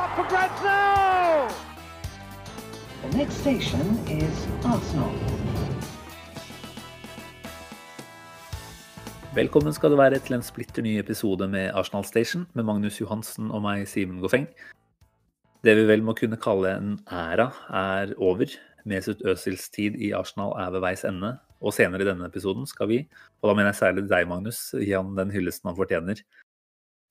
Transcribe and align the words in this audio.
up 0.00 0.16
for 0.16 0.24
grabs 0.32 0.62
now! 0.64 1.48
The 3.02 3.18
next 3.18 3.36
station 3.44 3.86
is 4.08 4.46
Arsenal. 4.64 5.12
Velkommen 9.34 9.76
skal 9.76 9.92
du 9.92 9.98
være 10.00 10.18
til 10.24 10.38
en 10.38 10.46
splitter 10.46 10.82
ny 10.82 10.96
episode 11.02 11.48
med 11.48 11.74
Arsenal 11.76 12.04
Station 12.08 12.46
med 12.56 12.64
Magnus 12.64 12.96
Johansen 13.00 13.52
og 13.52 13.60
meg, 13.66 13.84
Simen 13.88 14.24
Goffeng. 14.24 14.48
Det 15.60 15.76
vi 15.76 15.84
vel 15.84 16.02
må 16.02 16.16
kunne 16.16 16.40
kalle 16.40 16.72
en 16.78 16.96
æra, 17.04 17.50
er 17.68 18.16
over. 18.16 18.56
Mesut 18.88 19.20
Özils 19.28 19.68
tid 19.68 20.00
i 20.00 20.14
Arsenal 20.16 20.56
er 20.56 20.72
ved 20.72 20.80
veis 20.80 21.04
ende. 21.04 21.36
Og 21.60 21.76
senere 21.76 22.00
i 22.00 22.08
denne 22.08 22.24
episoden 22.24 22.64
skal 22.64 22.88
vi, 22.88 23.02
og 23.42 23.50
da 23.50 23.54
mener 23.54 23.74
jeg 23.74 23.82
særlig 23.82 24.08
deg, 24.08 24.24
Magnus, 24.28 24.70
gi 24.80 24.94
han 24.96 25.12
den 25.18 25.34
hyllesten 25.34 25.68
han 25.68 25.76
fortjener. 25.76 26.24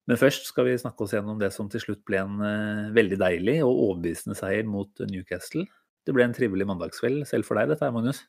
Men 0.09 0.17
først 0.17 0.47
skal 0.49 0.65
vi 0.65 0.79
snakke 0.81 1.05
oss 1.05 1.13
gjennom 1.13 1.37
det 1.37 1.51
som 1.53 1.67
til 1.69 1.83
slutt 1.83 2.01
ble 2.07 2.17
en 2.23 2.39
uh, 2.41 2.87
veldig 2.95 3.19
deilig 3.21 3.59
og 3.61 3.75
overbevisende 3.75 4.37
seier 4.37 4.65
mot 4.65 5.03
Newcastle. 5.05 5.67
Det 6.07 6.15
ble 6.15 6.25
en 6.25 6.33
trivelig 6.33 6.65
mandagskveld 6.65 7.27
selv 7.29 7.45
for 7.45 7.59
deg, 7.59 7.69
dette 7.69 7.85
her, 7.85 7.93
Magnus? 7.93 8.23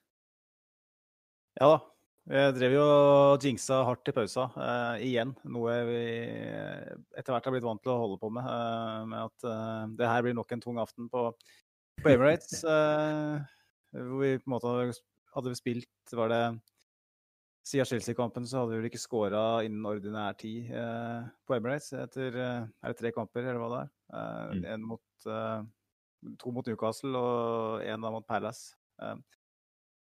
Ja 1.57 1.73
da. 1.73 1.79
Jeg 2.31 2.53
drev 2.55 2.75
jo 2.77 2.83
og 2.85 3.43
jinxa 3.43 3.81
hardt 3.89 4.11
i 4.13 4.13
pausa 4.15 4.45
uh, 4.53 5.01
igjen. 5.03 5.33
Noe 5.51 5.79
vi 5.89 6.03
etter 7.17 7.33
hvert 7.33 7.49
har 7.49 7.55
blitt 7.57 7.65
vant 7.65 7.81
til 7.83 7.95
å 7.95 8.01
holde 8.03 8.19
på 8.21 8.29
med. 8.37 8.45
Uh, 8.45 9.09
med 9.09 9.25
at 9.25 9.49
uh, 9.49 9.89
det 9.97 10.11
her 10.11 10.27
blir 10.27 10.37
nok 10.37 10.53
en 10.53 10.63
tung 10.63 10.79
aften 10.83 11.09
på, 11.11 11.31
på 12.05 12.13
Emirates. 12.13 12.61
hvor 13.97 14.21
vi 14.21 14.37
på 14.37 14.47
en 14.47 14.53
måte 14.53 14.75
hadde 15.35 15.57
spilt 15.59 16.13
Var 16.15 16.31
det 16.31 16.45
siden 17.67 17.89
Chelsea-kampen 17.89 18.47
så 18.49 18.63
hadde 18.63 18.73
vi 18.73 18.81
vel 18.81 18.89
ikke 18.91 19.03
skåra 19.03 19.43
innen 19.67 19.85
ordinær 19.87 20.37
tid 20.41 20.71
på 21.47 21.55
Emirates 21.57 21.93
etter 21.93 22.39
er 22.41 22.69
det 22.89 22.97
tre 22.99 23.13
kamper, 23.15 23.45
eller 23.45 23.61
hva 23.61 23.69
det 23.75 23.81
er. 23.83 23.91
Mm. 24.57 24.63
En 24.75 24.87
mot, 24.95 25.27
to 26.41 26.55
mot 26.57 26.71
Newcastle 26.71 27.21
og 27.21 27.85
én 27.85 28.01
mot 28.01 28.27
Palace. 28.27 28.73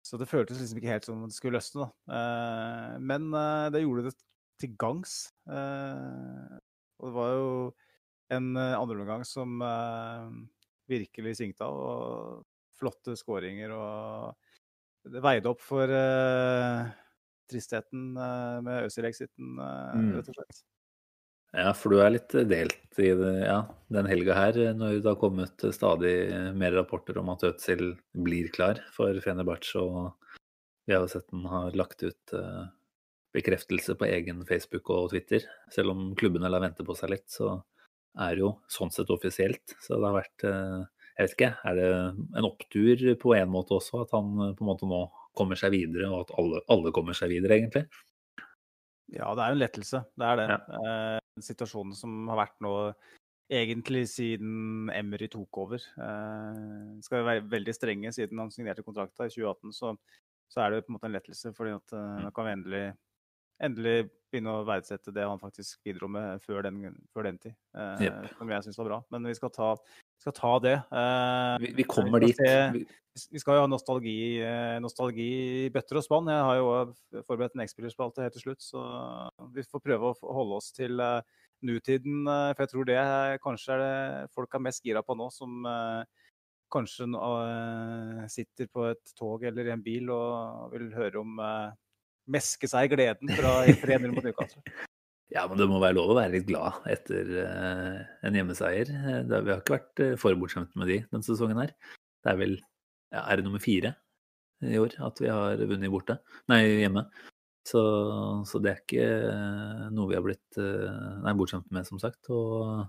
Så 0.05 0.19
det 0.21 0.29
føltes 0.29 0.59
liksom 0.61 0.77
ikke 0.77 0.91
helt 0.93 1.07
som 1.07 1.23
det 1.25 1.33
skulle 1.33 1.57
løsne. 1.57 1.87
Da. 1.87 2.17
Eh, 2.17 2.97
men 3.01 3.31
eh, 3.33 3.69
det 3.73 3.81
gjorde 3.81 4.05
det 4.05 4.13
til 4.61 4.75
gangs. 4.77 5.15
Eh, 5.49 6.59
og 6.99 7.09
det 7.09 7.15
var 7.15 7.31
jo 7.33 7.47
en 8.35 8.57
andreomgang 8.57 9.25
som 9.27 9.59
virkelig 10.89 11.35
svingte 11.37 11.65
av. 11.65 11.77
Og 11.77 12.77
flotte 12.77 13.15
skåringer. 13.17 13.73
Og 13.73 15.11
det 15.13 15.23
veide 15.25 15.51
opp 15.51 15.61
for 15.63 15.89
tristheten 17.51 18.13
med 18.15 18.87
Øzil-exiten, 18.87 19.57
mm. 19.59 20.09
rett 20.17 20.31
og 20.31 20.39
slett. 20.39 20.63
Ja, 21.55 21.71
for 21.71 21.93
du 21.93 22.01
er 22.03 22.11
litt 22.11 22.33
delt 22.49 22.99
i 22.99 23.11
det, 23.15 23.33
ja, 23.45 23.61
den 23.95 24.09
helga 24.11 24.35
her, 24.35 24.57
når 24.75 24.97
det 24.97 25.07
har 25.07 25.19
kommet 25.21 25.63
stadig 25.71 26.15
mer 26.57 26.73
rapporter 26.75 27.19
om 27.21 27.31
at 27.31 27.45
Øzil 27.47 27.93
blir 28.25 28.49
klar 28.51 28.81
for 28.95 29.15
Fenerbahçe. 29.23 29.79
Og 29.79 30.41
vi 30.83 30.97
har 30.97 31.05
jo 31.05 31.13
sett 31.13 31.29
den 31.31 31.45
har 31.47 31.77
lagt 31.79 32.03
ut 32.03 32.35
bekreftelse 33.35 33.95
på 33.99 34.07
egen 34.09 34.43
Facebook 34.47 34.91
og 34.91 35.13
Twitter. 35.13 35.47
Selv 35.71 35.95
om 35.95 36.09
klubbene 36.19 36.51
lar 36.51 36.63
vente 36.63 36.83
på 36.87 36.95
seg 36.97 37.13
litt, 37.15 37.27
så 37.31 37.57
er 38.19 38.35
det 38.35 38.43
jo 38.43 38.51
sånn 38.71 38.91
sett 38.91 39.11
offisielt. 39.15 39.77
Så 39.79 39.95
det 39.95 40.09
har 40.09 40.19
vært 40.19 40.47
Jeg 41.15 41.23
vet 41.23 41.33
ikke, 41.37 41.51
er 41.63 41.77
det 41.79 41.89
en 42.35 42.47
opptur 42.49 43.05
på 43.21 43.31
en 43.37 43.47
måte 43.47 43.77
også, 43.77 44.03
at 44.03 44.11
han 44.11 44.55
på 44.57 44.65
en 44.65 44.67
måte 44.67 44.89
nå 44.91 45.05
kommer 45.37 45.59
seg 45.59 45.73
videre, 45.75 46.09
og 46.09 46.25
at 46.25 46.35
alle, 46.39 46.61
alle 46.73 46.93
kommer 46.95 47.17
seg 47.17 47.33
videre, 47.33 47.59
egentlig? 47.59 47.85
Ja, 49.13 49.29
det 49.37 49.43
er 49.43 49.51
jo 49.51 49.57
en 49.57 49.61
lettelse. 49.61 50.01
Det 50.17 50.25
er 50.31 50.39
det. 50.41 50.47
Ja. 50.49 50.79
Eh, 50.79 51.43
situasjonen 51.45 51.93
som 51.97 52.25
har 52.31 52.41
vært 52.45 52.57
nå 52.63 52.73
egentlig 53.51 54.07
siden 54.09 54.89
Emery 54.93 55.27
tok 55.31 55.57
over. 55.61 55.81
Eh, 55.97 57.01
skal 57.05 57.19
vi 57.19 57.27
være 57.29 57.47
veldig 57.49 57.75
strenge 57.75 58.13
siden 58.15 58.41
han 58.41 58.53
signerte 58.53 58.85
kontrakta 58.85 59.27
i 59.27 59.33
2018, 59.33 59.73
så, 59.75 59.93
så, 60.49 60.61
er 60.61 60.71
det 60.71 60.85
på 60.85 60.91
en 60.91 60.97
måte 60.97 61.09
en 61.09 61.17
lettelse. 61.17 61.53
fordi 61.57 61.75
at 61.77 61.93
eh, 61.93 62.23
nå 62.23 62.31
kan 62.35 62.47
vi 62.47 62.55
endelig, 62.57 62.85
endelig 63.69 63.95
begynne 64.31 64.57
å 64.57 64.65
verdsette 64.67 65.13
det 65.15 65.27
han 65.27 65.41
faktisk 65.41 65.83
bidro 65.85 66.09
med 66.11 66.41
før 66.43 66.65
den, 66.65 66.81
før 67.13 67.29
den 67.29 67.39
tid. 67.43 67.55
Eh, 67.77 68.07
yep. 68.07 68.33
Som 68.39 68.51
jeg 68.55 68.67
syns 68.67 68.81
var 68.81 68.91
bra. 68.91 69.01
Men 69.13 69.29
vi 69.29 69.37
skal 69.37 69.53
ta 69.53 69.71
skal 70.21 70.35
ta 70.35 70.53
det. 70.63 70.75
Uh, 70.91 71.55
vi, 71.61 71.71
vi, 71.81 71.85
kommer 71.89 72.19
vi 72.23 72.31
dit. 72.31 72.39
Se, 72.39 73.27
vi 73.31 73.41
skal 73.41 73.59
jo 73.59 73.63
ha 73.65 73.69
nostalgi, 73.71 74.17
uh, 74.43 74.75
nostalgi 74.83 75.29
i 75.65 75.71
bøtter 75.73 75.99
og 75.99 76.05
spann. 76.05 76.31
Jeg 76.31 76.47
har 76.49 76.59
jo 76.59 77.23
forberedt 77.27 77.55
en 77.55 77.65
X-spillerspalte 77.65 78.25
helt 78.25 78.35
til 78.37 78.47
slutt, 78.47 78.65
så 78.65 78.83
vi 79.55 79.65
får 79.65 79.83
prøve 79.85 80.11
å 80.11 80.35
holde 80.39 80.59
oss 80.59 80.71
til 80.75 81.01
uh, 81.01 81.21
nutiden. 81.65 82.25
for 82.27 82.65
jeg 82.65 82.73
tror 82.73 82.89
det 82.89 82.99
kanskje 83.43 83.73
er 83.73 83.81
det 83.81 84.33
folk 84.35 84.53
er 84.53 84.65
mest 84.67 84.83
gira 84.85 85.01
på 85.01 85.15
nå, 85.17 85.31
som 85.33 85.63
kanskje 86.73 87.07
sitter 88.29 88.67
på 88.69 88.83
et 88.91 89.13
tog 89.17 89.45
eller 89.47 89.69
i 89.69 89.73
en 89.73 89.81
bil 89.81 90.11
og 90.13 90.75
vil 90.75 90.91
høre 90.93 91.23
om 91.23 91.39
meske 92.29 92.69
seg 92.69 92.91
gleden 92.93 93.31
fra 93.39 93.63
300 93.65 94.13
mot 94.13 94.27
Newcastle. 94.27 94.61
Ja, 95.33 95.45
men 95.49 95.57
det 95.57 95.65
må 95.69 95.79
være 95.81 95.97
lov 95.97 96.11
å 96.13 96.17
være 96.19 96.35
litt 96.35 96.47
glad 96.49 96.83
etter 96.89 97.29
uh, 97.41 98.01
en 98.27 98.35
hjemmeseier. 98.37 98.91
Eh, 98.93 99.21
vi 99.25 99.51
har 99.51 99.61
ikke 99.61 99.73
vært 99.73 100.01
uh, 100.03 100.17
for 100.21 100.37
bortskjemte 100.37 100.77
med 100.77 100.91
de 100.91 100.99
denne 101.09 101.25
sesongen 101.25 101.61
her. 101.63 101.73
Det 102.21 102.31
er 102.31 102.41
vel 102.41 102.53
ja, 102.59 103.23
er 103.23 103.39
det 103.39 103.45
nummer 103.47 103.63
fire 103.63 103.95
i 104.65 104.77
år 104.81 104.93
at 105.05 105.21
vi 105.21 105.31
har 105.31 105.61
vunnet 105.65 105.93
borte? 105.93 106.19
Nei, 106.51 106.61
hjemme. 106.83 107.07
Så, 107.65 107.81
så 108.45 108.61
det 108.61 108.71
er 108.71 108.83
ikke 108.83 109.07
noe 109.95 110.11
vi 110.11 110.17
har 110.17 110.21
blitt 110.25 110.59
nei, 110.59 111.33
bortskjemte 111.37 111.73
med, 111.73 111.87
som 111.87 111.97
sagt. 112.01 112.29
Og 112.33 112.85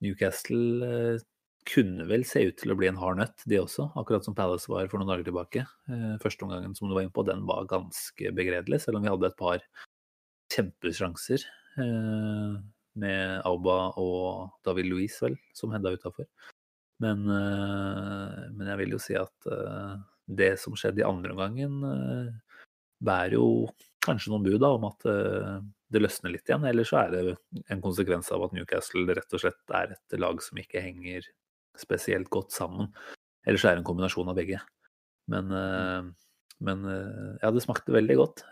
Newcastle 0.00 1.20
kunne 1.68 2.06
vel 2.08 2.24
se 2.28 2.42
ut 2.48 2.56
til 2.56 2.72
å 2.72 2.78
bli 2.80 2.88
en 2.88 3.00
hard 3.00 3.20
nøtt, 3.20 3.44
de 3.44 3.60
også. 3.60 3.90
Akkurat 4.00 4.24
som 4.24 4.36
Palace 4.36 4.72
var 4.72 4.88
for 4.88 5.00
noen 5.00 5.12
dager 5.12 5.28
tilbake. 5.28 5.66
Første 6.24 6.46
omgangen 6.46 6.72
som 6.76 6.88
du 6.88 6.96
var 6.96 7.04
inne 7.04 7.14
på, 7.16 7.26
den 7.28 7.44
var 7.48 7.68
ganske 7.68 8.32
begredelig, 8.36 8.80
selv 8.86 8.98
om 8.98 9.04
vi 9.04 9.12
hadde 9.12 9.28
et 9.28 9.40
par 9.40 9.60
kjempesjanser 10.50 11.44
eh, 11.80 12.60
med 13.00 13.42
Auba 13.46 13.78
og 14.00 14.50
David 14.66 14.90
Louise, 14.90 15.20
vel, 15.24 15.36
som 15.56 15.72
hedda 15.74 15.94
utafor. 15.94 16.26
Men, 17.00 17.24
eh, 17.32 18.38
men, 18.52 18.66
jeg 18.68 18.80
vil 18.82 18.96
jo 18.96 19.00
si 19.00 19.16
at 19.16 19.50
eh, 19.50 19.92
det 20.40 20.52
som 20.60 20.76
skjedde 20.76 21.02
i 21.02 21.06
andre 21.06 21.32
omgangen, 21.34 21.78
eh, 21.88 22.58
bærer 23.00 23.38
jo 23.38 23.70
kanskje 24.04 24.32
noen 24.32 24.44
bud 24.44 24.58
da, 24.60 24.72
om 24.76 24.84
at 24.90 25.06
eh, 25.08 25.60
det 25.90 26.02
løsner 26.02 26.34
litt 26.34 26.48
igjen. 26.48 26.66
Eller 26.68 26.88
så 26.88 27.00
er 27.04 27.14
det 27.14 27.36
en 27.72 27.84
konsekvens 27.84 28.28
av 28.34 28.44
at 28.44 28.56
Newcastle 28.56 29.16
rett 29.16 29.36
og 29.36 29.44
slett 29.44 29.76
er 29.76 29.96
et 29.96 30.20
lag 30.20 30.42
som 30.44 30.60
ikke 30.60 30.84
henger 30.84 31.24
spesielt 31.80 32.28
godt 32.32 32.52
sammen. 32.52 32.90
Eller 33.48 33.60
så 33.60 33.70
er 33.70 33.78
det 33.78 33.84
en 33.84 33.88
kombinasjon 33.88 34.28
av 34.28 34.36
begge. 34.36 34.60
Men, 35.30 35.48
mm. 35.48 36.08
men 36.66 36.80
ja, 37.40 37.48
det 37.54 37.62
smakte 37.64 37.94
veldig 37.94 38.16
godt. 38.18 38.42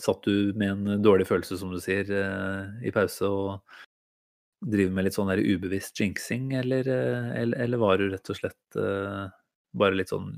Satt 0.00 0.24
du 0.24 0.52
med 0.56 0.70
en 0.72 1.02
dårlig 1.04 1.26
følelse, 1.28 1.58
som 1.60 1.72
du 1.72 1.80
sier, 1.82 2.08
eh, 2.08 2.86
i 2.88 2.92
pause 2.94 3.28
og 3.28 3.80
driver 4.60 4.94
med 4.96 5.06
litt 5.06 5.16
sånn 5.16 5.30
der 5.32 5.42
ubevisst 5.42 6.00
jinxing, 6.00 6.52
eller, 6.56 6.88
eh, 6.88 7.30
eller, 7.42 7.60
eller, 7.66 7.80
var 7.80 8.00
du 8.00 8.08
rett 8.12 8.32
og 8.32 8.38
slett 8.38 8.80
eh, 8.80 9.26
bare 9.76 9.98
litt 9.98 10.12
sånn 10.12 10.32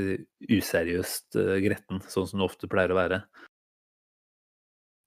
useriøst 0.00 1.34
gretten, 1.60 1.98
sånn 2.08 2.28
som 2.30 2.38
du 2.38 2.44
ofte 2.46 2.68
pleier 2.70 2.94
å 2.94 2.98
være? 3.00 3.18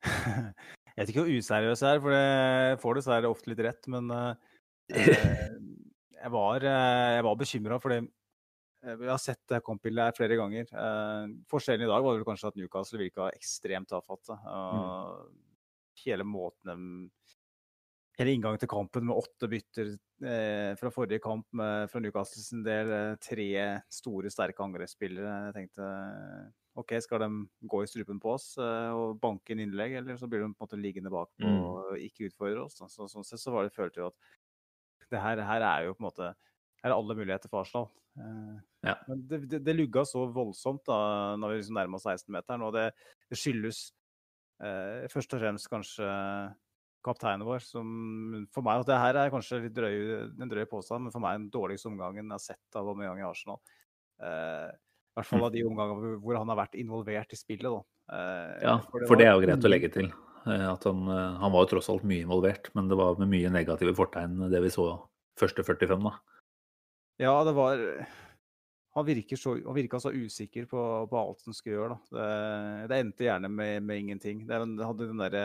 Jeg 0.94 1.00
vet 1.00 1.10
ikke 1.10 1.24
hvor 1.24 1.38
useriøs 1.40 1.82
jeg 1.82 1.96
er, 1.96 2.02
for 2.04 2.14
det 2.14 2.82
får 2.84 2.98
dessverre 3.00 3.30
ofte 3.32 3.50
litt 3.50 3.62
rett. 3.66 3.88
Men 3.90 4.12
jeg 4.94 6.30
var, 6.30 6.66
jeg 6.68 7.24
var 7.26 7.40
bekymra 7.40 7.80
for 7.82 7.96
det 7.96 8.04
Eh, 8.04 8.23
vi 8.84 9.08
har 9.08 9.20
sett 9.22 9.42
det 9.48 9.62
kampbildet 9.64 10.18
flere 10.18 10.38
ganger. 10.40 10.68
Eh, 10.68 11.34
forskjellen 11.52 11.86
i 11.86 11.92
dag 11.92 12.04
var 12.04 12.18
vel 12.18 12.28
kanskje 12.28 12.52
at 12.52 12.60
Newcastle 12.60 13.00
virka 13.00 13.30
ekstremt 13.32 13.92
tafatte. 13.92 14.36
Mm. 14.44 15.44
Hele 16.04 16.28
måten 16.28 16.74
de 16.74 16.80
Hele 18.14 18.36
inngangen 18.36 18.62
til 18.62 18.70
kampen 18.70 19.08
med 19.08 19.18
åtte 19.18 19.48
bytter 19.50 19.88
eh, 20.22 20.76
fra 20.78 20.92
forrige 20.94 21.18
kamp 21.24 21.48
med, 21.58 21.88
fra 21.90 21.98
Newcastle 21.98 22.44
sin 22.46 22.62
del. 22.62 22.92
Eh, 22.94 23.16
tre 23.18 23.48
store, 23.90 24.30
sterke 24.30 24.62
angrepsspillere. 24.62 25.32
Jeg 25.48 25.56
tenkte 25.56 25.88
OK, 26.78 26.94
skal 27.02 27.24
de 27.24 27.30
gå 27.70 27.82
i 27.82 27.90
strupen 27.90 28.22
på 28.22 28.36
oss 28.36 28.52
eh, 28.62 28.94
og 28.94 29.18
banke 29.22 29.56
inn 29.56 29.64
innlegg, 29.66 29.98
eller 29.98 30.22
så 30.22 30.30
blir 30.30 30.44
de 30.44 30.52
på 30.52 30.62
en 30.62 30.68
måte 30.68 30.82
liggende 30.82 31.10
bak 31.14 31.34
mm. 31.42 31.58
og 31.58 31.98
ikke 32.06 32.30
utfordre 32.30 32.68
oss. 32.68 32.78
Så, 32.86 33.10
sånn 33.10 33.26
sett 33.26 33.42
så 33.42 33.54
var 33.54 33.66
det 33.66 33.74
følte 33.74 34.04
jo 34.04 34.12
at 34.12 35.10
det 35.10 35.22
her, 35.22 35.42
her 35.46 35.66
er 35.66 35.88
jo 35.88 35.98
på 35.98 36.04
en 36.04 36.10
måte 36.12 36.30
er 36.84 36.96
alle 36.96 37.18
muligheter 37.18 37.52
for 37.52 37.64
Arsenal. 37.64 37.90
Eh, 38.20 38.56
ja. 38.90 38.96
Men 39.08 39.24
det, 39.30 39.44
det, 39.52 39.62
det, 39.66 39.76
lugga 39.78 40.04
så 40.08 40.26
voldsomt 40.34 40.84
da 40.90 40.98
når 41.40 41.54
vi 41.54 41.60
liksom 41.62 41.80
nærma 41.80 42.00
oss 42.00 42.08
16-meteren, 42.10 42.66
og 42.68 42.74
det, 42.76 42.90
det 43.32 43.40
skyldes 43.40 43.86
eh, 44.64 45.06
først 45.14 45.38
og 45.38 45.44
fremst 45.44 45.72
kanskje 45.72 46.10
kapteinen 47.04 47.46
vår, 47.48 47.64
som 47.68 47.88
for 48.54 48.66
meg 48.66 48.82
og 48.82 48.88
Det 48.88 49.00
her 49.00 49.20
er 49.20 49.32
kanskje 49.34 49.64
litt 49.66 49.76
drøy, 49.76 49.96
en 50.40 50.52
drøy 50.52 50.66
påstand, 50.72 51.06
men 51.06 51.16
for 51.16 51.24
meg 51.24 51.40
den 51.42 51.50
dårligste 51.54 51.90
omgangen 51.92 52.24
jeg 52.24 52.36
har 52.38 52.44
sett 52.44 52.78
av 52.78 52.88
Aubameyang 52.88 53.20
i 53.20 53.28
Arsenal. 53.28 53.60
Eh, 54.24 54.70
I 54.72 55.20
hvert 55.20 55.30
fall 55.30 55.48
av 55.50 55.56
de 55.56 55.66
omgangene 55.68 56.14
hvor 56.24 56.40
han 56.40 56.54
har 56.54 56.62
vært 56.64 56.78
involvert 56.80 57.36
i 57.36 57.40
spillet. 57.40 57.68
Da. 57.68 57.82
Eh, 58.16 58.54
ja, 58.70 58.78
for 58.88 59.04
det, 59.04 59.10
for 59.10 59.20
det 59.20 59.28
er 59.28 59.36
jo 59.36 59.44
greit 59.44 59.68
å 59.68 59.72
legge 59.72 59.92
til. 59.94 60.12
Eh, 60.48 60.68
At 60.70 60.88
han, 60.88 61.04
eh, 61.08 61.40
han 61.44 61.56
var 61.56 61.66
jo 61.66 61.74
tross 61.76 61.90
alt 61.92 62.06
mye 62.08 62.24
involvert, 62.26 62.72
men 62.78 62.92
det 62.92 63.00
var 63.00 63.20
med 63.20 63.32
mye 63.32 63.52
negative 63.52 63.96
fortegn 64.00 64.48
det 64.52 64.64
vi 64.64 64.72
så 64.74 64.88
første 65.40 65.66
45, 65.66 66.08
da. 66.08 66.16
Ja, 67.22 67.34
det 67.46 67.54
var 67.54 67.78
Han 68.96 69.06
virker 69.06 69.38
så, 69.38 69.56
han 69.66 69.76
virka 69.76 70.00
så 70.02 70.12
usikker 70.14 70.66
på, 70.70 70.82
på 71.10 71.18
alt 71.18 71.42
han 71.46 71.56
skulle 71.58 71.80
gjøre. 71.80 71.96
Det, 72.14 72.26
det 72.92 73.00
endte 73.02 73.26
gjerne 73.26 73.50
med, 73.50 73.82
med 73.86 74.04
ingenting. 74.04 74.44
Det, 74.50 74.60
det 74.78 74.86
hadde 74.86 75.08
den 75.10 75.22
derre 75.22 75.44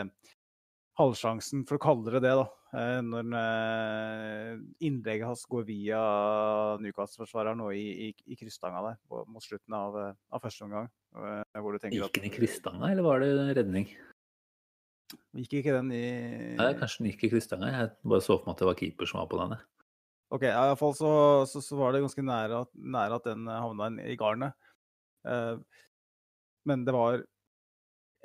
halvsjansen, 0.99 1.63
for 1.65 1.79
å 1.79 1.81
kalle 1.81 2.11
det 2.13 2.21
det, 2.25 2.33
da. 2.35 2.43
eh, 2.75 2.99
Når 3.07 3.31
eh, 3.39 4.59
innlegget 4.85 5.29
hans 5.29 5.45
går 5.49 5.65
via 5.69 6.01
Newcastle-forsvareren 6.83 7.63
og 7.63 7.71
i, 7.73 8.09
i, 8.09 8.11
i 8.27 8.37
krysstanga 8.37 8.83
der 8.85 8.99
mot 9.31 9.41
slutten 9.45 9.77
av, 9.79 9.95
av 10.11 10.43
første 10.43 10.67
omgang. 10.67 10.91
eh, 11.15 11.61
Hvor 11.63 11.79
Gikk 11.79 12.19
den 12.19 12.29
i 12.29 12.33
krysstanga, 12.35 12.91
eller 12.91 13.07
var 13.07 13.23
det 13.23 13.31
redning? 13.61 13.89
Gikk 15.39 15.55
ikke 15.61 15.73
den 15.79 15.89
i 15.95 16.05
Nei, 16.59 16.69
kanskje 16.77 17.01
den 17.01 17.11
gikk 17.13 17.25
i 17.25 17.33
krysstanga. 17.33 17.71
Jeg 17.73 17.95
bare 18.03 18.21
så 18.21 18.35
for 18.35 18.45
meg 18.51 18.57
at 18.57 18.61
det 18.61 18.69
var 18.69 18.79
keeper 18.83 19.09
som 19.09 19.23
var 19.23 19.31
på 19.31 19.39
den. 19.41 19.57
Ok, 20.29 20.43
ja, 20.45 20.61
i 20.61 20.69
hvert 20.69 20.79
fall 20.81 20.93
så, 20.97 21.11
så, 21.49 21.61
så 21.65 21.77
var 21.79 21.93
det 21.95 22.03
ganske 22.03 22.21
nære 22.25 22.61
at, 22.65 22.69
nære 22.77 23.17
at 23.17 23.27
den 23.31 23.47
eh, 23.49 23.61
havna 23.63 23.87
i 24.05 24.17
garnet. 24.19 24.53
Eh, 25.25 25.57
men 26.69 26.83
det 26.85 26.93
var 26.93 27.23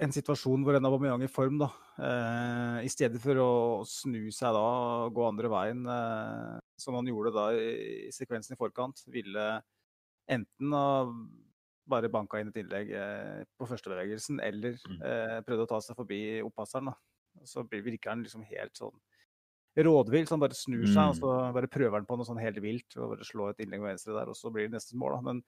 en 0.05 0.13
situasjon 0.13 0.65
hvor 0.67 0.75
en 0.77 0.89
Aubameyang 0.89 1.23
i 1.25 1.31
form, 1.31 1.57
da, 1.63 1.71
eh, 2.03 2.81
i 2.85 2.91
stedet 2.93 3.21
for 3.23 3.39
å 3.41 3.51
snu 3.89 4.27
seg 4.35 4.53
da 4.57 4.65
og 5.07 5.15
gå 5.17 5.25
andre 5.29 5.49
veien, 5.53 5.85
eh, 5.87 6.59
som 6.83 6.99
han 6.99 7.09
gjorde 7.09 7.33
da 7.37 7.47
i, 7.57 7.71
i 8.11 8.13
sekvensen 8.13 8.57
i 8.57 8.61
forkant, 8.61 9.01
ville 9.15 9.47
enten 10.35 10.75
ha 10.77 10.85
bare 11.89 12.09
banka 12.13 12.41
inn 12.41 12.49
et 12.51 12.59
innlegg 12.63 12.91
eh, 12.97 13.41
på 13.61 13.69
førstebevegelsen, 13.71 14.41
eller 14.45 14.77
Mm. 14.89 15.01
eh, 15.09 15.39
prøvde 15.47 15.65
å 15.67 15.73
ta 15.73 15.81
seg 15.85 15.97
forbi 15.97 16.21
opppasseren. 16.45 16.91
da. 16.93 17.45
Så 17.49 17.65
virker 17.71 18.11
han 18.13 18.23
liksom 18.25 18.45
helt 18.51 18.77
sånn 18.77 18.97
rådvill, 19.77 20.27
så 20.27 20.37
han 20.37 20.41
bare 20.45 20.55
snur 20.59 20.87
seg, 20.87 21.11
og 21.11 21.17
Mm. 21.17 21.19
så 21.19 21.53
bare 21.55 21.69
prøver 21.71 21.99
han 21.99 22.07
på 22.07 22.17
noe 22.17 22.27
sånn 22.29 22.41
helt 22.43 22.61
vilt. 22.63 22.97
og 22.97 23.11
bare 23.17 23.25
slår 23.27 23.51
et 23.51 23.65
innlegg 23.67 23.81
med 23.83 23.91
venstre 23.95 24.15
der, 24.15 24.29
og 24.31 24.37
så 24.39 24.53
blir 24.53 24.69
det 24.69 24.77
neste 24.79 24.97
mål. 24.97 25.17
da. 25.17 25.21
Men 25.33 25.43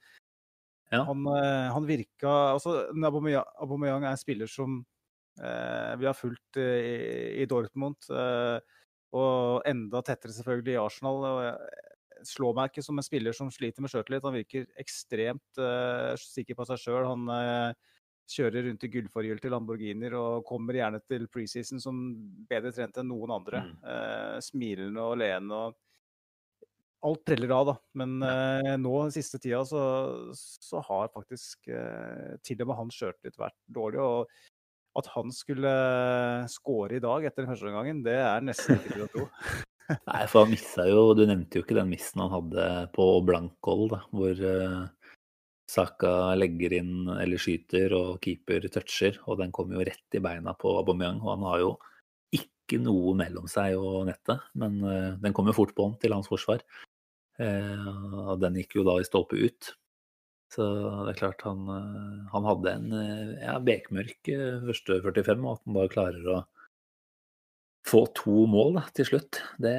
Ja. 0.93 1.07
han, 1.07 1.27
eh, 1.27 1.73
han 1.73 1.87
virka 1.87 2.33
altså, 2.57 2.89
Aubameyang 2.93 3.45
Aubameyang 3.63 4.05
er 4.05 4.11
en 4.15 4.17
spiller 4.21 4.47
som 4.51 4.85
eh, 5.41 5.97
vi 6.01 6.07
har 6.09 6.15
fulgt 6.17 6.57
eh, 6.57 6.81
i, 7.41 7.43
i 7.43 7.47
Dortmund, 7.47 7.97
eh, 8.11 8.61
og 9.17 9.63
enda 9.69 10.03
tettere 10.03 10.33
selvfølgelig 10.35 10.75
i 10.75 10.81
Arsenal. 10.83 11.25
og 11.25 11.43
jeg 11.45 12.27
slår 12.27 12.55
meg 12.57 12.71
ikke 12.73 12.83
som 12.85 12.99
en 12.99 13.05
spiller 13.07 13.33
som 13.37 13.51
sliter 13.53 13.83
med 13.85 13.91
sjøltillit. 13.93 14.25
Han 14.25 14.35
virker 14.35 14.67
ekstremt 14.81 15.61
eh, 15.61 16.15
sikker 16.19 16.57
på 16.59 16.67
seg 16.67 16.81
sjøl. 16.81 17.05
Han 17.07 17.29
eh, 17.29 17.75
kjører 18.31 18.67
rundt 18.67 18.85
i 18.87 18.91
gullforgylte 18.91 19.51
Lamborghinier 19.53 20.17
og 20.19 20.47
kommer 20.49 20.79
gjerne 20.79 21.01
til 21.07 21.27
preseason 21.33 21.83
som 21.83 22.01
bedre 22.51 22.73
trent 22.75 22.99
enn 23.01 23.11
noen 23.11 23.35
andre. 23.39 23.63
Mm. 23.67 23.77
Eh, 23.93 24.39
smilende 24.45 25.05
og 25.05 25.21
leende. 25.23 25.61
og 25.61 27.07
Alt 27.07 27.23
preller 27.29 27.55
av, 27.55 27.71
da. 27.71 27.77
Men 28.01 28.17
eh, 28.27 28.73
nå 28.81 28.97
den 29.05 29.15
siste 29.15 29.39
tida 29.43 29.63
så, 29.69 29.85
så 30.35 30.83
har 30.89 31.13
faktisk 31.15 31.71
eh, 31.71 32.35
til 32.47 32.65
og 32.65 32.73
med 32.73 32.81
hans 32.81 32.99
sjøltillit 32.99 33.39
vært 33.41 33.59
dårlig. 33.71 34.03
Og 34.03 35.01
at 35.01 35.13
han 35.13 35.33
skulle 35.35 35.71
score 36.51 36.97
i 36.97 37.03
dag 37.05 37.29
etter 37.29 37.45
den 37.45 37.51
første 37.53 37.69
omgangen, 37.69 38.03
det 38.07 38.17
er 38.17 38.45
nesten 38.45 38.79
ikke 38.79 38.95
til 38.95 39.07
å 39.07 39.11
tro. 39.13 39.27
Nei, 40.09 40.23
for 40.27 40.43
han 40.43 40.51
missa 40.51 40.83
jo 40.89 41.13
Du 41.15 41.21
nevnte 41.29 41.61
jo 41.61 41.63
ikke 41.63 41.77
den 41.77 41.93
missen 41.93 42.19
han 42.19 42.33
hadde 42.33 42.65
på 42.97 43.05
Blankhold, 43.29 43.93
da, 43.93 44.01
hvor 44.11 44.41
eh, 44.51 44.81
Saka 45.67 46.37
legger 46.39 46.77
inn 46.79 47.09
eller 47.11 47.41
skyter, 47.43 47.91
og 47.97 48.21
keeper 48.23 48.69
toucher, 48.71 49.19
og 49.27 49.41
den 49.41 49.53
kommer 49.55 49.81
jo 49.81 49.87
rett 49.89 50.15
i 50.15 50.23
beina 50.23 50.55
på 50.55 50.71
Aubameyang. 50.79 51.19
Og 51.25 51.33
han 51.33 51.47
har 51.49 51.63
jo 51.65 51.73
ikke 52.39 52.79
noe 52.83 53.17
mellom 53.19 53.51
seg 53.51 53.75
og 53.79 54.07
nettet, 54.09 54.47
men 54.59 54.79
eh, 54.87 55.17
den 55.23 55.35
kom 55.35 55.51
jo 55.51 55.57
fort 55.57 55.75
på 55.75 55.89
han 55.89 55.99
til 56.03 56.15
hans 56.15 56.31
forsvar. 56.31 56.63
Eh, 57.43 57.91
og 58.31 58.39
den 58.43 58.61
gikk 58.63 58.79
jo 58.79 58.87
da 58.87 58.97
i 59.01 59.09
stolpe 59.09 59.39
ut. 59.43 59.73
Så 60.55 60.65
det 61.09 61.17
er 61.17 61.19
klart 61.19 61.43
han, 61.47 61.67
eh, 61.75 62.25
han 62.31 62.47
hadde 62.47 62.75
en 62.79 62.99
ja, 63.43 63.59
bekmørk 63.59 64.31
første 64.71 65.03
45, 65.03 65.43
og 65.43 65.57
at 65.57 65.67
han 65.67 65.81
da 65.81 65.89
klarer 65.91 66.31
å 66.31 66.43
få 67.87 68.07
to 68.19 68.47
mål 68.51 68.79
da, 68.81 68.89
til 68.95 69.07
slutt, 69.07 69.43
det, 69.63 69.79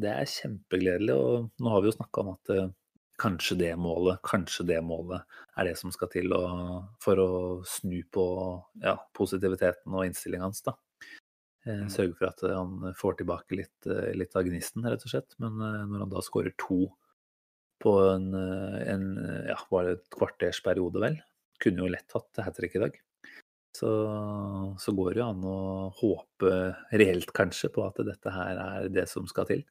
det 0.00 0.12
er 0.12 0.28
kjempegledelig. 0.28 1.16
Og 1.16 1.48
nå 1.56 1.72
har 1.72 1.84
vi 1.84 1.88
jo 1.88 1.96
snakka 1.96 2.24
om 2.24 2.36
at 2.36 2.58
kanskje 3.20 3.56
det 3.60 3.72
målet, 3.80 4.20
kanskje 4.26 4.66
det 4.68 4.80
målet 4.84 5.24
er 5.56 5.70
det 5.70 5.76
som 5.80 5.92
skal 5.94 6.10
til 6.12 6.34
å, 6.36 6.42
for 7.02 7.20
å 7.22 7.30
snu 7.68 8.00
på 8.12 8.26
ja, 8.84 8.96
positiviteten 9.16 9.94
og 9.94 10.08
innstillingen 10.08 10.50
hans. 10.50 10.64
da. 10.66 10.76
Eh, 11.66 11.80
Mm. 11.82 11.88
Sørge 11.90 12.14
for 12.14 12.28
at 12.30 12.42
eh, 12.46 12.54
han 12.54 12.94
får 12.94 13.18
tilbake 13.20 13.58
litt, 13.58 13.86
eh, 13.90 14.12
litt 14.14 14.36
av 14.38 14.46
gnisten, 14.46 14.86
rett 14.86 15.02
og 15.02 15.10
slett. 15.10 15.34
Men 15.42 15.58
når 15.58 16.04
han 16.04 16.12
da 16.12 16.22
skårer 16.22 16.54
to 16.62 16.84
på 17.82 17.92
en, 18.08 18.30
en 18.32 19.08
ja, 19.50 19.56
var 19.68 19.84
det 19.84 19.96
et 19.98 20.06
kvarters 20.14 20.62
periode, 20.64 21.00
vel, 21.02 21.18
kunne 21.60 21.82
jo 21.82 21.90
lett 21.92 22.14
hatt 22.14 22.40
hat 22.40 22.56
trick 22.56 22.78
i 22.78 22.84
dag. 22.86 22.94
Så, 23.76 23.90
så 24.80 24.94
går 24.96 25.10
det 25.12 25.20
jo 25.20 25.26
an 25.26 25.42
å 25.44 25.58
håpe 25.98 26.52
reelt 26.96 27.34
kanskje 27.36 27.68
på 27.74 27.84
at 27.84 27.98
dette 28.06 28.32
her 28.32 28.62
er 28.62 28.88
det 28.88 29.04
som 29.10 29.26
skal 29.28 29.50
til. 29.50 29.66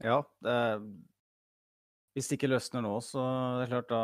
Ja, 0.00 0.22
det 0.40 0.54
hvis 2.14 2.28
det 2.30 2.36
ikke 2.38 2.52
løsner 2.52 2.84
nå, 2.84 2.94
så 3.02 3.20
er 3.24 3.64
det 3.64 3.70
klart 3.72 3.88
da 3.90 4.02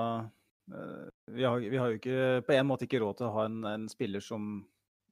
eh, 0.75 1.09
vi 1.31 1.45
har, 1.47 1.61
vi 1.63 1.79
har 1.79 1.93
jo 1.93 2.01
ikke 2.01 2.43
på 2.47 2.57
en 2.57 2.67
måte 2.67 2.87
ikke 2.89 3.01
råd 3.05 3.21
til 3.21 3.29
å 3.29 3.35
ha 3.37 3.45
en, 3.47 3.61
en 3.71 3.89
spiller 3.93 4.21
som, 4.25 4.65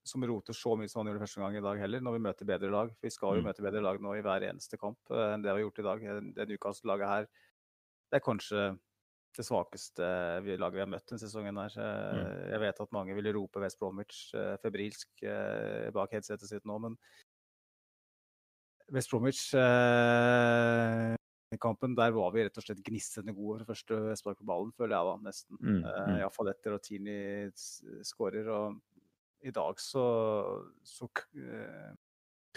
som 0.03 0.25
roter 0.27 0.57
så 0.57 0.75
mye 0.79 0.89
som 0.91 1.03
han 1.05 1.13
gjorde 1.13 1.23
første 1.23 1.41
gang 1.45 1.57
i 1.61 1.63
dag 1.63 1.79
heller, 1.79 2.03
når 2.03 2.17
vi 2.17 2.25
møter 2.27 2.49
bedre 2.49 2.71
lag. 2.75 2.91
Vi 3.05 3.11
skal 3.15 3.37
jo 3.39 3.45
Mm. 3.45 3.49
møte 3.53 3.63
bedre 3.63 3.83
lag 3.85 4.01
nå 4.03 4.17
i 4.19 4.23
hver 4.27 4.49
eneste 4.51 4.79
kamp 4.81 4.99
eh, 5.15 5.35
enn 5.35 5.43
det 5.45 5.53
vi 5.53 5.61
har 5.61 5.65
gjort 5.69 5.79
i 5.79 5.87
dag. 5.89 6.05
Det 6.35 6.49
Newcastle-laget 6.51 7.09
her, 7.15 7.29
det 8.11 8.19
er 8.19 8.25
kanskje 8.25 8.67
det 9.39 9.45
svakeste 9.47 10.07
vi- 10.43 10.57
laget 10.59 10.75
vi 10.81 10.81
har 10.83 10.91
møtt 10.91 11.07
denne 11.07 11.21
sesongen. 11.23 11.59
her. 11.61 11.75
Eh, 11.79 12.51
Jeg 12.51 12.61
vet 12.65 12.81
at 12.81 12.93
mange 12.97 13.15
ville 13.15 13.33
rope 13.37 13.61
West 13.63 13.79
Bromwich 13.79 14.33
eh, 14.35 14.57
febrilsk 14.65 15.23
eh, 15.23 15.91
bak 15.95 16.11
headsetet 16.17 16.49
sitt 16.49 16.65
nå, 16.67 16.79
men 16.81 16.97
West 18.91 19.11
Bromwich 19.13 19.53
eh, 19.55 21.15
kampen, 21.57 21.95
der 21.97 22.13
var 22.13 22.35
vi 22.35 22.45
rett 22.45 22.59
og 22.61 22.67
slett 22.67 22.83
gnissende 22.85 23.33
gode 23.33 23.63
for 23.63 23.73
første 23.73 24.17
spark 24.21 24.37
på 24.43 24.49
ballen, 24.51 24.75
føler 24.77 24.97
jeg 24.99 25.09
da, 25.09 25.15
nesten. 25.25 25.57
Mm, 25.63 25.79
Uh, 25.79 26.03
mm. 26.11 26.19
Iallfall 26.19 26.51
etter 26.53 26.77
at 26.77 26.85
Tini 26.85 27.17
skårer. 28.05 28.51
Og 28.53 28.77
i 29.49 29.55
dag 29.55 29.79
så, 29.81 30.05
så 30.83 31.07
eh, 31.39 31.93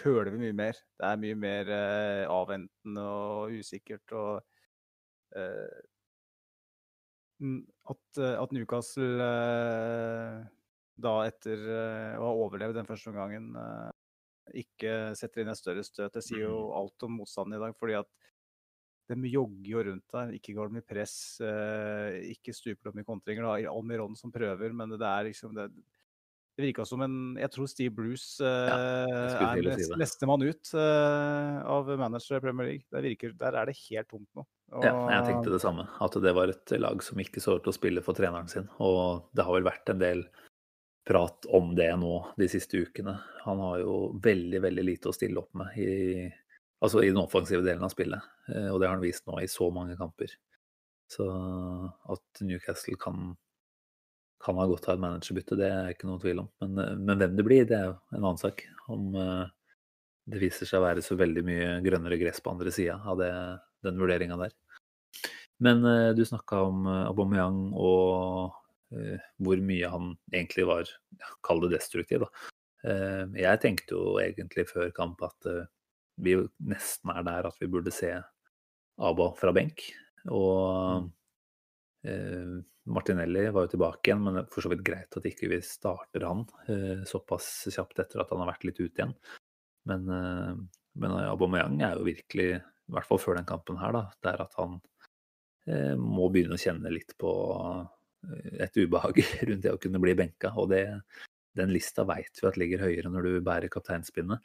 køler 0.02 0.32
vi 0.34 0.42
mye 0.48 0.56
mer. 0.58 0.80
Det 0.98 1.08
er 1.08 1.20
mye 1.22 1.38
mer 1.38 1.70
eh, 1.76 2.24
avventende 2.26 3.04
og 3.06 3.54
usikkert. 3.54 4.16
og 4.18 4.42
eh, 5.38 5.80
at, 7.42 8.18
eh, 8.18 8.36
at 8.42 8.56
Newcastle 8.58 9.30
eh, 9.30 10.42
da 11.02 11.14
etter 11.30 11.64
eh, 11.78 12.18
å 12.20 12.28
ha 12.28 12.34
overlevd 12.48 12.82
den 12.82 12.90
første 12.90 13.14
omgangen 13.14 13.54
eh, 13.58 13.90
ikke 14.66 15.14
setter 15.18 15.44
inn 15.44 15.54
et 15.54 15.62
større 15.62 15.86
støt. 15.86 16.16
Det 16.18 16.26
sier 16.26 16.48
jo 16.48 16.72
alt 16.76 17.06
om 17.06 17.20
motstanden 17.22 17.60
i 17.60 17.62
dag. 17.62 17.78
fordi 17.78 18.00
at 18.02 18.10
de 19.12 19.32
jogger 19.32 19.72
jo 19.74 19.86
rundt 19.88 20.14
der, 20.16 20.36
ikke 20.38 20.56
går 20.58 20.72
de 20.72 20.82
i 20.82 20.86
press, 20.94 21.16
eh, 21.46 22.20
ikke 22.34 22.56
stuper 22.56 22.92
de 22.92 23.04
i 23.04 23.08
kontringer. 23.08 23.48
da, 23.48 23.72
Almiron 23.72 24.16
som 24.20 24.34
prøver, 24.34 24.74
men 24.74 24.96
det 24.96 25.08
er 25.08 25.28
liksom 25.30 25.54
det, 25.58 25.70
det 26.58 26.66
virka 26.66 26.86
som 26.86 27.02
en 27.06 27.38
Jeg 27.40 27.52
tror 27.54 27.70
Steve 27.72 27.94
Bruce 27.96 28.44
eh, 28.44 28.72
skulle 29.36 29.76
er 29.76 29.84
si 29.84 30.00
nestemann 30.00 30.44
ut 30.44 30.74
eh, 30.76 31.62
av 31.64 31.92
manager 32.00 32.38
i 32.38 32.44
Premier 32.44 32.72
League. 32.74 32.88
Der, 32.92 33.08
virker, 33.08 33.36
der 33.40 33.58
er 33.62 33.72
det 33.72 33.78
helt 33.88 34.10
tomt 34.12 34.30
nå. 34.36 34.46
Ja, 34.72 34.94
jeg 35.12 35.28
tenkte 35.28 35.52
det 35.52 35.64
samme. 35.64 35.88
At 36.00 36.16
det 36.24 36.36
var 36.36 36.52
et 36.52 36.72
lag 36.80 37.04
som 37.04 37.20
ikke 37.20 37.44
så 37.44 37.58
ut 37.58 37.66
til 37.66 37.74
å 37.74 37.76
spille 37.76 38.04
for 38.06 38.16
treneren 38.16 38.48
sin. 38.52 38.70
Og 38.80 39.28
det 39.36 39.44
har 39.48 39.58
vel 39.58 39.68
vært 39.68 39.92
en 39.92 40.00
del 40.00 40.24
prat 41.08 41.48
om 41.50 41.74
det 41.76 41.90
nå 41.98 42.14
de 42.38 42.48
siste 42.52 42.78
ukene. 42.78 43.18
Han 43.46 43.60
har 43.60 43.82
jo 43.82 43.96
veldig, 44.24 44.62
veldig 44.64 44.86
lite 44.86 45.10
å 45.10 45.16
stille 45.16 45.42
opp 45.42 45.54
med 45.58 45.78
i, 45.82 46.28
altså 46.82 47.04
i 47.04 47.12
den 47.12 47.22
offensive 47.22 47.64
delen 47.66 47.86
av 47.86 47.94
spillet. 47.94 48.26
Eh, 48.50 48.70
Og 48.72 48.82
det 48.82 48.90
har 48.90 48.98
han 48.98 49.06
vist 49.06 49.28
nå 49.30 49.40
i 49.42 49.50
så 49.50 49.70
mange 49.74 49.98
kamper. 50.00 50.34
Så 51.12 51.28
at 52.14 52.44
Newcastle 52.46 52.98
kan, 53.00 53.34
kan 54.44 54.60
ha 54.60 54.68
godt 54.70 54.88
av 54.88 54.96
et 54.96 55.04
managerbytte, 55.04 55.58
det 55.60 55.68
er 55.68 55.92
ikke 55.94 56.08
noen 56.08 56.22
tvil 56.24 56.46
om. 56.46 56.52
Men, 56.64 56.78
eh, 56.84 56.96
men 57.00 57.22
hvem 57.22 57.36
det 57.38 57.48
blir, 57.48 57.68
det 57.70 57.78
er 57.78 57.90
jo 57.92 57.98
en 58.16 58.24
annen 58.24 58.42
sak. 58.42 58.64
Om 58.92 59.18
eh, 59.20 59.44
det 60.32 60.42
viser 60.42 60.70
seg 60.70 60.82
å 60.82 60.88
være 60.88 61.04
så 61.06 61.18
veldig 61.20 61.44
mye 61.46 61.70
grønnere 61.86 62.20
gress 62.22 62.42
på 62.42 62.54
andre 62.54 62.74
sida 62.74 63.00
av 63.10 63.20
det, 63.20 63.32
den 63.86 64.00
vurderinga 64.00 64.38
der. 64.40 64.56
Men 65.62 65.84
du 66.18 66.22
snakka 66.26 66.58
om 66.66 66.88
Aubameyang 66.90 67.58
og 67.78 68.56
hvor 69.38 69.60
mye 69.62 69.90
han 69.92 70.08
egentlig 70.32 70.64
var, 70.66 70.90
kall 71.46 71.62
det 71.62 71.76
destruktiv, 71.76 72.24
da. 72.24 72.30
Jeg 73.38 73.62
tenkte 73.62 73.94
jo 73.94 74.16
egentlig 74.22 74.66
før 74.72 74.90
kamp 74.96 75.22
at 75.26 75.50
vi 76.18 76.36
nesten 76.68 77.14
er 77.14 77.24
der 77.28 77.50
at 77.50 77.58
vi 77.62 77.70
burde 77.72 77.94
se 77.96 78.14
Aba 79.02 79.32
fra 79.38 79.54
benk. 79.56 79.86
Og 80.30 81.10
Eh, 82.04 82.62
Martinelli 82.84 83.50
var 83.50 83.66
jo 83.66 83.72
tilbake 83.76 84.10
igjen, 84.10 84.24
men 84.26 84.36
det 84.36 84.44
er 84.44 84.54
for 84.54 84.66
så 84.66 84.72
vidt 84.72 84.84
greit 84.86 85.18
at 85.18 85.26
ikke 85.30 85.52
vi 85.52 85.60
starter 85.66 86.26
han 86.26 86.44
eh, 86.66 87.04
såpass 87.08 87.50
kjapt 87.70 88.02
etter 88.02 88.24
at 88.24 88.32
han 88.34 88.42
har 88.42 88.50
vært 88.50 88.66
litt 88.66 88.80
ute 88.82 88.90
igjen. 88.90 89.14
Men, 89.90 90.08
eh, 90.16 90.56
men 91.02 91.18
Aubameyang 91.28 91.78
er 91.86 92.00
jo 92.00 92.08
virkelig, 92.10 92.48
i 92.58 92.96
hvert 92.96 93.10
fall 93.10 93.22
før 93.22 93.38
den 93.38 93.50
kampen 93.50 93.78
her, 93.82 93.94
da, 93.94 94.06
det 94.18 94.34
er 94.34 94.46
at 94.48 94.58
han 94.58 94.80
eh, 95.70 95.94
må 96.00 96.32
begynne 96.34 96.58
å 96.58 96.64
kjenne 96.64 96.94
litt 96.94 97.14
på 97.22 97.36
eh, 98.26 98.66
et 98.66 98.82
ubehag 98.82 99.22
rundt 99.52 99.68
det 99.68 99.76
å 99.76 99.82
kunne 99.82 100.02
bli 100.02 100.18
benka. 100.18 100.56
Og 100.58 100.74
det, 100.74 100.88
den 101.58 101.74
lista 101.76 102.08
veit 102.10 102.34
vi 102.42 102.50
at 102.50 102.58
ligger 102.58 102.88
høyere 102.88 103.14
når 103.14 103.30
du 103.30 103.40
bærer 103.46 103.70
kapteinspinnet. 103.74 104.42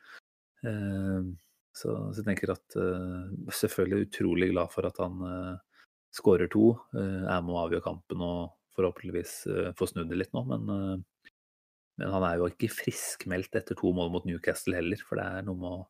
Eh, 0.68 1.32
så, 1.76 1.92
så, 2.10 2.22
jeg 2.22 2.26
tenker 2.30 2.52
at 2.54 2.76
uh, 2.80 3.26
selvfølgelig 3.52 4.08
utrolig 4.08 4.50
glad 4.54 4.72
for 4.72 4.88
at 4.88 4.96
han 5.02 5.18
uh, 5.20 5.82
skårer 6.16 6.48
to. 6.52 6.70
Uh, 6.96 7.26
er 7.28 7.42
med 7.44 7.52
å 7.52 7.60
avgjøre 7.66 7.84
kampen 7.84 8.22
og 8.24 8.54
forhåpentligvis 8.76 9.34
uh, 9.50 9.68
få 9.76 9.88
snudd 9.90 10.08
det 10.12 10.22
litt 10.22 10.32
nå. 10.36 10.44
Men, 10.48 10.64
men, 10.70 12.08
han 12.12 12.24
er 12.28 12.40
jo 12.40 12.48
ikke 12.48 12.72
friskmeldt 12.72 13.60
etter 13.60 13.76
to 13.76 13.92
mål 13.96 14.08
mot 14.14 14.28
Newcastle 14.28 14.78
heller. 14.78 15.00
For 15.04 15.20
det 15.20 15.28
er 15.28 15.46
noe 15.48 15.60
med 15.60 15.74
å 15.74 15.84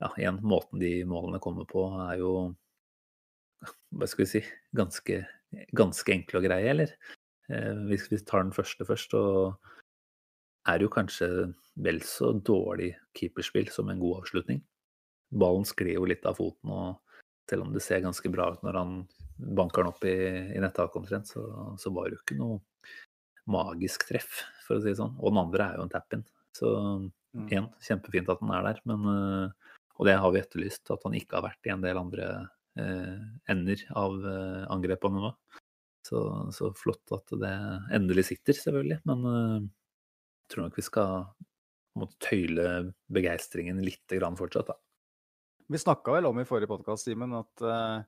Ja, 0.00 0.08
igjen, 0.16 0.38
måten 0.48 0.80
de 0.80 0.94
målene 1.04 1.40
kommer 1.44 1.66
på 1.68 1.82
er 2.06 2.14
jo 2.22 2.30
Hva 3.92 4.06
skal 4.08 4.24
vi 4.24 4.28
si 4.30 4.40
Ganske, 4.72 5.18
ganske 5.76 6.14
enkle 6.14 6.40
og 6.40 6.46
greie, 6.48 6.76
eller? 6.76 6.94
hvis 7.90 8.04
vi 8.12 8.20
tar 8.22 8.44
den 8.44 8.52
første 8.54 8.84
først, 8.86 9.10
så 9.10 9.50
er 10.70 10.84
jo 10.84 10.90
kanskje 10.94 11.26
vel 11.82 11.98
så 12.06 12.28
dårlig 12.46 12.92
keeperspill 13.18 13.66
som 13.74 13.90
en 13.90 13.98
god 13.98 14.20
avslutning 14.20 14.60
ballen 15.30 15.66
sklir 15.68 15.96
jo 15.96 16.08
litt 16.08 16.26
av 16.26 16.38
foten, 16.38 16.70
og 16.74 16.98
selv 17.50 17.66
om 17.66 17.72
det 17.74 17.82
ser 17.84 18.02
ganske 18.04 18.30
bra 18.32 18.50
ut 18.54 18.62
når 18.66 18.78
han 18.78 18.98
banker 19.40 19.82
den 19.82 19.92
opp 19.92 20.04
i, 20.06 20.16
i 20.54 20.60
nettaket 20.62 21.00
omtrent, 21.00 21.30
så, 21.30 21.42
så, 21.80 21.92
var 21.94 22.08
det 22.08 22.18
jo 22.18 22.24
ikke 22.24 22.38
noe 22.40 22.60
magisk 23.50 24.06
treff, 24.10 24.44
for 24.66 24.78
å 24.78 24.82
si 24.82 24.92
det 24.92 25.00
sånn. 25.00 25.16
Og 25.18 25.32
den 25.32 25.42
andre 25.42 25.66
er 25.66 25.78
jo 25.78 25.86
en 25.86 25.92
tap-in. 25.92 26.22
Så 26.56 26.70
mm. 26.70 27.48
igjen, 27.48 27.68
kjempefint 27.82 28.30
at 28.30 28.42
den 28.42 28.52
er 28.54 28.68
der, 28.68 28.82
men 28.90 29.08
uh, 29.08 29.74
Og 30.00 30.06
det 30.08 30.16
har 30.22 30.32
vi 30.34 30.40
etterlyst, 30.40 30.92
at 30.92 31.02
han 31.06 31.16
ikke 31.18 31.38
har 31.38 31.48
vært 31.48 31.68
i 31.68 31.72
en 31.74 31.82
del 31.84 31.98
andre 32.00 32.26
eh, 32.80 33.16
ender 33.52 33.82
av 34.00 34.14
eh, 34.24 34.62
angrepene 34.72 35.20
nå. 35.20 35.28
Så, 36.08 36.22
så, 36.56 36.70
flott 36.72 37.12
at 37.12 37.34
det 37.42 37.50
endelig 37.92 38.24
sitter, 38.30 38.56
selvfølgelig. 38.56 38.96
Men 39.10 39.26
jeg 39.28 40.54
tror 40.54 40.64
nok 40.64 40.78
vi 40.80 40.86
skal 40.86 41.26
måtte 42.00 42.16
tøyle 42.30 42.64
begeistringen 43.12 43.82
litt 43.84 44.16
grann 44.16 44.40
fortsatt, 44.40 44.72
da. 44.72 44.78
Vi 45.70 45.78
snakka 45.78 46.16
vel 46.16 46.26
om 46.26 46.38
i 46.42 46.46
forrige 46.48 46.66
podkast, 46.66 47.06
Simen, 47.06 47.30
at, 47.38 47.62
uh, 47.62 48.00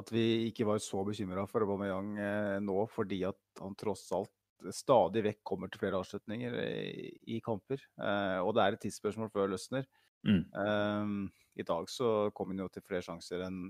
at, 0.00 0.08
vi 0.10 0.48
ikke 0.48 0.64
var 0.66 0.80
så 0.82 1.04
bekymra 1.06 1.44
for 1.46 1.62
Aubameyang 1.62 2.08
uh, 2.18 2.56
nå, 2.58 2.74
fordi 2.90 3.20
at 3.28 3.38
han 3.62 3.76
tross 3.78 4.08
alt 4.16 4.34
stadig 4.74 5.22
vekk 5.22 5.44
kommer 5.46 5.70
til 5.70 5.78
flere 5.78 6.00
avslutninger 6.00 6.56
i, 6.64 7.12
i 7.36 7.38
kamper. 7.44 7.84
Uh, 8.02 8.42
og 8.42 8.50
det 8.56 8.64
er 8.64 8.74
et 8.74 8.82
tidsspørsmål 8.82 9.30
før 9.30 9.52
løsner. 9.54 9.86
Mm. 10.26 11.28
I 11.54 11.62
dag 11.62 11.86
så 11.86 12.08
kom 12.34 12.50
han 12.50 12.64
jo 12.64 12.66
til 12.74 12.82
flere 12.82 13.04
sjanser 13.06 13.44
enn 13.46 13.60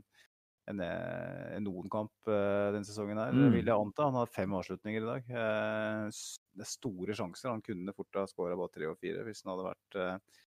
en, 0.73 0.80
en 0.80 1.66
noen 1.66 1.90
kamp 1.92 2.25
denne 2.25 2.88
sesongen 2.88 3.20
her, 3.20 3.37
mm. 3.37 3.50
vil 3.52 3.68
jeg 3.68 3.76
anta. 3.76 4.06
Han 4.08 4.16
har 4.16 4.32
fem 4.32 4.56
avslutninger 4.56 5.04
i 5.04 5.11
dag. 5.11 5.28
det 5.28 6.64
er 6.64 6.70
store 6.73 7.16
sjanser. 7.20 7.52
Han 7.52 7.61
kunne 7.64 7.92
fort 7.92 8.20
ha 8.23 8.25
skåra 8.28 8.56
bare 8.56 8.73
tre 8.73 8.88
og 8.88 8.97
fire 8.97 9.28
hvis 9.28 9.44
han 9.44 9.52
hadde 9.52 9.68
vært 9.68 10.00
uh, 10.00 10.40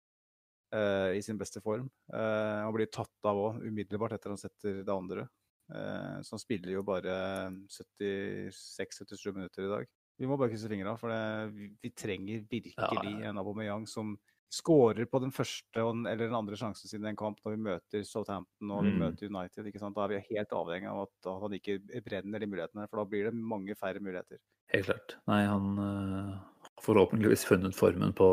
i 0.76 1.20
sin 1.24 1.38
beste 1.40 1.62
form. 1.64 1.86
Uh, 2.12 2.66
og 2.66 2.74
blir 2.76 2.90
tatt 2.92 3.28
av 3.28 3.38
òg 3.40 3.62
umiddelbart 3.64 4.16
etter 4.18 4.34
han 4.34 4.40
setter 4.40 4.82
det 4.84 4.92
andre. 4.92 5.24
Uh, 5.68 6.18
så 6.24 6.36
han 6.36 6.42
spiller 6.42 6.74
jo 6.74 6.84
bare 6.86 7.14
76-77 7.72 9.32
minutter 9.32 9.64
i 9.64 9.72
dag. 9.72 9.88
Vi 10.18 10.26
må 10.26 10.36
bare 10.38 10.50
krysse 10.50 10.70
fingra, 10.70 10.96
for 10.98 11.12
det, 11.12 11.52
vi, 11.54 11.68
vi, 11.82 11.92
trenger 11.94 12.42
virkelig 12.50 13.14
ja. 13.20 13.30
en 13.30 13.38
Aubameyang 13.38 13.86
som 13.86 14.16
skårer 14.50 15.04
på 15.04 15.20
den 15.20 15.30
første 15.34 15.82
eller 15.82 16.22
den 16.22 16.34
andre 16.34 16.56
sjansen 16.56 16.88
siden 16.88 17.10
en 17.10 17.18
kamp 17.20 17.36
når 17.44 17.52
vi 17.52 17.64
møter 17.66 18.04
Southampton 18.08 18.70
og 18.72 18.86
vi 18.86 18.94
mm. 18.94 19.02
møter 19.02 19.28
United. 19.28 19.68
Da 19.68 20.04
er 20.04 20.14
vi 20.14 20.22
helt 20.30 20.54
avhengig 20.56 20.88
av 20.90 21.02
at, 21.04 21.28
han 21.44 21.56
ikke 21.58 21.76
brenner 22.06 22.42
de 22.42 22.48
mulighetene, 22.48 22.88
for 22.88 23.02
da 23.02 23.06
blir 23.12 23.28
det 23.28 23.36
mange 23.54 23.76
færre 23.78 24.02
muligheter. 24.02 24.40
Helt 24.72 24.88
klart. 24.88 25.16
Nei, 25.30 25.42
han 25.46 25.78
har 25.78 26.32
forhåpentligvis 26.82 27.44
funnet 27.48 27.76
formen 27.76 28.16
på 28.16 28.28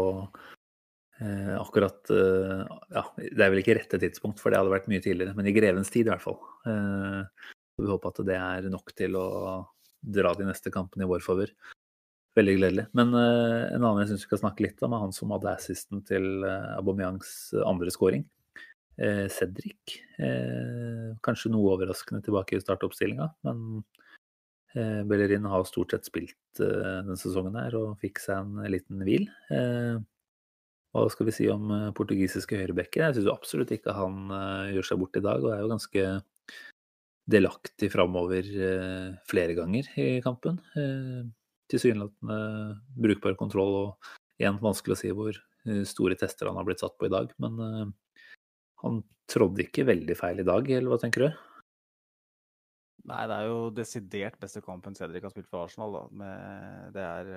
Eh, 1.24 1.54
akkurat 1.56 2.10
eh, 2.12 2.66
Ja, 2.92 3.06
det 3.16 3.40
er 3.40 3.54
vel 3.54 3.62
ikke 3.62 3.78
rette 3.78 4.00
tidspunkt, 4.02 4.42
for 4.42 4.52
det 4.52 4.60
hadde 4.60 4.74
vært 4.74 4.90
mye 4.92 5.04
tidligere, 5.04 5.36
men 5.38 5.48
i 5.48 5.56
grevens 5.56 5.94
tid 5.94 6.10
i 6.10 6.12
hvert 6.12 6.24
fall. 6.24 6.42
Eh, 6.68 7.52
vi 7.80 7.88
håper 7.92 8.12
at 8.12 8.22
det 8.28 8.38
er 8.40 8.70
nok 8.72 8.92
til 8.96 9.16
å 9.20 9.28
dra 10.06 10.34
de 10.38 10.48
neste 10.48 10.72
kampene 10.74 11.06
i 11.06 11.10
vår 11.10 11.24
favør. 11.26 11.52
Veldig 12.36 12.56
gledelig. 12.58 12.86
Men 12.98 13.14
eh, 13.16 13.62
en 13.72 13.82
annen 13.82 14.02
jeg 14.04 14.12
syns 14.12 14.26
vi 14.26 14.30
skal 14.30 14.42
snakke 14.44 14.66
litt 14.66 14.82
om, 14.84 14.96
er 14.96 15.06
han 15.06 15.14
som 15.16 15.32
hadde 15.32 15.54
assisten 15.56 16.02
til 16.08 16.44
eh, 16.44 16.72
Aubameyangs 16.76 17.30
andre 17.64 17.94
scoring. 17.96 18.26
Eh, 18.96 19.26
Cedric. 19.32 20.00
kanskje 21.26 21.52
noe 21.52 21.74
overraskende 21.74 22.24
tilbake 22.24 22.56
i 22.56 22.64
startoppstillinga, 22.64 23.28
men 23.44 23.84
Bellerin 25.08 25.48
har 25.48 25.64
stort 25.68 25.94
sett 25.94 26.08
spilt 26.08 26.60
denne 26.60 27.16
sesongen 27.20 27.56
her 27.56 27.76
og 27.80 28.00
fikk 28.02 28.20
seg 28.24 28.44
en 28.44 28.72
liten 28.72 29.04
hvil. 29.08 29.28
Hva 30.96 31.10
skal 31.12 31.28
vi 31.28 31.34
si 31.36 31.48
om 31.52 31.72
eh, 31.76 31.90
portugisiske 31.96 32.56
høyrebekker? 32.56 33.04
Jeg 33.04 33.18
syns 33.18 33.34
absolutt 33.34 33.74
ikke 33.76 33.96
han 33.98 34.30
uh, 34.32 34.72
gjør 34.72 34.88
seg 34.88 35.02
bort 35.02 35.18
i 35.20 35.24
dag, 35.26 35.44
og 35.44 35.52
er 35.52 35.64
jo 35.64 35.72
ganske 35.74 36.04
delaktig 37.36 37.90
framover 37.92 38.48
uh, 38.48 39.10
flere 39.28 39.58
ganger 39.58 39.90
i 40.00 40.22
kampen. 40.24 40.62
Tilsynelatende 41.72 42.38
brukbar 43.02 43.36
kontroll, 43.40 43.76
og 43.82 44.14
igjen 44.40 44.62
vanskelig 44.62 44.96
å 44.96 45.02
si 45.02 45.12
hvor 45.16 45.42
store 45.90 46.14
tester 46.14 46.46
han 46.46 46.60
har 46.60 46.66
blitt 46.68 46.84
satt 46.84 46.94
på 47.02 47.08
i 47.08 47.12
dag. 47.12 47.32
Men 47.42 47.94
han 48.84 49.00
trådde 49.32 49.64
ikke 49.64 49.88
veldig 49.88 50.16
feil 50.20 50.44
i 50.44 50.46
dag, 50.46 50.70
eller 50.70 50.94
hva 50.94 51.00
tenker 51.02 51.26
du? 51.26 51.40
Nei, 53.10 53.24
det 53.26 53.40
er 53.40 53.50
jo 53.50 53.58
desidert 53.74 54.38
beste 54.42 54.62
kampen 54.62 54.94
Cedric 54.98 55.26
har 55.26 55.34
spilt 55.34 55.50
for 55.50 55.66
Arsenal. 55.66 55.98
Da. 55.98 56.30
Det 56.94 57.08
er 57.08 57.34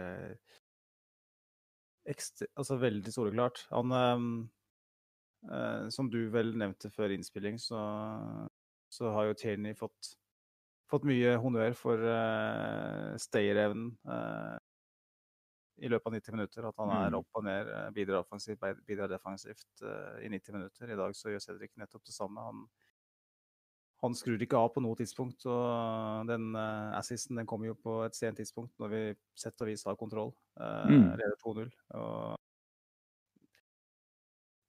altså 2.09 2.79
veldig 2.81 3.13
soleklart. 3.15 3.67
Han 3.73 3.97
eh, 5.53 5.89
Som 5.95 6.11
du 6.13 6.23
vel 6.35 6.55
nevnte 6.59 6.91
før 6.91 7.15
innspilling, 7.15 7.59
så, 7.63 7.81
så 8.93 9.13
har 9.15 9.29
jo 9.29 9.37
Tierney 9.39 9.77
fått, 9.79 10.15
fått 10.91 11.07
mye 11.09 11.37
honnør 11.43 11.77
for 11.79 12.09
eh, 12.15 13.13
stayerevnen 13.21 13.93
eh, 14.09 14.57
i 15.79 15.89
løpet 15.91 16.11
av 16.11 16.17
90 16.17 16.37
minutter. 16.37 16.69
At 16.69 16.81
han 16.83 16.93
er 16.95 17.13
mm. 17.13 17.19
opp 17.21 17.41
og 17.41 17.47
ned, 17.47 17.73
eh, 17.75 17.89
bidrar 17.95 18.23
offensivt, 18.25 18.65
bidrar 18.87 19.11
defensivt 19.13 19.85
eh, 19.85 20.25
i 20.27 20.33
90 20.33 20.57
minutter. 20.57 20.91
I 20.91 20.99
dag 20.99 21.17
så 21.17 21.33
gjør 21.33 21.45
Cedric 21.45 21.75
nettopp 21.79 22.07
det 22.09 22.17
samme. 22.17 22.47
Han 22.49 22.65
han 23.99 24.15
skrur 24.15 24.43
ikke 24.43 24.59
av 24.59 24.71
på 24.75 24.83
noe 24.83 24.99
tidspunkt. 24.99 25.45
og 25.51 26.29
Den 26.29 26.53
uh, 26.55 26.95
assisten 26.99 27.39
den 27.41 27.49
kommer 27.51 27.73
jo 27.73 27.79
på 27.79 28.01
et 28.07 28.17
sent 28.19 28.39
tidspunkt, 28.39 28.75
når 28.79 28.93
vi 28.93 29.01
sett 29.39 29.65
og 29.65 29.71
vis 29.71 29.83
har 29.89 29.99
kontroll. 29.99 30.31
Uh, 30.61 30.87
mm. 30.87 31.09
Leder 31.19 31.39
2-0. 31.43 31.73
og 31.99 32.37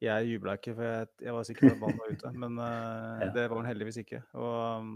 Jeg 0.01 0.31
jubla 0.31 0.55
ikke, 0.57 0.73
for 0.73 0.87
jeg, 0.87 1.11
jeg, 1.27 1.35
var 1.35 1.45
sikker 1.45 1.67
på 1.67 1.75
at 1.75 1.81
ballen 1.83 2.01
var 2.01 2.15
ute. 2.15 2.33
Men 2.45 2.57
uh, 2.57 3.19
ja. 3.23 3.29
det 3.35 3.45
var 3.45 3.61
han 3.61 3.69
heldigvis 3.69 4.01
ikke. 4.01 4.23
Og 4.39 4.57
um, 4.81 4.95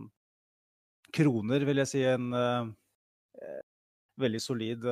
Kroner 1.13 1.67
vil 1.69 1.83
jeg 1.83 1.91
si 1.91 2.01
en 2.09 2.33
uh, 2.33 2.65
veldig 4.17 4.41
solid 4.41 4.87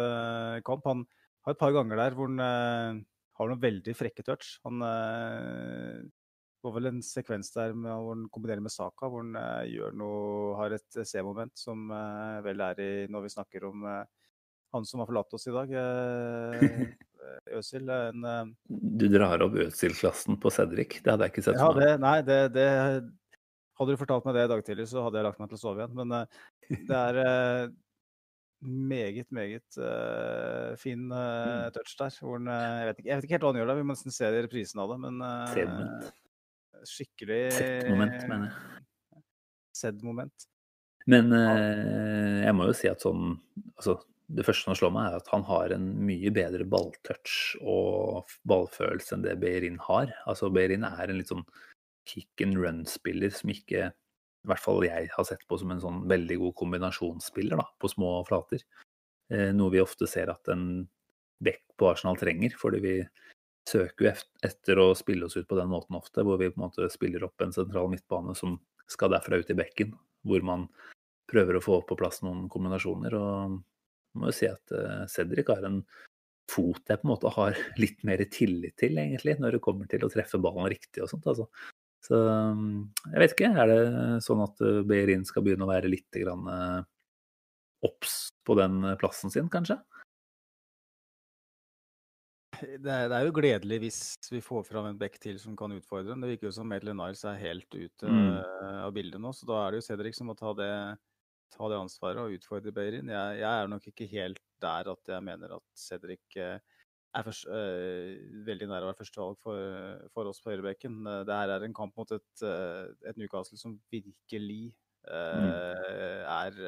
kamp. 0.68 0.86
Han 0.86 1.06
har 1.48 1.56
et 1.56 1.62
par 1.62 1.74
ganger 1.74 1.98
der 1.98 2.14
hvor 2.14 2.30
han 2.30 2.42
har 2.42 3.50
noen 3.50 3.62
veldig 3.62 3.94
frekke 3.98 4.26
touch. 4.26 4.60
Han 4.68 4.82
det 6.62 6.70
var 6.70 6.76
vel 6.76 6.90
en 6.92 7.02
sekvens 7.02 7.48
der 7.56 7.72
med, 7.74 7.90
hvor 7.90 8.14
han 8.14 8.26
kombinerer 8.30 8.62
med 8.62 8.70
Saka, 8.70 9.08
hvor 9.10 9.24
han 9.24 9.34
uh, 9.34 9.64
gjør 9.66 9.96
noe, 9.98 10.26
har 10.60 10.76
et 10.76 10.98
eh, 11.00 11.08
C-moment 11.10 11.56
som 11.58 11.88
uh, 11.90 12.38
vel 12.46 12.62
er 12.62 12.82
i 12.86 12.90
når 13.10 13.24
vi 13.26 13.32
snakker 13.34 13.66
om 13.66 13.88
uh, 13.90 14.04
han 14.76 14.86
som 14.86 15.02
har 15.02 15.10
forlatt 15.10 15.34
oss 15.34 15.50
i 15.50 15.56
dag, 15.56 15.74
Øsil. 17.58 17.90
En, 17.92 18.54
du 18.70 19.08
drar 19.10 19.42
opp 19.44 19.58
Øsil-klassen 19.66 20.38
på 20.40 20.52
Cedric, 20.54 21.00
det 21.02 21.12
hadde 21.12 21.28
jeg 21.28 21.34
ikke 21.34 21.44
sett 21.50 21.58
ja, 21.58 21.66
for 21.66 21.82
meg. 21.82 21.98
nei, 22.00 22.16
det, 22.30 22.38
det, 22.56 22.68
Hadde 23.82 23.96
du 23.96 24.00
fortalt 24.00 24.28
meg 24.30 24.38
det 24.38 24.46
i 24.46 24.52
dag 24.54 24.64
tidlig, 24.68 24.86
så 24.92 25.04
hadde 25.08 25.18
jeg 25.18 25.28
lagt 25.28 25.42
meg 25.42 25.50
til 25.50 25.58
å 25.58 25.64
sove 25.66 25.82
igjen. 25.82 25.98
Men 25.98 26.14
det 26.88 27.02
er 27.02 27.20
meget, 28.62 29.28
meget 29.34 29.82
uh, 29.82 30.78
fin 30.80 31.10
uh, 31.12 31.68
touch 31.74 31.98
der. 31.98 32.16
Hvor 32.22 32.38
den, 32.38 32.48
uh, 32.48 32.54
jeg, 32.54 32.88
vet 32.88 33.00
ikke, 33.00 33.10
jeg, 33.10 33.16
vet 33.16 33.28
ikke, 33.28 33.36
helt 33.36 33.46
hva 33.46 33.52
han 33.52 33.62
gjør 33.62 33.72
der, 33.72 33.80
vi 33.82 33.88
må 33.90 33.96
nesten 33.98 34.16
se 34.16 34.32
reprisen 34.38 34.84
av 34.84 34.94
det. 34.94 35.00
Men 35.02 35.24
skikkelig 36.88 37.44
Sett-moment, 37.56 38.18
mener 38.30 38.50
jeg. 38.50 39.24
Sedd-moment. 39.78 40.48
Men 41.10 41.34
eh, 41.34 42.42
jeg 42.46 42.56
må 42.58 42.68
jo 42.70 42.78
si 42.78 42.90
at 42.92 43.02
sånn 43.02 43.34
altså, 43.80 43.96
Det 44.32 44.46
første 44.46 44.68
som 44.68 44.78
slår 44.78 44.94
meg, 44.94 45.08
er 45.10 45.22
at 45.22 45.32
han 45.34 45.46
har 45.48 45.74
en 45.76 45.88
mye 46.06 46.32
bedre 46.36 46.68
balltouch 46.70 47.56
og 47.62 48.30
ballfølelse 48.48 49.18
enn 49.18 49.26
det 49.26 49.40
Behrin 49.42 49.80
har. 49.88 50.14
Altså 50.30 50.52
Behrin 50.54 50.86
er 50.88 51.10
en 51.10 51.20
litt 51.20 51.32
sånn 51.34 51.46
kick 52.08 52.44
and 52.44 52.58
run-spiller 52.58 53.34
som 53.34 53.52
ikke 53.54 53.90
i 53.92 54.50
hvert 54.50 54.64
fall 54.64 54.82
jeg 54.86 55.10
har 55.14 55.26
sett 55.28 55.44
på 55.50 55.58
som 55.62 55.74
en 55.74 55.82
sånn 55.84 56.00
veldig 56.10 56.40
god 56.42 56.56
kombinasjonsspiller 56.58 57.60
da, 57.62 57.68
på 57.78 57.92
små 57.92 58.14
flater. 58.26 58.64
Eh, 59.32 59.52
noe 59.54 59.74
vi 59.74 59.84
ofte 59.84 60.08
ser 60.10 60.32
at 60.34 60.50
en 60.52 60.88
back 61.44 61.62
på 61.78 61.90
Arsenal 61.92 62.18
trenger, 62.18 62.56
fordi 62.58 62.82
vi 62.82 62.96
søker 63.70 64.08
jo 64.08 64.14
etter 64.48 64.80
å 64.82 64.92
spille 64.98 65.28
oss 65.28 65.38
ut 65.38 65.48
på 65.48 65.58
den 65.58 65.70
måten 65.72 65.98
ofte, 65.98 66.24
hvor 66.26 66.40
vi 66.42 66.50
på 66.52 66.60
en 66.60 66.68
måte 66.68 66.90
spiller 66.94 67.26
opp 67.28 67.44
en 67.44 67.54
sentral 67.56 67.90
midtbane 67.92 68.36
som 68.38 68.58
skal 68.90 69.14
derfra 69.14 69.40
ut 69.40 69.52
i 69.54 69.58
bekken, 69.58 69.94
hvor 70.28 70.44
man 70.46 70.66
prøver 71.32 71.58
å 71.58 71.64
få 71.64 71.82
på 71.88 71.98
plass 72.00 72.22
noen 72.26 72.48
kombinasjoner. 72.52 73.16
og 73.16 73.60
må 74.20 74.32
jo 74.32 74.36
si 74.36 74.48
at 74.50 74.74
uh, 74.76 75.04
Cedric 75.08 75.52
har 75.54 75.64
en 75.68 75.82
fot 76.52 76.82
jeg 76.90 77.00
på 77.00 77.08
en 77.08 77.12
måte 77.14 77.32
har 77.32 77.60
litt 77.84 78.02
mer 78.08 78.24
tillit 78.32 78.76
til, 78.82 78.98
egentlig, 79.00 79.38
når 79.40 79.58
det 79.58 79.64
kommer 79.64 79.88
til 79.92 80.04
å 80.06 80.12
treffe 80.12 80.42
ballen 80.42 80.68
riktig 80.72 81.04
og 81.04 81.12
sånt. 81.12 81.30
altså. 81.32 81.48
Så 82.02 82.18
jeg 82.18 83.22
vet 83.22 83.36
ikke. 83.36 83.52
Er 83.62 83.70
det 83.70 83.82
sånn 84.26 84.42
at 84.42 84.62
eh, 84.66 84.80
Beirin 84.90 85.22
skal 85.28 85.46
begynne 85.46 85.68
å 85.68 85.70
være 85.70 85.92
litt 85.92 86.18
eh, 86.18 86.80
obs 87.86 88.16
på 88.42 88.56
den 88.58 88.82
plassen 88.98 89.34
sin, 89.34 89.52
kanskje? 89.54 89.78
Det 92.62 92.92
er, 92.94 93.08
det 93.10 93.22
jo 93.26 93.34
gledelig 93.36 93.78
hvis 93.84 94.02
vi 94.32 94.42
får 94.44 94.66
fram 94.68 94.90
en 94.90 95.00
back 95.00 95.18
til 95.22 95.40
som 95.42 95.56
kan 95.58 95.74
utfordre 95.76 96.14
ham. 96.14 96.22
Det 96.24 96.34
virker 96.34 96.50
jo 96.50 96.56
som 96.56 96.70
Maitland 96.70 97.00
Niles 97.02 97.24
er 97.28 97.40
helt 97.42 97.74
ute 97.74 98.10
mm. 98.10 98.36
av 98.86 98.92
bildet 98.96 99.22
nå, 99.22 99.32
så 99.36 99.48
da 99.50 99.62
er 99.64 99.72
det 99.74 99.82
jo 99.82 99.88
Cedric 99.88 100.18
som 100.18 100.30
må 100.30 100.36
ta 100.38 100.54
det, 100.58 100.74
ta 101.56 101.72
det 101.72 101.80
ansvaret 101.80 102.22
og 102.22 102.36
utfordre 102.38 102.74
Beirin. 102.76 103.10
Jeg, 103.12 103.40
jeg, 103.42 103.50
er 103.52 103.72
nok 103.72 103.88
ikke 103.92 104.10
helt 104.12 104.44
der 104.62 104.92
at 104.94 105.16
jeg 105.16 105.26
mener 105.26 105.58
at 105.58 105.66
Cedric 105.78 106.38
eh, 106.38 106.60
er 107.12 107.26
først, 107.28 107.48
øh, 107.50 108.46
veldig 108.48 108.70
nær 108.70 108.86
å 108.86 108.92
være 108.92 109.00
førstevalg 109.02 109.42
for, 109.42 110.06
for 110.14 110.30
oss 110.32 110.44
på 110.44 110.54
høyrebekken. 110.54 111.02
Eh, 111.02 111.24
det 111.28 111.40
her 111.42 111.56
er 111.56 111.66
en 111.68 111.76
kamp 111.78 111.98
mot 111.98 112.14
et, 112.16 112.46
et 112.46 113.20
Newcastle 113.20 113.60
som 113.60 113.80
virkelig 113.92 114.76
øh, 115.10 116.22
er 116.22 116.62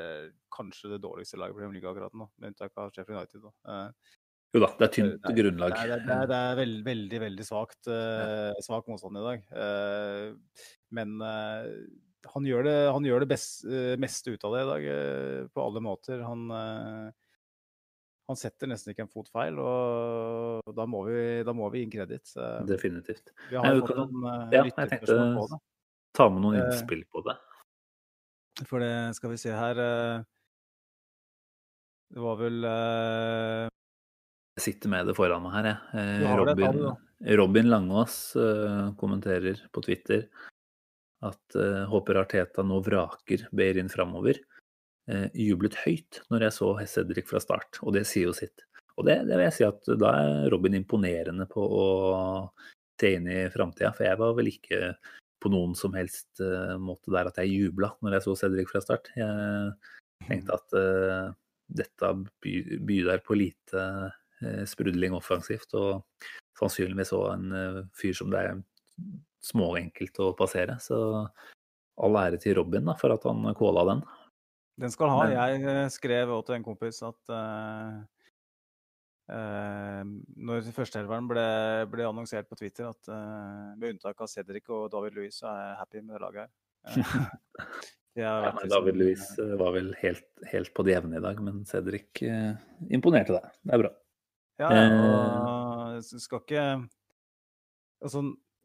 kanskje 0.53 0.95
det 0.95 1.03
dårligste 1.05 1.39
laget 1.39 1.55
på 1.55 1.62
Premier 1.62 1.79
League 1.79 1.93
akkurat 1.93 2.17
nå, 2.17 2.29
med 2.38 2.53
unntak 2.53 2.75
av 2.81 2.91
Sheffield 2.91 3.21
United. 3.21 3.47
Da. 3.47 3.88
Jo 4.53 4.62
da, 4.62 4.67
det 4.77 4.86
er 4.86 4.91
tynt 4.93 5.24
det 5.24 5.33
grunnlag. 5.39 5.74
Det 5.74 5.81
er, 5.81 6.01
det 6.05 6.13
er, 6.13 6.27
det 6.29 6.38
er 6.38 6.57
veld, 6.60 6.75
veldig, 6.86 7.19
veldig 7.24 7.45
svakt, 7.48 7.88
uh, 7.89 8.53
svak 8.62 8.86
motstand 8.91 9.17
i 9.17 9.24
dag. 9.25 9.48
Uh, 9.50 10.62
men 10.93 11.15
uh, 11.25 11.65
han 12.36 12.45
gjør 12.45 12.67
det, 12.67 12.75
han 12.93 13.07
gjør 13.07 13.24
det 13.24 13.29
best, 13.33 13.65
meste 14.00 14.36
ut 14.36 14.45
av 14.45 14.53
det 14.53 14.62
i 14.62 14.69
dag, 14.69 14.86
på 15.51 15.63
alle 15.65 15.81
måter. 15.83 16.22
Han, 16.24 16.45
han 18.29 18.39
setter 18.39 18.69
nesten 18.72 18.93
ikke 18.93 19.03
en 19.03 19.12
fot 19.12 19.27
feil, 19.33 19.57
og 19.60 20.72
da 20.77 20.86
må 20.88 21.01
vi, 21.10 21.17
da 21.43 21.51
må 21.57 21.67
vi 21.74 21.81
inn 21.83 21.91
kreditt. 21.91 22.31
Definitivt. 22.69 23.33
Vi 23.50 23.60
har 23.60 23.81
fått 23.81 23.91
noen 24.00 24.24
ja, 24.55 24.63
jeg 24.63 24.72
tenkte 24.93 25.17
ta 26.15 26.29
med 26.31 26.45
noen 26.45 26.62
innspill 26.62 27.03
på 27.12 27.25
det. 27.27 27.36
For 28.69 28.79
det 28.86 28.93
skal 29.19 29.33
vi 29.33 29.41
se 29.41 29.51
her 29.57 29.75
Det 32.13 32.22
var 32.24 32.39
vel 32.39 32.63
jeg 34.53 34.65
sitter 34.67 34.91
med 34.91 35.07
det 35.10 35.15
foran 35.17 35.41
meg 35.41 35.55
her, 35.55 35.69
jeg. 35.72 35.77
Eh, 35.98 36.33
Robin, 36.38 36.83
Robin 37.39 37.69
Langås 37.72 38.17
uh, 38.38 38.91
kommenterer 39.00 39.63
på 39.74 39.81
Twitter 39.81 40.27
at 41.25 41.57
uh, 41.57 41.88
håper 41.89 42.19
Arteta 42.22 42.65
nå 42.67 42.77
vraker 42.86 43.48
Beirin 43.55 43.89
framover. 43.89 44.38
Uh, 45.10 45.25
jublet 45.33 45.79
høyt 45.81 46.22
når 46.29 46.48
jeg 46.48 46.57
så 46.60 46.69
Cedric 46.93 47.27
fra 47.31 47.41
start, 47.41 47.81
og 47.81 47.98
det 47.98 48.05
sier 48.10 48.29
jo 48.29 48.38
sitt. 48.38 48.67
Og 48.93 49.10
det, 49.10 49.24
det, 49.25 49.33
vil 49.33 49.48
jeg 49.48 49.57
si 49.57 49.65
at 49.65 49.91
da 49.98 50.13
er 50.22 50.48
Robin 50.53 50.77
imponerende 50.77 51.50
på 51.50 51.65
å 51.65 51.86
se 53.01 53.15
inn 53.17 53.25
i 53.25 53.41
framtida, 53.51 53.89
for 53.98 54.05
jeg 54.05 54.22
var 54.22 54.36
vel 54.38 54.53
ikke 54.53 54.93
på 55.41 55.50
noen 55.51 55.74
som 55.75 55.95
helst 55.98 56.39
måte 56.79 57.12
der 57.12 57.27
at 57.27 57.39
jeg 57.41 57.51
jubla 57.51 57.89
når 58.05 58.19
jeg 58.19 58.24
så 58.27 58.36
Cedric 58.45 58.69
fra 58.69 58.79
start. 58.86 59.10
Jeg 59.17 59.74
tenkte 60.29 60.60
at 60.62 60.77
dette 61.81 62.12
byr 62.45 63.24
på 63.25 63.39
lite 63.41 63.81
Eh, 63.83 64.23
sprudling 64.69 65.15
offensivt. 65.17 65.73
Og 65.79 66.03
sannsynligvis 66.59 67.13
òg 67.18 67.27
en 67.33 67.53
eh, 67.57 67.83
fyr 67.98 68.15
som 68.18 68.31
det 68.33 68.41
er 68.46 68.57
småenkelt 69.44 70.20
å 70.24 70.31
passere. 70.37 70.77
Så 70.83 70.98
all 72.03 72.20
ære 72.20 72.39
til 72.41 72.57
Robin 72.59 72.87
da, 72.89 72.98
for 73.00 73.13
at 73.15 73.25
han 73.27 73.46
kåla 73.57 73.85
den. 73.91 74.03
Den 74.81 74.94
skal 74.94 75.11
ha. 75.13 75.25
Jeg 75.29 75.61
eh, 75.70 75.85
skrev 75.94 76.33
også 76.33 76.50
til 76.50 76.57
en 76.57 76.65
kompis 76.65 77.01
at 77.05 77.33
uh, 77.33 78.00
uh, 79.29 80.01
når 80.50 80.72
førsteelveren 80.74 81.27
ble, 81.29 81.48
ble 81.91 82.07
annonsert 82.09 82.50
på 82.50 82.57
Twitter, 82.57 82.89
at 82.89 83.11
uh, 83.11 83.74
med 83.77 83.94
unntak 83.94 84.24
av 84.24 84.31
Cedric 84.31 84.72
og 84.74 84.87
David 84.94 85.20
Louis, 85.20 85.37
så 85.37 85.51
er 85.51 85.59
jeg 85.68 85.81
happy 85.83 86.01
med 86.01 86.15
det 86.15 86.24
laget 86.25 86.48
her. 86.48 87.27
ja, 88.24 88.33
men 88.57 88.74
David 88.74 88.98
Louis 88.98 89.27
var 89.61 89.77
vel 89.77 89.94
helt, 90.01 90.25
helt, 90.50 90.74
på 90.74 90.87
det 90.87 90.98
jevne 90.98 91.22
i 91.22 91.25
dag, 91.29 91.46
men 91.46 91.61
Cedric 91.70 92.25
imponerte 92.89 93.37
deg. 93.37 93.53
Det 93.61 93.77
er 93.77 93.85
bra. 93.85 93.94
Ja, 94.61 94.70
og 94.70 95.96
eh. 95.98 96.01
skal 96.22 96.44
ikke 96.44 96.66
Altså, 98.03 98.20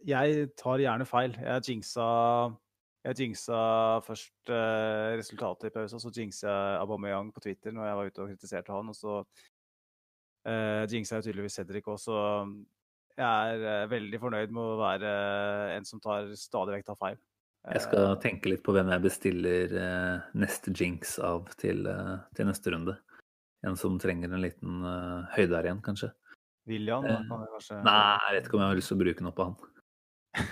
jeg 0.06 0.48
tar 0.58 0.82
gjerne 0.82 1.06
feil. 1.06 1.36
Jeg 1.38 1.62
jinxa, 1.68 2.06
jeg 3.06 3.20
jinxa 3.20 3.60
først 4.06 4.50
eh, 4.50 5.14
resultatet 5.18 5.70
i 5.70 5.74
pausen, 5.74 6.02
så 6.02 6.10
jinxa 6.14 6.48
jeg 6.48 6.80
Aubameyang 6.82 7.30
på 7.34 7.42
Twitter 7.44 7.74
når 7.74 7.86
jeg 7.86 8.00
var 8.00 8.10
ute 8.10 8.24
og 8.24 8.32
kritiserte 8.32 8.74
han. 8.74 8.90
Og 8.90 8.98
så 8.98 9.20
eh, 10.42 10.84
jinxa 10.90 11.20
jeg 11.20 11.28
tydeligvis 11.28 11.60
Cedric 11.60 11.86
også. 11.86 12.18
Jeg 13.18 13.54
er 13.54 13.66
eh, 13.72 13.90
veldig 13.90 14.22
fornøyd 14.22 14.54
med 14.54 14.74
å 14.74 14.78
være 14.82 15.14
en 15.76 15.86
som 15.86 16.02
tar 16.02 16.30
stadig 16.38 16.78
vekk 16.78 16.90
tar 16.90 17.02
feil. 17.06 17.22
Jeg 17.68 17.86
skal 17.86 18.10
eh. 18.10 18.18
tenke 18.22 18.50
litt 18.50 18.66
på 18.66 18.74
hvem 18.74 18.90
jeg 18.94 19.06
bestiller 19.06 19.78
neste 20.38 20.74
jinx 20.74 21.18
av 21.22 21.46
til, 21.62 21.86
til 22.34 22.50
neste 22.50 22.74
runde. 22.74 22.98
En 23.66 23.74
som 23.78 23.96
trenger 23.98 24.30
en 24.30 24.44
liten 24.44 24.84
uh, 24.86 25.26
høyde 25.34 25.56
her 25.56 25.66
igjen, 25.66 25.82
kanskje. 25.82 26.12
William? 26.70 27.02
Da, 27.02 27.16
kan 27.26 27.42
vi 27.42 27.48
kanskje... 27.56 27.80
Nei, 27.82 27.98
jeg 28.28 28.36
vet 28.36 28.46
ikke 28.46 28.58
om 28.58 28.62
jeg 28.62 28.70
har 28.70 28.78
lyst 28.78 28.92
til 28.92 28.98
å 28.98 29.02
bruke 29.02 29.24
noe 29.26 29.34
på 29.34 29.46
han. 29.48 29.56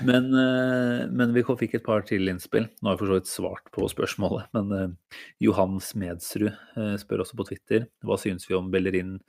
Men, 0.08 0.26
uh, 0.34 1.02
men 1.14 1.34
vi 1.36 1.44
fikk 1.46 1.76
et 1.78 1.84
par 1.86 2.02
til 2.08 2.32
innspill. 2.32 2.66
Nå 2.80 2.90
har 2.90 2.96
vi 2.96 3.04
for 3.04 3.12
så 3.12 3.18
vidt 3.20 3.30
svart 3.30 3.70
på 3.76 3.86
spørsmålet. 3.92 4.48
Men 4.56 4.96
Johan 5.44 5.76
Smedsrud 5.84 6.50
spør 6.98 7.22
også 7.22 7.38
på 7.38 7.46
Twitter 7.52 7.86
hva 8.06 8.18
synes 8.18 8.48
vi 8.48 8.56
om 8.58 8.72
Bellerin 8.74 9.20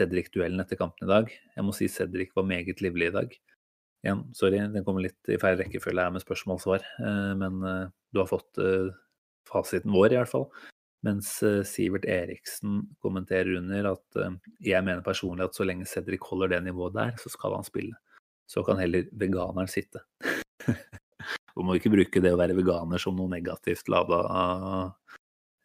Cedric-duellen 0.00 0.60
etter 0.60 0.80
kampen 0.80 1.06
i 1.06 1.12
dag. 1.12 1.32
Jeg 1.32 1.64
må 1.64 1.72
si 1.76 1.88
Cedric 1.92 2.34
var 2.36 2.44
meget 2.48 2.84
livlig 2.84 3.08
i 3.08 3.16
dag. 3.16 3.32
Igjen, 4.02 4.22
sorry, 4.36 4.60
den 4.74 4.84
kommer 4.84 5.04
litt 5.06 5.30
i 5.30 5.38
feil 5.40 5.56
rekkefølge 5.60 6.04
her 6.04 6.12
med 6.12 6.24
spørsmål-svar. 6.24 6.84
Men 7.38 7.60
du 7.62 8.18
har 8.18 8.28
fått 8.28 8.58
fasiten 9.48 9.92
vår, 9.94 10.16
i 10.16 10.18
hvert 10.18 10.32
fall. 10.32 10.48
Mens 11.02 11.42
eh, 11.42 11.62
Sivert 11.66 12.04
Eriksen 12.06 12.82
kommenterer 13.02 13.56
under 13.58 13.88
at 13.90 14.18
eh, 14.22 14.36
jeg 14.62 14.86
mener 14.86 15.02
personlig 15.02 15.48
at 15.48 15.58
så 15.58 15.66
lenge 15.66 15.88
Cedric 15.90 16.22
holder 16.30 16.54
det 16.54 16.62
nivået 16.68 16.94
der, 16.94 17.16
så 17.18 17.32
skal 17.32 17.56
han 17.58 17.66
spille. 17.66 17.98
Så 18.50 18.62
kan 18.66 18.78
heller 18.78 19.08
veganeren 19.18 19.70
sitte. 19.70 20.04
Vi 21.56 21.66
må 21.66 21.74
ikke 21.76 21.92
bruke 21.92 22.22
det 22.22 22.32
å 22.32 22.38
være 22.38 22.56
veganer 22.56 23.02
som 23.02 23.18
noe 23.18 23.30
negativt 23.32 23.90
lada 23.90 24.22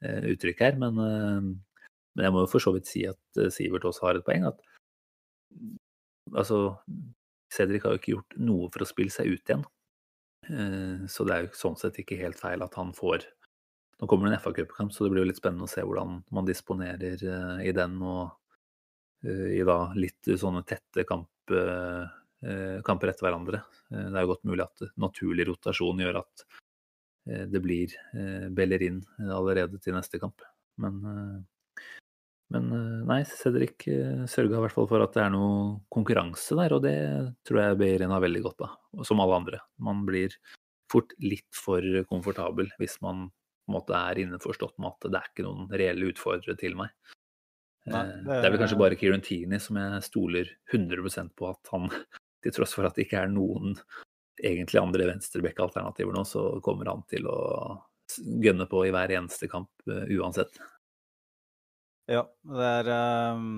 eh, 0.01 0.25
uttrykk 0.33 0.65
her, 0.65 0.75
men, 0.81 0.97
men, 0.97 2.25
jeg 2.25 2.33
må 2.33 2.43
jo 2.43 2.51
for 2.51 2.63
så 2.63 2.73
vidt 2.75 2.89
si 2.89 3.05
at 3.09 3.41
Sivert 3.53 3.85
også 3.87 4.09
har 4.09 4.19
et 4.19 4.25
poeng. 4.25 4.49
At 4.49 4.59
altså 6.33 6.59
Cedric 7.53 7.85
har 7.85 7.95
jo 7.95 8.01
ikke 8.01 8.13
gjort 8.15 8.37
noe 8.41 8.69
for 8.73 8.83
å 8.83 8.89
spille 8.89 9.13
seg 9.13 9.31
ut 9.31 9.53
igjen. 9.53 9.65
Så 11.11 11.25
det 11.27 11.33
er 11.33 11.45
jo 11.45 11.57
sånn 11.59 11.75
sett 11.79 11.97
ikke 11.99 12.19
helt 12.19 12.39
feil 12.39 12.61
at 12.63 12.75
han 12.79 12.93
får 12.95 13.25
nå 13.99 14.07
kommer 14.07 14.29
det 14.29 14.35
en 14.35 14.41
FA-cupkamp, 14.41 14.93
så 14.93 15.03
det 15.03 15.13
blir 15.13 15.23
jo 15.23 15.31
litt 15.31 15.39
spennende 15.39 15.65
å 15.65 15.71
se 15.71 15.81
hvordan 15.81 16.19
man 16.33 16.45
disponerer 16.45 17.23
uh, 17.25 17.63
i 17.65 17.73
den. 17.73 17.97
Og 18.05 18.29
uh, 19.25 19.49
i 19.49 19.63
da 19.65 19.79
litt 19.97 20.29
sånne 20.37 20.61
tette 20.69 21.05
kamp, 21.09 21.31
uh, 21.49 22.05
kamper 22.85 23.09
etter 23.09 23.25
hverandre. 23.25 23.63
det 23.89 24.11
er 24.13 24.21
jo 24.21 24.29
godt 24.29 24.43
mulig 24.45 24.61
at 24.61 24.83
naturlig 25.01 25.47
rotasjon 25.47 26.03
gjør 26.03 26.19
at 26.19 26.43
det 27.49 27.59
blir 27.59 27.91
Bellerin 28.53 28.99
allerede 29.33 29.79
til 29.81 29.95
neste 29.95 30.19
kamp. 30.21 30.45
Men, 30.77 30.99
men 32.53 32.67
nei, 33.09 33.17
Cedric 33.25 33.87
sørga 34.29 34.59
i 34.59 34.63
hvert 34.67 34.75
fall 34.75 34.87
for 34.91 35.01
at 35.01 35.17
det 35.17 35.23
er 35.25 35.33
noe 35.33 35.79
konkurranse 35.91 36.59
der, 36.61 36.77
og 36.77 36.85
det 36.85 36.93
tror 37.49 37.63
jeg 37.63 37.79
Bellerin 37.81 38.13
har 38.13 38.21
veldig 38.21 38.43
godt 38.45 38.67
av. 38.67 38.77
Som 39.09 39.25
alle 39.25 39.41
andre. 39.41 39.63
Man 39.81 40.05
blir 40.05 40.37
fort 40.93 41.17
litt 41.25 41.49
for 41.57 41.81
komfortabel 42.13 42.69
hvis 42.77 42.99
man 43.01 43.25
på 43.67 43.73
en 43.73 43.75
måte 43.75 43.99
er 43.99 44.21
innforstått 44.23 44.77
med 44.79 44.93
at 44.93 45.09
det 45.11 45.19
er 45.19 45.31
ikke 45.31 45.43
noen 45.43 45.71
reelle 45.71 46.07
utfordrere 46.13 46.55
til 46.59 46.77
meg. 46.79 46.93
Nei, 47.91 48.03
det... 48.07 48.13
Eh, 48.15 48.23
det... 48.29 48.37
er 48.39 48.53
vel 48.53 48.61
kanskje 48.61 48.79
bare 48.79 48.99
Kieran 48.99 49.23
Tierney 49.23 49.59
som 49.63 49.79
jeg 49.79 50.05
stoler 50.07 50.53
100% 50.71 51.35
på 51.35 51.49
at 51.51 51.73
han, 51.73 51.89
til 52.45 52.55
tross 52.55 52.75
for 52.77 52.87
at 52.87 52.95
det 52.95 53.07
ikke 53.07 53.25
er 53.25 53.33
noen 53.33 53.75
egentlig 54.37 54.79
andre 54.79 55.09
venstreback-alternativer 55.11 56.15
nå, 56.15 56.23
så 56.29 56.47
kommer 56.63 56.91
han 56.93 57.03
til 57.09 57.27
å 57.27 57.37
gønne 58.15 58.67
på 58.69 58.85
i 58.85 58.91
hver 58.93 59.11
eneste 59.17 59.49
kamp 59.51 59.71
uh, 59.89 60.05
uansett. 60.15 60.59
Ja, 62.07 62.21
det 62.47 62.67
er, 62.83 62.91
um, 63.33 63.49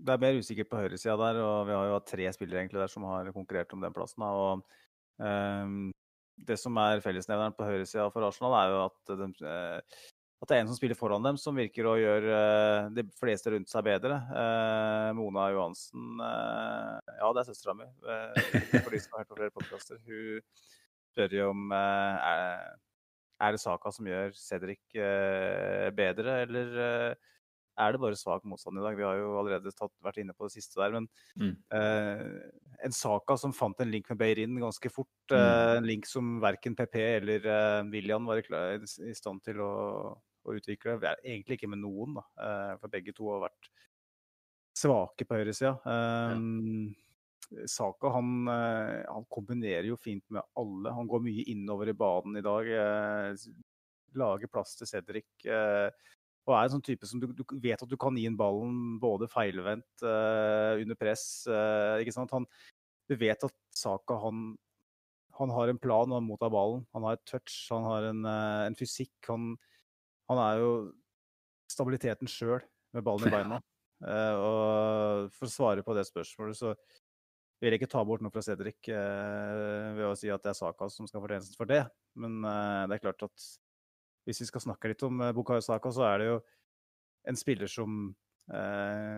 det 0.00 0.14
er 0.14 0.22
mer 0.22 0.38
usikkert 0.38 0.70
på 0.70 0.78
høyresida 0.80 1.18
der, 1.20 1.40
og 1.42 1.66
vi 1.68 1.74
har 1.76 1.90
jo 1.90 1.98
hatt 1.98 2.08
tre 2.08 2.30
spillere 2.32 2.62
egentlig 2.62 2.80
der 2.80 2.94
som 2.94 3.04
har 3.10 3.28
konkurrert 3.34 3.74
om 3.76 3.82
den 3.84 3.96
plassen. 3.96 4.24
Og 4.24 4.62
um, 5.18 5.90
det 6.36 6.58
som 6.60 6.76
er 6.82 7.02
fellesnevneren 7.04 7.54
på 7.56 7.66
høyresida 7.66 8.08
for 8.12 8.26
Arsenal, 8.26 8.54
er 8.58 8.72
jo 8.72 8.78
at, 8.84 9.14
de, 9.20 9.28
eh, 9.46 10.04
at 10.42 10.50
det 10.50 10.56
er 10.56 10.62
en 10.64 10.70
som 10.70 10.78
spiller 10.78 10.98
foran 10.98 11.24
dem, 11.24 11.38
som 11.40 11.56
virker 11.58 11.88
å 11.88 11.96
gjøre 12.00 12.38
eh, 12.38 12.88
de 12.96 13.04
fleste 13.20 13.54
rundt 13.54 13.70
seg 13.70 13.86
bedre. 13.86 14.20
Eh, 14.42 15.10
Mona 15.18 15.48
Johansen 15.54 16.22
Ja, 16.22 17.30
det 17.30 17.44
er 17.44 17.50
søstera 17.50 17.76
mi, 17.78 17.88
for 18.80 18.90
de 18.94 19.02
som 19.02 19.14
har 19.14 19.24
hørt 19.24 19.32
på 19.32 19.38
flere 19.40 19.54
podkaster. 19.54 20.00
Hun 20.08 20.42
spør 21.14 21.38
jo 21.38 21.52
om 21.52 21.70
er, 21.74 22.74
det 23.44 23.60
Saka 23.62 23.92
som 23.94 24.08
gjør 24.08 24.34
Cedric 24.38 24.82
bedre, 25.94 26.40
eller 26.46 27.14
er 27.78 27.92
det 27.96 28.00
bare 28.02 28.18
svak 28.18 28.44
motstand 28.48 28.78
i 28.78 28.84
dag? 28.84 28.96
Vi 28.98 29.06
har 29.06 29.18
jo 29.20 29.34
allerede 29.40 29.72
tatt, 29.76 29.92
vært 30.04 30.20
inne 30.22 30.34
på 30.36 30.48
det 30.48 30.54
siste 30.56 30.80
der. 30.80 30.92
Men 30.96 31.08
Mm. 31.36 31.64
eh, 31.74 32.50
en 32.84 32.92
Saka 32.92 33.36
som 33.40 33.52
fant 33.56 33.80
en 33.80 33.90
link 33.90 34.08
med 34.10 34.18
Beirin 34.20 34.58
ganske 34.60 34.90
fort. 34.92 35.10
Mm. 35.34 35.58
eh, 35.60 35.76
en 35.78 35.86
link 35.88 36.06
som 36.06 36.38
verken 36.42 36.76
PP 36.76 37.00
eller 37.18 37.46
eh, 37.46 37.82
William 37.90 38.26
var 38.26 38.38
i 38.42 38.78
i 39.10 39.14
stand 39.14 39.42
til 39.44 39.60
å, 39.64 39.72
å 40.44 40.54
utvikle. 40.58 40.98
Vi 41.00 41.14
egentlig 41.24 41.58
ikke 41.58 41.70
med 41.72 41.82
noen, 41.84 42.14
da. 42.20 42.24
eh, 42.46 42.76
for 42.80 42.88
begge 42.92 43.14
to 43.16 43.30
har 43.32 43.46
vært 43.48 43.70
svake 44.76 45.26
på 45.28 45.38
høyresida. 45.38 45.76
Um, 45.86 46.94
Saka 47.70 48.10
han, 48.16 48.48
eh, 48.48 49.04
han 49.06 49.26
kombinerer 49.30 49.86
jo 49.90 49.98
fint 50.00 50.24
med 50.32 50.42
alle. 50.58 50.92
Han 50.96 51.06
går 51.10 51.22
mye 51.26 51.44
innover 51.52 51.90
i 51.92 51.96
banen 51.96 52.38
i 52.40 52.42
dag. 52.44 52.68
eh, 52.68 53.34
lager 54.14 54.46
plass 54.48 54.76
til 54.78 54.86
Cedric. 54.86 55.26
Og 56.44 56.52
er 56.52 56.66
en 56.66 56.74
sånn 56.74 56.84
type 56.84 57.08
som 57.08 57.20
du, 57.22 57.30
du 57.32 57.44
vet 57.62 57.80
at 57.80 57.88
du 57.88 57.96
kan 58.00 58.16
gi 58.18 58.26
inn 58.28 58.36
ballen 58.36 58.98
både 59.00 59.28
feilvendt, 59.32 60.04
uh, 60.04 60.76
under 60.76 60.98
press. 61.00 61.46
Uh, 61.48 61.96
ikke 62.02 62.12
sant? 62.12 62.34
Han, 62.36 62.44
du 63.08 63.16
vet 63.20 63.46
at 63.46 63.54
Saka 63.74 64.18
han, 64.20 64.50
han 65.38 65.54
har 65.56 65.72
en 65.72 65.80
plan 65.80 66.10
når 66.10 66.20
han 66.20 66.28
mottar 66.28 66.52
ballen. 66.52 66.84
Han 66.96 67.08
har 67.08 67.16
et 67.16 67.24
touch, 67.28 67.54
han 67.72 67.88
har 67.88 68.10
en, 68.10 68.20
uh, 68.28 68.66
en 68.66 68.76
fysikk. 68.76 69.14
Han, 69.30 69.54
han 70.28 70.42
er 70.44 70.60
jo 70.60 70.74
stabiliteten 71.72 72.28
sjøl 72.28 72.60
med 72.94 73.06
ballen 73.06 73.30
i 73.30 73.32
beina. 73.32 73.62
Og 74.04 75.30
for 75.32 75.48
å 75.48 75.48
svare 75.48 75.82
på 75.86 75.94
det 75.96 76.04
spørsmålet, 76.04 76.58
så 76.58 76.74
vil 77.62 77.72
jeg 77.72 77.80
ikke 77.80 77.88
ta 77.94 78.02
bort 78.04 78.20
noe 78.20 78.34
fra 78.34 78.42
Cedric 78.44 78.90
ved 78.90 80.02
å 80.04 80.16
si 80.18 80.28
at 80.28 80.42
det 80.44 80.50
er 80.52 80.58
Saka 80.58 80.90
som 80.92 81.08
skal 81.08 81.22
fortjenes 81.24 81.54
for 81.56 81.70
det. 81.70 81.80
Men 82.20 82.42
det 82.44 82.98
er 82.98 83.02
klart 83.06 83.24
at 83.24 83.46
hvis 84.24 84.42
vi 84.42 84.48
skal 84.50 84.64
snakke 84.64 84.90
litt 84.92 85.02
om 85.06 85.20
uh, 85.20 85.32
Bukayo 85.36 85.62
Saka, 85.64 85.92
så 85.94 86.04
er 86.08 86.20
det 86.22 86.28
jo 86.32 86.36
en 87.28 87.38
spiller 87.40 87.70
som 87.72 88.02
eh, 88.52 89.16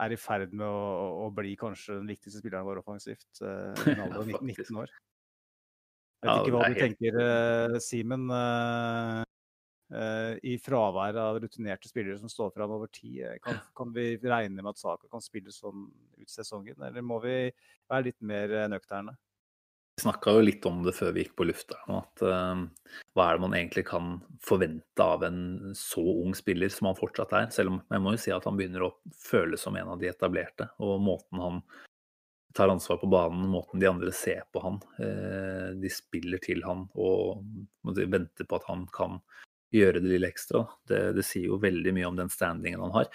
er 0.00 0.12
i 0.14 0.16
ferd 0.16 0.54
med 0.56 0.64
å, 0.64 0.70
å, 0.72 1.08
å 1.26 1.32
bli 1.36 1.50
kanskje 1.60 1.98
den 1.98 2.08
viktigste 2.08 2.40
spilleren 2.40 2.64
vår 2.64 2.80
offensivt. 2.80 3.26
I 3.42 3.92
en 3.92 4.06
alder 4.06 4.22
av 4.22 4.30
19 4.32 4.46
19 4.54 4.78
år. 4.80 4.94
Jeg 6.24 6.30
vet 6.30 6.40
ikke 6.40 6.54
hva 6.56 6.68
du 6.72 6.78
tenker, 6.80 7.18
uh, 7.20 7.76
Simen. 7.84 8.24
eh, 8.32 9.20
eh, 9.92 10.32
I 10.48 10.56
fravær 10.64 11.20
av 11.20 11.38
rutinerte 11.44 11.90
spillere 11.90 12.16
som 12.18 12.32
står 12.32 12.54
fram 12.56 12.72
over 12.78 12.88
tid, 12.88 13.20
eh, 13.28 13.36
kan, 13.44 13.60
kan 13.78 13.92
vi 13.94 14.16
regne 14.22 14.62
med 14.62 14.72
at 14.72 14.80
Saka 14.80 15.12
kan 15.12 15.22
spille 15.22 15.52
sånn 15.54 15.86
ut 16.16 16.32
sesongen, 16.32 16.80
eller 16.88 17.04
må 17.04 17.20
vi 17.22 17.36
være 17.84 18.08
litt 18.08 18.20
mer 18.24 18.56
eh, 18.62 18.68
nøkterne? 18.72 19.14
Vi 19.96 20.02
snakka 20.02 20.34
jo 20.36 20.40
litt 20.44 20.66
om 20.68 20.82
det 20.84 20.92
før 20.92 21.14
vi 21.16 21.22
gikk 21.22 21.38
på 21.38 21.46
lufta, 21.48 21.78
at 21.88 22.20
uh, 22.20 22.66
hva 23.16 23.24
er 23.24 23.38
det 23.38 23.42
man 23.46 23.54
egentlig 23.56 23.86
kan 23.88 24.18
forvente 24.44 25.00
av 25.00 25.22
en 25.24 25.38
så 25.78 26.02
ung 26.04 26.34
spiller 26.36 26.68
som 26.68 26.90
han 26.90 26.98
fortsatt 26.98 27.32
er. 27.38 27.46
Selv 27.54 27.72
om 27.72 27.78
jeg 27.80 28.02
må 28.04 28.12
jo 28.12 28.20
si 28.20 28.34
at 28.34 28.44
han 28.44 28.58
begynner 28.58 28.84
å 28.84 28.90
føles 29.16 29.64
som 29.64 29.78
en 29.80 29.94
av 29.94 30.02
de 30.02 30.10
etablerte. 30.10 30.66
Og 30.84 31.00
måten 31.00 31.40
han 31.40 31.62
tar 32.56 32.74
ansvar 32.74 33.00
på 33.00 33.08
banen, 33.08 33.48
måten 33.48 33.80
de 33.80 33.88
andre 33.88 34.12
ser 34.12 34.44
på 34.52 34.60
han. 34.66 34.76
uh, 35.00 35.72
de 35.80 35.92
spiller 35.92 36.44
til 36.44 36.60
han 36.68 36.84
og 36.92 37.40
venter 37.96 38.44
på 38.44 38.60
at 38.60 38.68
han 38.68 38.84
kan 38.92 39.16
gjøre 39.72 40.04
det 40.04 40.12
lille 40.12 40.28
ekstra. 40.28 40.66
Det, 40.84 41.00
det 41.16 41.24
sier 41.24 41.48
jo 41.54 41.62
veldig 41.64 41.96
mye 41.96 42.10
om 42.10 42.20
den 42.20 42.32
standingen 42.36 42.84
han 42.84 42.92
har. 42.98 43.08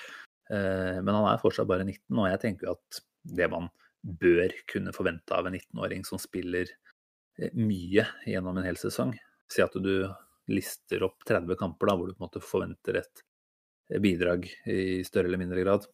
Uh, 0.50 0.98
men 0.98 1.14
han 1.14 1.30
er 1.30 1.46
fortsatt 1.46 1.70
bare 1.70 1.86
19, 1.86 2.10
og 2.18 2.26
jeg 2.32 2.42
tenker 2.48 2.72
jo 2.72 2.76
at 2.80 3.04
det 3.38 3.52
man 3.54 3.70
bør 4.02 4.54
kunne 4.72 4.94
forvente 4.96 5.36
av 5.38 5.48
en 5.50 5.56
19-åring 5.58 6.06
som 6.08 6.20
spiller 6.22 6.70
eh, 7.40 7.52
mye 7.54 8.06
gjennom 8.26 8.58
en 8.58 8.66
hel 8.66 8.80
sesong. 8.82 9.14
Si 9.52 9.62
at 9.64 9.76
du 9.78 9.94
lister 10.52 11.04
opp 11.06 11.22
30 11.28 11.56
kamper 11.60 11.92
da, 11.92 11.96
hvor 12.00 12.10
du 12.10 12.16
på 12.16 12.24
en 12.24 12.28
måte 12.30 12.42
forventer 12.44 12.98
et 13.04 13.24
eh, 13.94 14.00
bidrag 14.04 14.48
i 14.72 15.02
større 15.08 15.30
eller 15.30 15.42
mindre 15.44 15.62
grad. 15.64 15.86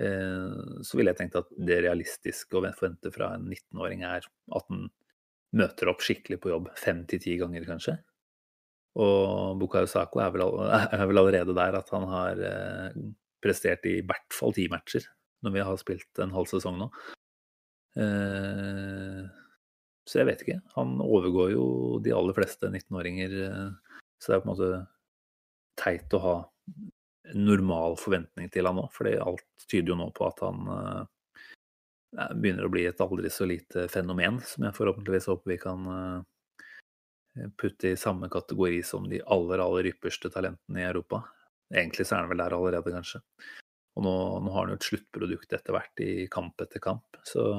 Eh, 0.00 0.80
Så 0.84 0.98
ville 0.98 1.12
jeg 1.14 1.20
tenkt 1.22 1.38
at 1.40 1.48
det 1.56 1.80
realistiske 1.86 2.58
å 2.58 2.64
forvente 2.76 3.12
fra 3.14 3.32
en 3.36 3.48
19-åring 3.48 4.04
er 4.08 4.24
at 4.28 4.68
den 4.72 4.88
møter 5.56 5.90
opp 5.92 6.00
skikkelig 6.04 6.38
på 6.40 6.48
jobb 6.52 6.70
fem 6.80 7.02
til 7.08 7.20
ti 7.20 7.34
ganger, 7.40 7.64
kanskje. 7.68 7.98
Og 9.00 9.56
Bukayo 9.60 9.88
Sako 9.88 10.20
er 10.20 10.30
vel, 10.34 10.44
all- 10.44 10.70
er 11.00 11.06
vel 11.08 11.20
allerede 11.20 11.54
der 11.56 11.76
at 11.80 11.88
han 11.92 12.04
har 12.08 12.40
prestert 13.42 13.84
i 13.88 13.98
hvert 14.06 14.32
fall 14.36 14.52
ti 14.56 14.66
matcher 14.72 15.04
når 15.42 15.54
vi 15.56 15.62
har 15.66 15.78
spilt 15.80 16.20
en 16.22 16.30
halv 16.36 16.46
sesong 16.50 16.76
nå. 16.78 16.86
Eh, 17.96 19.22
Så 20.04 20.18
jeg 20.18 20.26
vet 20.26 20.42
ikke. 20.42 20.60
Han 20.74 20.96
overgår 21.00 21.52
jo 21.54 21.64
de 22.02 22.12
aller 22.12 22.34
fleste 22.34 22.68
19-åringer. 22.68 23.36
eh, 23.46 23.70
Så 24.18 24.32
det 24.32 24.36
er 24.36 24.40
på 24.42 24.50
en 24.50 24.54
måte 24.56 24.86
teit 25.76 26.14
å 26.14 26.20
ha 26.20 26.34
normal 27.34 27.96
forventning 27.96 28.50
til 28.50 28.66
han 28.66 28.76
nå, 28.76 28.88
fordi 28.92 29.16
alt 29.18 29.46
tyder 29.70 29.92
jo 29.94 29.96
nå 29.96 30.10
på 30.14 30.26
at 30.26 30.42
han 30.42 30.68
eh, 30.74 31.04
begynner 32.34 32.66
å 32.66 32.72
bli 32.72 32.84
et 32.86 33.00
aldri 33.00 33.30
så 33.30 33.46
lite 33.48 33.88
fenomen, 33.88 34.40
som 34.44 34.66
jeg 34.66 34.76
forhåpentligvis 34.76 35.30
håper 35.32 35.54
vi 35.54 35.58
kan 35.62 35.86
putte 37.56 37.88
i 37.88 37.96
samme 37.96 38.28
kategori 38.28 38.82
som 38.84 39.08
de 39.08 39.22
aller, 39.24 39.58
aller 39.64 39.88
ypperste 39.88 40.28
talentene 40.28 40.82
i 40.82 40.84
Europa. 40.90 41.22
Egentlig 41.72 42.04
så 42.04 42.16
er 42.16 42.26
han 42.26 42.28
vel 42.28 42.42
der 42.42 42.52
allerede, 42.52 42.92
kanskje. 42.92 43.22
Og 43.96 44.04
nå, 44.06 44.12
nå 44.44 44.52
har 44.54 44.64
han 44.64 44.72
jo 44.72 44.78
et 44.78 44.86
sluttprodukt 44.88 45.52
etter 45.52 45.76
hvert 45.76 46.00
i 46.04 46.12
kamp 46.32 46.62
etter 46.64 46.82
kamp, 46.82 47.20
så 47.28 47.50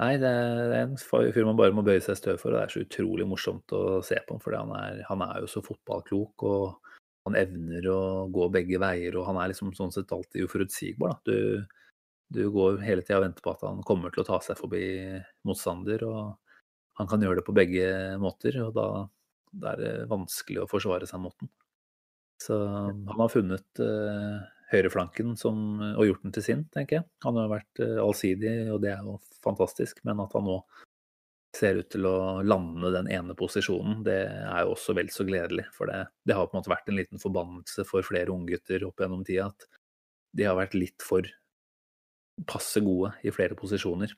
Nei, 0.00 0.16
det 0.18 0.28
er 0.28 0.72
en 0.80 0.96
fyr 0.96 1.44
man 1.46 1.58
bare 1.58 1.74
må 1.76 1.84
bøye 1.84 2.00
seg 2.02 2.16
i 2.16 2.18
støv 2.18 2.38
for, 2.40 2.50
og 2.50 2.56
det 2.56 2.62
er 2.62 2.72
så 2.72 2.80
utrolig 2.82 3.26
morsomt 3.28 3.74
å 3.76 4.00
se 4.02 4.16
på 4.24 4.34
ham. 4.34 4.40
For 4.42 4.56
han 4.56 4.72
han 5.06 5.24
er 5.26 5.42
jo 5.44 5.50
så 5.52 5.62
fotballklok, 5.62 6.44
og 6.48 6.92
han 7.28 7.36
evner 7.38 7.86
å 7.92 8.00
gå 8.32 8.48
begge 8.56 8.80
veier. 8.82 9.18
Og 9.20 9.28
han 9.28 9.38
er 9.38 9.52
liksom 9.52 9.70
sånn 9.76 9.92
sett 9.94 10.12
alltid 10.16 10.48
uforutsigbar. 10.48 11.12
Da. 11.12 11.20
Du, 11.28 11.78
du 12.34 12.42
går 12.54 12.80
hele 12.86 13.04
tida 13.04 13.20
og 13.20 13.26
venter 13.28 13.44
på 13.44 13.52
at 13.52 13.66
han 13.68 13.84
kommer 13.86 14.14
til 14.14 14.24
å 14.24 14.28
ta 14.32 14.40
seg 14.42 14.58
forbi 14.58 14.84
motstander, 15.46 16.06
og 16.08 16.56
han 16.98 17.10
kan 17.12 17.22
gjøre 17.22 17.42
det 17.42 17.46
på 17.46 17.56
begge 17.56 17.88
måter. 18.22 18.58
Og 18.64 18.74
da, 18.78 18.88
da 19.52 19.74
er 19.76 19.84
det 19.84 19.94
vanskelig 20.10 20.64
å 20.64 20.70
forsvare 20.72 21.06
seg 21.10 21.22
mot 21.22 21.36
den. 21.38 21.52
Så 22.42 22.58
han 22.58 23.18
har 23.20 23.30
funnet 23.32 23.82
uh, 23.82 24.42
høyreflanken 24.72 25.36
som, 25.38 25.58
og 25.92 26.06
gjort 26.08 26.24
den 26.26 26.34
til 26.34 26.46
sin, 26.46 26.64
tenker 26.74 27.00
jeg. 27.00 27.08
Han 27.26 27.38
har 27.38 27.52
vært 27.52 27.82
uh, 27.84 28.00
allsidig, 28.02 28.54
og 28.72 28.80
det 28.84 28.94
er 28.94 29.04
jo 29.06 29.18
fantastisk. 29.44 30.02
Men 30.08 30.22
at 30.24 30.34
han 30.36 30.48
nå 30.48 30.58
ser 31.56 31.82
ut 31.82 31.90
til 31.92 32.08
å 32.08 32.40
lande 32.46 32.90
den 32.94 33.10
ene 33.12 33.36
posisjonen, 33.36 34.00
det 34.06 34.22
er 34.24 34.64
jo 34.64 34.72
også 34.72 34.96
vel 34.96 35.12
så 35.12 35.26
gledelig. 35.28 35.66
For 35.76 35.90
det, 35.90 36.00
det 36.24 36.36
har 36.36 36.48
på 36.48 36.56
en 36.56 36.62
måte 36.62 36.72
vært 36.72 36.88
en 36.88 36.98
liten 36.98 37.22
forbannelse 37.22 37.84
for 37.88 38.06
flere 38.06 38.32
unggutter 38.32 38.86
opp 38.88 39.02
gjennom 39.02 39.24
tida 39.28 39.50
at 39.52 39.68
de 40.32 40.48
har 40.48 40.56
vært 40.56 40.78
litt 40.78 41.04
for 41.04 41.28
passe 42.48 42.80
gode 42.80 43.12
i 43.22 43.32
flere 43.34 43.56
posisjoner. 43.58 44.14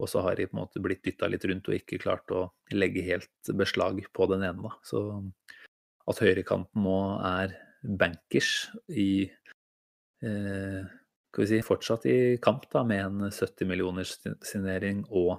Og 0.00 0.08
så 0.08 0.22
har 0.24 0.38
de 0.38 0.46
på 0.48 0.56
en 0.56 0.62
måte 0.62 0.80
blitt 0.82 1.02
dytta 1.04 1.28
litt 1.28 1.44
rundt 1.48 1.68
og 1.68 1.76
ikke 1.76 2.00
klart 2.00 2.32
å 2.32 2.46
legge 2.72 3.04
helt 3.04 3.50
beslag 3.58 4.00
på 4.16 4.28
den 4.30 4.46
ene. 4.46 4.62
Da. 4.64 4.76
Så 4.86 5.02
at 6.10 6.22
høyrekanten 6.22 6.84
nå 6.84 6.98
er 7.26 7.54
bankers 8.00 8.70
i 8.92 9.28
eh, 10.26 10.82
skal 11.30 11.44
vi 11.44 11.48
si, 11.48 11.60
fortsatt 11.62 12.06
i 12.10 12.16
kamp 12.42 12.66
da, 12.72 12.82
med 12.86 13.04
en 13.04 13.30
70 13.30 13.68
millioners 13.70 14.16
signering 14.46 15.04
og 15.06 15.38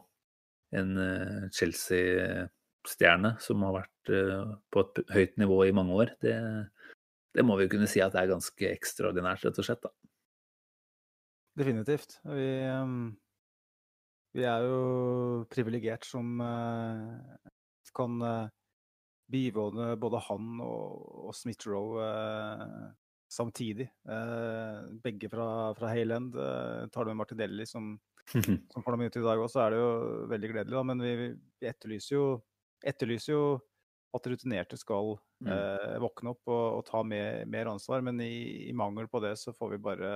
en 0.78 0.94
eh, 1.04 1.48
Chelsea-stjerne 1.52 3.34
som 3.44 3.66
har 3.68 3.76
vært 3.82 4.14
eh, 4.16 4.54
på 4.72 4.86
et 4.86 5.02
høyt 5.12 5.36
nivå 5.42 5.66
i 5.68 5.74
mange 5.76 5.98
år, 6.00 6.14
det, 6.24 6.38
det 7.36 7.46
må 7.46 7.60
vi 7.60 7.68
kunne 7.72 7.90
si 7.92 8.04
at 8.04 8.16
det 8.16 8.24
er 8.24 8.32
ganske 8.32 8.72
ekstraordinært, 8.72 9.44
rett 9.48 9.60
og 9.60 9.68
slett. 9.68 9.84
da. 9.84 9.92
Definitivt. 11.60 12.16
Vi, 12.32 12.48
ehm, 12.64 13.12
vi 14.40 14.48
er 14.48 14.64
jo 14.64 15.44
privilegert 15.52 16.08
som 16.08 16.40
eh, 16.40 17.52
kan 17.92 18.24
bivåne 19.32 19.94
både 20.02 20.22
han 20.28 20.60
og, 20.66 21.08
og 21.30 21.34
Smith-Roe 21.38 22.06
eh, 22.06 22.86
samtidig. 23.32 23.88
Eh, 24.12 24.78
begge 25.04 25.32
fra, 25.32 25.48
fra 25.78 25.92
Hayland. 25.94 26.36
Eh, 26.36 26.86
tar 26.92 27.08
du 27.08 27.14
med 27.14 27.22
Martinelli 27.24 27.66
som, 27.70 27.94
som 28.36 28.84
får 28.84 28.92
noen 28.94 29.06
minutter 29.06 29.24
i 29.24 29.28
dag 29.30 29.42
òg, 29.42 29.50
så 29.52 29.66
er 29.66 29.76
det 29.76 29.82
jo 29.82 29.92
veldig 30.32 30.54
gledelig. 30.54 30.78
Da. 30.78 30.86
Men 30.92 31.04
vi, 31.08 31.18
vi, 31.24 31.34
etterlyser, 31.72 32.16
jo, 32.20 32.30
etterlyser 32.94 33.36
jo 33.38 33.44
at 34.16 34.28
rutinerte 34.28 34.80
skal 34.80 35.16
Mm. 35.42 35.50
eh, 35.58 35.94
våkne 35.98 36.36
opp 36.36 36.50
og, 36.54 36.66
og 36.78 36.82
ta 36.86 37.00
mer, 37.02 37.46
mer 37.50 37.72
ansvar. 37.72 38.04
Men 38.06 38.20
i, 38.22 38.68
i 38.70 38.74
mangel 38.78 39.08
på 39.10 39.18
det 39.24 39.32
så 39.42 39.54
får 39.58 39.72
vi 39.72 39.80
bare 39.88 40.12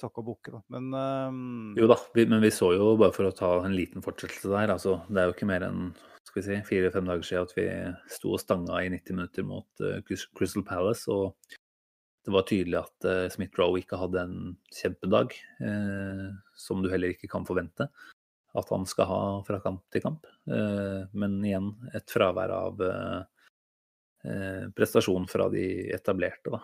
takke 0.00 0.20
og 0.22 0.26
bukke, 0.30 0.52
da. 0.52 0.60
Men 0.72 0.90
um, 0.92 1.72
Jo 1.80 1.88
da, 1.88 1.96
vi, 2.16 2.26
men 2.28 2.42
vi 2.44 2.50
så 2.52 2.70
jo, 2.76 2.90
bare 3.00 3.12
for 3.16 3.28
å 3.28 3.34
ta 3.36 3.50
en 3.64 3.76
liten 3.76 4.04
fortsettelse 4.04 4.48
der, 4.52 4.72
altså 4.76 4.98
det 5.08 5.20
er 5.20 5.28
jo 5.28 5.34
ikke 5.36 5.48
mer 5.48 5.66
enn 5.66 5.90
skal 6.28 6.42
vi 6.42 6.46
si, 6.46 6.58
fire-fem 6.68 7.08
dager 7.08 7.26
siden 7.26 7.48
at 7.48 7.56
vi 7.56 7.66
sto 8.12 8.34
og 8.36 8.42
stanga 8.42 8.78
i 8.84 8.92
90 8.92 9.16
minutter 9.16 9.46
mot 9.46 9.82
uh, 9.82 9.98
Crystal 10.06 10.64
Palace. 10.66 11.10
og 11.10 11.34
det 12.26 12.34
var 12.34 12.46
tydelig 12.46 12.78
at 12.82 13.08
uh, 13.08 13.26
Smith 13.32 13.56
Roe 13.58 13.80
ikke 13.80 13.98
hadde 13.98 14.22
en 14.22 14.54
kjempedag, 14.76 15.34
uh, 15.64 16.28
som 16.54 16.82
du 16.82 16.90
heller 16.92 17.14
ikke 17.14 17.30
kan 17.32 17.48
forvente 17.48 17.88
at 18.58 18.70
han 18.74 18.82
skal 18.88 19.06
ha 19.06 19.20
fra 19.46 19.60
kamp 19.62 19.84
til 19.94 20.02
kamp. 20.02 20.24
men 21.14 21.36
igjen 21.46 21.68
et 21.94 22.10
fravær 22.10 22.50
av 22.50 22.80
prestasjon 24.74 25.28
fra 25.30 25.46
de 25.52 25.62
etablerte, 25.94 26.50
da. 26.50 26.58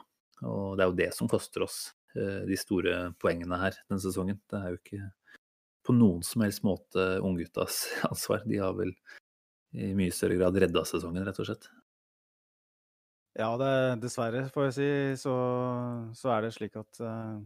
Og 0.51 0.75
det 0.75 0.83
er 0.83 0.91
jo 0.91 0.97
det 0.99 1.07
som 1.15 1.31
koster 1.31 1.63
oss 1.63 1.77
de 2.11 2.59
store 2.59 3.13
poengene 3.23 3.61
her 3.61 3.79
denne 3.85 4.03
sesongen. 4.03 4.41
Det 4.51 4.59
er 4.59 4.75
jo 4.75 4.81
ikke 4.81 5.13
på 5.87 5.95
noen 5.95 6.27
som 6.27 6.43
helst 6.43 6.67
måte 6.67 7.07
ungguttas 7.23 7.85
ansvar. 8.11 8.43
De 8.51 8.59
har 8.59 8.75
vel 8.75 8.91
i 9.77 9.93
mye 9.97 10.15
større 10.15 10.39
grad 10.39 10.57
redda 10.63 10.85
sesongen, 10.89 11.25
rett 11.27 11.41
og 11.43 11.49
slett. 11.49 11.69
Ja, 13.37 13.51
det, 13.61 13.73
dessverre, 14.01 14.47
får 14.53 14.71
jeg 14.71 14.75
si, 14.77 14.89
så, 15.27 15.35
så 16.17 16.33
er 16.33 16.47
det 16.47 16.55
slik 16.57 16.79
at, 16.81 17.01
uh, 17.05 17.37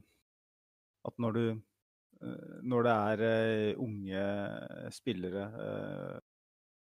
at 1.08 1.16
når 1.18 1.34
du 1.34 1.44
uh, 1.50 2.58
Når 2.62 2.86
det 2.86 2.92
er 2.92 3.22
uh, 3.24 3.80
unge 3.82 4.26
spillere 4.94 5.48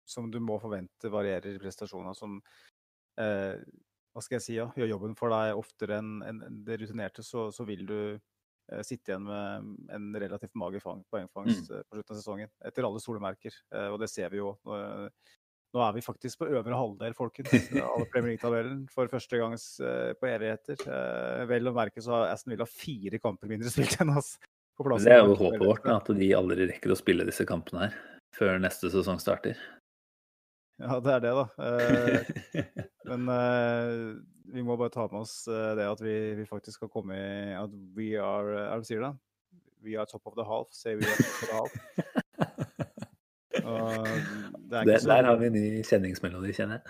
som 0.06 0.28
du 0.30 0.42
må 0.44 0.60
forvente 0.60 1.10
varierer 1.10 1.56
i 1.56 1.62
prestasjoner, 1.62 2.14
som 2.18 2.42
hva 3.16 4.24
skal 4.24 4.36
jeg 4.36 4.44
si, 4.44 4.56
ja, 4.58 4.66
gjør 4.76 4.90
jobben 4.90 5.14
for 5.16 5.32
deg 5.32 5.56
oftere 5.56 6.02
enn 6.02 6.42
det 6.66 6.82
rutinerte, 6.82 7.24
så, 7.24 7.46
så, 7.56 7.64
vil 7.70 7.86
du 7.88 8.00
sitte 8.88 9.12
igjen 9.12 9.28
med 9.28 9.92
en 9.92 10.10
relativt 10.24 10.56
mager 10.60 10.84
poengfangst 10.84 11.70
mm. 11.70 11.84
på 11.90 11.98
slutten 11.98 12.16
av 12.16 12.20
sesongen. 12.20 12.52
Etter 12.66 12.88
alle 12.88 13.04
solemerker. 13.04 13.56
og 13.92 14.00
det 14.02 14.10
ser 14.12 14.32
vi 14.32 14.40
jo. 14.40 14.56
Nå 15.72 15.84
er 15.86 15.94
vi 15.96 16.04
faktisk 16.04 16.42
på 16.42 16.50
øvre 16.52 16.76
halvdel, 16.76 17.14
folkens, 17.16 17.52
av 17.80 18.04
Premier 18.12 18.34
League-tabellen 18.34 18.84
for 18.92 19.12
første 19.12 19.40
gang 19.40 19.56
eh, 19.56 20.12
på 20.20 20.28
evigheter. 20.28 20.82
Eh, 20.84 21.44
vel 21.48 21.72
å 21.72 21.76
merke 21.76 22.04
så 22.04 22.18
har 22.18 22.34
Aston 22.34 22.56
Villa 22.56 22.68
fire 22.68 23.22
kamper 23.24 23.52
mindre 23.52 23.72
spilt 23.72 23.96
enn 24.04 24.12
oss. 24.20 24.36
på 24.76 24.88
plass. 24.88 25.06
Det 25.08 25.16
er 25.16 25.24
jo 25.24 25.38
håpet 25.40 25.64
vårt, 25.64 25.88
at 25.88 26.12
de 26.18 26.32
aldri 26.36 26.68
rekker 26.74 26.92
å 26.92 27.00
spille 27.00 27.28
disse 27.28 27.48
kampene 27.48 27.88
her 27.88 27.96
før 28.36 28.60
neste 28.64 28.92
sesong 28.92 29.20
starter. 29.20 29.60
Ja, 30.82 31.00
det 31.04 31.14
er 31.14 31.24
det, 31.24 31.34
da. 31.38 31.46
Eh, 31.62 32.20
men 33.12 33.28
vi 34.52 34.64
må 34.66 34.76
bare 34.80 34.92
ta 34.94 35.06
med 35.12 35.22
oss 35.22 35.36
det 35.48 35.86
at 35.86 36.02
vi, 36.04 36.16
vi 36.40 36.46
faktisk 36.50 36.82
skal 36.82 36.90
komme 36.92 37.16
i 37.16 37.54
At 37.56 37.72
we 37.96 38.16
are 38.20 38.56
Er 38.66 38.74
det 38.74 38.84
du 38.84 38.90
sier 38.90 39.06
det? 39.06 39.14
We 39.86 39.96
are 39.98 40.06
top 40.10 40.26
of 40.30 40.36
the 40.38 40.46
half. 40.46 40.74
We 40.86 40.98
are 40.98 41.18
top 41.18 41.38
of 41.38 41.50
the 41.50 41.56
half. 41.56 41.72
det 44.86 45.02
så... 45.02 45.10
Der 45.10 45.24
har 45.24 45.36
vi 45.36 45.46
en 45.46 45.54
ny 45.54 45.84
kjenningsmelodi, 45.84 46.54
kjenner 46.54 46.80
jeg. 46.80 46.82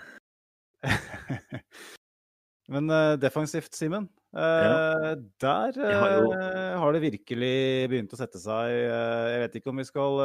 Men 2.72 2.88
uh, 2.88 3.14
defensivt, 3.20 3.74
Simen. 3.76 4.06
Uh, 4.32 4.40
ja. 4.40 5.14
Der 5.44 5.76
uh, 5.76 5.88
har, 6.00 6.12
jo... 6.16 6.30
har, 6.80 6.94
det 6.94 7.02
virkelig 7.04 7.56
begynt 7.92 8.14
å 8.14 8.20
sette 8.20 8.40
seg. 8.40 8.72
jeg 8.72 9.42
vet 9.42 9.58
ikke 9.58 9.72
om 9.72 9.82
vi 9.82 9.88
skal 9.88 10.22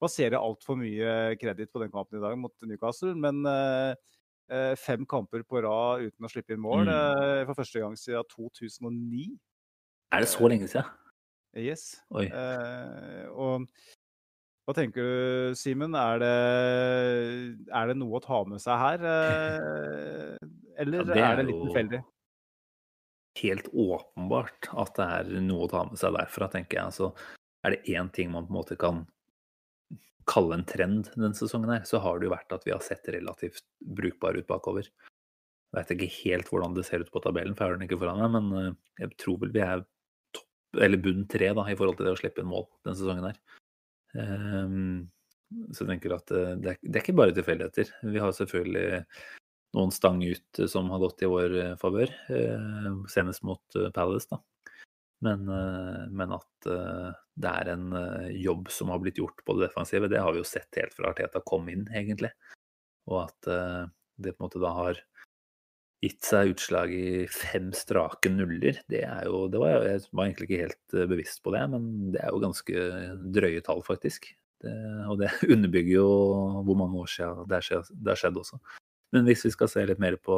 basere 0.00 0.40
altfor 0.40 0.78
mye 0.80 1.34
kreditt 1.40 1.72
på 1.74 1.82
den 1.82 1.92
kampen 1.92 2.20
i 2.20 2.24
dag 2.24 2.38
mot 2.40 2.54
Newcastle, 2.64 3.12
men 3.18 3.44
fem 4.80 5.04
kamper 5.04 5.42
på 5.44 5.60
rad 5.60 6.06
uten 6.08 6.24
å 6.24 6.30
slippe 6.32 6.54
inn 6.56 6.62
mål 6.64 6.88
mm. 6.88 7.42
for 7.50 7.58
første 7.58 7.82
gang 7.82 7.98
siden 8.00 8.24
2009. 8.32 9.26
Er 10.16 10.24
det 10.24 10.30
så 10.32 10.48
lenge 10.48 10.70
siden? 10.72 10.88
Yes. 11.58 11.98
og 12.08 13.68
hva 14.68 14.74
tenker 14.76 15.04
du, 15.04 15.52
Simen? 15.56 15.96
Er, 15.96 16.24
er, 16.24 17.84
det 17.92 17.98
noe 18.00 18.16
å 18.16 18.24
ta 18.24 18.40
med 18.48 18.64
seg 18.64 18.80
her? 18.80 19.04
Eller 20.78 21.02
ja, 21.02 21.08
det 21.08 21.18
er, 21.18 21.26
er, 21.26 21.40
det 21.40 21.46
litt 21.50 21.60
tilfeldig? 21.66 22.00
Helt 23.38 23.68
åpenbart 23.74 24.70
at 24.82 24.96
det 24.98 25.08
er 25.18 25.44
noe 25.44 25.66
å 25.66 25.70
ta 25.70 25.84
med 25.88 26.00
seg 26.00 26.16
derfra, 26.16 26.48
tenker 26.52 26.80
jeg. 26.80 26.96
Så 26.96 27.12
er 27.66 27.74
det 27.74 27.94
én 27.94 28.10
ting 28.14 28.32
man 28.32 28.46
på 28.46 28.54
en 28.54 28.60
måte 28.60 28.78
kan 28.80 29.04
kalle 30.28 30.58
en 30.58 30.66
trend 30.68 31.08
denne 31.14 31.34
sesongen, 31.36 31.70
her, 31.72 31.84
så 31.88 32.00
har 32.04 32.18
det 32.18 32.28
jo 32.28 32.34
vært 32.34 32.52
at 32.52 32.66
vi 32.66 32.74
har 32.74 32.82
sett 32.84 33.08
relativt 33.14 33.64
brukbare 33.80 34.42
ut 34.42 34.48
bakover. 34.50 34.88
Jeg 35.68 35.76
vet 35.76 35.92
ikke 35.94 36.10
helt 36.22 36.50
hvordan 36.50 36.74
det 36.76 36.84
ser 36.88 37.04
ut 37.04 37.12
på 37.12 37.22
tabellen, 37.24 37.56
for 37.56 37.64
jeg 37.64 37.72
har 37.72 37.78
den 37.78 37.88
ikke 37.88 38.00
foran 38.00 38.20
meg, 38.22 38.34
men 38.36 38.58
eh, 38.60 38.74
jeg 39.04 39.14
tror 39.20 39.38
vel 39.42 39.52
vi 39.54 39.62
er 39.64 39.84
topp, 40.36 40.48
eller 40.84 41.02
bunn 41.04 41.24
tre 41.32 41.52
da, 41.56 41.64
i 41.68 41.76
forhold 41.76 41.98
til 41.98 42.08
det 42.08 42.14
å 42.14 42.20
slippe 42.20 42.44
inn 42.44 42.50
mål 42.50 42.68
denne 42.84 42.96
sesongen 43.00 43.28
her. 43.28 43.40
Ehm, 44.20 45.08
så 45.72 45.84
jeg 45.84 45.92
tenker 45.94 46.16
at 46.16 46.32
eh, 46.32 46.54
det 46.60 46.72
er, 46.74 46.80
det 46.82 46.94
er 46.94 47.04
ikke 47.04 47.18
bare 47.20 47.36
tilfeldigheter. 47.36 47.92
Vi 48.14 48.24
har 48.24 48.36
selvfølgelig 48.36 49.04
noen 49.76 49.92
stang 49.94 50.22
ut 50.24 50.60
som 50.70 50.90
har 50.94 51.02
gått 51.02 51.24
i 51.24 51.30
vår 51.30 51.56
eh, 51.62 51.74
favør, 51.80 52.12
eh, 52.34 52.92
senest 53.12 53.44
mot 53.46 53.80
Palace, 53.94 54.30
da. 54.30 54.40
Men, 55.26 55.48
men, 56.14 56.30
at 56.30 56.66
det 57.34 57.50
er 57.50 57.70
en 57.72 57.88
jobb 58.38 58.68
som 58.70 58.92
har 58.92 59.00
blitt 59.02 59.16
gjort 59.18 59.40
på 59.42 59.56
det 59.56 59.64
defensive, 59.64 60.06
det 60.06 60.20
har 60.22 60.30
vi 60.30 60.38
jo 60.38 60.46
sett 60.46 60.78
helt 60.78 60.94
fra 60.94 61.10
Arteta 61.10 61.42
kom 61.42 61.66
inn, 61.72 61.88
egentlig. 61.90 62.30
Og 63.10 63.24
at 63.24 63.48
det 64.14 64.36
på 64.36 64.38
en 64.38 64.46
måte 64.46 64.62
da 64.62 64.70
har 64.76 65.00
gitt 66.04 66.22
seg 66.22 66.52
utslag 66.52 66.92
i 66.94 67.26
fem 67.30 67.70
strake 67.74 68.30
nuller, 68.30 68.78
det 68.90 69.02
er 69.06 69.26
jo 69.26 69.46
det 69.50 69.60
var, 69.62 69.82
Jeg 69.86 70.04
var 70.12 70.28
egentlig 70.28 70.48
ikke 70.48 70.66
helt 70.66 70.94
eh, 70.94 71.08
bevisst 71.10 71.42
på 71.42 71.54
det, 71.54 71.64
men 71.72 71.88
det 72.14 72.22
er 72.22 72.34
jo 72.34 72.42
ganske 72.44 72.84
drøye 73.38 73.62
tall, 73.66 73.82
faktisk. 73.86 74.30
Det, 74.62 74.74
og 75.10 75.18
det 75.22 75.32
underbygger 75.54 75.98
jo 75.98 76.10
hvor 76.66 76.78
mange 76.78 77.02
år 77.02 77.10
siden 77.10 77.48
det 77.50 78.12
har 78.12 78.20
skjedd 78.20 78.38
også. 78.42 78.60
Men 79.14 79.28
hvis 79.28 79.46
vi 79.46 79.52
skal 79.54 79.70
se 79.72 79.84
litt 79.88 80.00
mer 80.02 80.18
på 80.20 80.36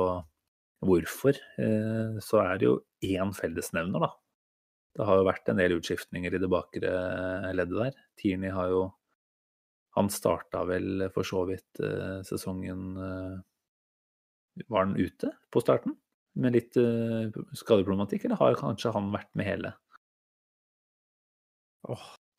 hvorfor, 0.87 1.37
eh, 1.61 2.19
så 2.25 2.41
er 2.45 2.61
det 2.61 2.69
jo 2.69 2.79
én 3.05 3.35
fellesnevner, 3.37 4.07
da. 4.07 4.11
Det 4.97 5.07
har 5.07 5.21
jo 5.21 5.27
vært 5.29 5.51
en 5.51 5.61
del 5.61 5.77
utskiftninger 5.77 6.35
i 6.35 6.41
det 6.43 6.51
bakre 6.51 6.91
leddet 7.55 7.77
der. 7.79 8.01
Tierney 8.19 8.55
har 8.55 8.73
jo 8.73 8.89
Han 9.99 10.07
starta 10.07 10.61
vel 10.69 11.09
for 11.11 11.27
så 11.27 11.41
vidt 11.49 11.81
eh, 11.83 12.21
sesongen 12.23 12.93
var 14.71 14.85
han 14.85 14.95
ute 14.95 15.33
på 15.51 15.63
starten 15.65 15.97
med 16.39 16.55
litt 16.55 16.79
skadeproblematikk, 17.59 18.29
eller 18.29 18.39
har 18.39 18.59
kanskje 18.61 18.93
han 18.95 19.11
vært 19.11 19.33
med 19.35 19.49
hele? 19.49 19.73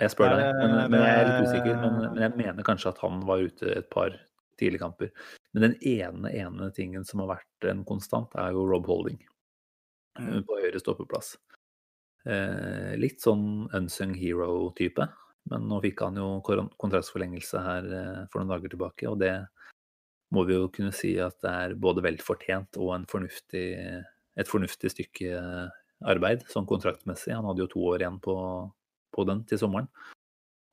Jeg 0.01 0.13
spør 0.15 0.33
deg, 0.33 0.47
men, 0.57 0.75
men, 0.89 1.03
jeg 1.03 1.17
er 1.19 1.27
litt 1.27 1.47
usikker. 1.49 1.77
Men, 1.77 1.97
men, 2.01 2.21
jeg 2.23 2.33
mener 2.39 2.65
kanskje 2.65 2.93
at 2.93 3.01
han 3.03 3.21
var 3.27 3.43
ute 3.45 3.69
et 3.81 3.89
par 3.93 4.15
tidlige 4.59 4.81
kamper. 4.81 5.11
Men 5.51 5.65
den 5.67 5.77
ene, 5.83 6.31
ene 6.31 6.69
tingen 6.75 7.05
som 7.07 7.23
har 7.23 7.33
vært 7.35 7.69
en 7.71 7.83
konstant, 7.87 8.31
er 8.39 8.53
jo 8.55 8.67
Rob 8.69 8.87
Holding 8.87 9.19
mm. 10.19 10.43
på 10.47 10.59
høyre 10.63 10.79
stoppeplass. 10.79 11.33
Eh, 12.23 12.93
litt 13.01 13.23
sånn 13.23 13.67
unsung 13.75 14.13
hero-type, 14.15 15.07
men 15.51 15.67
nå 15.67 15.81
fikk 15.83 16.05
han 16.05 16.19
jo 16.21 16.29
kontraktsforlengelse 16.45 17.63
her 17.65 17.89
eh, 17.97 18.21
for 18.31 18.41
noen 18.41 18.53
dager 18.53 18.71
tilbake, 18.71 19.09
og 19.09 19.19
det 19.23 19.33
må 20.31 20.45
vi 20.47 20.55
jo 20.55 20.69
kunne 20.71 20.93
si 20.95 21.17
at 21.19 21.35
det 21.43 21.51
er 21.65 21.77
både 21.81 22.03
vel 22.05 22.21
fortjent 22.23 22.79
og 22.79 23.07
fornuftig, 23.11 23.65
et 24.39 24.47
fornuftig 24.47 24.93
stykke 24.93 25.41
arbeid 26.07 26.45
sånn 26.49 26.67
kontraktmessig. 26.69 27.33
Han 27.35 27.49
hadde 27.49 27.65
jo 27.65 27.71
to 27.73 27.83
år 27.91 28.03
igjen 28.03 28.19
på, 28.23 28.35
på, 29.11 29.25
den 29.27 29.43
til 29.49 29.59
sommeren. 29.61 29.89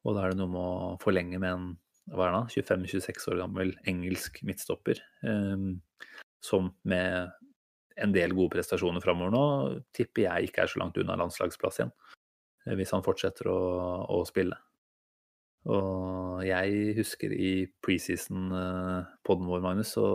Og 0.07 0.14
da 0.14 0.25
er 0.25 0.33
det 0.33 0.41
noe 0.41 0.53
med 0.53 0.62
å 0.62 0.93
forlenge 1.03 1.41
med 1.43 1.51
en 1.51 1.67
hva 2.12 2.29
er 2.29 2.37
det, 2.37 2.62
25-26 2.64 3.29
år 3.33 3.42
gammel 3.42 3.75
engelsk 3.90 4.40
midtstopper. 4.47 5.01
Um, 5.23 5.81
som 6.44 6.71
med 6.88 7.33
en 7.99 8.14
del 8.14 8.35
gode 8.37 8.55
prestasjoner 8.55 9.03
framover 9.03 9.35
nå, 9.35 9.44
tipper 9.97 10.29
jeg 10.29 10.49
ikke 10.49 10.64
er 10.64 10.71
så 10.71 10.83
langt 10.83 10.99
unna 11.01 11.18
landslagsplass 11.18 11.81
igjen. 11.81 11.94
Hvis 12.79 12.92
han 12.94 13.05
fortsetter 13.05 13.49
å, 13.51 13.61
å 14.12 14.23
spille. 14.29 14.59
Og 15.68 16.44
jeg 16.47 16.92
husker 16.97 17.33
i 17.35 17.53
preseason-poden 17.85 19.49
eh, 19.49 19.51
vår, 19.51 19.64
Magnus, 19.64 19.94
så 19.97 20.07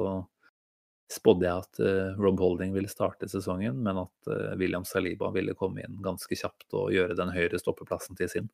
spådde 1.11 1.45
jeg 1.45 1.65
at 1.65 1.81
eh, 1.83 2.21
Rob 2.21 2.39
Holding 2.41 2.73
ville 2.75 2.89
starte 2.89 3.29
sesongen, 3.29 3.81
men 3.85 3.99
at 4.05 4.31
eh, 4.31 4.53
William 4.61 4.85
Saliba 4.87 5.29
ville 5.35 5.57
komme 5.57 5.83
inn 5.83 5.99
ganske 6.05 6.37
kjapt 6.39 6.73
og 6.79 6.93
gjøre 6.95 7.17
den 7.19 7.33
høyre 7.35 7.59
stoppeplassen 7.61 8.17
til 8.19 8.31
sin. 8.31 8.49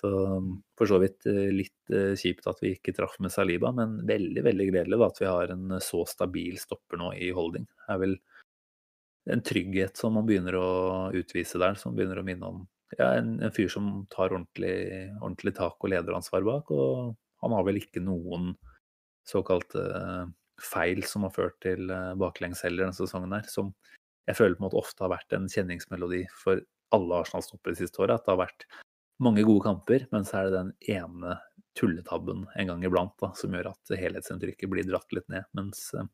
Så 0.00 0.10
for 0.78 0.88
så 0.88 0.96
vidt 1.02 1.26
litt 1.52 1.92
kjipt 2.16 2.46
at 2.48 2.60
vi 2.62 2.72
ikke 2.72 2.94
traff 2.96 3.18
med 3.20 3.32
Saliba, 3.34 3.68
men 3.76 3.98
veldig 4.08 4.44
veldig 4.46 4.66
gledelig 4.70 5.00
at 5.04 5.20
vi 5.20 5.28
har 5.28 5.52
en 5.52 5.74
så 5.84 6.06
stabil 6.08 6.56
stopper 6.60 7.00
nå 7.00 7.10
i 7.20 7.28
Holding. 7.36 7.66
Det 7.68 7.92
er 7.92 8.00
vel 8.00 8.14
en 9.30 9.42
trygghet 9.44 10.00
som 10.00 10.16
man 10.16 10.26
begynner 10.28 10.56
å 10.56 10.68
utvise 11.16 11.60
der, 11.60 11.76
som 11.76 11.96
begynner 11.96 12.20
å 12.22 12.26
minne 12.26 12.48
om 12.48 12.62
ja, 12.96 13.12
en, 13.18 13.36
en, 13.42 13.52
fyr 13.54 13.68
som 13.70 13.90
tar 14.10 14.32
ordentlig, 14.32 15.12
ordentlig, 15.20 15.54
tak 15.58 15.76
og 15.78 15.92
lederansvar 15.92 16.46
bak. 16.46 16.72
Og 16.74 17.14
han 17.44 17.56
har 17.56 17.66
vel 17.68 17.80
ikke 17.80 18.02
noen 18.04 18.54
såkalte 19.28 19.84
feil 20.60 21.04
som 21.08 21.24
har 21.26 21.34
ført 21.34 21.58
til 21.64 21.92
baklengs 22.20 22.64
heller 22.66 22.86
denne 22.86 22.96
sesongen 22.96 23.36
her. 23.36 23.46
Som 23.50 23.74
jeg 24.28 24.38
føler 24.38 24.56
på 24.56 24.64
en 24.64 24.68
måte 24.68 24.80
ofte 24.80 25.04
har 25.04 25.14
vært 25.14 25.36
en 25.36 25.48
kjenningsmelodi 25.50 26.24
for 26.42 26.62
alle 26.94 27.20
Arsenal-stoppere 27.22 27.76
de 27.76 27.84
siste 27.84 28.02
året, 28.02 28.18
at 28.18 28.26
det 28.26 28.34
har 28.34 28.42
vært 28.42 28.66
mange 29.22 29.44
gode 29.46 29.64
kamper, 29.68 30.06
men 30.12 30.26
så 30.26 30.40
er 30.40 30.48
det 30.48 30.58
den 30.58 30.74
ene 30.96 31.38
tulletabben 31.78 32.46
en 32.58 32.70
gang 32.70 32.84
iblant 32.84 33.14
da, 33.22 33.30
som 33.38 33.54
gjør 33.54 33.70
at 33.72 33.92
helhetsinntrykket 34.00 34.70
blir 34.72 34.86
dratt 34.88 35.12
litt 35.14 35.28
ned. 35.32 35.46
Mens 35.56 35.90
eh, 35.94 36.08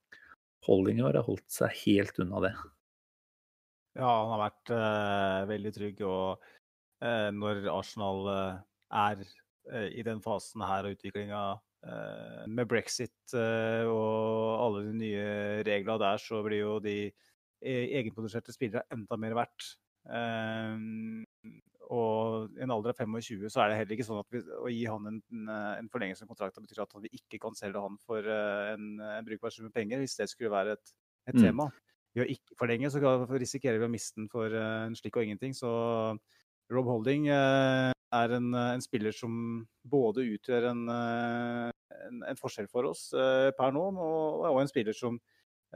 Holding 0.67 1.03
har 1.05 1.19
holdt 1.23 1.47
seg 1.53 1.75
helt 1.85 2.19
unna 2.23 2.43
det. 2.43 2.55
Ja, 3.97 4.09
han 4.11 4.33
har 4.35 4.43
vært 4.43 4.73
eh, 4.75 5.43
veldig 5.53 5.73
trygg. 5.77 6.03
Og 6.07 6.49
eh, 7.05 7.29
når 7.35 7.69
Arsenal 7.73 8.33
eh, 8.33 8.59
er 9.01 9.23
eh, 9.23 9.89
i 10.01 10.05
den 10.07 10.21
fasen 10.25 10.65
her 10.67 10.89
av 10.89 10.97
utviklinga 10.97 11.45
eh, 11.87 12.43
med 12.51 12.69
brexit 12.71 13.37
og 13.37 14.67
alle 14.67 14.85
de 14.89 14.99
nye 14.99 15.31
reglene 15.67 16.03
der, 16.03 16.21
så 16.23 16.43
blir 16.45 16.63
jo 16.63 16.77
de 16.83 16.99
egenproduserte 17.67 18.53
spillere 18.55 18.85
enda 18.93 19.17
mer 19.19 19.35
verdt. 19.39 19.73
Og 21.95 22.57
i 22.57 22.63
en 22.65 22.73
alder 22.75 22.91
av 22.91 22.99
25 22.99 23.51
så 23.53 23.63
er 23.63 23.71
det 23.71 23.79
heller 23.79 23.95
ikke 23.95 24.07
sånn 24.09 24.23
at 24.23 24.33
vi, 24.35 24.41
å 24.43 24.71
gi 24.73 24.85
han 24.91 25.11
en, 25.11 25.21
en 25.53 25.91
forlengelse 25.93 26.25
av 26.25 26.31
kontrakten 26.33 26.65
betyr 26.65 26.83
at 26.83 26.97
vi 27.05 27.13
ikke 27.15 27.39
kan 27.45 27.55
selge 27.59 27.83
han 27.83 27.99
for 28.03 28.27
eh, 28.27 28.73
en, 28.73 28.89
en 29.07 29.27
brukbar 29.27 29.55
sum 29.55 29.71
penger, 29.75 30.03
hvis 30.03 30.17
det 30.19 30.27
skulle 30.33 30.51
være 30.55 30.75
et, 30.75 30.95
et 31.31 31.39
mm. 31.39 31.45
tema. 31.45 31.69
Ved 32.17 32.25
å 32.25 32.29
ikke 32.33 32.59
forlenge 32.59 32.91
så 32.91 33.15
risikerer 33.31 33.79
vi 33.79 33.87
å 33.87 33.93
miste 33.93 34.19
den 34.19 34.31
for 34.33 34.51
eh, 34.51 34.83
en 34.89 34.99
slikk 34.99 35.21
og 35.21 35.29
ingenting. 35.29 35.55
Så 35.55 35.71
Rob 36.75 36.91
Holding 36.91 37.31
eh, 37.31 37.93
er 37.95 38.35
en, 38.35 38.51
en 38.59 38.83
spiller 38.83 39.15
som 39.15 39.63
både 39.87 40.27
utgjør 40.35 40.71
en, 40.73 40.85
en, 40.91 42.23
en 42.27 42.39
forskjell 42.41 42.71
for 42.71 42.91
oss 42.91 43.09
per 43.15 43.75
nå, 43.75 43.83
og, 43.95 44.47
og 44.51 44.61
en 44.63 44.71
spiller 44.71 44.97
som 44.97 45.19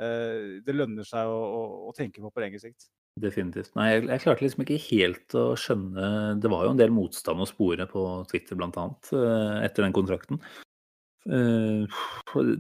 det 0.01 0.73
lønner 0.73 1.05
seg 1.05 1.29
å, 1.29 1.35
å, 1.37 1.63
å 1.91 1.93
tenke 1.93 2.23
på 2.23 2.31
på 2.33 2.43
lengre 2.43 2.63
sikt. 2.63 2.87
Definitivt. 3.19 3.73
Nei, 3.75 3.89
jeg, 3.91 4.05
jeg, 4.07 4.23
klarte 4.23 4.45
liksom 4.45 4.63
ikke 4.65 4.81
helt 4.87 5.35
å 5.37 5.45
skjønne 5.59 6.05
Det 6.41 6.51
var 6.53 6.63
jo 6.65 6.71
en 6.73 6.79
del 6.79 6.93
motstand 6.95 7.43
å 7.43 7.49
spore 7.49 7.89
på 7.91 8.05
Twitter 8.31 8.57
blant 8.57 8.79
annet 8.81 9.11
etter 9.67 9.85
den 9.85 9.97
kontrakten. 9.97 10.39
Uh, 11.29 11.85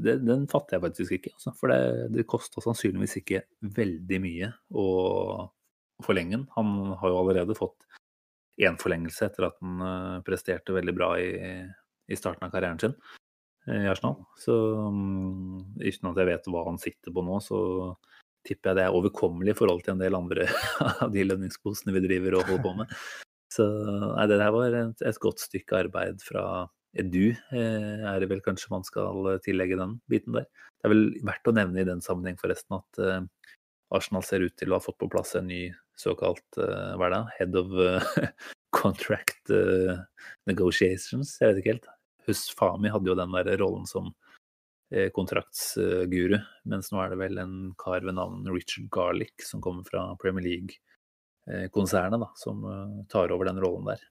det, 0.04 0.18
den 0.26 0.44
fatter 0.50 0.76
jeg 0.76 0.84
faktisk 0.84 1.14
ikke. 1.16 1.32
Altså. 1.36 1.54
For 1.56 1.72
det, 1.72 2.10
det 2.16 2.26
kosta 2.28 2.62
sannsynligvis 2.64 3.20
ikke 3.22 3.44
veldig 3.78 4.20
mye 4.22 4.50
å 4.76 4.88
forlenge 6.04 6.36
den. 6.36 6.46
Han 6.56 6.92
har 7.00 7.12
jo 7.12 7.22
allerede 7.22 7.56
fått 7.58 7.88
én 8.60 8.76
forlengelse 8.80 9.30
etter 9.30 9.48
at 9.48 9.56
han 9.62 9.80
uh, 9.80 10.20
presterte 10.26 10.76
veldig 10.76 10.96
bra 10.96 11.14
i, 11.20 11.30
i, 12.10 12.18
starten 12.18 12.46
av 12.46 12.52
karrieren 12.52 12.80
sin 12.82 12.96
i 13.70 13.86
Arsenal. 13.88 14.16
Så 14.40 14.54
um, 14.88 15.60
uten 15.78 16.08
at 16.10 16.18
jeg 16.18 16.28
vet 16.30 16.48
hva 16.50 16.64
han 16.66 16.80
sitter 16.80 17.12
på 17.14 17.22
nå, 17.22 17.36
så 17.44 17.58
tipper 18.46 18.70
jeg 18.70 18.78
det 18.78 18.84
er 18.86 18.96
overkommelig 18.96 19.54
i 19.54 19.58
forhold 19.58 19.82
til 19.84 19.94
en 19.94 20.02
del 20.02 20.16
andre 20.16 20.46
av 21.04 21.10
de 21.12 21.24
lønningsposene 21.26 21.94
vi 21.96 22.04
driver 22.06 22.38
og 22.38 22.46
holder 22.48 22.64
på 22.64 22.74
med. 22.80 22.94
Så 23.50 23.66
nei, 23.66 24.26
det 24.30 24.38
her 24.40 24.54
var 24.54 24.76
et, 24.78 25.02
et, 25.02 25.18
godt 25.22 25.42
stykke 25.42 25.80
arbeid 25.84 26.22
fra 26.22 26.44
Edu, 26.98 27.32
eh, 27.54 28.04
er 28.06 28.22
det 28.22 28.30
vel 28.30 28.42
kanskje 28.42 28.70
man 28.72 28.86
skal 28.86 29.26
tillegge 29.44 29.78
den 29.78 29.98
biten 30.10 30.38
der. 30.38 30.46
Det 30.78 30.88
er 30.88 30.94
vel 30.94 31.04
verdt 31.26 31.50
å 31.50 31.54
nevne 31.54 31.82
i 31.82 31.86
den 31.88 32.02
sammenheng 32.02 32.38
forresten 32.40 32.78
at 32.78 33.02
eh, 33.02 33.20
Arsenal 33.94 34.24
ser 34.26 34.46
ut 34.46 34.54
til 34.58 34.70
å 34.70 34.78
ha 34.78 34.84
fått 34.84 34.98
på 35.02 35.10
plass 35.10 35.34
en 35.38 35.50
ny 35.50 35.64
såkalt 35.98 36.60
eh, 36.62 36.94
hva 36.98 37.10
er 37.10 37.16
det, 37.16 37.22
head 37.38 37.58
of 37.58 37.74
contract 38.80 39.50
negotiations, 40.46 41.34
jeg 41.42 41.50
vet 41.50 41.62
ikke 41.62 41.74
helt. 41.74 41.88
Husfami 42.28 42.92
hadde 42.92 43.10
jo 43.10 43.18
den 43.18 43.34
der 43.34 43.50
rollen 43.58 43.88
som 43.90 44.12
Eh, 44.12 44.29
kontraktsguru. 45.14 46.38
Mens 46.70 46.90
nå 46.90 46.98
er 47.02 47.12
det 47.12 47.18
vel 47.20 47.38
en 47.38 47.56
kar 47.78 48.02
ved 48.02 48.16
navn 48.18 48.42
Richard 48.50 48.88
Garlick 48.90 49.44
som 49.46 49.62
kommer 49.62 49.86
fra 49.86 50.08
Premier 50.18 50.46
League-konsernet, 50.48 52.20
da, 52.20 52.30
som 52.34 52.64
eh, 52.66 52.96
tar 53.12 53.32
over 53.34 53.50
den 53.50 53.60
rollen 53.62 53.92
der. 53.92 54.02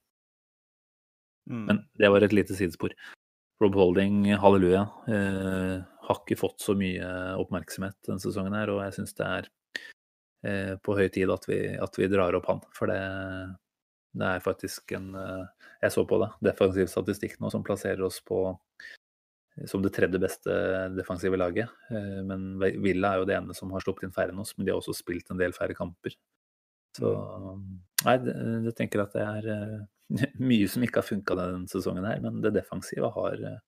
Mm. 1.49 1.65
Men 1.65 1.83
det 1.99 2.09
var 2.09 2.21
et 2.21 2.35
lite 2.35 2.55
sidespor. 2.55 2.95
Rob 3.59 3.75
Holding, 3.75 4.35
halleluja, 4.39 4.81
eh, 5.07 5.77
har 6.07 6.21
ikke 6.21 6.39
fått 6.39 6.61
så 6.63 6.75
mye 6.79 7.07
oppmerksomhet 7.41 7.97
denne 8.07 8.23
sesongen 8.23 8.55
her, 8.55 8.71
og 8.71 8.83
jeg 8.85 8.95
syns 8.95 9.17
det 9.17 9.25
er 9.27 9.49
eh, 10.47 10.75
på 10.79 10.95
høy 10.95 11.09
tid 11.11 11.31
at 11.33 11.47
vi, 11.49 11.59
at 11.75 11.99
vi, 11.99 12.07
drar 12.11 12.37
opp 12.39 12.47
han. 12.47 12.61
For 12.77 12.91
det, 12.91 13.01
det 14.15 14.29
er 14.29 14.45
faktisk 14.45 14.95
en 14.95 15.11
eh, 15.19 15.67
Jeg 15.83 15.95
så 15.95 16.05
på 16.07 16.21
det, 16.23 16.31
defensiv 16.49 16.87
statistikk 16.91 17.37
nå 17.39 17.51
som 17.51 17.63
plasserer 17.63 18.03
oss 18.07 18.21
på 18.23 18.45
som 19.67 19.83
det 19.83 19.91
tredje 19.95 20.19
beste 20.21 20.55
defensive 20.95 21.37
laget. 21.39 21.71
Eh, 21.91 22.19
men 22.25 22.51
Villa 22.59 23.13
er 23.13 23.21
jo 23.21 23.29
det 23.29 23.37
ene 23.39 23.55
som 23.57 23.71
har 23.75 23.83
sluppet 23.83 24.07
inn 24.07 24.15
færre 24.15 24.33
enn 24.33 24.43
oss, 24.43 24.55
men 24.57 24.65
de 24.65 24.73
har 24.73 24.81
også 24.81 24.95
spilt 24.97 25.31
en 25.31 25.39
del 25.41 25.55
færre 25.55 25.75
kamper. 25.77 26.15
Så 26.97 27.13
nei, 28.05 28.15
jeg 28.65 28.75
tenker 28.77 29.03
at 29.03 29.15
det 29.15 29.25
er 29.25 29.49
eh, 29.55 30.29
mye 30.51 30.69
som 30.71 30.85
ikke 30.85 31.01
har 31.01 31.09
funka 31.09 31.37
denne 31.39 31.71
sesongen 31.71 32.07
her, 32.07 32.21
men 32.23 32.39
det 32.45 32.55
defensive 32.55 33.11
har 33.15 33.43
eh, 33.51 33.59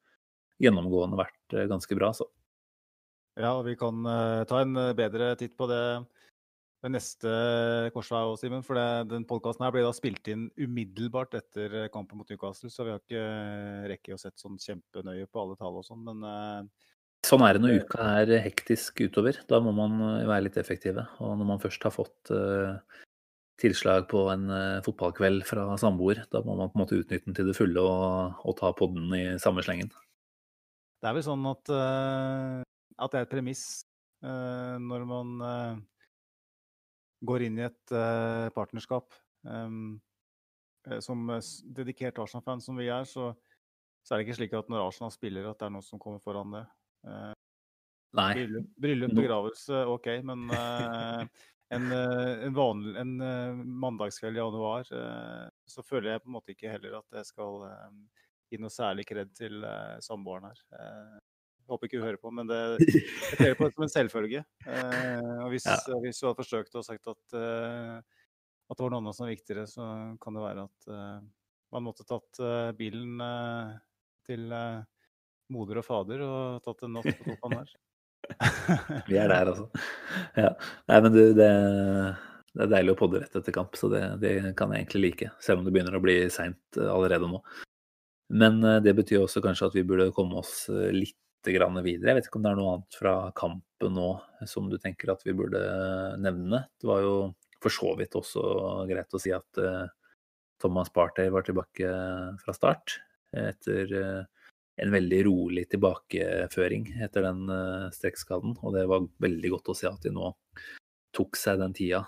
gjennomgående 0.61 1.19
vært 1.19 1.59
ganske 1.69 1.97
bra, 1.97 2.13
så. 2.15 2.29
Ja, 3.39 3.55
vi 3.63 3.77
kan 3.79 4.03
ta 4.45 4.57
en 4.59 4.75
bedre 4.93 5.29
titt 5.39 5.53
på 5.57 5.65
det 5.71 5.79
ved 6.81 6.95
neste 6.95 7.31
korsvei 7.93 8.21
òg, 8.25 8.37
Simen. 8.41 8.63
For 8.65 8.77
det, 8.77 8.85
den 9.11 9.25
podkasten 9.29 9.67
ble 9.73 9.83
da 9.85 9.91
spilt 9.95 10.25
inn 10.31 10.47
umiddelbart 10.59 11.35
etter 11.37 11.85
kampen 11.93 12.19
mot 12.19 12.29
Newcastle, 12.31 12.71
så 12.73 12.87
vi 12.87 12.93
har 12.93 13.03
ikke 13.03 13.25
rekket 13.91 14.15
å 14.17 14.21
sett 14.21 14.41
sånn 14.41 14.57
kjempenøye 14.61 15.29
på 15.29 15.43
alle 15.43 15.59
tall 15.59 15.77
og 15.81 15.85
sånn, 15.87 16.01
men 16.07 16.25
uh, 16.25 16.89
Sånn 17.21 17.43
er 17.45 17.53
det 17.53 17.61
når 17.61 17.83
uka 17.83 18.05
er 18.23 18.31
hektisk 18.41 19.03
utover. 19.05 19.37
Da 19.45 19.59
må 19.61 19.69
man 19.77 19.99
eh, 20.01 20.23
være 20.25 20.47
litt 20.47 20.55
effektive. 20.57 21.03
Og 21.21 21.35
når 21.37 21.47
man 21.51 21.59
først 21.61 21.83
har 21.85 21.93
fått 21.93 22.31
uh, 22.33 22.79
tilslag 23.61 24.07
på 24.09 24.23
en 24.31 24.47
uh, 24.49 24.79
fotballkveld 24.81 25.45
fra 25.45 25.67
samboer, 25.77 26.23
da 26.33 26.41
må 26.41 26.55
man 26.57 26.71
på 26.71 26.79
en 26.79 26.81
måte 26.81 26.97
utnytte 26.97 27.29
den 27.29 27.37
til 27.37 27.51
det 27.51 27.53
fulle 27.53 27.83
og, 27.85 28.41
og 28.41 28.57
ta 28.57 28.73
podden 28.73 29.13
i 29.13 29.21
samme 29.43 29.61
slengen. 29.61 29.93
Det 30.97 31.11
er 31.11 31.19
vel 31.19 31.25
sånn 31.25 31.45
at, 31.49 31.69
at 31.69 33.13
det 33.13 33.21
er 33.21 33.23
et 33.25 33.31
premiss 33.31 33.63
når 34.21 35.05
man 35.09 35.31
går 37.21 37.47
inn 37.47 37.59
i 37.59 37.67
et 37.67 37.93
uh, 37.95 38.49
partnerskap 38.55 39.13
um, 39.45 39.99
som 41.03 41.27
dedikert 41.77 42.17
Arsenal-fan 42.23 42.63
som 42.63 42.79
vi 42.79 42.87
er, 42.89 43.05
så, 43.05 43.29
så, 44.01 44.13
er 44.13 44.19
det 44.19 44.25
ikke 44.25 44.37
slik 44.39 44.55
at 44.57 44.71
når 44.71 44.87
Arsenal 44.87 45.11
spiller, 45.13 45.45
at 45.51 45.59
det 45.59 45.67
er 45.67 45.75
noe 45.75 45.85
som 45.85 46.01
kommer 46.01 46.23
foran 46.23 46.55
det. 46.55 46.63
Nei. 48.17 48.31
Bryllup, 48.39 48.71
bryllup 48.81 49.13
begravelse, 49.13 49.83
OK, 49.93 50.09
men 50.25 50.49
en, 50.49 51.85
en, 51.93 52.55
vanlig, 52.57 52.95
en 52.97 53.13
mandagskveld 53.85 54.39
i 54.39 54.41
januar 54.41 54.89
så 54.89 55.85
føler 55.85 56.15
jeg 56.15 56.23
på 56.25 56.31
en 56.31 56.37
måte 56.39 56.55
ikke 56.55 56.73
heller 56.73 56.97
at 57.03 57.21
jeg 57.21 57.29
skal 57.29 57.69
gi 58.49 58.57
noe 58.65 58.73
særlig 58.73 59.05
kred 59.13 59.29
til 59.37 59.61
samboeren 60.01 60.49
her. 60.49 60.65
Håper 61.71 61.87
ikke 61.87 62.01
hun 62.01 62.07
hører 62.09 62.19
på, 62.19 62.31
men 62.35 62.49
det, 62.49 62.57
jeg 62.83 63.03
ser 63.37 63.53
på 63.55 63.67
det 63.67 63.71
som 63.75 63.85
en 63.85 63.91
selvfølge. 63.93 64.41
Eh, 64.67 65.35
og 65.39 65.53
hvis, 65.53 65.67
ja. 65.69 65.77
hvis 66.03 66.17
hun 66.19 66.27
hadde 66.27 66.39
forsøkt 66.41 66.73
å 66.75 66.83
sagt 66.83 67.07
at, 67.07 67.21
uh, 67.37 68.01
at 68.67 68.75
det 68.75 68.83
var 68.83 68.91
noen 68.91 69.13
som 69.15 69.23
var 69.23 69.31
viktigere, 69.31 69.63
så 69.71 69.85
kan 70.19 70.35
det 70.35 70.43
være 70.43 70.65
at 70.67 70.89
uh, 70.91 71.21
man 71.71 71.85
måtte 71.85 72.07
tatt 72.07 72.41
uh, 72.43 72.73
bilen 72.75 73.21
til 74.27 74.51
moder 75.51 75.79
og 75.79 75.87
fader 75.87 76.25
og 76.25 76.59
tatt 76.65 76.83
en 76.85 76.99
natt 76.99 77.07
på 77.07 77.31
sofaen 77.31 77.55
der. 77.61 77.71
Vi 79.09 79.17
er 79.17 79.31
der, 79.31 79.53
altså. 79.53 79.65
Ja. 80.35 80.51
Nei, 80.91 80.99
men 81.07 81.15
du, 81.15 81.21
det, 81.35 81.49
det, 82.51 82.67
er 82.67 82.75
deilig 82.75 82.93
å 82.93 82.99
podde 82.99 83.23
rett 83.23 83.39
etter 83.39 83.55
kamp, 83.55 83.79
så 83.79 83.89
det, 83.91 84.03
det, 84.21 84.35
kan 84.59 84.75
jeg 84.75 84.83
egentlig 84.83 85.05
like. 85.07 85.31
Selv 85.43 85.61
om 85.61 85.67
det 85.67 85.73
begynner 85.73 85.97
å 85.97 86.03
bli 86.03 86.19
seint 86.31 86.79
allerede 86.83 87.31
nå. 87.31 87.41
Men 88.31 88.61
det 88.83 88.93
betyr 88.95 89.23
også 89.23 89.43
kanskje 89.43 89.71
at 89.71 89.75
vi 89.75 89.87
burde 89.87 90.11
komme 90.15 90.39
oss 90.39 90.69
litt 90.95 91.17
videre. 91.45 92.11
Jeg 92.11 92.17
vet 92.17 92.27
ikke 92.27 92.39
om 92.39 92.43
det 92.45 92.51
er 92.51 92.59
noe 92.59 92.73
annet 92.75 92.97
fra 92.97 93.13
kampen 93.37 93.95
nå 93.95 94.09
som 94.47 94.69
du 94.69 94.77
tenker 94.77 95.11
at 95.13 95.23
vi 95.25 95.33
burde 95.33 95.61
nevne. 96.21 96.65
Det 96.79 96.89
var 96.89 97.01
jo 97.01 97.15
for 97.61 97.73
så 97.73 97.93
vidt 97.97 98.17
også 98.17 98.41
greit 98.89 99.13
å 99.13 99.21
si 99.21 99.33
at 99.33 99.61
uh, 99.61 99.87
Thomas 100.61 100.89
Partey 100.93 101.29
var 101.33 101.45
tilbake 101.45 101.89
fra 102.41 102.53
start 102.53 102.99
etter 103.31 103.93
en 104.81 104.91
veldig 104.91 105.19
rolig 105.25 105.63
tilbakeføring 105.71 106.89
etter 107.05 107.23
den 107.23 107.45
strekkskaden. 107.95 108.57
Og 108.61 108.75
det 108.75 108.83
var 108.89 109.07
veldig 109.23 109.51
godt 109.53 109.71
å 109.71 109.75
se 109.77 109.87
at 109.87 110.03
de 110.03 110.11
nå 110.13 110.33
tok 111.15 111.39
seg 111.39 111.61
den 111.61 111.73
tida 111.77 112.01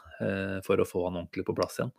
for 0.65 0.81
å 0.81 0.87
få 0.87 1.05
han 1.07 1.21
ordentlig 1.21 1.45
på 1.47 1.55
plass 1.55 1.79
igjen. 1.79 1.93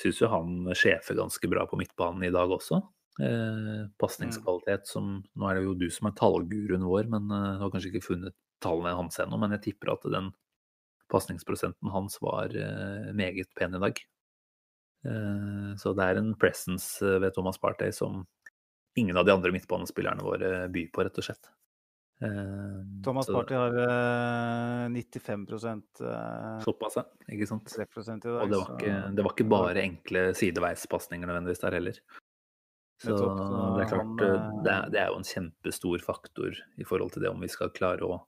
Syns 0.00 0.20
jo 0.20 0.32
han 0.32 0.74
sjefer 0.76 1.16
ganske 1.20 1.52
bra 1.52 1.64
på 1.70 1.78
midtbanen 1.78 2.26
i 2.26 2.32
dag 2.34 2.52
også. 2.58 2.82
Eh, 3.22 3.84
pasningskvalitet 4.02 4.88
som 4.90 5.20
Nå 5.38 5.46
er 5.46 5.60
det 5.60 5.66
jo 5.68 5.76
du 5.78 5.86
som 5.94 6.08
er 6.08 6.16
tallguruen 6.18 6.86
vår, 6.88 7.06
men 7.12 7.28
du 7.30 7.62
har 7.62 7.70
kanskje 7.70 7.92
ikke 7.92 8.08
funnet 8.08 8.36
tallene 8.64 8.96
hans 8.98 9.20
ennå. 9.22 9.38
Men 9.40 9.54
jeg 9.56 9.68
tipper 9.68 9.94
at 9.94 10.08
den 10.10 10.32
pasningsprosenten 11.12 11.92
hans 11.94 12.18
var 12.24 12.54
eh, 12.56 13.10
meget 13.16 13.52
pen 13.58 13.76
i 13.76 13.82
dag. 13.82 14.00
Eh, 15.04 15.74
så 15.80 15.92
det 15.96 16.06
er 16.08 16.20
en 16.20 16.32
presence 16.40 17.04
ved 17.04 17.34
Thomas 17.36 17.60
Partey 17.60 17.92
som 17.92 18.24
ingen 18.96 19.16
av 19.18 19.26
de 19.26 19.34
andre 19.34 19.52
midtbanespillerne 19.54 20.24
våre 20.24 20.64
byr 20.72 20.90
på, 20.94 21.04
rett 21.04 21.20
og 21.20 21.26
slett. 21.26 21.50
Eh, 22.22 23.02
Thomas 23.04 23.26
Party 23.26 23.56
har 23.58 23.74
eh, 23.84 24.88
95 24.88 25.46
eh, 25.52 26.60
Såpass, 26.64 26.96
ja. 26.96 27.04
Ikke 27.34 27.48
sant. 27.50 27.66
Og 27.74 28.50
det 28.50 28.60
var, 28.60 28.70
ikke, 28.76 28.94
det 29.16 29.26
var 29.26 29.34
ikke 29.34 29.50
bare 29.50 29.82
enkle 29.82 30.28
sideveispasninger 30.38 31.28
nødvendigvis 31.28 31.64
der 31.64 31.78
heller. 31.80 31.98
Så 33.02 33.14
det 33.16 33.84
er 33.84 33.90
klart, 33.90 34.06
han, 34.06 34.20
eh, 34.22 34.50
det 34.64 34.72
er, 34.72 34.90
det 34.92 35.00
er 35.02 35.10
jo 35.10 35.18
en 35.20 35.26
kjempestor 35.28 36.04
faktor 36.04 36.60
i 36.78 36.86
forhold 36.86 37.14
til 37.14 37.24
det 37.24 37.32
om 37.32 37.42
vi 37.42 37.50
skal 37.52 37.72
klare 37.74 38.06
å 38.06 38.20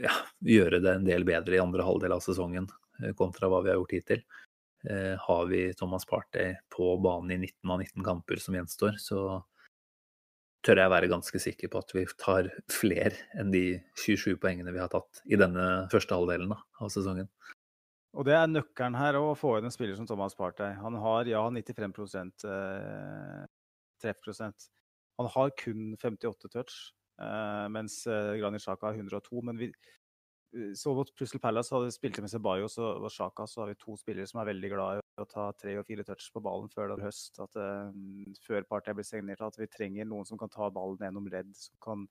ja, 0.00 0.14
gjøre 0.46 0.80
det 0.82 0.96
en 0.96 1.06
del 1.06 1.26
bedre 1.26 1.58
i 1.58 1.62
andre 1.62 1.84
halvdel 1.86 2.14
av 2.16 2.24
sesongen 2.24 2.68
eh, 3.02 3.12
kontra 3.18 3.50
hva 3.50 3.62
vi 3.64 3.72
har 3.72 3.80
gjort 3.80 3.94
hittil. 3.96 4.24
Eh, 4.88 5.14
har 5.20 5.46
vi 5.50 5.64
Thomas 5.78 6.06
Partey 6.08 6.56
på 6.72 6.96
banen 7.02 7.36
i 7.36 7.40
19 7.52 7.70
av 7.70 7.82
19 7.84 8.06
kamper 8.06 8.42
som 8.42 8.56
gjenstår, 8.58 8.98
så 8.98 9.42
tør 10.62 10.78
jeg 10.78 10.92
være 10.94 11.10
ganske 11.10 11.42
sikker 11.42 11.70
på 11.70 11.82
at 11.82 11.94
vi 11.94 12.06
tar 12.18 12.50
flere 12.80 13.14
enn 13.38 13.52
de 13.54 13.66
27 14.00 14.38
poengene 14.42 14.74
vi 14.74 14.82
har 14.82 14.90
tatt 14.92 15.22
i 15.26 15.38
denne 15.38 15.88
første 15.92 16.18
halvdelen 16.18 16.54
da, 16.54 16.62
av 16.80 16.94
sesongen. 16.94 17.30
Og 18.12 18.26
det 18.28 18.34
er 18.36 18.50
nøkkelen 18.50 18.96
her 18.98 19.16
å 19.16 19.32
få 19.38 19.54
inn 19.56 19.68
en 19.68 19.72
spiller 19.72 19.96
som 19.96 20.06
Thomas 20.08 20.36
Partey. 20.36 20.74
Han 20.82 20.98
har 21.00 21.28
ja 21.30 21.40
95 21.48 22.44
eh, 22.44 23.46
treffprosent. 24.02 24.68
Han 25.20 25.30
har 25.32 25.52
kun 25.56 25.94
58 25.96 26.50
touch, 26.52 26.76
eh, 27.20 27.66
mens 27.72 28.02
eh, 28.06 28.34
Granit 28.40 28.64
Xhaka 28.64 28.90
har 28.90 29.00
102. 29.00 29.40
Men 29.48 29.56
vi 29.60 29.70
eh, 29.70 30.74
så 30.76 30.92
mot 30.96 31.14
Prussel 31.16 31.40
Palace 31.40 31.72
hadde 31.72 31.94
spilte 31.94 32.24
med 32.24 32.32
Ceballos 32.32 32.76
og 32.82 33.08
Sjaka, 33.12 33.48
så 33.48 33.64
har 33.64 33.72
vi 33.72 33.80
to 33.80 33.96
spillere 33.96 34.28
som 34.28 34.42
er 34.42 34.50
veldig 34.52 34.72
glad 34.74 35.00
i 35.00 35.24
å 35.24 35.28
ta 35.28 35.48
tre 35.56 35.78
og 35.80 35.88
fire 35.88 36.04
touch 36.04 36.28
på 36.34 36.44
ballen 36.44 36.68
før 36.72 36.92
det 36.92 36.98
er 36.98 37.06
høst. 37.08 37.40
At, 37.40 37.56
eh, 37.56 38.36
før 38.44 38.68
Partey 38.68 38.98
blir 38.98 39.08
signert, 39.08 39.40
at 39.40 39.56
vi 39.56 39.72
trenger 39.72 40.08
noen 40.10 40.28
som 40.28 40.40
kan 40.40 40.52
ta 40.52 40.68
ballen 40.68 41.00
gjennom 41.00 41.32
ledd, 41.32 41.56
som 41.56 41.80
kan 41.80 42.04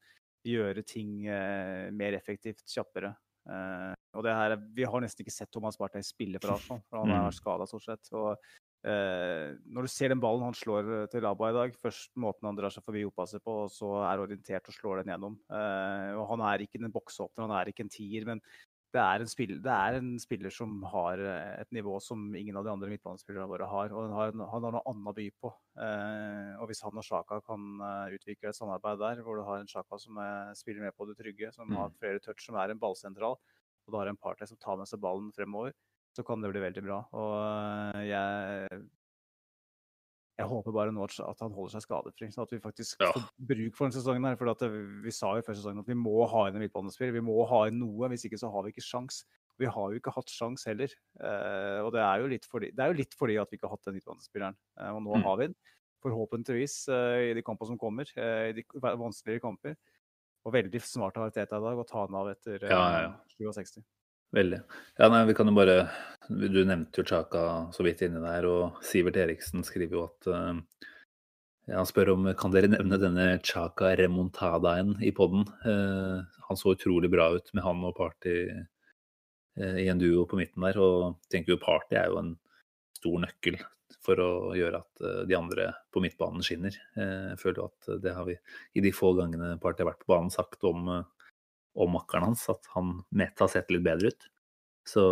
gjøre 0.49 0.82
ting 0.82 1.28
eh, 1.30 1.91
mer 1.93 2.18
effektivt, 2.18 2.66
kjappere. 2.66 3.14
Eh, 3.49 3.93
og 4.13 4.23
det 4.25 4.33
her, 4.35 4.55
Vi 4.75 4.83
har 4.83 5.01
nesten 5.01 5.23
ikke 5.25 5.33
sett 5.33 5.51
Thomas 5.51 5.77
Partey 5.79 6.03
spille 6.05 6.39
for 6.41 6.53
Arsenal, 6.55 6.81
for 6.89 6.99
han 6.99 7.09
Mm. 7.09 7.27
er 7.27 7.31
skada 7.31 7.65
stort 7.65 7.83
sett. 7.83 8.09
Og, 8.13 8.37
eh, 8.83 9.55
når 9.65 9.81
du 9.81 9.87
ser 9.87 10.09
den 10.09 10.19
ballen 10.19 10.43
han 10.43 10.53
slår 10.53 11.03
eh, 11.03 11.07
til 11.07 11.21
Laba 11.21 11.49
i 11.49 11.53
dag, 11.53 11.73
først 11.73 12.11
måten 12.17 12.45
han 12.45 12.55
drar 12.55 12.69
seg 12.69 12.83
forbi 12.83 13.05
oppasset 13.05 13.41
på, 13.43 13.63
og 13.65 13.69
så 13.69 14.03
er 14.05 14.19
orientert 14.19 14.67
og 14.67 14.73
slår 14.75 15.03
den 15.03 15.13
gjennom. 15.13 15.39
Og 15.49 16.27
Han 16.29 16.41
er 16.41 16.65
ikke 16.65 16.81
en 16.83 16.91
boksåpner, 16.91 17.47
han 17.47 17.51
er 17.51 17.71
ikke 17.71 17.81
en 17.85 17.89
tier, 17.89 18.25
men 18.25 18.41
det 18.91 18.99
er, 18.99 19.23
en 19.23 19.29
spiller, 19.31 19.59
det 19.63 19.71
er 19.71 19.97
en 20.01 20.07
spiller 20.19 20.51
som 20.51 20.81
har 20.91 21.21
eh, 21.23 21.61
et 21.61 21.69
nivå 21.71 21.93
som 22.03 22.25
ingen 22.35 22.57
av 22.59 22.65
de 22.67 22.71
andre 22.73 22.89
midtbanespillerne 22.91 23.47
våre 23.47 23.69
har. 23.71 23.93
Og 23.95 24.03
han 24.03 24.15
har, 24.17 24.33
han 24.35 24.65
har 24.67 24.75
noe 24.75 24.81
annet 24.91 25.11
å 25.11 25.15
by 25.15 25.27
på. 25.39 25.51
Eh, 25.79 26.51
og 26.59 26.67
hvis 26.67 26.83
han 26.83 26.99
og 26.99 27.05
Sjaka 27.07 27.39
kan 27.47 27.69
eh, 27.87 28.17
utvikle 28.17 28.51
et 28.51 28.57
samarbeid 28.59 28.99
der, 28.99 29.21
hvor 29.23 29.39
du 29.39 29.45
har 29.47 29.63
en 29.63 29.71
Sjaka 29.71 29.99
som 30.01 30.19
er, 30.19 30.51
spiller 30.59 30.83
med 30.83 30.97
på 30.97 31.07
det 31.07 31.15
trygge, 31.21 31.53
som 31.55 31.71
Mm. 31.71 31.77
har 31.79 31.93
flere 32.01 32.19
touch, 32.19 32.43
som 32.43 32.57
er 32.59 32.73
en 32.73 32.81
ballsentral, 32.81 33.37
og 33.87 33.93
du 33.93 33.97
har 34.01 34.11
en 34.11 34.19
partner 34.19 34.49
som 34.51 34.59
tar 34.59 34.75
med 34.81 34.89
seg 34.91 34.99
ballen 34.99 35.31
fremover, 35.31 35.71
så 36.11 36.25
kan 36.27 36.43
det 36.43 36.51
bli 36.51 36.59
veldig 36.59 36.83
bra. 36.83 36.99
Og 37.15 37.37
eh, 37.95 38.09
jeg 38.11 38.81
jeg 40.41 40.49
håper 40.51 40.73
bare 40.75 40.91
nå 40.91 41.03
at 41.05 41.39
han 41.39 41.51
holder 41.55 41.71
seg 41.77 41.83
skadefri, 41.85 42.27
så 42.33 42.43
at 42.43 42.51
vi 42.51 42.59
faktisk 42.59 42.99
Ja. 43.01 43.11
får 43.13 43.23
bruk 43.39 43.75
for 43.77 43.85
denne 43.87 43.97
sesongen. 44.01 44.25
her, 44.27 44.35
for 44.35 44.49
at 44.49 44.59
Vi 45.03 45.11
sa 45.11 45.35
jo 45.37 45.41
før 45.45 45.55
sesongen 45.55 45.79
at 45.79 45.87
vi 45.87 45.93
må 45.97 46.27
ha 46.29 46.47
inn 46.47 46.55
en 46.55 46.61
midtbanespiller. 46.65 47.13
Vi 47.13 47.21
må 47.25 47.47
ha 47.47 47.65
inn 47.67 47.79
noe, 47.79 48.09
hvis 48.09 48.25
ikke 48.25 48.39
så 48.41 48.51
har 48.51 48.63
vi 48.63 48.71
ikke 48.73 48.83
sjans. 48.85 49.23
Vi 49.59 49.65
har 49.67 49.91
jo 49.93 49.99
ikke 49.99 50.13
hatt 50.15 50.27
sjans 50.27 50.65
heller. 50.65 50.89
Uh, 51.21 51.85
og 51.85 51.91
det 51.93 52.01
er, 52.01 52.19
jo 52.21 52.27
litt 52.27 52.45
fordi, 52.49 52.71
det 52.73 52.79
er 52.79 52.87
jo 52.93 52.97
litt 52.97 53.13
fordi 53.13 53.37
at 53.39 53.49
vi 53.51 53.57
ikke 53.57 53.67
har 53.69 53.75
hatt 53.77 53.85
den 53.85 53.93
midtbanespilleren. 53.99 54.55
Uh, 54.79 54.95
og 54.95 55.01
nå 55.03 55.15
Mm. 55.17 55.23
har 55.23 55.37
vi 55.37 55.47
den, 55.47 55.55
forhåpentligvis, 56.03 56.75
uh, 56.89 57.19
i 57.29 57.33
de 57.37 57.43
kampene 57.43 57.67
som 57.67 57.77
kommer. 57.77 58.05
eh, 58.17 58.49
I 58.49 58.53
de 58.53 58.63
va- 58.81 58.95
vanskeligere 58.95 59.41
kamper. 59.41 59.75
Og 60.45 60.53
veldig 60.53 60.81
smart 60.81 61.17
av 61.17 61.29
Arteta 61.29 61.57
i 61.57 61.61
dag 61.61 61.77
å 61.77 61.85
ta 61.87 62.07
den 62.07 62.15
av 62.15 62.27
etter 62.31 62.63
eh, 62.63 62.69
ja, 62.69 63.01
ja. 63.01 63.13
67. 63.37 63.83
Veldig. 64.32 64.61
Ja, 64.99 65.09
nei, 65.11 65.25
vi 65.27 65.36
kan 65.36 65.49
jo 65.49 65.55
bare 65.57 65.77
Du 66.29 66.61
nevnte 66.63 67.01
jo 67.01 67.07
Chaka 67.07 67.43
så 67.75 67.84
vidt 67.84 68.03
inni 68.05 68.21
der, 68.23 68.47
og 68.47 68.84
Sivert 68.88 69.19
Eriksen 69.19 69.65
skriver 69.67 69.97
jo 69.97 70.03
at 70.05 70.29
uh, 70.32 70.61
Han 71.71 71.89
spør 71.89 72.13
om 72.13 72.29
kan 72.39 72.53
dere 72.53 72.71
nevne 72.71 72.99
denne 73.01 73.25
Chaka 73.43 73.91
remontadaen 73.99 74.95
i 75.03 75.11
poden. 75.15 75.43
Uh, 75.65 76.23
han 76.47 76.59
så 76.59 76.75
utrolig 76.75 77.11
bra 77.11 77.29
ut 77.36 77.51
med 77.53 77.65
han 77.65 77.84
og 77.88 77.97
Party 77.99 78.38
uh, 78.55 79.77
i 79.84 79.89
en 79.91 79.99
duo 79.99 80.23
på 80.29 80.39
midten 80.39 80.63
der, 80.63 80.79
og 80.79 81.19
tenker 81.32 81.55
jo 81.55 81.61
Party 81.61 81.99
er 81.99 82.07
jo 82.11 82.21
en 82.21 82.34
stor 83.01 83.19
nøkkel 83.25 83.59
for 84.01 84.19
å 84.23 84.29
gjøre 84.55 84.79
at 84.79 85.01
eh, 85.03 85.23
de 85.27 85.36
andre 85.36 85.65
på 85.91 86.01
midtbanen 86.03 86.43
skinner. 86.45 86.75
Eh, 86.95 87.32
Jeg 87.34 87.39
føler 87.41 87.59
jo 87.59 87.65
at 87.67 87.89
det 88.01 88.13
har 88.15 88.27
vi 88.29 88.38
i 88.77 88.84
de 88.86 88.93
få 88.95 89.11
gangene 89.17 89.57
Party 89.61 89.84
har 89.84 89.91
vært 89.91 90.05
på 90.05 90.13
banen 90.13 90.32
sagt 90.34 90.63
om 90.69 90.88
om 91.76 91.93
makkeren 91.95 92.26
hans, 92.32 92.43
at 92.51 92.67
han 92.76 92.97
nett 93.15 93.39
har 93.39 93.47
sett 93.51 93.72
litt 93.72 93.84
bedre 93.86 94.11
ut. 94.11 94.28
Så 94.88 95.03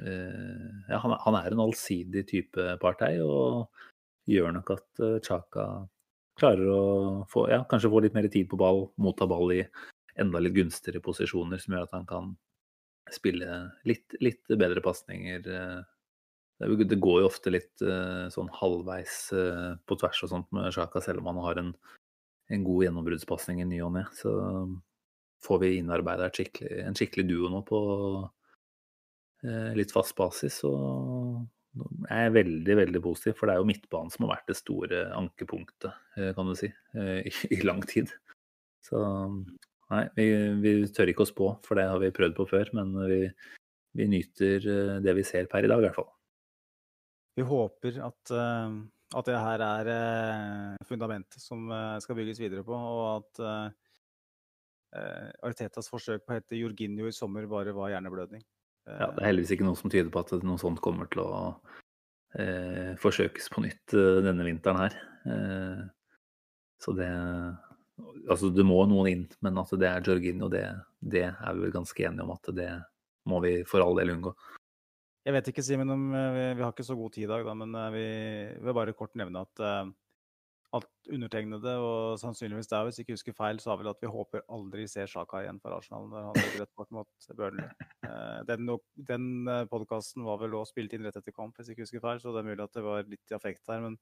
eh, 0.00 0.70
ja, 0.88 0.98
han, 1.02 1.12
er- 1.12 1.22
han 1.24 1.36
en 1.56 1.64
allsidig 1.66 2.26
type 2.30 2.76
partei, 2.82 3.18
og 3.24 3.68
gjør 4.28 4.54
nok 4.58 4.74
at 4.76 5.02
eh, 5.04 5.18
Chaka 5.24 5.68
klarer 6.38 6.70
å 6.70 6.82
få, 7.30 7.48
ja, 7.50 7.64
kanskje 7.68 7.90
få 7.90 8.02
litt 8.04 8.14
mer 8.14 8.28
tid 8.30 8.48
på 8.50 8.58
ball, 8.60 8.86
motta 9.02 9.26
ball 9.26 9.52
i 9.56 9.62
enda 10.18 10.40
litt 10.42 10.54
gunstigere 10.56 11.02
posisjoner, 11.02 11.58
som 11.62 11.74
gjør 11.74 11.86
at 11.88 11.94
han 11.96 12.06
kan 12.08 12.32
spille 13.12 13.60
litt, 13.88 14.14
litt 14.22 14.44
bedre 14.58 14.82
pasninger. 14.84 15.46
eh. 15.46 15.78
Det, 16.58 16.96
går 16.98 17.20
jo 17.22 17.28
ofte 17.28 17.52
litt 17.54 17.82
sånn 18.34 18.48
halvveis 18.50 19.28
på 19.86 19.96
tvers 20.00 20.22
og 20.26 20.30
sånt 20.32 20.48
med 20.56 20.72
Sjaka, 20.74 20.98
selv 21.04 21.22
om 21.22 21.28
han 21.30 21.38
har 21.44 21.60
en, 21.60 21.68
en 22.50 22.64
god 22.66 22.82
gjennombruddspasning 22.82 23.60
i 23.62 23.66
ny 23.70 23.78
og 23.86 23.92
ne. 23.94 24.02
Så 24.18 24.32
får 25.44 25.58
vi 25.58 25.76
innarbeida 25.78 26.30
en 26.30 26.96
skikkelig 26.96 27.26
duo 27.28 27.50
nå 27.52 27.62
på 27.66 27.78
eh, 29.44 29.70
litt 29.78 29.94
fast 29.94 30.16
basis. 30.18 30.60
så 30.64 30.72
jeg 31.78 32.26
er 32.26 32.34
veldig, 32.34 32.74
veldig 32.80 33.02
positiv, 33.04 33.36
for 33.38 33.46
det 33.46 33.54
er 33.54 33.62
jo 33.62 33.68
midtbanen 33.68 34.10
som 34.10 34.24
har 34.26 34.34
vært 34.34 34.50
det 34.50 34.58
store 34.58 35.04
ankepunktet, 35.14 35.94
eh, 36.18 36.32
kan 36.34 36.48
du 36.48 36.56
si, 36.58 36.72
eh, 36.98 37.28
i, 37.54 37.60
lang 37.62 37.84
tid. 37.86 38.10
Så 38.88 38.98
nei, 39.92 40.04
vi, 40.16 40.28
vi 40.64 40.74
tør 40.94 41.12
ikke 41.12 41.26
å 41.26 41.30
spå, 41.30 41.50
for 41.66 41.78
det 41.78 41.88
har 41.90 42.02
vi 42.02 42.14
prøvd 42.14 42.38
på 42.38 42.46
før. 42.50 42.72
Men 42.78 42.94
vi, 43.10 43.24
vi 43.98 44.06
nyter 44.10 44.70
det 45.04 45.14
vi 45.18 45.26
ser 45.26 45.50
per 45.50 45.66
i 45.66 45.70
dag, 45.70 45.82
i 45.82 45.86
hvert 45.86 45.98
fall. 45.98 46.08
Vi 47.38 47.44
håper 47.46 48.00
at, 48.02 48.32
at 48.32 49.28
det 49.28 49.36
her 49.38 49.62
er 49.62 49.90
fundamentet 50.88 51.38
som 51.38 51.68
skal 52.02 52.18
bygges 52.18 52.40
videre 52.42 52.64
på, 52.66 52.74
og 52.74 53.04
at 53.20 53.76
Artetas 55.44 55.90
forsøk 55.90 56.24
på 56.24 56.32
å 56.32 56.38
hete 56.38 56.56
Jorginho 56.58 57.08
i 57.08 57.14
sommer 57.14 57.46
bare 57.50 57.74
var 57.76 57.92
hjerneblødning. 57.92 58.42
Eh, 58.88 58.96
Ja, 58.98 59.10
det 59.12 59.22
er 59.22 59.30
heldigvis 59.30 59.52
ikke 59.56 59.68
noe 59.68 59.76
som 59.76 59.92
tyder 59.92 60.10
på 60.14 60.22
at 60.24 60.32
noe 60.46 60.60
sånt 60.60 60.80
kommer 60.84 61.10
til 61.12 61.24
å 61.24 61.38
eh, 62.38 62.94
forsøkes 63.02 63.50
på 63.52 63.64
nytt 63.66 63.96
eh, 63.96 64.20
denne 64.24 64.46
vinteren 64.48 64.82
her. 64.86 65.00
Eh, 65.28 65.86
så 66.82 66.96
det 66.96 67.12
Altså, 68.30 68.52
det 68.54 68.62
må 68.62 68.76
noen 68.86 69.08
inn, 69.10 69.22
men 69.42 69.56
at 69.58 69.72
det 69.74 69.88
er 69.88 70.04
Jorginho, 70.06 70.46
det, 70.52 70.62
det 71.02 71.24
er 71.32 71.54
vi 71.56 71.64
vel 71.64 71.72
ganske 71.74 72.04
enige 72.06 72.22
om 72.22 72.30
at 72.30 72.50
det 72.54 72.68
må 73.26 73.40
vi 73.42 73.56
for 73.66 73.82
all 73.82 73.98
del 73.98 74.12
unngå. 74.14 74.30
Jeg 75.26 75.34
vet 75.34 75.48
ikke, 75.50 75.64
Simen, 75.66 75.90
om 75.90 76.04
eh, 76.14 76.28
vi, 76.36 76.44
vi 76.60 76.62
har 76.62 76.70
ikke 76.70 76.86
så 76.86 76.94
god 76.96 77.16
tid 77.16 77.26
i 77.26 77.30
dag, 77.32 77.42
da, 77.48 77.56
men 77.58 77.74
eh, 77.74 77.88
vi 77.96 78.04
vil 78.62 78.76
bare 78.78 78.94
kort 78.96 79.18
nevne 79.18 79.42
at 79.42 79.64
eh, 79.64 79.90
at 80.76 80.84
undertegnede 81.08 81.72
og 81.80 82.18
sannsynligvis 82.20 82.68
deg, 82.68 82.84
hvis 82.84 82.98
jeg 82.98 83.06
ikke 83.06 83.16
husker 83.16 83.36
feil, 83.38 83.60
sa 83.62 83.76
vel 83.80 83.88
at 83.88 84.02
vi 84.02 84.10
håper 84.12 84.42
aldri 84.52 84.84
ser 84.90 85.08
Sjaka 85.08 85.40
igjen 85.40 85.60
for 85.62 85.72
Arsenal 85.72 86.10
når 86.10 86.26
han 86.26 86.36
legger 86.36 86.64
et 86.66 86.74
kort 86.76 86.90
mot 86.92 87.28
Burnley. 87.38 87.70
Eh, 88.04 88.40
Den, 88.50 88.68
den 89.08 89.28
podkasten 89.70 90.26
var 90.28 90.42
vel 90.42 90.58
også 90.58 90.74
spilt 90.74 90.92
inn 90.92 91.08
rett 91.08 91.16
etter 91.16 91.32
kamp, 91.32 91.56
hvis 91.56 91.70
jeg 91.70 91.78
ikke 91.78 91.86
husker 91.86 92.04
feil, 92.04 92.20
så 92.20 92.34
det 92.34 92.42
er 92.42 92.50
mulig 92.50 92.66
at 92.66 92.76
det 92.76 92.84
var 92.84 93.08
litt 93.08 93.32
i 93.32 93.38
affekt 93.38 93.64
her. 93.72 93.80
Men 93.86 93.96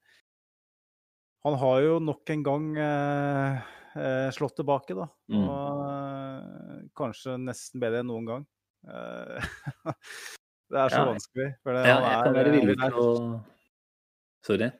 han 1.47 1.57
har 1.63 1.81
jo 1.85 1.97
nok 2.03 2.35
en 2.35 2.43
gang 2.43 2.69
eh, 2.83 3.73
eh, 3.95 4.29
slått 4.35 4.57
tilbake, 4.59 4.97
da. 4.97 5.07
Mm. 5.31 5.43
Og 5.47 5.83
eh, 5.87 6.85
kanskje 6.97 7.37
nesten 7.39 7.83
bedre 7.83 8.03
enn 8.03 8.11
noen 8.11 8.27
gang. 8.27 8.47
Eh, 8.83 9.51
det 10.73 10.81
er 10.83 10.91
så 10.91 11.03
Ja, 11.03 11.09
vanskelig. 11.13 11.51
For 11.63 11.77
det, 11.77 11.85
Ja, 11.87 11.99
jeg 12.03 12.23
kan 12.27 12.39
være 12.41 12.51
eh, 12.51 12.57
villig 12.59 12.79
til 12.83 13.03
å 13.03 13.11
Sorry. 14.47 14.71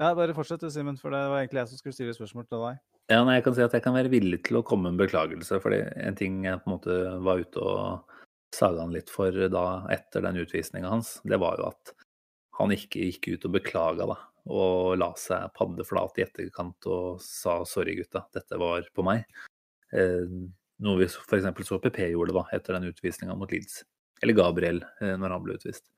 Ja, 0.00 0.10
bare 0.16 0.34
fortsett 0.36 0.64
du, 0.64 0.70
Simen, 0.72 0.98
for 1.00 1.14
det 1.14 1.22
var 1.30 1.42
egentlig 1.42 1.62
jeg 1.62 1.72
som 1.72 1.80
skulle 1.80 1.96
stille 1.96 2.16
spørsmål 2.16 2.48
til 2.48 2.64
deg. 2.64 2.82
Ja, 3.12 3.20
nei, 3.20 3.36
jeg 3.36 3.44
kan 3.46 3.56
si 3.56 3.64
at 3.64 3.74
jeg 3.76 3.84
kan 3.84 3.96
være 3.96 4.12
villig 4.12 4.40
til 4.46 4.58
å 4.58 4.64
komme 4.66 4.88
med 4.88 4.96
en 4.96 5.04
beklagelse. 5.04 5.60
fordi 5.60 5.82
en 6.02 6.16
ting 6.18 6.44
jeg 6.46 6.62
på 6.62 6.70
en 6.70 6.76
måte 6.76 6.98
var 7.26 7.42
ute 7.44 7.60
og 7.60 8.14
saga 8.54 8.84
han 8.84 8.94
litt 8.94 9.10
for 9.12 9.34
da 9.50 9.66
etter 9.92 10.24
den 10.24 10.40
utvisninga 10.40 10.88
hans, 10.88 11.18
det 11.24 11.40
var 11.42 11.58
jo 11.60 11.68
at 11.72 11.94
han 12.58 12.72
ikke 12.74 13.08
gikk 13.10 13.28
ut 13.34 13.48
og 13.48 13.56
beklaga 13.56 14.06
da, 14.08 14.18
og 14.54 14.98
la 15.00 15.10
seg 15.18 15.50
paddeflat 15.58 16.20
i 16.20 16.24
etterkant 16.26 16.86
og 16.90 17.22
sa 17.22 17.58
sorry, 17.68 17.96
gutta, 17.98 18.24
dette 18.34 18.60
var 18.60 18.86
på 18.94 19.06
meg. 19.06 19.24
Eh, 19.94 20.30
noe 20.84 21.00
vi 21.00 21.08
f.eks. 21.08 21.50
så 21.66 21.80
PP 21.82 22.06
gjorde 22.12 22.36
da 22.36 22.44
etter 22.54 22.78
den 22.78 22.88
utvisninga 22.90 23.36
mot 23.38 23.52
Leeds. 23.52 23.82
Eller 24.22 24.38
Gabriel 24.38 24.80
eh, 25.02 25.16
når 25.18 25.34
han 25.34 25.44
ble 25.44 25.58
utvist. 25.58 25.90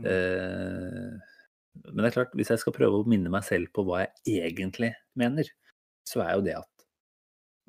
Mm. 0.00 0.08
Eh, 0.08 1.31
men 1.80 2.02
det 2.02 2.10
er 2.10 2.16
klart, 2.18 2.36
hvis 2.36 2.52
jeg 2.52 2.60
skal 2.62 2.74
prøve 2.76 3.00
å 3.00 3.08
minne 3.08 3.32
meg 3.32 3.44
selv 3.46 3.72
på 3.74 3.84
hva 3.88 4.04
jeg 4.04 4.42
egentlig 4.44 4.92
mener, 5.18 5.48
så 6.08 6.24
er 6.24 6.36
jo 6.36 6.46
det 6.46 6.56
at 6.60 6.86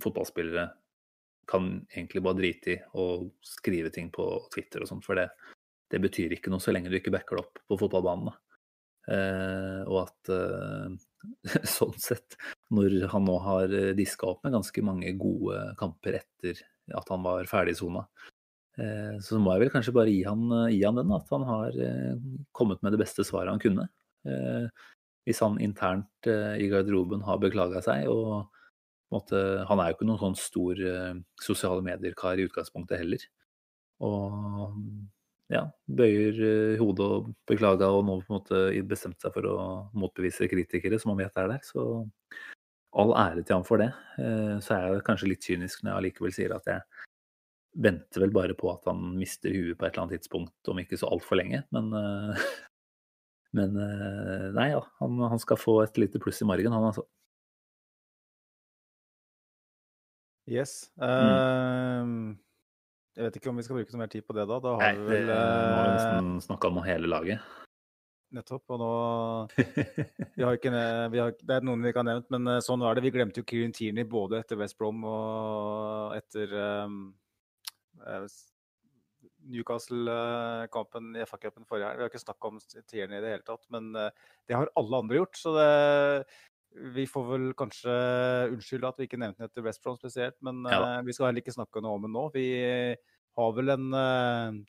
fotballspillere 0.03 0.67
kan 1.49 1.69
egentlig 1.91 2.23
bare 2.23 2.39
drite 2.39 2.73
i 2.73 2.79
å 2.99 3.05
skrive 3.45 3.91
ting 3.93 4.09
på 4.13 4.25
Twitter 4.53 4.83
og 4.83 4.89
sånt, 4.89 5.05
for 5.05 5.19
det, 5.19 5.27
det 5.91 6.01
betyr 6.03 6.35
ikke 6.35 6.51
noe 6.51 6.63
så 6.63 6.73
lenge 6.73 6.91
du 6.91 6.97
ikke 6.99 7.13
backer 7.13 7.39
det 7.39 7.45
opp 7.45 7.63
på 7.69 7.79
fotballbanen. 7.83 8.33
Eh, 9.11 9.81
og 9.83 9.97
at 10.05 10.31
eh, 10.31 11.65
sånn 11.75 11.95
sett, 11.99 12.37
når 12.71 13.01
han 13.11 13.27
nå 13.27 13.35
har 13.43 13.73
diska 13.97 14.29
opp 14.31 14.45
med 14.45 14.55
ganske 14.55 14.85
mange 14.85 15.11
gode 15.19 15.59
kamper 15.79 16.21
etter 16.21 16.63
at 16.95 17.11
han 17.11 17.23
var 17.25 17.47
ferdig 17.51 17.75
sona, 17.79 18.05
eh, 18.05 18.32
så 19.21 19.37
må 19.37 19.53
jeg 19.53 19.65
vel 19.65 19.71
kanskje 19.73 19.93
bare 19.93 20.09
gi 20.09 20.23
han, 20.25 20.47
gi 20.73 20.81
han 20.81 20.97
den, 20.97 21.13
at 21.13 21.29
han 21.29 21.45
har 21.45 21.75
eh, 21.77 22.15
kommet 22.57 22.81
med 22.81 22.95
det 22.95 23.03
beste 23.03 23.25
svaret 23.27 23.53
han 23.53 23.61
kunne. 23.61 23.85
Eh, 24.25 24.65
hvis 25.27 25.41
han 25.45 25.59
internt 25.63 26.27
i 26.27 26.67
garderoben 26.71 27.21
har 27.23 27.39
beklaga 27.39 27.79
seg 27.85 28.09
og 28.11 28.49
måte, 29.13 29.37
han 29.69 29.79
er 29.79 29.91
jo 29.91 29.95
ikke 29.95 30.07
noen 30.09 30.19
sånn 30.19 30.35
stor 30.35 30.81
sosiale 31.39 31.83
medier-kar 31.85 32.41
i 32.41 32.47
utgangspunktet 32.49 32.99
heller. 32.99 33.23
Og 34.03 34.73
ja, 35.53 35.61
bøyer 35.87 36.75
hodet 36.81 37.07
og 37.07 37.29
beklaga 37.47 37.87
og 37.93 38.03
nå 38.03 38.17
på 38.19 38.33
en 38.33 38.35
måte 38.35 38.83
bestemt 38.89 39.23
seg 39.23 39.31
for 39.37 39.47
å 39.47 39.55
motbevise 39.95 40.49
kritikere 40.51 40.99
som 40.99 41.13
han 41.13 41.21
vet 41.21 41.39
er 41.39 41.53
der. 41.53 41.63
Så 41.63 41.85
all 42.91 43.15
ære 43.15 43.45
til 43.45 43.61
han 43.61 43.67
for 43.69 43.79
det. 43.79 43.93
Så 44.59 44.75
er 44.75 44.89
jeg 44.89 45.07
kanskje 45.07 45.31
litt 45.31 45.47
kynisk 45.47 45.85
når 45.85 45.93
jeg 45.93 46.01
allikevel 46.01 46.35
sier 46.35 46.57
at 46.57 46.67
jeg 46.67 46.83
venter 47.73 48.21
vel 48.25 48.33
bare 48.35 48.55
på 48.57 48.69
at 48.73 48.85
han 48.89 49.01
mister 49.17 49.53
huet 49.53 49.77
på 49.79 49.87
et 49.87 49.93
eller 49.93 50.05
annet 50.05 50.21
tidspunkt, 50.21 50.55
om 50.69 50.81
ikke 50.81 50.99
så 50.99 51.09
altfor 51.09 51.39
lenge. 51.39 51.63
Men, 51.73 51.89
men 53.57 53.79
nei, 54.53 54.69
ja, 54.75 54.83
han, 55.01 55.25
han, 55.25 55.41
skal 55.41 55.61
få 55.61 55.79
et 55.85 55.97
lite 56.01 56.21
pluss 56.21 56.43
i 56.45 56.49
margen, 56.49 56.75
han 56.75 56.91
altså. 56.91 57.07
Yes. 60.49 60.91
Mm. 60.99 62.31
Uh, 62.31 62.35
jeg 63.15 63.27
vet 63.27 63.35
ikke 63.37 63.51
om 63.51 63.59
vi 63.59 63.65
skal 63.65 63.77
bruke 63.77 63.93
noe 63.93 64.03
mer 64.03 64.11
tid 64.11 64.25
på 64.27 64.35
det 64.35 64.47
da. 64.49 64.59
Da 64.59 64.75
har 64.75 64.81
Nei, 64.83 64.95
vi 64.99 65.11
vel 65.11 65.29
uh, 65.29 65.35
Nå 65.35 65.75
har 65.77 65.83
vi 65.83 65.97
nesten 65.97 66.31
snakka 66.47 66.71
om 66.71 66.79
hele 66.83 67.11
laget. 67.11 67.51
Nettopp. 68.33 68.63
Og 68.73 68.81
nå 68.81 68.91
vi 69.55 70.43
har 70.43 70.57
ikke, 70.57 70.71
vi 71.13 71.21
har, 71.21 71.35
Det 71.37 71.57
er 71.59 71.67
noen 71.67 71.83
vi 71.83 71.91
ikke 71.93 72.01
har 72.01 72.09
nevnt, 72.09 72.31
men 72.33 72.55
sånn 72.65 72.83
var 72.83 72.97
det. 72.97 73.05
Vi 73.05 73.13
glemte 73.15 73.43
jo 73.43 73.47
Kirin 73.47 73.75
Tierney 73.75 74.07
både 74.09 74.41
etter 74.41 74.59
West 74.59 74.79
Brom 74.79 75.05
og 75.05 76.17
etter 76.17 76.55
um, 76.87 77.13
Newcastle-kampen 79.53 81.13
i 81.19 81.25
FA-cupen 81.27 81.67
forrige 81.67 81.89
helg. 81.89 81.99
Vi 81.99 82.05
har 82.05 82.11
ikke 82.11 82.23
snakka 82.23 82.49
om 82.49 82.59
Tierney 82.63 83.19
i 83.19 83.23
det 83.23 83.31
hele 83.35 83.45
tatt, 83.47 83.63
men 83.73 83.91
det 83.93 84.55
har 84.55 84.71
alle 84.79 84.99
andre 85.03 85.19
gjort. 85.19 85.39
Så 85.39 85.53
det, 85.57 85.67
vi 86.95 87.05
får 87.07 87.25
vel 87.27 87.47
kanskje 87.57 87.95
unnskylde 88.53 88.89
at 88.89 88.99
vi 88.99 89.07
ikke 89.07 89.19
nevnte 89.21 89.43
den 89.43 89.49
etter 89.49 89.65
West 89.65 89.83
Brom 89.83 89.97
spesielt, 89.99 90.39
men 90.45 90.63
ja. 90.65 91.01
vi 91.05 91.15
skal 91.15 91.29
heller 91.29 91.43
ikke 91.43 91.55
snakke 91.55 91.83
noe 91.83 91.99
om 91.99 92.07
den 92.07 92.15
nå. 92.15 92.23
Vi 92.33 92.47
har 93.37 93.57
vel 93.57 93.75
en 93.75 94.65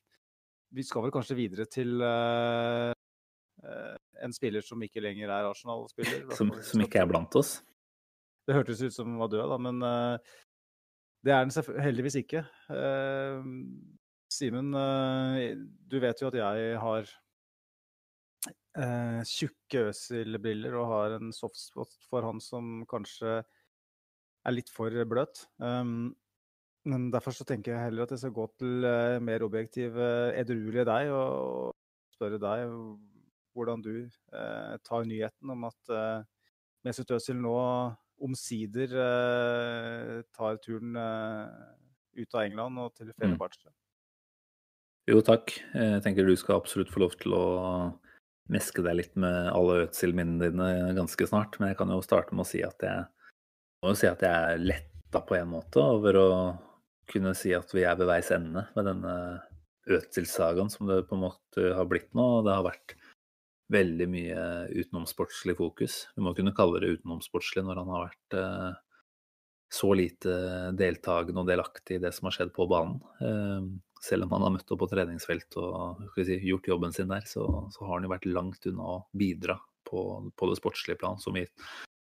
Vi 0.75 0.83
skal 0.83 1.05
vel 1.05 1.15
kanskje 1.15 1.39
videre 1.39 1.67
til 1.71 2.03
en 4.25 4.35
spiller 4.35 4.65
som 4.65 4.83
ikke 4.85 5.03
lenger 5.03 5.31
er 5.31 5.49
Arsenal-spiller. 5.49 6.27
Som, 6.37 6.51
som, 6.63 6.83
ikke 6.85 7.01
er 7.01 7.09
blant 7.09 7.37
oss? 7.39 7.57
Det 8.45 8.57
hørtes 8.57 8.83
ut 8.83 8.93
som 8.93 9.09
han 9.09 9.23
var 9.23 9.31
død, 9.33 9.47
da, 9.49 9.59
men 9.71 9.77
det 11.25 11.33
er 11.33 11.47
den 11.47 11.81
heldigvis 11.81 12.19
ikke. 12.21 12.43
Simen, 14.35 14.73
du 15.89 15.97
vet 16.03 16.21
jo 16.21 16.29
at 16.29 16.37
jeg 16.37 16.79
har 16.83 17.09
eh, 18.79 19.21
tjukke 19.29 19.89
Øsil-briller 19.91 20.75
og 20.79 20.91
har 20.91 21.17
en 21.19 21.33
softspot 21.35 21.95
for 22.09 22.27
han 22.27 22.43
som 22.43 22.83
kanskje 22.91 23.39
er 24.45 24.55
litt 24.55 24.71
for 24.73 24.93
bløt. 25.09 25.47
Um, 25.63 26.13
men 26.85 27.09
derfor 27.13 27.33
så 27.33 27.47
tenker 27.49 27.73
jeg 27.73 27.87
heller 27.87 28.05
at 28.05 28.13
jeg 28.13 28.25
skal 28.25 28.37
gå 28.37 28.47
til 28.61 28.85
uh, 28.85 29.17
mer 29.25 29.45
objektiv, 29.47 29.97
uh, 29.97 30.35
edruelige 30.37 30.87
deg 30.89 31.13
og, 31.15 31.73
spørre 32.15 32.39
deg 32.39 32.71
hvordan 33.59 33.81
du 33.83 34.05
uh, 34.07 34.75
tar 34.87 35.03
nyheten 35.03 35.51
om 35.51 35.65
at 35.67 35.95
Mesut 36.87 37.11
Özil 37.17 37.41
nå 37.43 37.55
omsider 38.25 38.95
uh, 38.97 40.21
tar 40.37 40.61
turen 40.65 40.97
ut 42.15 42.37
av 42.37 42.45
England 42.45 42.81
og 42.81 42.95
til. 42.97 43.13
Fenerbahçe. 43.19 43.69
Mm. 43.69 43.81
Jo, 45.13 45.21
takk. 45.21 45.53
Jeg 45.77 46.01
tenker 46.05 46.25
du 46.25 46.33
skal 46.41 46.57
absolutt 46.57 46.93
få 46.93 47.03
lov 47.03 47.17
til 47.21 47.35
å 47.37 47.45
meske 48.53 48.85
deg 48.85 48.99
litt 48.99 49.17
med 49.21 49.51
alle 49.53 49.85
Øtzil-minnene 49.87 50.49
dine 50.49 50.95
ganske 50.97 51.29
snart. 51.29 51.59
Men 51.59 51.73
jeg 51.73 51.81
kan 51.81 51.93
jo 51.93 52.05
starte 52.05 52.37
med 52.37 52.47
å 52.47 52.49
si 52.49 52.63
at 52.65 52.85
jeg 52.85 53.05
må 53.85 53.93
jo 53.93 53.99
si 54.01 54.09
at 54.09 54.25
jeg 54.25 54.33
er 54.33 54.63
letta 54.65 55.21
på 55.25 55.37
en 55.39 55.51
måte 55.53 55.83
over 55.83 56.21
å 56.21 56.29
kunne 57.11 57.35
si 57.37 57.53
at 57.53 57.69
vi 57.77 57.85
er 57.85 57.99
ved 58.01 58.09
veis 58.09 58.31
ende 58.33 58.65
med 58.77 58.89
denne 58.89 59.15
Øtzil-sagaen 59.93 60.73
som 60.73 60.89
det 60.89 61.03
på 61.09 61.19
en 61.19 61.27
måte 61.27 61.73
har 61.77 61.89
blitt 61.89 62.09
nå. 62.17 62.29
Det 62.47 62.55
har 62.57 62.65
vært 62.65 62.97
veldig 63.73 64.09
mye 64.13 64.41
utenomsportslig 64.75 65.57
fokus. 65.57 66.05
Vi 66.17 66.25
må 66.25 66.35
kunne 66.37 66.55
kalle 66.57 66.83
det 66.83 66.99
utenomsportslig 66.99 67.65
når 67.65 67.81
han 67.81 67.93
har 67.95 68.07
vært 68.09 68.37
eh, 68.41 68.81
så 69.75 69.91
lite 69.97 70.35
deltakende 70.79 71.43
og 71.43 71.51
delaktig 71.51 71.99
i 71.99 72.03
det 72.03 72.13
som 72.15 72.29
har 72.29 72.37
skjedd 72.37 72.53
på 72.55 72.69
banen. 72.71 72.99
Eh, 73.25 73.69
selv 74.05 74.27
om 74.27 74.35
han 74.37 74.45
har 74.47 74.53
møtt 74.59 74.75
opp 74.75 74.83
på 74.83 74.91
treningsfelt 74.91 75.57
og 75.63 76.03
si, 76.19 76.37
gjort 76.45 76.69
jobben 76.69 76.93
sin 76.93 77.09
der, 77.13 77.25
så, 77.29 77.47
så, 77.73 77.87
har 77.87 77.97
han 77.97 78.09
jo 78.09 78.13
vært 78.13 78.29
langt 78.29 78.69
unna 78.69 78.91
å 78.99 78.99
bidra 79.17 79.57
på, 79.89 80.03
på, 80.37 80.51
det 80.51 80.59
sportslige 80.61 81.01
plan, 81.01 81.17
som 81.21 81.37
vi 81.37 81.47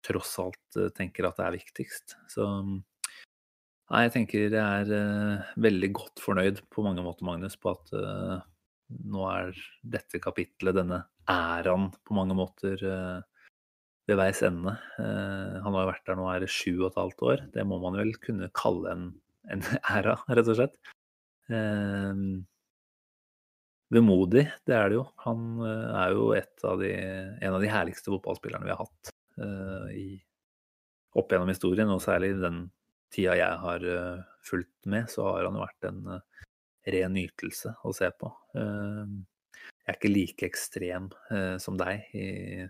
tross 0.05 0.35
alt 0.43 0.81
eh, 0.81 0.91
tenker 0.97 1.29
at 1.29 1.39
det 1.39 1.47
er 1.47 1.55
viktigst. 1.55 2.17
Så 2.35 2.49
nei, 2.65 4.03
jeg 4.03 4.15
tenker 4.17 4.49
jeg 4.49 4.59
er 4.59 5.55
veldig 5.61 5.91
godt 5.95 6.19
fornøyd 6.23 6.65
på 6.73 6.83
mange 6.83 7.05
måter, 7.05 7.27
Magnus, 7.27 7.55
på 7.55 7.71
at 7.71 7.95
nå 8.87 9.23
er 9.31 9.55
dette 9.81 10.21
kapitlet, 10.23 10.75
denne 10.77 11.03
æraen, 11.31 11.89
på 12.05 12.17
mange 12.17 12.37
måter 12.37 12.81
uh, 12.85 13.21
ved 14.05 14.19
veis 14.19 14.43
ende. 14.45 14.75
han 14.99 15.73
har 15.73 15.79
jo 15.81 15.89
vært 15.89 16.03
der 16.05 16.17
nå 16.19 16.27
er 16.29 16.43
det 16.43 16.51
sju 16.53 16.75
og 16.75 16.91
et 16.91 16.99
halvt 16.99 17.23
år. 17.25 17.39
Det 17.55 17.63
må 17.65 17.79
man 17.81 17.97
vel 17.97 18.11
kunne 18.21 18.51
kalle 18.53 18.91
en, 18.91 19.07
en 19.49 19.63
æra, 19.97 20.19
rett 20.29 20.51
og 20.51 20.59
slett. 20.59 20.77
Eh, 21.49 22.13
vemodig, 23.93 24.45
det 24.65 24.75
er 24.75 24.89
det 24.89 24.99
jo. 24.99 25.05
Han 25.25 25.43
eh, 25.65 25.97
er 26.01 26.15
jo 26.15 26.29
av 26.35 26.81
de, 26.81 26.93
en 27.41 27.57
av 27.57 27.61
de 27.61 27.71
herligste 27.71 28.13
fotballspillerne 28.13 28.65
vi 28.65 28.73
har 28.73 28.81
hatt 28.81 29.11
eh, 29.41 29.89
i, 30.01 30.07
opp 31.15 31.31
gjennom 31.31 31.51
historien, 31.53 31.91
og 31.93 32.03
særlig 32.03 32.33
den 32.41 32.65
tida 33.13 33.37
jeg 33.37 33.61
har 33.61 33.83
fulgt 34.43 34.89
med, 34.91 35.07
så 35.07 35.29
har 35.29 35.45
han 35.47 35.55
jo 35.55 35.61
vært 35.63 35.85
en 35.87 35.99
ren 36.93 37.15
nytelse 37.15 37.75
å 37.85 37.93
se 37.95 38.09
på. 38.19 38.31
Uh, 38.57 39.05
jeg 39.85 39.91
er 39.93 39.97
ikke 39.99 40.11
like 40.11 40.47
ekstrem 40.47 41.07
som 41.61 41.75
deg 41.77 42.07
i, 42.17 42.65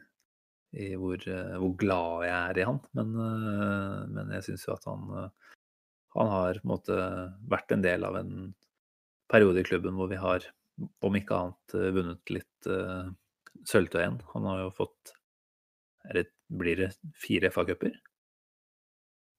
i 0.76 0.88
hvor, 0.99 1.22
hvor, 1.24 1.74
glad 1.80 2.26
jeg 2.28 2.36
er 2.36 2.59
i 2.59 2.66
han, 2.68 2.80
men, 2.97 3.13
men 4.11 4.34
jeg 4.36 4.45
syns 4.49 4.66
jo 4.68 4.74
at 4.74 4.88
han, 4.89 5.05
han 6.16 6.32
har 6.34 6.59
på 6.59 6.68
en 6.68 6.74
måte 6.74 6.97
vært 7.51 7.72
en 7.72 7.86
del 7.86 8.03
av 8.07 8.20
en 8.20 8.34
periode 9.32 9.63
i 9.63 9.68
klubben 9.68 9.95
hvor 9.95 10.11
vi 10.11 10.20
har, 10.20 10.43
om 11.07 11.16
ikke 11.16 11.39
annet, 11.39 11.78
eh, 11.80 11.91
vunnet 11.95 12.36
litt 12.36 12.70
sølvtøy 13.70 14.01
igjen. 14.01 14.20
Han 14.34 14.49
har 14.49 14.66
jo 14.66 14.74
fått 14.76 15.16
det, 16.13 16.28
Blir 16.45 16.78
det 16.78 16.91
fire 17.18 17.49
FA-cuper? 17.49 17.95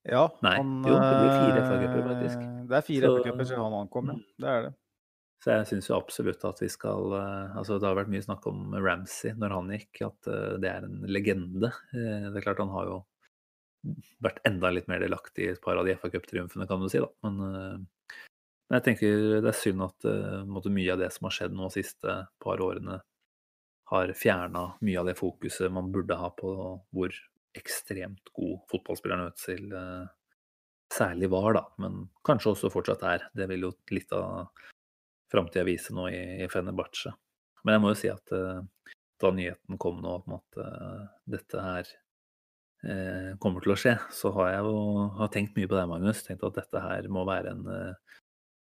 Ja. 0.06 0.24
Nei, 0.46 0.56
han, 0.60 0.74
jo, 0.86 0.96
det 0.96 1.14
blir 1.20 1.32
fire 1.34 1.62
FA-cuper, 1.66 2.02
faktisk. 2.10 2.42
Eh, 2.42 2.58
det 2.70 2.78
er 2.78 2.84
fire 2.86 3.12
FA-cuper 3.12 3.48
siden 3.48 3.64
han 3.64 3.78
ankom, 3.82 4.12
ja. 4.12 4.18
Mm. 4.18 4.26
Det 4.44 4.52
er 4.52 4.68
det. 4.68 4.74
Så 5.44 5.52
jeg 5.52 5.66
syns 5.68 5.90
jo 5.90 5.96
absolutt 5.98 6.44
at 6.48 6.60
vi 6.62 6.68
skal 6.72 7.12
Altså, 7.12 7.76
det 7.76 7.84
har 7.84 7.98
vært 7.98 8.08
mye 8.10 8.24
snakk 8.24 8.46
om 8.48 8.72
Ramsey 8.72 9.34
når 9.36 9.52
han 9.52 9.68
gikk, 9.74 10.00
at 10.06 10.30
det 10.62 10.70
er 10.70 10.86
en 10.88 11.04
legende. 11.12 11.70
Det 11.92 12.32
er 12.32 12.46
klart 12.46 12.62
han 12.64 12.72
har 12.72 12.88
jo 12.88 12.96
vært 14.24 14.40
enda 14.48 14.72
litt 14.72 14.88
mer 14.90 15.04
delaktig 15.04 15.44
i 15.44 15.50
et 15.52 15.60
par 15.62 15.76
av 15.78 15.86
de 15.86 15.94
FA-cuptriumfene, 16.00 16.66
kan 16.66 16.80
du 16.82 16.88
si, 16.90 17.02
da. 17.04 17.10
Men 17.28 17.84
men 18.66 18.80
jeg 18.80 18.86
tenker 18.88 19.20
det 19.44 19.50
er 19.52 19.58
synd 19.60 19.84
at 19.84 20.06
mye 20.66 20.94
av 20.94 20.98
det 20.98 21.12
som 21.14 21.28
har 21.28 21.36
skjedd 21.36 21.54
nå 21.54 21.68
de 21.68 21.78
siste 21.78 22.16
par 22.42 22.62
årene, 22.64 22.98
har 23.86 24.10
fjerna 24.18 24.64
mye 24.82 24.98
av 24.98 25.06
det 25.06 25.14
fokuset 25.14 25.70
man 25.70 25.92
burde 25.94 26.16
ha 26.18 26.32
på 26.34 26.50
hvor 26.90 27.12
ekstremt 27.58 28.32
god 28.36 28.62
fotballspilleren 28.70 29.30
Øtzil 29.30 29.68
uh, 29.74 30.06
særlig 30.92 31.30
var, 31.32 31.50
da. 31.56 31.64
Men 31.82 32.06
kanskje 32.26 32.52
også 32.54 32.72
fortsatt 32.72 33.04
er. 33.08 33.28
Det 33.36 33.48
vil 33.50 33.68
jo 33.68 33.74
litt 33.94 34.12
av 34.16 34.50
framtida 35.32 35.66
vise 35.66 35.94
nå 35.96 36.08
i, 36.12 36.22
i 36.44 36.50
Fenerbahçe. 36.52 37.12
Men 37.64 37.76
jeg 37.76 37.82
må 37.84 37.92
jo 37.92 38.00
si 38.02 38.10
at 38.12 38.34
uh, 38.36 38.64
da 39.22 39.32
nyheten 39.34 39.80
kom 39.82 40.02
nå 40.04 40.18
om 40.20 40.36
at 40.38 40.60
uh, 40.62 41.06
dette 41.36 41.68
her 41.70 41.94
kommer 43.42 43.64
til 43.64 43.72
å 43.72 43.74
skje, 43.80 43.94
så 44.14 44.30
har 44.36 44.50
jeg 44.52 44.66
jo 44.68 45.06
har 45.16 45.30
tenkt 45.34 45.56
mye 45.56 45.66
på 45.66 45.74
deg, 45.74 45.88
Magnus. 45.90 46.20
Tenkt 46.22 46.44
at 46.46 46.58
dette 46.60 46.82
her 46.84 47.08
må 47.10 47.24
være 47.26 47.56
en 47.56 47.64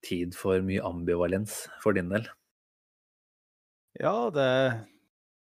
tid 0.03 0.35
for 0.35 0.65
mye 0.65 0.83
ambivalens 0.83 1.61
for 1.85 1.95
din 1.95 2.09
del? 2.11 2.27
Ja, 4.01 4.31
det, 4.35 4.49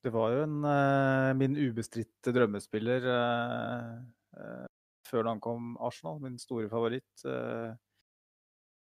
det 0.06 0.12
var 0.16 0.32
jo 0.32 0.44
en, 0.46 0.60
uh, 0.64 1.36
min 1.36 1.58
ubestridte 1.60 2.32
drømmespiller 2.36 3.04
uh, 3.04 3.98
uh, 4.40 4.68
før 5.10 5.28
han 5.28 5.42
kom 5.44 5.74
Arsenal. 5.84 6.22
Min 6.24 6.38
store 6.40 6.70
favoritt. 6.72 7.26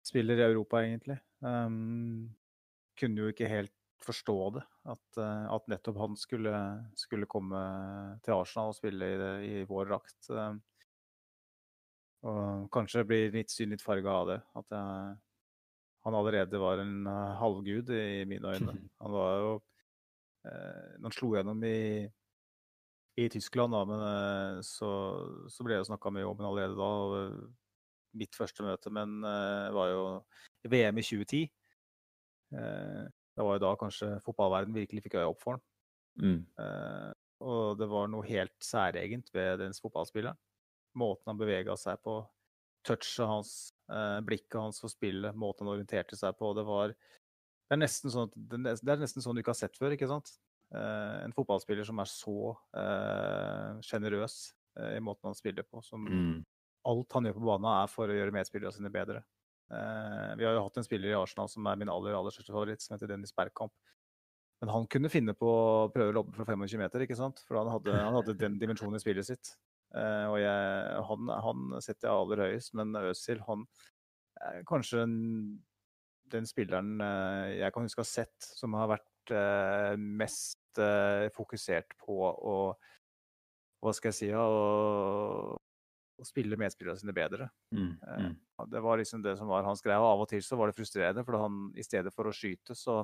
spiller 0.05 0.37
i 0.39 0.45
Europa, 0.45 0.79
egentlig. 0.81 1.17
Kunne 1.41 3.23
jo 3.23 3.31
ikke 3.33 3.49
helt 3.49 3.73
forstå 4.05 4.35
det, 4.55 4.61
at, 4.93 5.19
at 5.19 5.65
nettopp 5.67 5.97
han 5.99 6.15
skulle, 6.17 6.53
skulle, 6.95 7.27
komme 7.27 7.59
til 8.23 8.35
Arsenal 8.37 8.71
og 8.71 8.77
spille 8.77 9.09
i, 9.09 9.17
det, 9.19 9.31
i 9.43 9.65
vår 9.67 9.89
drakt. 9.89 10.29
Og 12.29 12.69
kanskje 12.71 13.03
blir 13.09 13.33
litt 13.33 13.51
syn 13.51 13.73
litt 13.73 13.83
farga 13.83 14.13
av 14.21 14.29
det. 14.29 14.37
At 14.61 14.77
jeg, 14.77 15.17
han 16.05 16.19
allerede 16.21 16.61
var 16.61 16.85
en 16.85 17.09
halvgud 17.41 17.89
i 17.89 18.23
mine 18.29 18.53
øyne. 18.53 18.77
Han 19.01 19.17
var 19.17 19.35
jo 19.41 19.51
Når 20.49 21.07
han 21.07 21.15
slo 21.15 21.29
gjennom 21.35 21.63
i, 21.67 22.07
i 23.19 23.27
Tyskland, 23.31 23.75
da, 23.75 23.83
men 23.89 24.03
uh, 24.03 24.59
så, 24.65 24.89
så, 25.51 25.65
ble 25.65 25.77
det 25.79 25.87
snakka 25.89 26.11
mye 26.15 26.27
om 26.27 26.37
ham 26.39 26.49
allerede 26.51 26.77
da. 26.79 26.91
Og, 27.05 27.55
mitt 28.17 28.33
første 28.33 28.63
møte 28.65 28.89
men 28.89 29.19
var 29.21 29.91
jo 29.91 30.05
VM 30.65 30.97
i 30.97 31.03
2010. 31.05 31.43
det 32.49 33.45
var 33.45 33.53
jo 33.53 33.61
da 33.61 33.73
kanskje 33.77 34.07
fotballverden 34.25 34.73
virkelig 34.73 35.03
fikk 35.05 35.19
øye 35.19 35.27
opp 35.29 35.43
for 35.43 35.59
ham. 35.59 35.61
Mm. 36.17 36.39
og 37.45 37.77
det 37.77 37.87
var 37.91 38.09
noe 38.09 38.25
helt 38.25 38.65
særegent 38.65 39.29
ved 39.35 39.61
den 39.61 39.77
fotballspilleren 39.77 40.41
måten 40.99 41.31
han 41.31 41.39
bevega 41.39 41.75
seg 41.77 42.01
på, 42.03 42.19
touchet 42.87 43.27
hans, 43.27 43.53
eh, 43.91 44.19
blikket 44.25 44.59
hans 44.59 44.81
for 44.81 44.91
spillet, 44.91 45.35
måten 45.35 45.67
han 45.67 45.75
orienterte 45.75 46.17
seg 46.17 46.37
på. 46.39 46.53
Det 46.57 46.65
var 46.67 46.95
det 47.69 47.75
er, 47.75 47.81
nesten 47.83 48.09
sånn, 48.09 48.31
det 48.33 48.57
er 48.73 48.97
nesten 48.97 49.21
sånn 49.21 49.37
du 49.37 49.43
ikke 49.43 49.53
har 49.53 49.59
sett 49.59 49.75
før, 49.77 49.93
ikke 49.93 50.09
sant? 50.09 50.31
Eh, 50.73 51.17
en 51.25 51.33
fotballspiller 51.33 51.85
som 51.85 51.99
er 52.01 52.09
så 52.09 52.37
sjenerøs 53.85 54.37
eh, 54.77 54.87
eh, 54.87 54.95
i 54.97 55.03
måten 55.05 55.29
han 55.29 55.37
spiller 55.37 55.67
på. 55.67 55.83
Som 55.85 56.07
mm. 56.07 56.39
alt 56.89 57.17
han 57.17 57.29
gjør 57.29 57.37
på 57.37 57.45
banen, 57.45 57.69
er 57.75 57.91
for 57.93 58.09
å 58.09 58.17
gjøre 58.17 58.33
medspillerne 58.33 58.73
sine 58.73 58.89
bedre. 58.93 59.21
Eh, 59.69 60.31
vi 60.39 60.47
har 60.47 60.57
jo 60.57 60.65
hatt 60.65 60.81
en 60.81 60.87
spiller 60.87 61.13
i 61.13 61.19
Arsenal 61.19 61.51
som 61.53 61.69
er 61.69 61.77
min 61.77 61.93
aller, 61.93 62.17
aller 62.17 62.33
største 62.33 62.55
favoritt, 62.55 62.81
som 62.81 62.97
heter 62.97 63.13
Dennis 63.13 63.35
Bergkamp. 63.37 63.73
Men 64.63 64.73
han 64.73 64.89
kunne 64.91 65.13
finne 65.13 65.37
på 65.37 65.49
å 65.49 65.87
prøve 65.93 66.09
å 66.09 66.17
lobbe 66.17 66.33
fra 66.35 66.49
25 66.49 66.81
meter, 66.81 67.05
ikke 67.05 67.21
sant? 67.21 67.45
For 67.45 67.61
han 67.61 67.69
hadde, 67.69 67.93
han 67.95 68.17
hadde 68.17 68.37
den 68.41 68.57
dimensjonen 68.59 68.97
i 68.97 69.05
spillet 69.05 69.29
sitt. 69.29 69.53
Og 69.93 70.35
jeg, 70.41 70.97
han, 71.07 71.29
han, 71.45 71.61
setter 71.81 72.09
jeg 72.09 72.11
aller 72.25 72.41
høyest, 72.43 72.73
men 72.77 72.91
Øzil 72.99 73.39
han 73.47 73.63
er 74.49 74.65
kanskje 74.67 74.99
den, 75.05 75.15
den 76.33 76.47
spilleren 76.49 76.99
uh, 77.01 77.49
jeg 77.53 77.73
kan 77.75 77.85
huske 77.85 78.01
å 78.01 78.05
ha 78.05 78.11
sett 78.11 78.49
som 78.59 78.77
har 78.79 78.91
vært 78.95 79.33
uh, 79.35 79.93
mest 79.97 80.57
fokusert 81.35 81.95
på 81.99 82.15
å 82.23 82.53
Hva 83.83 83.91
skal 83.97 84.13
jeg 84.13 84.15
si 84.15 84.27
å, 84.37 84.43
å 86.15 86.27
spille 86.27 86.55
medspillerne 86.61 87.01
sine 87.01 87.15
bedre. 87.15 87.49
Mm, 87.75 87.97
mm. 87.97 88.37
Det 88.71 88.81
var 88.85 89.01
liksom 89.01 89.23
det 89.25 89.33
som 89.39 89.49
var 89.49 89.65
hans 89.67 89.81
greie. 89.83 89.97
Og 89.99 90.07
av 90.13 90.23
og 90.23 90.29
til 90.31 90.43
så 90.45 90.55
var 90.59 90.69
det 90.69 90.77
frustrerende, 90.77 91.25
for 91.27 91.35
han 91.41 91.57
i 91.75 91.83
stedet 91.83 92.13
for 92.15 92.29
å 92.29 92.35
skyte, 92.35 92.77
så 92.77 93.01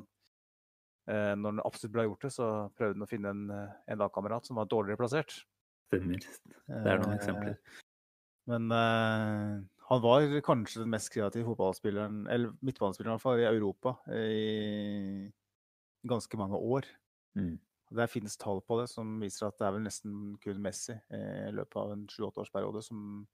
når 1.10 1.50
han 1.50 1.64
absolutt 1.66 1.96
ble 1.98 2.06
gjort 2.06 2.28
det, 2.28 2.32
så 2.38 2.48
prøvde 2.78 2.96
han 2.96 3.08
å 3.08 3.10
finne 3.10 3.34
en, 3.36 3.44
en 3.92 4.02
lagkamerat 4.06 4.48
som 4.48 4.62
var 4.62 4.72
dårligere 4.72 5.02
plassert. 5.02 5.36
Stemmer. 5.90 6.28
Det 6.68 6.92
er 6.92 7.02
noen 7.02 7.14
eh, 7.14 7.20
eksempler. 7.20 7.82
Men 8.50 8.70
han 9.90 10.02
var 10.02 10.26
kanskje 10.46 10.82
den 10.82 10.92
mest 10.94 11.12
kreative 11.14 11.46
fotballspilleren, 11.46 12.26
eller 12.32 12.54
midtbanespilleren 12.66 13.22
i, 13.22 13.44
i 13.44 13.50
Europa 13.50 13.96
i 14.14 15.32
ganske 16.10 16.38
mange 16.38 16.58
år. 16.58 16.88
Mm. 17.38 17.60
Det 17.96 18.08
finnes 18.10 18.38
tall 18.42 18.64
på 18.66 18.80
det 18.80 18.88
som 18.90 19.20
viser 19.22 19.48
at 19.48 19.60
det 19.60 19.68
er 19.68 19.76
vel 19.76 19.86
nesten 19.86 20.14
kun 20.42 20.62
Messi 20.64 20.96
i 21.14 21.52
løpet 21.54 21.78
av 21.78 21.94
en 21.94 22.08
sju-åtte-årsperiode 22.10 22.82
som 22.86 23.28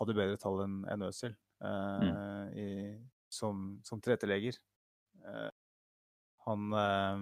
hadde 0.00 0.16
bedre 0.16 0.40
tall 0.40 0.62
enn 0.64 0.78
en 0.90 1.04
Øzil 1.04 1.34
mm. 1.60 3.04
som, 3.28 3.66
som 3.84 4.00
tilrettelegger. 4.00 4.56
Han 6.48 6.72
Eh, 6.80 7.20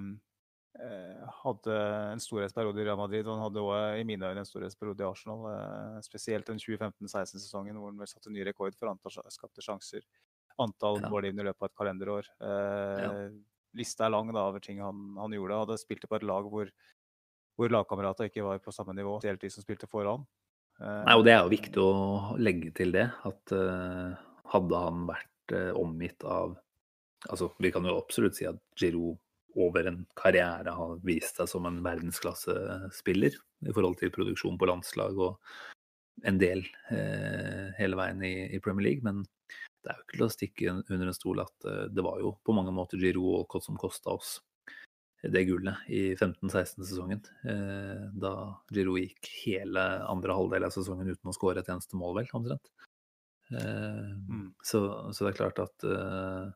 hadde 1.42 1.76
en 2.12 2.20
storhetsperiode 2.22 2.80
i 2.80 2.86
Real 2.86 2.98
Madrid, 2.98 3.26
og 3.26 3.36
han 3.36 3.44
hadde 3.44 3.62
også 3.62 4.00
i 4.00 4.04
mine 4.08 4.28
øyne 4.30 4.42
en 4.42 4.48
storhetsperiode 4.48 5.04
i 5.04 5.06
Arsenal. 5.06 5.44
Eh, 5.52 5.98
spesielt 6.06 6.48
den 6.48 6.60
2015-16-sesongen 6.62 7.76
hvor 7.78 7.92
han 7.92 8.00
vel 8.00 8.10
satte 8.10 8.32
ny 8.32 8.44
rekord 8.46 8.76
for 8.78 8.90
antall 8.92 9.32
skapte 9.32 9.64
sjanser. 9.64 10.06
Antall 10.62 11.00
ja. 11.02 11.10
mål 11.12 11.28
i 11.28 11.32
løpet 11.36 11.60
av 11.60 11.68
et 11.68 11.78
kalenderår. 11.80 12.30
Eh, 12.40 13.02
ja. 13.04 13.10
Lista 13.76 14.06
er 14.06 14.14
lang 14.14 14.32
da, 14.32 14.46
over 14.48 14.64
ting 14.64 14.80
han, 14.84 15.12
han 15.20 15.36
gjorde. 15.36 15.60
Hadde 15.64 15.80
spilt 15.80 16.08
på 16.08 16.18
et 16.18 16.26
lag 16.28 16.48
hvor, 16.48 16.72
hvor 17.60 17.72
lagkameratene 17.72 18.32
ikke 18.32 18.46
var 18.46 18.62
på 18.64 18.74
samme 18.74 18.96
nivå, 18.96 19.18
hele 19.26 19.40
de 19.40 19.52
som 19.52 19.64
spilte 19.64 19.88
foran. 19.90 20.24
Nei, 20.82 21.14
og 21.14 21.22
Det 21.22 21.34
er 21.34 21.44
jo 21.44 21.52
viktig 21.52 21.78
å 21.78 22.36
legge 22.40 22.72
til 22.74 22.90
det, 22.96 23.04
at 23.28 23.52
uh, 23.54 24.16
hadde 24.50 24.78
han 24.82 25.04
vært 25.06 25.54
uh, 25.54 25.70
omgitt 25.78 26.24
av 26.26 26.56
Altså, 27.30 27.52
vi 27.62 27.70
kan 27.70 27.84
jo 27.86 27.92
absolutt 28.00 28.34
si 28.34 28.48
at 28.48 28.56
Giroud 28.74 29.14
over 29.60 29.88
en 29.90 30.02
karriere 30.18 30.74
har 30.76 31.00
vist 31.04 31.38
seg 31.38 31.50
som 31.50 31.66
en 31.68 31.80
verdensklassespiller 31.84 33.36
i 33.68 33.74
forhold 33.74 33.98
til 34.00 34.12
produksjon 34.14 34.58
på 34.58 34.68
landslag 34.70 35.18
og 35.20 35.52
en 36.28 36.38
del 36.40 36.62
eh, 36.92 37.72
hele 37.78 37.98
veien 37.98 38.22
i, 38.26 38.34
i, 38.54 38.60
Premier 38.62 38.90
League. 38.90 39.04
Men 39.04 39.24
det 39.82 39.90
er 39.90 39.98
jo 39.98 40.06
ikke 40.06 40.16
til 40.18 40.26
å 40.26 40.32
stikke 40.36 40.74
under 40.78 41.10
en 41.10 41.16
stol 41.16 41.42
at 41.42 41.68
eh, 41.68 41.84
det 41.92 42.04
var 42.06 42.20
jo 42.22 42.36
på 42.44 42.56
mange 42.56 42.74
måter 42.74 43.00
Giro 43.00 43.24
Walcott 43.26 43.66
som 43.66 43.80
kosta 43.80 44.14
oss 44.14 44.38
det 45.22 45.44
gullet 45.46 45.84
i 45.86 46.14
15-16-sesongen. 46.16 47.20
Eh, 47.46 48.06
da 48.18 48.32
Giro 48.74 48.96
gikk 48.98 49.28
hele 49.44 49.84
andre 50.10 50.34
halvdel 50.34 50.66
av 50.66 50.74
sesongen 50.74 51.12
uten 51.12 51.30
å 51.30 51.36
skåre 51.36 51.62
et 51.62 51.70
eneste 51.70 51.98
mål, 51.98 52.16
vel, 52.18 52.32
omtrent. 52.34 52.72
Eh, 53.52 54.10
mm. 54.18 54.48
så, 54.64 54.82
så, 55.12 55.24
det 55.24 55.32
er 55.32 55.38
klart 55.38 55.62
at 55.62 55.86
eh, 55.86 56.50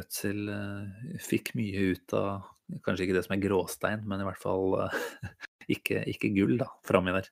Ødsel 0.00 0.48
eh, 0.50 1.18
fikk 1.22 1.54
mye 1.58 1.92
ut 1.94 2.14
av 2.18 2.50
kanskje 2.84 3.06
ikke 3.06 3.16
det 3.18 3.24
som 3.26 3.34
er 3.36 3.42
gråstein, 3.42 4.04
men 4.08 4.22
i 4.22 4.28
hvert 4.28 4.40
fall 4.40 4.78
eh, 4.84 4.98
ikke, 5.76 6.04
ikke 6.10 6.32
gull 6.36 6.56
da, 6.60 6.70
framme 6.86 7.14
der. 7.16 7.30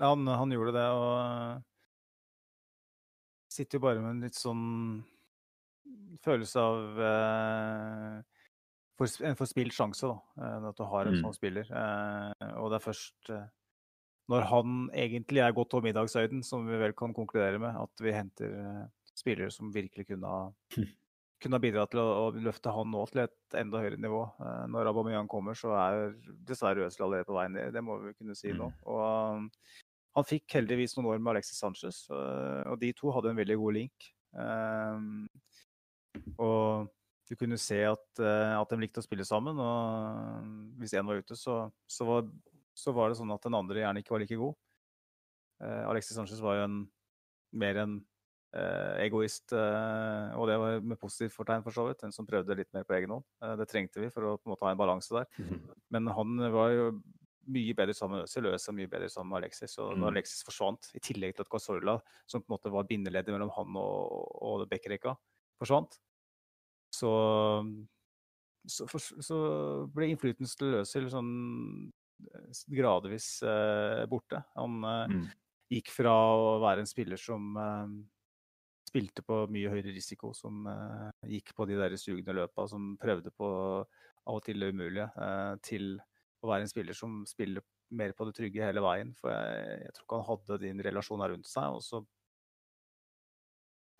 Ja, 0.00 0.12
han, 0.14 0.26
han, 0.26 0.52
gjorde 0.54 0.74
det, 0.78 0.86
og 0.96 1.14
eh, 1.20 1.62
sitter 3.52 3.78
jo 3.78 3.84
bare 3.84 4.02
med 4.02 4.14
en 4.14 4.26
litt 4.26 4.38
sånn 4.38 4.66
følelse 6.24 6.62
av 6.64 7.00
eh, 7.04 8.44
for, 8.96 9.16
en 9.28 9.38
forspilt 9.38 9.76
sjanse, 9.76 10.08
da. 10.08 10.44
At 10.70 10.78
du 10.78 10.84
har 10.88 11.08
en 11.08 11.18
mm. 11.18 11.24
sånn 11.24 11.36
spiller. 11.36 11.68
Eh, 11.68 12.54
og 12.60 12.70
det 12.72 12.80
er 12.80 12.86
først 12.88 13.34
når 14.30 14.44
han 14.46 14.82
egentlig 14.94 15.40
er 15.42 15.54
godt 15.56 15.74
over 15.74 15.88
middagshøyden, 15.88 16.44
som 16.46 16.62
vi 16.68 16.76
vel 16.78 16.92
kan 16.94 17.12
konkludere 17.16 17.58
med, 17.58 17.74
at 17.74 18.02
vi 18.04 18.12
henter 18.14 18.52
spillere 19.18 19.50
som 19.50 19.72
virkelig 19.74 20.06
kunne 20.12 20.30
ha 20.30 20.42
kunne 21.40 21.58
ha 21.58 21.62
bidratt 21.62 21.92
til 21.94 22.02
å, 22.02 22.08
å, 22.26 22.42
løfte 22.44 22.72
han 22.74 22.90
nå 22.92 23.02
til 23.10 23.22
et 23.24 23.56
enda 23.60 23.80
høyere 23.82 24.00
nivå. 24.00 24.22
Uh, 24.40 24.64
når 24.70 24.90
Aubameyang 24.90 25.30
kommer, 25.30 25.56
så 25.58 25.72
er 25.78 26.12
dessverre 26.46 26.86
Øzil 26.86 27.06
allerede 27.06 27.28
på 27.28 27.36
vei 27.36 27.46
ned. 27.52 27.72
Det 27.74 27.82
må 27.84 27.96
vi 28.02 28.14
kunne 28.18 28.36
si 28.38 28.52
nå. 28.52 28.68
Mm. 28.68 28.80
Og 28.92 29.02
um, 29.40 29.48
han 30.18 30.26
fikk 30.28 30.58
heldigvis 30.58 30.96
noen 30.96 31.10
år 31.12 31.20
med 31.22 31.34
Alexis 31.34 31.60
Sanchez, 31.62 32.02
uh, 32.12 32.66
og 32.70 32.80
de 32.82 32.92
to 32.96 33.12
hadde 33.14 33.32
en 33.32 33.40
veldig 33.40 33.58
god 33.62 33.76
link. 33.78 34.10
Um, 34.36 35.28
og 36.36 36.90
du 37.30 37.36
kunne 37.38 37.60
se 37.62 37.78
at, 37.86 38.06
uh, 38.20 38.58
at, 38.58 38.70
de 38.72 38.82
likte 38.82 39.02
å 39.02 39.06
spille 39.06 39.26
sammen. 39.26 39.60
Og 39.60 40.80
hvis 40.82 40.96
én 40.98 41.08
var 41.08 41.22
ute, 41.22 41.38
så, 41.38 41.62
så, 41.88 42.08
var, 42.08 42.28
så, 42.76 42.94
var, 42.96 43.10
det 43.10 43.20
sånn 43.22 43.32
at 43.32 43.46
den 43.46 43.58
andre 43.58 43.84
gjerne 43.84 44.04
ikke 44.04 44.16
var 44.16 44.24
like 44.26 44.40
god. 44.40 44.58
Alexis 45.60 46.16
Sanchez 46.16 46.38
var 46.40 46.54
jo 46.56 46.62
en, 46.64 46.76
mer 47.60 47.76
en 47.82 47.98
Eh, 48.00 48.09
egoist, 48.50 49.52
eh, 49.54 50.32
og 50.34 50.48
det 50.50 50.58
var 50.58 50.82
med 50.82 50.98
positivt 50.98 51.36
fortegn, 51.36 51.62
for 51.62 51.76
så 51.76 51.86
vidt. 51.86 52.02
En 52.04 52.14
som 52.14 52.26
prøvde 52.26 52.56
litt 52.58 52.70
mer 52.74 52.86
på 52.88 52.96
egen 52.98 53.14
hånd. 53.14 53.26
Eh, 53.44 53.54
det 53.60 53.68
trengte 53.70 54.02
vi 54.02 54.10
for 54.10 54.26
å 54.26 54.36
på 54.38 54.48
en 54.48 54.54
måte 54.54 54.66
ha 54.66 54.74
en 54.74 54.80
balanse 54.80 55.14
der. 55.14 55.28
Mm. 55.38 55.60
Men 55.96 56.10
han 56.16 56.44
var 56.54 56.74
jo 56.74 56.90
mye 57.50 57.74
bedre 57.78 57.94
sammen 57.96 58.20
med 58.20 58.28
Øzil, 58.28 58.50
Øzil 58.50 58.76
mye 58.78 58.90
bedre 58.90 59.08
sammen 59.10 59.32
med 59.32 59.42
Alexis. 59.42 59.76
Og 59.78 59.94
når 59.94 60.02
mm. 60.02 60.10
Alexis 60.12 60.44
forsvant, 60.46 60.90
i 60.94 61.02
tillegg 61.02 61.36
til 61.36 61.46
at 61.46 61.52
Casorla, 61.52 61.96
som 62.30 62.42
på 62.42 62.50
en 62.50 62.56
måte 62.56 62.74
var 62.74 62.88
bindeleddet 62.90 63.34
mellom 63.34 63.52
han 63.56 63.80
og, 63.80 64.20
og 64.46 64.66
Bekkerekka, 64.70 65.14
forsvant, 65.60 65.98
så, 66.90 67.10
så, 68.66 68.86
så 68.98 69.40
ble 69.94 70.10
innflytelsen 70.10 70.58
til 70.58 70.78
Øzil 70.82 71.10
sånn 71.12 71.34
gradvis 72.68 73.40
eh, 73.46 74.06
borte. 74.10 74.42
Han 74.58 74.82
eh, 74.84 75.12
mm. 75.14 75.26
gikk 75.76 75.92
fra 75.94 76.14
å 76.34 76.56
være 76.62 76.84
en 76.84 76.90
spiller 76.90 77.20
som 77.20 77.54
eh, 77.56 78.00
spilte 78.90 79.24
på 79.26 79.44
mye 79.52 79.70
høyere 79.72 79.94
risiko, 79.94 80.34
som 80.36 80.66
uh, 80.66 81.10
gikk 81.30 81.54
på 81.56 81.66
de 81.70 81.78
der 81.78 81.96
sugne 82.00 82.34
løpa, 82.36 82.66
som 82.70 82.94
prøvde 83.00 83.32
på 83.34 83.50
av 83.80 84.38
og 84.38 84.44
til 84.44 84.60
det 84.60 84.70
umulige, 84.74 85.08
uh, 85.16 85.54
til 85.64 85.94
å 86.40 86.50
være 86.50 86.66
en 86.66 86.72
spiller 86.72 86.96
som 86.96 87.20
spiller 87.28 87.64
mer 87.96 88.14
på 88.16 88.26
det 88.28 88.36
trygge 88.38 88.64
hele 88.64 88.82
veien. 88.84 89.12
For 89.18 89.32
jeg, 89.32 89.84
jeg 89.84 89.94
tror 89.94 90.06
ikke 90.06 90.18
han 90.18 90.30
hadde 90.30 90.58
din 90.64 90.82
relasjon 90.86 91.22
her 91.24 91.34
rundt 91.34 91.50
seg. 91.50 91.76
Og 91.76 91.84
så, 91.84 92.02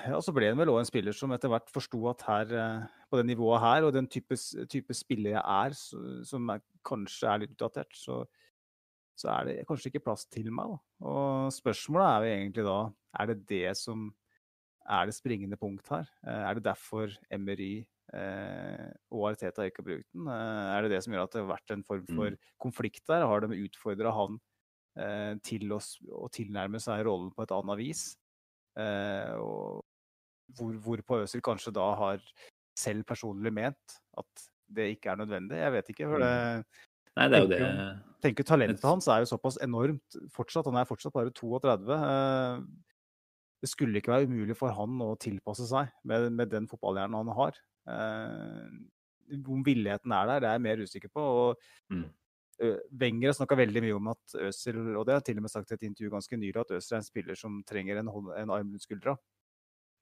ja, 0.06 0.20
så 0.24 0.34
ble 0.34 0.50
han 0.50 0.60
vel 0.60 0.72
òg 0.72 0.80
en 0.82 0.88
spiller 0.88 1.16
som 1.16 1.34
etter 1.36 1.52
hvert 1.52 1.72
forsto 1.72 2.02
at 2.10 2.26
her, 2.28 2.54
uh, 2.56 3.00
på 3.10 3.20
det 3.20 3.28
nivået 3.30 3.64
her, 3.64 3.86
og 3.86 3.94
den 3.96 4.10
type, 4.10 4.38
type 4.70 4.96
spiller 4.96 5.36
jeg 5.36 5.42
er, 5.42 5.76
så, 5.78 6.04
som 6.26 6.54
er, 6.54 6.62
kanskje 6.86 7.30
er 7.30 7.44
litt 7.44 7.56
utdatert, 7.56 7.92
så, 7.98 8.22
så 9.18 9.34
er 9.36 9.50
det 9.50 9.58
kanskje 9.68 9.92
ikke 9.92 10.06
plass 10.08 10.26
til 10.30 10.50
meg. 10.54 10.72
Da. 10.72 11.10
Og 11.10 11.52
spørsmålet 11.54 12.08
er 12.08 12.24
jo 12.24 12.38
egentlig 12.38 12.66
da 12.70 12.80
er 13.20 13.30
det 13.32 13.40
det 13.50 13.68
som 13.78 14.10
er 14.90 15.08
det 15.08 15.16
springende 15.16 15.58
punkt 15.60 15.88
her? 15.92 16.08
Eh, 16.26 16.44
er 16.48 16.58
det 16.58 16.66
derfor 16.66 17.12
Emery 17.32 17.84
eh, 18.16 18.88
og 19.14 19.30
Arteta 19.30 19.66
ikke 19.66 19.84
har 19.84 19.88
brukt 19.88 20.08
den? 20.12 20.30
Eh, 20.30 20.70
er 20.74 20.84
det 20.84 20.92
det 20.94 21.02
som 21.04 21.14
gjør 21.14 21.26
at 21.26 21.34
det 21.34 21.42
har 21.42 21.52
vært 21.52 21.74
en 21.74 21.84
form 21.86 22.06
for 22.10 22.34
mm. 22.34 22.40
konflikt 22.62 23.04
der? 23.10 23.26
Har 23.28 23.44
de 23.44 23.60
utfordra 23.64 24.14
han 24.16 24.40
eh, 24.98 25.34
til 25.46 25.70
å, 25.76 25.80
tilnærme 26.34 26.82
seg 26.82 27.04
rollen 27.08 27.30
på 27.36 27.46
et 27.46 27.54
annet 27.56 27.80
vis? 27.80 28.04
Eh, 28.80 29.34
og 29.38 29.86
hvor, 30.58 30.76
hvorpå 30.84 31.22
Øzil 31.24 31.44
kanskje 31.46 31.74
da 31.76 31.86
har 31.98 32.22
selv 32.78 33.06
personlig 33.06 33.52
ment 33.54 33.98
at 34.18 34.48
det 34.70 34.92
ikke 34.94 35.12
er 35.12 35.18
nødvendig. 35.22 35.58
Jeg 35.58 35.74
vet 35.74 35.90
ikke. 35.92 36.06
for 36.10 36.22
det, 36.22 36.30
mm. 36.30 36.86
Nei, 37.18 37.26
det 37.26 37.36
er 37.36 37.42
jo 37.42 37.50
det. 37.50 37.64
Tenker 38.22 38.46
Talentet 38.46 38.84
hans 38.86 39.08
er 39.10 39.24
jo 39.24 39.30
såpass 39.32 39.58
enormt 39.64 40.18
fortsatt. 40.34 40.68
Han 40.70 40.78
er 40.78 40.86
fortsatt 40.88 41.14
bare 41.14 41.32
32. 41.34 41.98
Det 43.60 43.68
skulle 43.68 44.00
ikke 44.00 44.12
være 44.14 44.28
umulig 44.30 44.56
for 44.58 44.72
han 44.76 45.02
å 45.04 45.12
tilpasse 45.20 45.66
seg 45.68 45.90
med, 46.08 46.30
med 46.32 46.52
den 46.52 46.68
fotballhjernen 46.70 47.18
han 47.20 47.34
har. 47.36 47.60
Eh, 47.92 48.70
om 49.40 49.60
villigheten 49.66 50.14
er 50.16 50.30
der, 50.30 50.40
det 50.42 50.48
er 50.48 50.56
jeg 50.56 50.66
mer 50.66 50.82
usikker 50.86 51.12
på. 51.12 51.26
og 51.42 51.94
mm. 51.94 52.08
Wenger 53.00 53.32
snakka 53.32 53.56
veldig 53.56 53.80
mye 53.86 53.96
om 53.96 54.08
at 54.12 54.34
Øzil, 54.50 54.80
og 54.92 55.06
det 55.08 55.14
har 55.16 55.22
til 55.24 55.38
og 55.40 55.46
med 55.46 55.52
sagt 55.52 55.70
i 55.72 55.78
et 55.78 55.86
intervju 55.88 56.10
ganske 56.12 56.36
nylig, 56.36 56.58
at 56.60 56.74
Øzil 56.76 56.96
er 56.96 57.00
en 57.00 57.06
spiller 57.06 57.38
som 57.38 57.60
trenger 57.68 58.00
en, 58.00 58.10
en 58.10 58.52
arm 58.52 58.74
rundt 58.74 58.84
skuldra. 58.84 59.14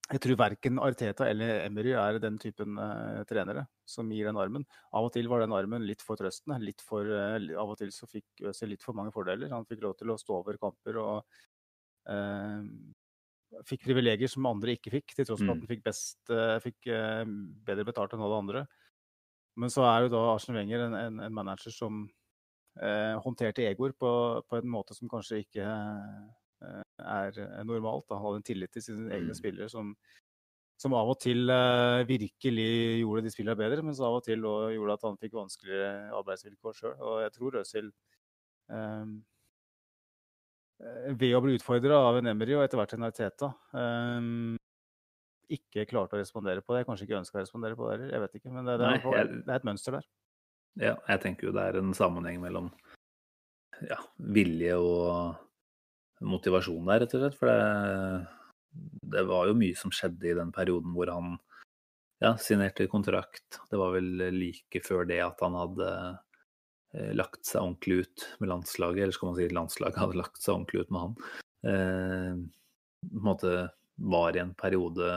Jeg 0.09 0.22
tror 0.24 0.38
verken 0.40 0.78
Arteta 0.80 1.26
eller 1.28 1.66
Emery 1.66 1.92
er 2.00 2.16
den 2.22 2.38
typen 2.40 2.78
uh, 2.80 3.20
trenere 3.28 3.66
som 3.84 4.09
gir 4.09 4.30
den 4.30 4.40
armen. 4.40 4.64
Av 4.96 5.04
og 5.04 5.12
til 5.12 5.28
var 5.28 5.44
den 5.44 5.52
armen 5.52 5.84
litt 5.84 6.00
for 6.04 6.16
trøstende. 6.16 6.56
Litt 6.64 6.80
for, 6.80 7.04
uh, 7.04 7.36
av 7.61 7.74
og 7.74 7.76
til 7.76 7.92
så 7.92 8.09
fikk 8.09 8.46
Øzil 8.48 8.72
litt 8.72 8.86
for 8.86 8.96
mange 8.96 9.12
fordeler. 9.12 9.52
Han 9.52 9.68
fikk 9.68 9.84
lov 9.84 9.98
til 9.98 10.14
å 10.14 10.16
stå 10.18 10.38
over 10.40 10.56
kamper 10.62 10.96
og 11.02 11.40
uh, 12.09 12.64
fikk 13.68 13.86
privilegier 13.86 14.30
som 14.30 14.46
andre 14.51 14.76
ikke 14.76 14.92
fikk, 14.92 15.14
til 15.14 15.28
tross 15.28 15.40
for 15.40 15.49
at 15.49 15.57
mm. 15.57 15.62
han 15.64 15.70
fikk, 15.70 15.84
best, 15.86 16.32
fikk 16.64 16.90
bedre 17.68 17.86
betalt 17.88 18.14
enn 18.14 18.24
alle 18.26 18.42
andre. 18.42 18.64
Men 19.59 19.72
så 19.74 19.86
er 19.88 20.05
jo 20.05 20.12
da 20.12 20.20
Arsen 20.34 20.55
Wenger 20.55 20.84
en, 20.84 20.96
en, 20.99 21.22
en, 21.26 21.34
manager 21.34 21.74
som 21.74 22.05
håndterte 22.78 23.64
egoer 23.66 23.94
på, 23.99 24.11
på, 24.46 24.61
en 24.61 24.68
måte 24.70 24.94
som 24.94 25.11
kanskje 25.11 25.40
ikke 25.42 25.64
Eh, 26.59 26.82
er 26.99 27.38
eh, 27.38 27.64
normalt. 27.66 28.09
Da. 28.11 28.18
Hadde 28.22 28.40
en 28.40 28.46
tillit 28.46 28.72
til 28.74 28.84
sine 28.84 29.07
egne 29.14 29.34
mm. 29.34 29.38
spillere 29.38 29.70
som, 29.70 29.92
som 30.78 30.94
av 30.99 31.11
og 31.12 31.18
til 31.22 31.51
uh, 31.51 32.03
virkelig 32.07 32.68
gjorde 33.01 33.24
de 33.26 33.32
spillene 33.34 33.59
bedre, 33.59 33.84
men 33.86 33.96
så 33.96 34.09
av 34.09 34.18
og 34.18 34.24
til 34.26 34.46
gjorde 34.46 34.96
at 34.99 35.07
han 35.07 35.18
fikk 35.22 35.34
vanskeligere 35.38 36.12
arbeidsvilkår 36.18 36.78
sjøl. 36.80 36.94
Og 36.99 37.20
jeg 37.24 37.34
tror 37.36 37.61
Øzil 37.62 37.90
um, 38.70 39.18
ved 40.78 41.34
å 41.34 41.42
bli 41.42 41.56
utfordra 41.58 41.98
av 42.08 42.20
en 42.20 42.30
Emery 42.30 42.54
og 42.54 42.62
etter 42.62 42.78
hvert 42.78 42.92
en 42.94 43.06
Arteta 43.08 43.48
um, 43.74 44.54
ikke 45.50 45.86
klarte 45.88 46.16
å 46.16 46.20
respondere 46.20 46.62
på 46.62 46.76
det. 46.76 46.84
Kanskje 46.86 47.06
ikke 47.06 47.18
ønska 47.18 47.40
å 47.40 47.42
respondere 47.42 47.78
på 47.78 47.88
det 47.88 47.96
heller, 47.96 48.14
jeg 48.14 48.24
vet 48.24 48.38
ikke. 48.38 48.52
Men 48.52 48.68
det, 48.68 48.76
det, 48.80 48.86
er, 48.86 48.94
Nei, 49.00 49.16
jeg, 49.16 49.28
det, 49.32 49.48
er, 49.48 49.56
et 49.56 49.68
mønster 49.68 49.96
der. 49.98 50.08
Ja, 50.78 50.94
jeg 51.08 51.22
tenker 51.24 51.48
jo 51.48 51.54
det 51.56 51.64
er 51.64 51.80
en 51.80 51.94
sammenheng 51.96 52.38
mellom 52.42 52.70
ja, 53.88 53.98
vilje 54.36 54.76
og 54.78 56.26
motivasjon 56.28 56.90
der, 56.90 57.02
rett 57.02 57.16
og 57.16 57.24
slett. 57.24 57.38
For 57.40 57.50
det, 57.50 57.58
det, 59.16 59.24
var 59.30 59.48
jo 59.48 59.58
mye 59.58 59.78
som 59.78 59.94
skjedde 59.94 60.30
i 60.30 60.36
den 60.38 60.52
perioden 60.54 60.94
hvor 60.94 61.10
han 61.14 61.36
ja, 62.22 62.34
signerte 62.42 62.88
kontrakt. 62.90 63.62
Det 63.70 63.80
var 63.80 63.96
vel 63.96 64.28
like 64.36 64.82
før 64.84 65.08
det 65.08 65.22
at 65.24 65.40
han 65.44 65.56
hadde 65.58 65.88
eh, 65.88 66.16
lagt 67.18 67.45
seg 67.45 67.61
ordentlig 67.61 68.05
ut 68.07 68.22
med 68.41 68.49
landslaget, 68.49 69.03
eller 69.05 69.14
skal 69.16 69.28
man 69.28 69.36
si 69.36 69.49
landslaget 69.53 69.99
hadde 70.01 70.20
lagt 70.20 70.41
seg 70.41 70.55
ordentlig 70.55 70.84
ut 70.86 70.95
med 70.95 71.03
han. 71.03 71.18
Eh, 71.68 72.39
på 73.09 73.18
en 73.20 73.26
måte 73.28 73.53
var 73.99 74.36
i 74.36 74.43
en 74.43 74.55
periode 74.55 75.09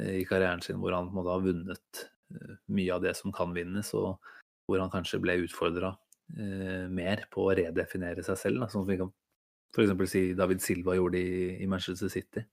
eh, 0.00 0.16
i 0.20 0.24
karrieren 0.28 0.62
sin 0.64 0.80
hvor 0.80 0.94
han 0.96 1.08
på 1.08 1.14
en 1.14 1.20
måte 1.20 1.34
har 1.34 1.44
vunnet 1.44 2.02
eh, 2.34 2.56
mye 2.72 2.94
av 2.94 3.04
det 3.04 3.14
som 3.18 3.34
kan 3.34 3.54
vinnes, 3.56 3.92
og 3.94 4.16
hvor 4.66 4.82
han 4.82 4.92
kanskje 4.92 5.20
ble 5.22 5.38
utfordra 5.44 5.92
eh, 6.36 6.86
mer 6.88 7.26
på 7.32 7.46
å 7.46 7.56
redefinere 7.58 8.24
seg 8.26 8.40
selv. 8.40 8.62
Da, 8.62 8.70
sånn 8.72 8.86
som 8.86 8.92
vi 8.92 9.00
kan 9.02 9.12
f.eks. 9.76 10.10
si 10.10 10.24
David 10.38 10.64
Silva 10.64 10.96
gjorde 10.96 11.20
i, 11.20 11.50
i 11.60 11.68
Manchester 11.70 12.12
City. 12.12 12.44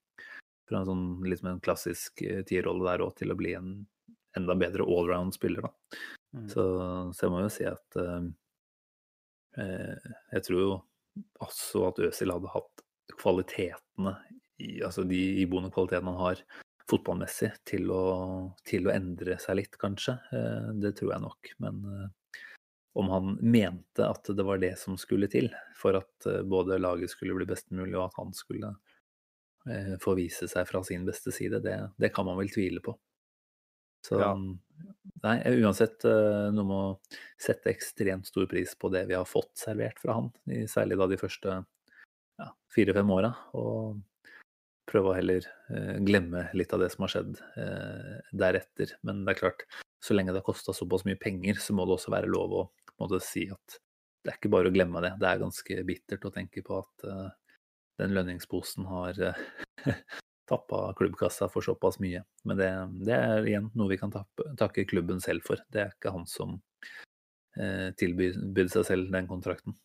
Fra 0.68 0.82
en 0.82 0.90
sånn 0.90 1.08
mer 1.24 1.40
en 1.54 1.64
klassisk 1.64 2.24
tierrolle 2.48 2.88
der 2.88 3.04
òg, 3.06 3.16
til 3.20 3.32
å 3.32 3.40
bli 3.40 3.56
en 3.58 3.74
enda 4.38 4.56
bedre 4.58 4.86
allround-spiller, 4.88 5.68
da. 5.68 5.98
Mm. 6.34 6.48
Så, 6.50 6.64
så, 7.14 7.26
jeg 7.26 7.34
må 7.34 7.44
jo 7.44 7.52
si 7.54 7.66
at 7.70 7.98
uh, 8.02 8.24
uh, 9.60 10.14
Jeg 10.34 10.46
tror 10.48 10.62
jo 10.64 10.72
også 11.46 11.84
at 11.92 12.02
Øzil 12.08 12.34
hadde 12.34 12.54
hatt 12.56 12.84
kvalitetene, 13.20 14.16
i, 14.58 14.80
altså 14.82 15.04
de 15.06 15.20
iboende 15.44 15.70
kvalitetene 15.74 16.16
han 16.16 16.24
har 16.24 16.42
fotballmessig, 16.90 17.52
til 17.70 17.92
å, 17.94 18.04
til 18.68 18.90
å 18.90 18.94
endre 18.96 19.38
seg 19.40 19.60
litt, 19.62 19.78
kanskje. 19.80 20.18
det 20.82 20.96
tror 20.98 21.14
jeg 21.14 21.24
nok. 21.24 21.52
Men 21.64 21.78
om 22.94 23.10
han 23.10 23.38
mente 23.42 24.06
at 24.08 24.28
det 24.38 24.44
var 24.44 24.58
det 24.58 24.76
som 24.80 24.98
skulle 24.98 25.28
til 25.28 25.50
for 25.78 25.98
at 25.98 26.28
eh, 26.30 26.44
både 26.46 26.78
laget 26.78 27.10
skulle 27.10 27.36
bli 27.38 27.48
best 27.50 27.72
mulig, 27.74 27.96
og 27.98 28.06
at 28.08 28.20
han 28.22 28.34
skulle 28.38 28.70
eh, 29.70 29.96
få 30.02 30.14
vise 30.20 30.48
seg 30.50 30.68
fra 30.70 30.84
sin 30.86 31.06
beste 31.08 31.34
side, 31.34 31.64
det, 31.66 31.78
det 31.98 32.14
kan 32.14 32.28
man 32.30 32.38
vel 32.38 32.52
tvile 32.54 32.84
på. 32.86 32.96
Så 34.04 34.20
ja. 34.20 34.32
nei, 35.24 35.36
uansett 35.64 36.04
eh, 36.08 36.50
noe 36.54 36.68
med 36.68 36.78
å 36.78 37.20
sette 37.40 37.72
ekstremt 37.72 38.28
stor 38.28 38.48
pris 38.52 38.74
på 38.80 38.92
det 38.94 39.06
vi 39.10 39.16
har 39.16 39.28
fått 39.28 39.54
servert 39.60 40.02
fra 40.04 40.18
han, 40.20 40.32
særlig 40.70 41.00
da 41.00 41.08
de 41.12 41.20
første 41.22 41.60
ja, 42.42 42.50
fire-fem 42.74 43.14
åra, 43.16 43.32
og 43.56 44.02
prøve 44.90 45.14
å 45.14 45.16
heller 45.16 45.48
eh, 45.72 45.96
glemme 46.04 46.50
litt 46.58 46.76
av 46.76 46.84
det 46.84 46.92
som 46.92 47.06
har 47.06 47.14
skjedd 47.14 47.40
eh, 47.60 48.18
deretter. 48.36 48.98
Men 49.08 49.24
det 49.24 49.36
er 49.36 49.42
klart, 49.46 49.64
så 50.04 50.18
lenge 50.18 50.36
det 50.36 50.42
har 50.44 50.50
kosta 50.50 50.76
såpass 50.76 51.08
mye 51.08 51.20
penger, 51.20 51.62
så 51.64 51.76
må 51.78 51.88
det 51.88 51.96
også 51.96 52.12
være 52.14 52.32
lov 52.32 52.58
å 52.60 52.66
måte 53.00 53.22
si 53.24 53.48
at 53.52 53.80
det 54.24 54.32
er 54.32 54.38
ikke 54.40 54.52
bare 54.52 54.72
å 54.72 54.76
glemme 54.76 55.00
det. 55.04 55.16
Det 55.20 55.30
er 55.30 55.40
ganske 55.42 55.80
bittert 55.88 56.28
å 56.28 56.32
tenke 56.32 56.64
på 56.64 56.78
at 56.80 57.08
den 58.00 58.14
lønningsposen 58.16 58.88
har 58.88 59.20
tappa 60.50 60.94
klubbkassa 60.98 61.48
for 61.52 61.66
såpass 61.66 62.00
mye. 62.04 62.24
Men 62.48 62.60
det, 62.60 62.70
det 63.08 63.16
er 63.16 63.48
igjen 63.48 63.70
noe 63.78 63.92
vi 63.92 64.00
kan 64.02 64.12
tappe, 64.14 64.46
takke 64.60 64.88
klubben 64.90 65.22
selv 65.24 65.46
for. 65.48 65.62
Det 65.72 65.82
er 65.84 65.94
ikke 65.96 66.14
han 66.16 66.28
som 66.30 66.58
eh, 67.58 67.90
tilbød 68.00 68.74
seg 68.74 68.88
selv 68.90 69.14
den 69.14 69.30
kontrakten. 69.30 69.78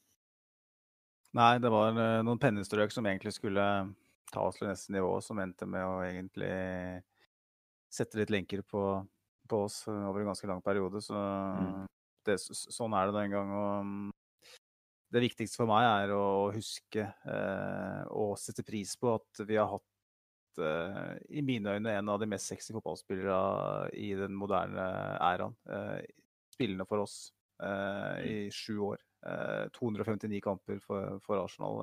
Nei, 1.38 1.58
det 1.60 1.70
var 1.70 1.92
uh, 1.92 2.22
noen 2.24 2.40
pennestrøk 2.40 2.90
som 2.94 3.06
egentlig 3.06 3.34
skulle 3.36 3.62
ta 4.32 4.46
oss 4.46 4.56
til 4.58 4.70
neste 4.70 4.94
nivå, 4.94 5.12
som 5.22 5.38
endte 5.42 5.68
med 5.68 5.84
å 5.84 6.00
egentlig 6.06 6.54
sette 7.92 8.18
litt 8.18 8.32
lenker 8.32 8.64
på, 8.64 8.82
på 9.48 9.60
oss 9.66 9.82
over 9.92 10.22
en 10.22 10.32
ganske 10.32 10.48
lang 10.48 10.64
periode. 10.64 11.04
Så 11.04 11.14
mm 11.14 11.86
det, 12.28 12.38
sånn 12.38 12.96
er 12.96 13.08
det 13.08 13.16
den 13.18 13.34
gang. 13.34 13.52
Og 13.54 13.88
mm, 13.88 14.08
det 15.14 15.24
viktigste 15.24 15.62
for 15.62 15.70
meg 15.70 15.86
er 15.86 16.14
å 16.16 16.26
huske 16.54 17.04
eh, 17.06 18.02
og 18.12 18.36
sette 18.40 18.66
pris 18.66 18.94
på 19.00 19.14
at 19.16 19.44
vi 19.48 19.58
har 19.60 19.70
hatt 19.72 19.86
eh, 20.64 21.16
i 21.38 21.42
mine 21.44 21.76
øyne 21.76 21.96
en 21.98 22.12
av 22.12 22.20
de 22.20 22.28
mest 22.30 22.50
sexy 22.50 22.74
fotballspillere 22.76 23.90
i 23.96 24.12
den 24.18 24.36
moderne 24.36 24.86
æraen. 25.18 25.56
Uh, 25.68 25.98
spillende 26.54 26.86
for 26.88 27.04
oss 27.04 27.18
uh, 27.62 28.18
i 28.24 28.48
sju 28.54 28.78
år. 28.92 29.04
259 29.74 30.36
eh, 30.36 30.40
kamper 30.40 30.78
for, 30.78 31.18
for 31.24 31.42
Arsenal. 31.42 31.82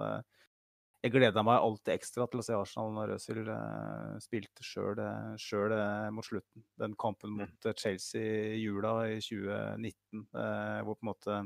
Jeg 1.04 1.14
gleda 1.14 1.44
meg 1.46 1.62
alltid 1.62 1.92
ekstra 1.94 2.26
til 2.32 2.42
å 2.42 2.44
se 2.48 2.56
Arsenal 2.58 2.94
når 2.96 3.12
Røsil 3.14 3.42
uh, 3.46 4.16
spilte 4.24 4.66
sjøl 4.66 5.74
uh, 5.76 6.08
mot 6.16 6.26
slutten. 6.26 6.64
Den 6.82 6.96
kampen 6.98 7.36
mm. 7.36 7.42
mot 7.44 7.68
uh, 7.68 7.76
Chelsea 7.78 8.56
i 8.56 8.62
jula 8.64 8.96
i 9.12 9.20
2019, 9.22 10.24
hvor 10.32 10.96
på 10.96 11.06
en 11.06 11.12
måte 11.12 11.38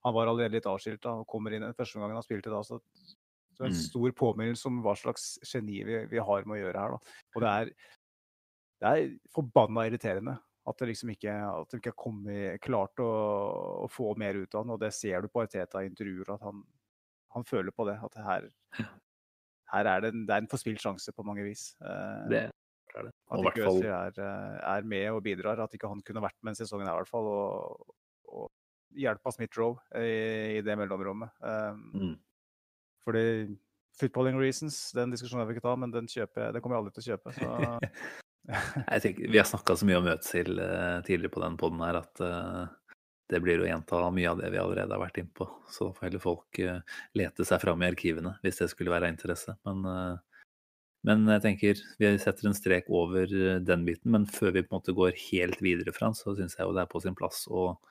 han 0.00 0.16
var 0.16 0.28
allerede 0.28 0.56
litt 0.56 0.68
avskilt 0.68 1.06
og 1.08 1.26
kommer 1.28 1.52
inn 1.56 1.64
første 1.76 2.00
gangen 2.00 2.16
han 2.16 2.24
spilte 2.24 2.52
da. 2.52 2.60
så 2.64 2.78
det 3.60 3.66
er 3.66 3.72
en 3.74 3.76
mm. 3.76 3.86
stor 3.90 4.12
påminnelse 4.16 4.68
om 4.70 4.78
hva 4.80 4.94
slags 4.96 5.24
geni 5.44 5.82
vi, 5.84 5.98
vi, 6.08 6.20
har 6.24 6.46
med 6.48 6.56
å 6.56 6.60
gjøre 6.62 6.84
her. 6.84 6.94
Da. 6.94 7.16
Og 7.34 7.44
det 7.44 7.50
er, 7.50 7.72
det 8.80 8.92
er 8.92 9.10
forbanna 9.34 9.84
irriterende 9.84 10.38
at 10.70 10.80
det 10.80 10.88
liksom 10.90 11.12
ikke, 11.12 11.34
at 11.34 11.68
det 11.72 11.80
ikke 11.80 11.92
har 11.92 11.98
kommet, 12.00 12.62
klart 12.64 13.02
å, 13.02 13.10
å, 13.84 13.88
få 13.90 14.14
mer 14.20 14.38
ut 14.38 14.54
av 14.54 14.64
han. 14.64 14.72
Og 14.76 14.80
det 14.80 14.92
ser 14.96 15.24
du 15.24 15.28
på 15.32 15.42
Arteta 15.44 15.82
i 15.82 15.90
intervjuer, 15.90 16.32
at 16.36 16.44
han, 16.46 16.62
han 17.36 17.46
føler 17.48 17.74
på 17.74 17.84
det. 17.88 17.98
At 18.06 18.16
det 18.16 18.24
her, 18.24 18.48
her 19.74 19.92
er 19.92 20.04
det, 20.04 20.12
en, 20.14 20.24
det 20.28 20.36
er 20.36 20.44
en 20.44 20.50
forspilt 20.52 20.80
sjanse 20.80 21.12
på 21.16 21.26
mange 21.26 21.44
vis. 21.44 21.70
Eh, 21.84 22.24
det 22.32 22.44
det. 22.90 23.12
At 23.30 23.44
ikke 23.46 23.68
Øzil 23.68 23.86
er, 23.86 24.16
eh, 24.18 24.56
er, 24.72 24.88
med 24.88 25.10
og 25.10 25.22
bidrar. 25.22 25.60
At 25.62 25.74
ikke 25.76 25.90
han 25.90 26.02
kunne 26.06 26.24
vært 26.24 26.38
med 26.42 26.54
en 26.54 26.58
sesongen 26.58 26.88
her, 26.88 26.96
i 26.96 27.02
hvert 27.02 27.12
fall. 27.12 27.28
Og, 27.28 27.94
og 28.30 28.48
hjelpa 28.98 29.32
Smith-Roe 29.34 29.78
i, 30.00 30.58
i, 30.58 30.62
det 30.66 30.76
mellomrommet. 30.78 31.30
Um, 31.44 31.84
mm. 31.94 32.16
Fordi 33.06 33.24
footballing 34.00 34.40
reasons, 34.40 34.78
den 34.96 35.12
diskusjonen 35.14 35.44
vil 35.44 35.54
vi 35.54 35.58
ikke 35.58 35.68
ta, 35.68 35.76
men 35.78 35.92
den, 35.94 36.08
kjøper, 36.10 36.50
den 36.54 36.64
kommer 36.64 36.76
jeg 36.76 36.84
aldri 36.84 36.96
til 36.96 37.02
å 37.02 37.08
kjøpe. 37.10 37.34
Så. 37.36 37.48
jeg 38.94 39.04
tenker, 39.04 39.32
vi 39.34 39.40
har 39.40 39.48
snakka 39.48 39.76
så 39.76 39.88
mye 39.88 40.00
om 40.00 40.10
Øzil 40.14 40.60
uh, 40.60 41.00
tidligere 41.06 41.34
på 41.34 41.44
den 41.44 41.58
poden 41.60 41.84
her 41.84 42.00
at 42.00 42.24
uh, 42.24 42.64
det 43.30 43.42
blir 43.44 43.62
å 43.62 43.68
gjenta 43.68 44.00
mye 44.14 44.32
av 44.32 44.40
det 44.40 44.50
vi 44.54 44.62
allerede 44.62 44.96
har 44.96 45.02
vært 45.02 45.20
innpå. 45.22 45.46
Så 45.70 45.92
får 45.94 46.08
heller 46.08 46.24
folk 46.24 46.62
uh, 46.64 46.80
lete 47.18 47.46
seg 47.46 47.62
fram 47.62 47.84
i 47.84 47.90
arkivene 47.90 48.36
hvis 48.44 48.62
det 48.62 48.70
skulle 48.72 48.94
være 48.94 49.10
av 49.10 49.16
interesse. 49.16 49.56
Men 49.68 49.86
uh, 49.86 50.42
Men 51.06 51.24
jeg 51.32 51.40
tenker 51.40 51.78
vi 51.96 52.08
setter 52.20 52.48
en 52.48 52.56
strek 52.56 52.90
over 52.92 53.30
den 53.64 53.86
biten. 53.86 54.10
Men 54.12 54.26
før 54.28 54.52
vi 54.52 54.62
på 54.66 54.74
en 54.74 54.80
måte 54.80 54.92
går 54.92 55.16
helt 55.30 55.62
videre 55.64 55.94
fra 55.96 56.10
så 56.12 56.34
syns 56.36 56.58
jeg 56.58 56.66
jo 56.66 56.74
det 56.76 56.82
er 56.82 56.90
på 56.90 57.00
sin 57.00 57.16
plass 57.16 57.46
å 57.48 57.70
eh, 57.72 57.89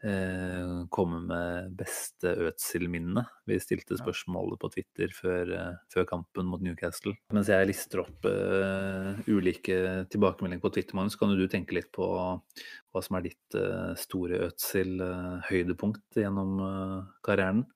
komme 0.00 1.18
med 1.28 1.72
beste 1.76 2.32
Øtzil-minne. 2.48 3.26
Vi 3.48 3.58
stilte 3.60 3.98
spørsmålet 4.00 4.60
på 4.60 4.70
Twitter 4.72 5.12
før, 5.12 5.50
eh, 5.52 5.74
før, 5.92 6.06
kampen 6.08 6.48
mot 6.48 6.62
Newcastle. 6.64 7.12
Mens 7.36 7.50
jeg 7.52 7.68
lister 7.68 8.00
opp 8.04 8.24
uh, 8.24 9.20
ulike 9.28 10.06
tilbakemeldinger 10.12 10.62
på 10.64 10.72
Twitter, 10.72 10.96
Magnus, 10.96 11.18
kan 11.20 11.34
du 11.36 11.44
tenke 11.48 11.76
litt 11.76 11.90
på 11.92 12.06
hva 12.08 13.02
som 13.04 13.18
er 13.18 13.28
ditt 13.28 13.58
uh, 13.58 13.92
store 14.00 14.40
Øtzil-høydepunkt 14.48 16.22
gjennom 16.22 16.56
uh, 16.64 16.96
karrieren? 17.26 17.66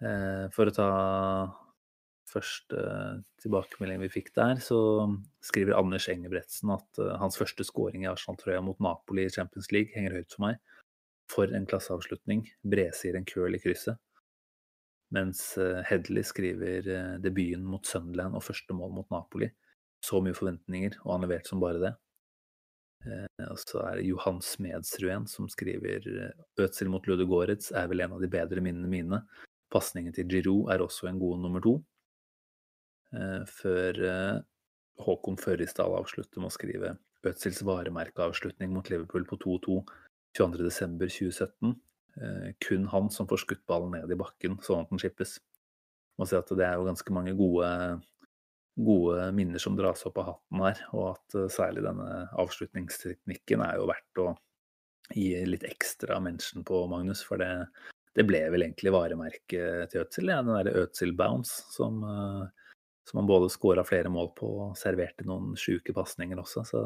Eh, 0.00 0.46
for 0.54 0.70
å 0.70 0.72
ta 0.72 0.90
første 2.30 2.84
tilbakemelding 3.42 4.04
vi 4.04 4.14
fikk 4.14 4.30
der, 4.38 4.62
så 4.62 4.78
skriver 5.44 5.76
Anders 5.76 6.06
Engebretsen 6.08 6.70
at 6.72 7.00
hans 7.20 7.36
første 7.36 7.66
scoring 7.66 8.06
i 8.06 8.08
Arsenal-trøya 8.08 8.62
mot 8.62 8.78
Napoli 8.80 9.26
i 9.26 9.32
Champions 9.34 9.72
League 9.74 9.90
henger 9.96 10.14
høyt 10.14 10.36
for 10.36 10.46
meg 10.46 10.60
for 11.30 11.52
en 11.54 11.66
klasseavslutning. 11.70 12.44
Bresier 12.66 13.16
en 13.18 13.28
køl 13.28 13.56
i 13.56 13.62
krysset. 13.62 14.00
Mens 15.14 15.58
eh, 15.58 15.80
Hedley 15.88 16.22
skriver 16.26 16.86
eh, 16.88 17.16
debuten 17.22 17.64
mot 17.66 17.86
Sunderland 17.86 18.36
og 18.38 18.44
første 18.46 18.76
mål 18.76 18.94
mot 19.00 19.10
Napoli. 19.10 19.50
Så 20.04 20.22
mye 20.24 20.36
forventninger, 20.36 21.00
og 21.04 21.16
han 21.16 21.26
leverte 21.26 21.50
som 21.50 21.62
bare 21.62 21.82
det. 21.82 21.92
Eh, 23.06 23.46
og 23.48 23.58
så 23.58 23.82
er 23.88 23.98
det 23.98 24.06
Johan 24.06 24.38
Smedsruen 24.44 25.26
som 25.30 25.48
skriver 25.50 26.06
Ødsel 26.60 26.92
mot 26.92 27.06
Ludogorets 27.10 27.72
er 27.74 27.90
vel 27.90 28.04
en 28.04 28.16
av 28.18 28.22
de 28.22 28.30
bedre 28.30 28.62
minnene 28.64 28.90
mine. 28.90 29.22
Pasningen 29.70 30.14
til 30.14 30.30
Giroud 30.30 30.70
er 30.72 30.82
også 30.82 31.10
en 31.10 31.18
god 31.22 31.42
nummer 31.42 31.62
to. 31.62 31.76
Før 33.50 33.96
Håkon 35.02 35.38
Førrisdal 35.38 35.96
avslutter 35.98 36.42
med 36.42 36.50
å 36.50 36.54
skrive 36.54 36.92
Ødsels 37.26 37.62
varemerkeavslutning 37.66 38.70
mot 38.74 38.86
Liverpool 38.90 39.26
på 39.26 39.38
2-2 39.42 39.78
22.12.2017. 40.38 41.74
Eh, 42.16 42.54
kun 42.58 42.86
han 42.86 43.10
som 43.10 43.28
får 43.28 43.44
skutt 43.44 43.66
ballen 43.70 43.94
ned 43.94 44.10
i 44.10 44.18
bakken 44.18 44.58
sånn 44.64 44.84
at 44.84 44.92
den 44.92 45.00
skippes. 45.02 45.38
Man 46.20 46.28
ser 46.28 46.42
at 46.42 46.52
det 46.52 46.66
er 46.66 46.76
jo 46.76 46.88
ganske 46.88 47.14
mange 47.16 47.32
gode, 47.38 47.68
gode 48.76 49.30
minner 49.36 49.62
som 49.62 49.76
dras 49.78 50.04
opp 50.08 50.18
av 50.20 50.32
hatten 50.34 50.64
her, 50.66 50.82
og 50.92 51.06
at 51.14 51.36
uh, 51.38 51.46
særlig 51.52 51.84
denne 51.86 52.26
avslutningsteknikken 52.42 53.62
er 53.64 53.78
jo 53.78 53.86
verdt 53.88 54.20
å 54.20 54.26
gi 55.16 55.30
litt 55.48 55.64
ekstra 55.66 56.20
mention 56.22 56.66
på, 56.66 56.82
Magnus. 56.92 57.22
For 57.24 57.40
det, 57.40 57.48
det 58.18 58.26
ble 58.28 58.42
vel 58.52 58.66
egentlig 58.66 58.92
varemerket 58.92 59.94
til 59.94 60.04
Øtzil, 60.04 60.28
ja, 60.28 60.42
den 60.44 60.52
derre 60.58 60.84
Øtzil 60.84 61.14
bounce 61.16 61.64
som, 61.72 62.02
uh, 62.04 62.74
som 63.08 63.22
han 63.22 63.30
både 63.30 63.48
skåra 63.54 63.86
flere 63.86 64.12
mål 64.12 64.34
på 64.36 64.50
og 64.66 64.76
serverte 64.78 65.24
noen 65.24 65.54
sjuke 65.58 65.96
pasninger 65.96 66.42
også. 66.42 66.66
Så 66.68 66.84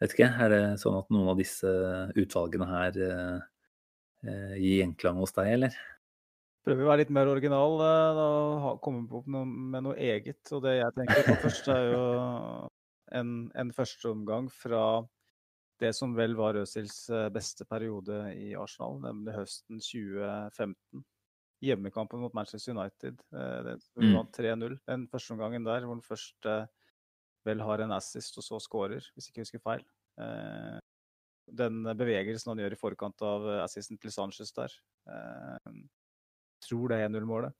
Vet 0.00 0.14
ikke, 0.16 0.30
Er 0.32 0.48
det 0.48 0.60
sånn 0.80 0.96
at 0.96 1.10
noen 1.12 1.28
av 1.28 1.40
disse 1.40 1.70
utvalgene 2.16 2.68
her 2.70 3.00
eh, 3.04 3.40
eh 4.24 4.54
gir 4.56 4.78
gjenklang 4.80 5.20
hos 5.20 5.34
deg, 5.36 5.50
eller? 5.58 5.76
Prøver 6.64 6.84
å 6.84 6.88
være 6.90 7.02
litt 7.02 7.12
mer 7.12 7.28
original 7.28 7.76
da, 7.80 7.92
og 8.24 8.80
komme 8.84 9.04
opp 9.16 9.28
med 9.28 9.84
noe 9.84 9.96
eget. 9.96 10.40
Og 10.56 10.64
det 10.64 10.78
jeg 10.78 10.96
tenker 10.96 11.28
på 11.28 11.36
først, 11.44 11.68
er 11.72 11.86
jo 11.92 12.02
en, 13.16 13.30
en 13.60 13.72
førsteomgang 13.76 14.48
fra 14.52 14.82
det 15.80 15.92
som 15.96 16.12
vel 16.16 16.36
var 16.36 16.56
eh, 16.60 17.28
beste 17.32 17.68
periode 17.68 18.18
i 18.36 18.52
Arsenal, 18.56 19.00
nemlig 19.04 19.36
høsten 19.36 19.80
2015. 19.84 21.04
Hjemmekampen 21.60 22.22
mot 22.24 22.32
Manchester 22.32 22.72
United. 22.72 23.20
Den 23.32 23.80
mm. 24.00 24.14
vant 24.16 24.36
3-0. 24.36 24.78
Den 24.88 25.08
første 25.12 25.36
omgangen 25.36 25.66
der 25.68 25.84
hvor 25.84 25.98
den 25.98 26.04
først 26.04 26.48
vel 27.46 27.62
har 27.64 27.82
en 27.84 27.96
assist 27.96 28.36
og 28.40 28.46
så 28.46 28.60
scorer, 28.62 29.06
hvis 29.14 29.30
ikke 29.30 29.40
jeg 29.40 29.48
husker 29.48 29.64
feil. 29.64 29.84
Eh, 30.20 30.78
den 31.50 31.82
bevegelsen 31.98 32.52
han 32.52 32.62
gjør 32.62 32.76
i 32.76 32.78
forkant 32.78 33.24
av 33.26 33.48
assisten 33.64 33.98
til 33.98 34.12
Sanchez 34.14 34.52
der. 34.56 34.74
Eh, 35.10 35.80
tror 36.66 36.92
det 36.92 37.00
er 37.00 37.08
1-0-målet. 37.08 37.56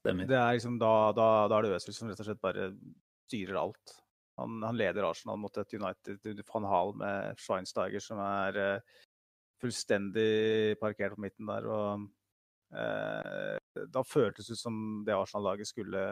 Det 0.00 0.12
er 0.32 0.54
liksom 0.56 0.78
da, 0.80 1.12
da, 1.12 1.26
da 1.50 1.58
er 1.58 1.66
det 1.66 1.76
Øzil 1.76 1.94
som 1.94 2.08
rett 2.08 2.22
og 2.22 2.26
slett 2.30 2.40
bare 2.42 2.70
styrer 3.28 3.58
alt. 3.60 3.94
Han, 4.40 4.62
han 4.64 4.78
leder 4.78 5.04
Arsenal 5.04 5.36
mot 5.40 5.56
et 5.60 5.74
United 5.76 6.40
van 6.48 6.66
Hall 6.70 6.94
med 6.96 7.40
Schweinsteiger 7.40 8.00
som 8.00 8.22
er 8.24 8.80
fullstendig 9.60 10.78
parkert 10.80 11.16
på 11.16 11.24
midten 11.26 11.50
der. 11.50 11.68
og 11.68 12.06
eh, 12.72 13.84
Da 13.92 14.04
føltes 14.06 14.48
det 14.48 14.56
ut 14.56 14.62
som 14.62 14.78
det 15.06 15.16
Arsenal-laget 15.16 15.68
skulle, 15.68 16.04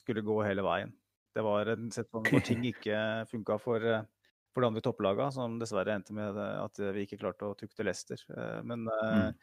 skulle 0.00 0.24
gå 0.24 0.40
hele 0.46 0.64
veien. 0.66 0.94
Det 1.36 1.42
var 1.44 1.68
en 1.68 1.90
sesong 1.92 2.24
hvor 2.30 2.40
ting 2.44 2.62
ikke 2.64 2.98
funka 3.28 3.58
for, 3.60 3.84
eh, 3.84 4.04
for 4.54 4.64
de 4.64 4.70
andre 4.70 4.82
topplagene, 4.84 5.32
som 5.34 5.58
dessverre 5.60 5.92
endte 5.92 6.14
med 6.16 6.38
at 6.40 6.80
vi 6.96 7.04
ikke 7.04 7.18
klarte 7.20 7.50
å 7.50 7.56
tukte 7.58 7.84
Leicester. 7.84 8.22
Eh, 8.32 8.62
men 8.64 8.86
eh, 8.88 9.18
mm. 9.26 9.34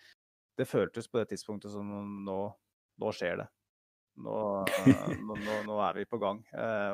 det 0.57 0.65
føltes 0.65 1.09
på 1.11 1.21
det 1.21 1.27
tidspunktet 1.29 1.75
som 1.75 1.91
nå, 2.25 2.39
nå 3.03 3.11
skjer 3.13 3.43
det. 3.43 3.51
Nå, 4.23 4.33
nå, 5.25 5.53
nå, 5.65 5.75
er 5.81 5.95
vi 5.97 6.03
på 6.05 6.19
gang. 6.21 6.37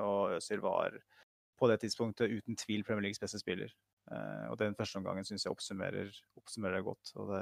Og 0.08 0.38
Øzil 0.38 0.62
var 0.64 0.94
på 1.60 1.68
det 1.68 1.76
tidspunktet 1.82 2.32
uten 2.32 2.56
tvil 2.56 2.86
Premier 2.88 3.04
Leagues 3.04 3.20
beste 3.20 3.42
spiller. 3.42 3.74
Og 4.48 4.56
den 4.62 4.72
første 4.80 5.02
omgangen 5.02 5.28
syns 5.28 5.44
jeg 5.44 5.52
oppsummerer, 5.52 6.14
oppsummerer 6.40 6.86
godt. 6.88 7.12
Det, 7.12 7.42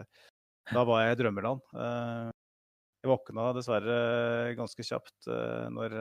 da 0.74 0.82
var 0.82 1.04
jeg 1.04 1.14
i 1.14 1.20
drømmeland. 1.22 1.62
Jeg 1.78 3.12
våkna 3.14 3.52
dessverre 3.54 4.00
ganske 4.58 4.88
kjapt 4.90 5.30
når 5.78 5.94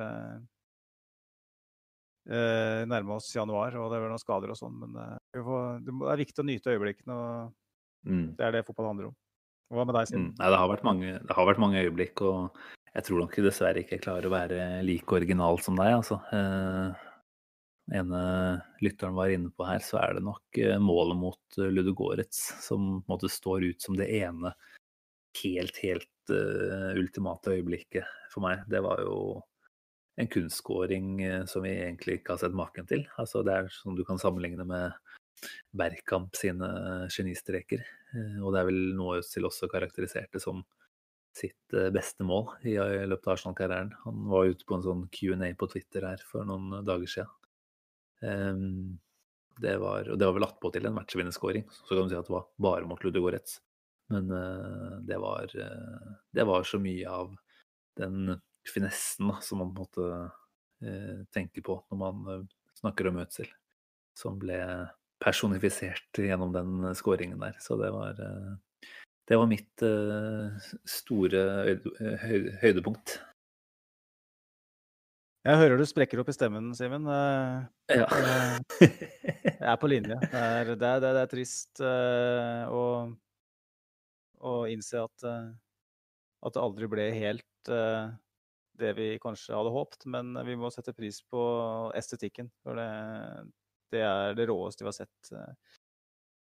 eh, 2.28 2.82
nærme 2.90 3.16
oss 3.16 3.28
januar, 3.34 3.76
og 3.80 3.92
det 3.92 4.00
var 4.02 4.12
noen 4.12 4.22
skader 4.22 4.52
og 4.52 4.58
sånn. 4.58 4.76
Men 4.82 4.98
eh, 5.02 5.42
får, 5.46 5.84
det 5.86 5.94
er 6.12 6.22
viktig 6.22 6.42
å 6.42 6.48
nyte 6.50 6.74
øyeblikkene, 6.74 7.16
og 7.16 8.10
mm. 8.10 8.26
det 8.38 8.48
er 8.48 8.58
det 8.58 8.66
fotball 8.68 8.90
handler 8.92 9.10
om. 9.10 9.16
Hva 9.74 9.82
med 9.82 9.96
deg, 9.98 10.10
Siden? 10.10 10.28
Mm. 10.28 10.34
Nei, 10.38 10.50
det 10.52 10.60
har, 10.62 10.84
mange, 10.86 11.16
det 11.26 11.36
har, 11.38 11.48
vært 11.48 11.62
mange, 11.62 11.82
øyeblikk, 11.82 12.22
og 12.22 12.60
jeg 12.92 13.08
tror 13.08 13.24
nok 13.24 13.40
dessverre 13.44 13.82
ikke 13.82 13.98
jeg 13.98 14.04
klarer 14.04 14.28
å 14.28 14.34
være 14.36 14.68
like 14.86 15.18
original 15.18 15.58
som 15.62 15.78
deg, 15.80 15.96
altså. 15.98 16.20
Eh, 16.32 17.04
ene 17.94 18.20
lytteren 18.82 19.14
var 19.14 19.30
inne 19.30 19.50
på 19.54 19.66
her, 19.66 19.82
så 19.82 20.00
er 20.02 20.16
det 20.16 20.24
nok 20.26 20.58
eh, 20.58 20.78
målet 20.82 21.18
mot 21.18 21.58
uh, 21.60 21.68
Ludogorets 21.70 22.40
som 22.64 22.96
måte 23.06 23.30
står 23.30 23.68
ut 23.70 23.82
som 23.82 23.98
det 23.98 24.08
ene 24.18 24.50
helt, 25.42 25.78
helt 25.82 26.32
uh, 26.32 26.96
ultimate 26.98 27.54
øyeblikket 27.54 28.08
for 28.32 28.46
meg. 28.46 28.64
Det 28.70 28.82
var 28.82 29.02
jo 29.04 29.18
en 30.16 30.28
kunstskåring 30.28 31.22
eh, 31.22 31.44
som 31.44 31.62
vi 31.62 31.74
egentlig 31.76 32.20
ikke 32.20 32.34
har 32.34 32.40
sett 32.40 32.56
maken 32.56 32.88
til. 32.88 33.04
Altså, 33.20 33.42
det 33.44 33.52
er 33.52 33.68
som 33.72 33.96
du 33.96 34.04
kan 34.08 34.20
sammenligne 34.20 34.64
med 34.68 34.96
Bergkamp 35.76 36.36
sine 36.38 36.68
genistreker. 37.12 37.84
Eh, 38.14 38.38
og 38.40 38.54
det 38.54 38.62
er 38.62 38.70
vel 38.70 38.82
noe 38.96 39.20
Øzil 39.20 39.48
også 39.48 39.68
karakteriserte 39.72 40.40
som 40.42 40.64
sitt 41.36 41.76
eh, 41.76 41.90
beste 41.92 42.24
mål 42.24 42.54
i 42.64 42.78
løpet 42.78 43.28
av 43.28 43.34
Arsenal-karrieren. 43.36 43.92
Han 44.06 44.24
var 44.32 44.48
ute 44.52 44.68
på 44.68 44.78
en 44.78 44.86
sånn 44.86 45.04
Q&A 45.12 45.52
på 45.58 45.68
Twitter 45.74 46.08
her 46.08 46.24
for 46.30 46.48
noen 46.48 46.80
dager 46.86 47.12
siden. 47.12 47.52
Ehm, 48.24 48.96
det 49.60 49.76
var, 49.80 50.08
og 50.08 50.16
det 50.20 50.24
var 50.28 50.36
vel 50.36 50.48
attpåtil 50.48 50.88
en 50.88 50.96
matchvinnerskåring. 50.96 51.68
Så 51.84 51.92
kan 51.92 52.08
du 52.08 52.12
si 52.12 52.16
at 52.16 52.28
det 52.28 52.32
var 52.32 52.48
bare 52.60 52.88
mot 52.88 53.04
Ludogorets. 53.04 53.60
Men 54.12 54.28
det 55.08 55.16
var, 55.18 55.50
det 55.50 56.44
var 56.46 56.66
så 56.68 56.78
mye 56.78 57.10
av 57.10 57.32
den 57.98 58.36
finessen 58.72 59.30
da, 59.30 59.40
som 59.44 59.62
man 59.62 59.72
på 59.74 59.82
en 59.82 59.88
måte 59.88 60.86
eh, 60.86 61.24
tenker 61.34 61.64
på 61.66 61.80
når 61.90 62.00
man 62.00 62.30
eh, 62.32 62.46
snakker 62.80 63.10
om 63.10 63.20
Øtzil, 63.22 63.50
som 64.16 64.38
ble 64.40 64.60
personifisert 65.22 66.20
gjennom 66.20 66.52
den 66.52 66.94
skåringen 66.94 67.40
der. 67.40 67.56
Så 67.60 67.76
det 67.80 67.90
var, 67.94 68.20
eh, 68.20 68.88
det 69.28 69.38
var 69.40 69.48
mitt 69.50 69.82
eh, 69.82 70.68
store 70.88 71.78
høydepunkt. 72.62 73.18
Jeg 75.46 75.60
hører 75.60 75.78
du 75.78 75.86
sprekker 75.86 76.18
opp 76.18 76.30
i 76.30 76.34
stemmen, 76.34 76.72
Simen. 76.74 77.06
Eh, 77.06 78.00
ja. 78.00 78.06
jeg 78.80 79.62
er 79.62 79.78
på 79.78 79.90
linje. 79.90 80.18
Det 80.32 80.42
er, 80.42 80.74
det 80.74 80.88
er, 80.88 81.04
det 81.04 81.20
er 81.22 81.30
trist 81.30 81.80
å, 81.80 82.82
å, 84.42 84.54
innse 84.70 85.04
at, 85.06 85.26
at 85.26 86.56
det 86.56 86.62
aldri 86.62 86.88
ble 86.90 87.06
helt 87.14 87.70
det 88.80 88.92
vi 88.98 89.06
kanskje 89.22 89.56
hadde 89.56 89.72
håpt, 89.74 90.04
men 90.10 90.34
vi 90.46 90.56
må 90.58 90.70
sette 90.72 90.94
pris 90.96 91.22
på 91.30 91.42
estetikken. 91.96 92.50
For 92.64 92.78
det, 92.78 92.90
det 93.94 94.02
er 94.06 94.36
det 94.38 94.48
råeste 94.50 94.84
vi 94.84 94.90
har 94.90 94.96
sett 94.96 95.32
uh, 95.34 95.78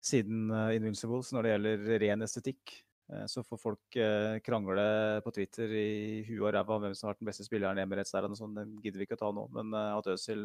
siden 0.05 0.51
uh, 0.53 0.75
Invincibles 0.77 1.33
når 1.35 1.47
det 1.47 1.55
gjelder 1.55 1.99
ren 2.05 2.27
estetikk. 2.27 2.75
Uh, 3.09 3.25
så 3.31 3.45
får 3.47 3.61
folk 3.63 3.99
krangle 4.45 4.87
på 5.25 5.33
Twitter 5.37 5.73
i 5.73 5.89
huet 6.29 6.43
og 6.43 6.53
ræva 6.57 6.77
om 6.77 6.85
hvem 6.85 6.97
som 6.99 7.09
har 7.09 7.15
vært 7.15 7.23
den 7.23 7.31
beste 7.31 7.47
spilleren 7.47 7.81
i 7.81 7.85
Emirates 7.85 8.13
der, 8.17 8.29
og 8.29 8.37
sånn, 8.41 8.59
det 8.59 8.67
gidder 8.85 9.01
vi 9.01 9.09
ikke 9.09 9.19
å 9.21 9.23
ta 9.25 9.33
nå. 9.35 9.47
Men 9.57 9.73
at 9.79 10.11
Øzil 10.13 10.45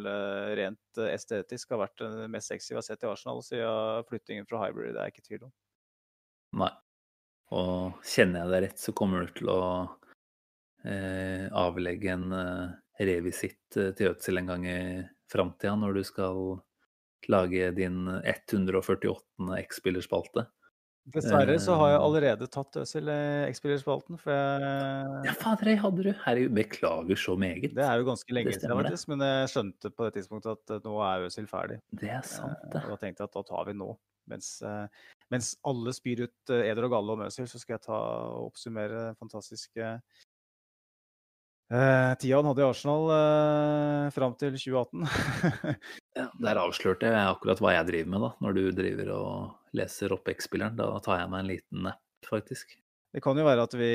rent 0.60 1.04
estetisk 1.10 1.76
har 1.76 1.84
vært 1.84 2.06
den 2.06 2.32
mest 2.32 2.54
sexy 2.54 2.72
vi 2.72 2.80
har 2.80 2.88
sett 2.88 3.04
i 3.04 3.12
Arsenal 3.12 3.44
siden 3.44 4.08
flyttingen 4.10 4.48
fra 4.50 4.64
Hybrid, 4.64 4.96
det 4.96 5.04
er 5.04 5.12
jeg 5.12 5.18
ikke 5.18 5.28
tvil 5.28 5.46
om. 5.50 5.54
Nei. 6.64 6.72
Og 7.54 8.00
kjenner 8.08 8.42
jeg 8.42 8.54
deg 8.54 8.64
rett, 8.66 8.80
så 8.82 8.94
kommer 8.98 9.26
du 9.28 9.36
til 9.38 9.52
å 9.52 9.60
eh, 10.86 11.48
avlegge 11.52 12.12
en, 12.14 12.32
eh, 12.34 12.74
revisitt 13.04 13.78
eh, 13.78 13.92
til 13.98 14.12
Ødsel 14.14 14.38
en 14.42 14.48
gang 14.52 14.66
i 14.70 14.80
framtida, 15.32 15.76
når 15.80 15.94
du 16.00 16.04
skal 16.04 16.42
lage 17.32 17.72
din 17.76 18.06
148. 18.24 19.24
X-spillerspalte. 19.64 20.48
Dessverre 21.14 21.58
så 21.60 21.74
har 21.76 21.90
jeg 21.92 22.00
Eh. 22.00 22.04
allerede 22.06 22.48
tatt 22.48 22.78
Øsil 22.80 23.10
i 23.12 23.50
X-spillerspalten, 23.52 24.18
for 24.20 24.32
jeg, 24.32 25.26
Ja, 25.28 25.34
fader, 25.36 25.66
jeg 25.74 25.80
hadde 25.82 26.04
du! 26.04 26.12
Herregud, 26.24 26.54
beklager 26.56 27.16
så 27.20 27.36
meget. 27.38 27.74
det 27.76 27.84
er 27.84 27.98
jo 28.00 28.06
ganske 28.08 28.32
lenge 28.32 28.54
siden, 28.56 28.72
faktisk, 28.72 29.08
men 29.10 29.20
jeg 29.20 29.50
skjønte 29.52 29.92
på 29.92 30.06
det 30.08 30.14
tidspunktet 30.22 30.52
at 30.56 30.72
eh, 30.78 30.80
nå 30.86 30.96
er 31.04 31.26
Øsil 31.28 31.48
ferdig. 31.48 31.82
Det 31.92 32.10
er 32.10 32.22
sant, 32.24 32.56
Eh, 32.64 32.70
det. 32.72 32.84
Og 32.86 32.90
da 32.92 32.96
tenkte 33.04 33.20
jeg 33.20 33.28
at 33.28 33.34
da 33.34 33.44
tar 33.44 33.66
vi 33.68 33.74
nå. 33.74 33.98
Mens, 34.32 34.62
eh, 34.64 34.88
mens 35.30 35.58
alle 35.66 35.92
spyr 35.92 36.24
ut 36.24 36.50
eh, 36.56 36.72
eder 36.72 36.86
og 36.88 36.92
galle 36.96 37.12
om 37.18 37.26
Øsil, 37.28 37.48
så 37.52 37.60
skal 37.60 37.76
jeg 37.76 37.82
ta 37.84 38.00
og 38.00 38.54
oppsummere 38.54 39.10
den 39.12 39.16
fantastiske 39.20 40.00
eh, 41.72 42.12
tida 42.20 42.40
han 42.40 42.50
hadde 42.50 42.64
i 42.64 42.68
Arsenal 42.68 43.10
eh, 43.16 44.12
fram 44.16 44.36
til 44.40 44.58
2018. 44.58 45.08
Ja, 46.14 46.28
der 46.38 46.60
avslørte 46.62 47.10
jeg 47.10 47.26
akkurat 47.26 47.58
hva 47.64 47.72
jeg 47.74 47.88
driver 47.88 48.10
med, 48.14 48.22
da. 48.22 48.28
Når 48.46 48.58
du 48.58 48.66
driver 48.78 49.08
og 49.16 49.38
leser 49.74 50.14
opp 50.14 50.30
X-spilleren. 50.30 50.78
Da 50.78 50.92
tar 51.04 51.24
jeg 51.24 51.32
meg 51.32 51.44
en 51.44 51.50
liten 51.50 51.86
nepp, 51.88 52.02
faktisk. 52.30 52.76
Det 53.14 53.22
kan 53.22 53.38
jo 53.38 53.46
være 53.46 53.66
at 53.68 53.76
vi, 53.78 53.92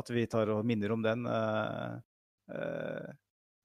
at 0.00 0.12
vi 0.12 0.24
tar 0.32 0.52
og 0.54 0.64
minner 0.68 0.94
om 0.94 1.02
den 1.04 1.26
eh, 1.28 1.96
eh, 2.56 3.10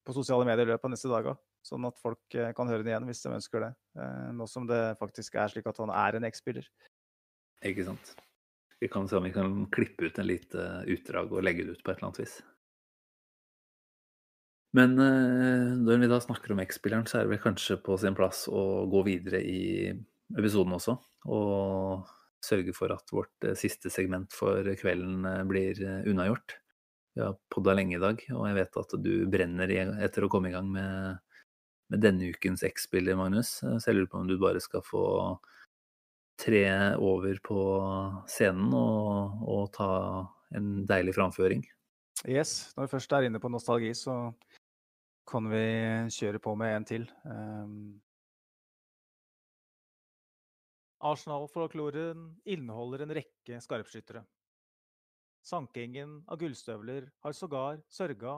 på 0.07 0.15
sosiale 0.15 0.47
medier 0.47 0.67
i 0.67 0.73
løpet 0.73 0.87
av 0.87 0.93
neste 0.95 1.11
dager. 1.11 1.37
Sånn 1.63 1.85
at 1.87 1.99
folk 2.01 2.35
eh, 2.35 2.51
kan 2.57 2.71
høre 2.71 2.83
den 2.83 2.91
igjen 2.91 3.07
hvis 3.07 3.23
de 3.23 3.35
ønsker 3.37 3.67
det. 3.67 3.71
Eh, 3.99 4.27
nå 4.35 4.47
som 4.51 4.67
det 4.67 4.81
faktisk 4.99 5.37
er 5.39 5.53
slik 5.53 5.69
at 5.71 5.79
han 5.83 5.93
er 5.95 6.19
en 6.19 6.27
X-spiller. 6.31 6.67
Ikke 7.67 7.85
sant. 7.87 8.15
Vi 8.81 8.89
kan 8.89 9.07
se 9.07 9.19
om 9.19 9.27
vi 9.27 9.33
kan 9.35 9.59
klippe 9.71 10.09
ut 10.09 10.19
en 10.19 10.27
lite 10.27 10.67
utdrag 10.89 11.31
og 11.31 11.45
legge 11.45 11.67
det 11.67 11.77
ut 11.77 11.83
på 11.85 11.93
et 11.93 11.99
eller 11.99 12.09
annet 12.09 12.23
vis. 12.23 12.39
Men 14.78 14.95
eh, 15.03 15.72
når 15.84 15.99
vi 15.99 16.09
da 16.11 16.19
snakker 16.24 16.53
om 16.53 16.61
X-spilleren, 16.63 17.07
så 17.07 17.19
er 17.19 17.28
det 17.28 17.34
vel 17.34 17.43
kanskje 17.43 17.78
på 17.84 17.97
sin 17.99 18.15
plass 18.15 18.45
å 18.47 18.86
gå 18.91 19.03
videre 19.07 19.41
i 19.43 19.91
episoden 20.38 20.78
også. 20.78 20.95
Og 21.28 22.07
sørge 22.41 22.74
for 22.76 22.93
at 22.95 23.11
vårt 23.11 23.47
eh, 23.47 23.57
siste 23.59 23.91
segment 23.91 24.32
for 24.36 24.67
kvelden 24.80 25.28
eh, 25.28 25.43
blir 25.49 25.82
unnagjort. 26.07 26.55
Vi 27.11 27.24
har 27.26 27.36
podda 27.51 27.76
lenge 27.76 27.97
i 27.97 28.01
dag, 28.01 28.24
og 28.32 28.45
jeg 28.47 28.55
vet 28.61 28.80
at 28.80 28.95
du 29.03 29.11
brenner 29.28 29.76
etter 30.07 30.24
å 30.24 30.32
komme 30.32 30.47
i 30.47 30.55
gang 30.55 30.69
med, 30.72 31.19
med 31.91 32.03
denne 32.05 32.32
ukens 32.32 32.63
X-spiller, 32.63 33.19
Magnus. 33.19 33.57
Så 33.59 33.84
jeg 33.84 33.97
lurer 33.97 34.11
på 34.13 34.22
om 34.22 34.30
du 34.30 34.38
bare 34.39 34.63
skal 34.63 34.86
få 34.88 35.03
tre 36.39 36.63
over 36.95 37.36
på 37.43 37.59
scenen 38.32 38.72
og, 38.74 39.43
og 39.43 39.67
ta 39.76 39.91
en 40.55 40.72
deilig 40.88 41.17
framføring. 41.19 41.67
Yes, 42.30 42.72
når 42.78 42.86
vi 42.86 42.93
først 42.95 43.13
er 43.17 43.28
inne 43.28 43.41
på 43.41 43.49
nostalgi, 43.51 43.91
så 43.97 44.15
kan 45.28 45.47
vi 45.51 45.65
kjøre 46.11 46.39
på 46.43 46.53
med 46.59 46.76
en 46.76 46.88
til. 46.88 47.05
Um, 47.26 48.01
Arsenal-folkloren 51.01 52.28
inneholder 52.45 53.05
en 53.05 53.13
rekke 53.17 53.59
skarpskyttere. 53.63 54.22
Sankingen 55.41 56.19
av 56.30 56.38
gullstøvler 56.41 57.07
har 57.26 57.34
sågar 57.34 57.82
sørga 57.89 58.36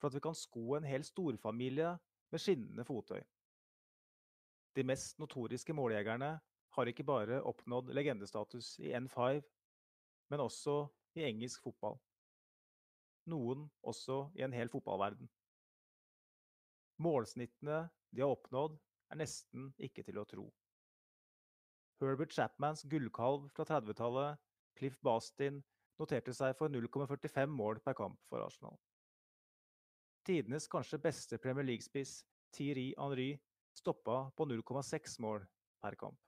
for 0.00 0.10
at 0.10 0.18
vi 0.18 0.24
kan 0.26 0.36
sko 0.36 0.76
en 0.76 0.88
hel 0.88 1.06
storfamilie 1.06 1.94
med 2.34 2.42
skinnende 2.42 2.84
fottøy. 2.84 3.22
De 4.76 4.84
mest 4.84 5.20
notoriske 5.22 5.72
måljegerne 5.72 6.34
har 6.74 6.90
ikke 6.90 7.06
bare 7.06 7.40
oppnådd 7.46 7.94
legendestatus 7.94 8.74
i 8.82 8.90
N5, 8.92 9.40
men 10.32 10.42
også 10.44 10.82
i 11.16 11.24
engelsk 11.30 11.62
fotball 11.64 11.96
noen 13.30 13.68
også 13.84 14.28
i 14.38 14.44
en 14.44 14.54
hel 14.54 14.70
fotballverden. 14.72 15.28
Målsnittene 17.02 17.88
de 18.14 18.22
har 18.22 18.34
oppnådd, 18.34 18.76
er 19.10 19.20
nesten 19.20 19.72
ikke 19.82 20.04
til 20.06 20.18
å 20.20 20.26
tro. 20.28 20.48
Herbert 22.02 22.34
Chapmans 22.34 22.84
gullkalv 22.90 23.48
fra 23.54 23.64
30-tallet, 23.68 24.40
Cliff 24.78 24.98
Bastin, 25.02 25.62
noterte 26.00 26.34
seg 26.34 26.56
for 26.58 26.72
0,45 26.72 27.54
mål 27.54 27.80
per 27.84 27.96
kamp 27.98 28.18
for 28.28 28.42
Arsenal. 28.44 28.76
Tidenes 30.26 30.66
kanskje 30.70 31.02
beste 31.02 31.38
Premier 31.38 31.66
League-spiss, 31.66 32.22
Thierry 32.54 32.92
Henry, 32.98 33.34
stoppa 33.76 34.30
på 34.36 34.46
0,6 34.48 35.18
mål 35.22 35.44
per 35.82 35.96
kamp. 36.00 36.18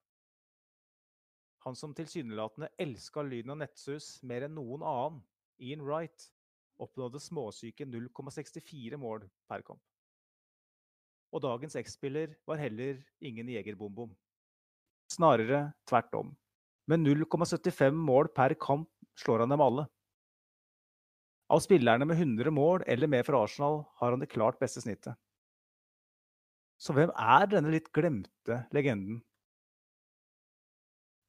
Han 1.66 1.74
som 1.74 1.94
tilsynelatende 1.96 2.68
elska 2.78 3.24
lyden 3.26 3.54
av 3.56 3.60
nettsus 3.64 4.20
mer 4.22 4.46
enn 4.46 4.54
noen 4.54 4.84
annen, 4.86 5.22
Ian 5.58 5.82
Wright, 5.82 6.28
oppnådde 6.78 7.18
småsyke 7.22 7.86
0,64 7.88 9.00
mål 9.00 9.24
per 9.48 9.64
kamp. 9.66 9.82
Og 11.34 11.42
dagens 11.42 11.76
X-spiller 11.78 12.34
var 12.46 12.60
heller 12.60 13.00
ingen 13.20 13.48
jegerbom-bom. 13.50 14.12
Snarere 15.12 15.72
tvert 15.88 16.14
om. 16.14 16.32
Med 16.86 17.02
0,75 17.02 17.94
mål 17.94 18.30
per 18.34 18.54
kamp 18.60 18.88
slår 19.18 19.44
han 19.44 19.54
dem 19.54 19.62
alle. 19.62 19.86
Av 21.50 21.62
spillerne 21.62 22.06
med 22.06 22.18
100 22.18 22.50
mål 22.50 22.82
eller 22.90 23.10
mer 23.10 23.22
for 23.26 23.38
Arsenal 23.38 23.84
har 24.00 24.10
han 24.10 24.22
det 24.22 24.30
klart 24.32 24.58
beste 24.62 24.82
snittet. 24.82 25.14
Så 26.78 26.92
hvem 26.92 27.10
er 27.14 27.46
denne 27.50 27.72
litt 27.72 27.88
glemte 27.94 28.64
legenden? 28.74 29.22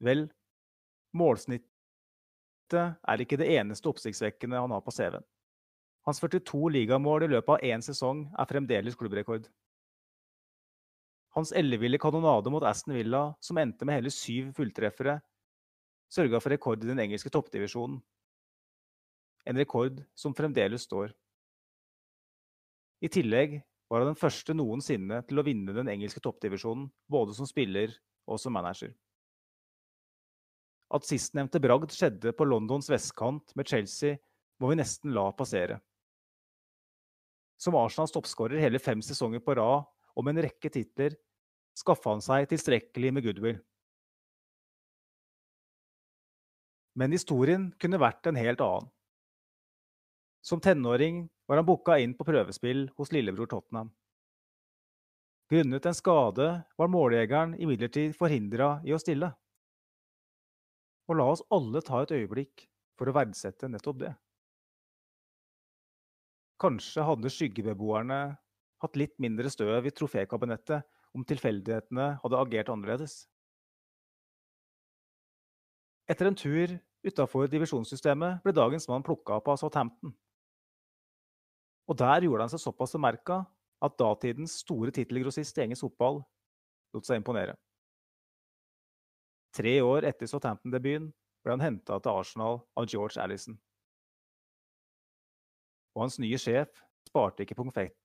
Vel, 0.03 0.27
målsnittet 1.17 1.69
er 2.73 3.23
ikke 3.23 3.39
det 3.39 3.49
eneste 3.55 3.89
oppsiktsvekkende 3.89 4.59
han 4.61 4.73
har 4.75 4.83
på 4.85 4.93
CV-en. 4.93 5.25
Hans 6.07 6.21
42 6.23 6.69
ligamål 6.71 7.25
i 7.25 7.31
løpet 7.33 7.53
av 7.53 7.63
én 7.67 7.81
sesong 7.83 8.27
er 8.37 8.49
fremdeles 8.49 8.95
klubbrekord. 8.95 9.47
Hans 11.38 11.51
elleville 11.53 11.99
kanonade 12.01 12.49
mot 12.49 12.63
Aston 12.65 12.95
Villa, 12.97 13.27
som 13.39 13.59
endte 13.61 13.85
med 13.85 13.99
hele 13.99 14.09
syv 14.09 14.49
fulltreffere, 14.57 15.19
sørga 16.09 16.39
for 16.41 16.49
rekord 16.49 16.81
i 16.81 16.89
den 16.89 16.97
engelske 17.03 17.29
toppdivisjonen. 17.29 17.99
En 19.45 19.59
rekord 19.61 19.99
som 20.17 20.33
fremdeles 20.33 20.88
står. 20.88 21.11
I 23.05 23.09
tillegg 23.13 23.59
var 23.88 24.01
han 24.01 24.09
den 24.09 24.17
første 24.19 24.55
noensinne 24.57 25.19
til 25.29 25.38
å 25.38 25.43
vinne 25.45 25.75
den 25.77 25.91
engelske 25.93 26.23
toppdivisjonen, 26.25 26.88
både 27.05 27.35
som 27.38 27.45
spiller 27.45 27.93
og 28.25 28.41
som 28.41 28.57
manager. 28.57 28.95
At 30.89 31.05
sistnevnte 31.05 31.61
bragd 31.61 31.93
skjedde 31.93 32.33
på 32.33 32.47
Londons 32.47 32.89
vestkant 32.89 33.53
med 33.59 33.69
Chelsea, 33.69 34.17
må 34.57 34.71
vi 34.71 34.79
nesten 34.81 35.13
la 35.13 35.27
passere. 35.38 35.77
Som 37.61 37.77
Arsenals 37.77 38.15
toppskårer 38.15 38.63
hele 38.63 38.81
fem 38.81 39.05
sesonger 39.05 39.45
på 39.45 39.53
rad 39.61 39.85
og 40.17 40.25
med 40.25 40.33
en 40.33 40.47
rekke 40.47 40.73
titler, 40.73 41.13
skaffa 41.78 42.15
han 42.15 42.23
seg 42.25 42.47
tilstrekkelig 42.49 43.13
med 43.13 43.25
goodwill. 43.28 43.59
Men 46.97 47.13
historien 47.13 47.69
kunne 47.78 48.01
vært 48.01 48.25
en 48.25 48.39
helt 48.39 48.61
annen. 48.65 48.89
Som 50.41 50.61
tenåring 50.63 51.28
var 51.45 51.59
han 51.59 51.67
booka 51.67 51.99
inn 52.01 52.15
på 52.17 52.25
prøvespill 52.25 52.88
hos 52.97 53.11
lillebror 53.13 53.49
Tottenham. 53.51 53.91
Grunnet 55.51 55.86
en 55.86 55.95
skade 55.95 56.47
var 56.80 56.89
måljegeren 56.91 57.53
imidlertid 57.61 58.15
forhindra 58.17 58.78
i 58.88 58.95
å 58.95 58.99
stille. 58.99 59.30
Og 61.07 61.19
la 61.19 61.28
oss 61.32 61.45
alle 61.53 61.84
ta 61.86 62.01
et 62.03 62.15
øyeblikk 62.17 62.65
for 62.99 63.07
å 63.07 63.15
verdsette 63.15 63.69
nettopp 63.71 64.01
det. 64.01 64.11
Kanskje 66.59 67.05
hadde 67.05 67.32
skyggebeboerne 67.32 68.21
hatt 68.82 68.97
litt 68.99 69.13
mindre 69.21 69.51
støv 69.53 69.86
i 69.86 69.93
trofékabinettet 69.93 70.84
om 71.18 71.26
tilfeldighetene 71.26 72.11
hadde 72.22 72.39
agert 72.43 72.70
annerledes. 72.70 73.24
Etter 76.07 76.30
en 76.30 76.38
tur 76.38 76.78
utafor 77.07 77.49
divisjonssystemet 77.51 78.43
ble 78.45 78.53
dagens 78.55 78.88
mann 78.89 79.05
plukka 79.05 79.39
opp 79.39 79.49
av 79.51 79.59
Southampton. 79.59 80.13
Og 81.88 81.97
der 81.99 82.28
gjorde 82.28 82.45
han 82.45 82.51
seg 82.51 82.61
såpass 82.61 82.95
bemerka 82.95 83.41
at 83.84 83.95
datidens 83.99 84.59
store 84.63 84.93
tittelgrossist 84.93 85.57
i 85.57 85.65
engelsk 85.65 85.88
fotball 85.88 86.22
lot 86.95 87.07
seg 87.07 87.22
imponere. 87.22 87.55
Tre 89.57 89.74
år 89.82 90.05
etter 90.07 90.30
Southampton-debuten 90.30 91.09
ble 91.43 91.55
han 91.55 91.63
henta 91.63 91.97
til 92.03 92.20
Arsenal 92.20 92.61
av 92.78 92.88
George 92.91 93.22
Allison. 93.24 93.57
Og 95.95 96.03
hans 96.05 96.20
nye 96.22 96.38
sjef 96.38 96.84
sparte 97.07 97.43
ikke 97.43 97.55
på, 97.57 97.65
konfekten, 97.65 98.03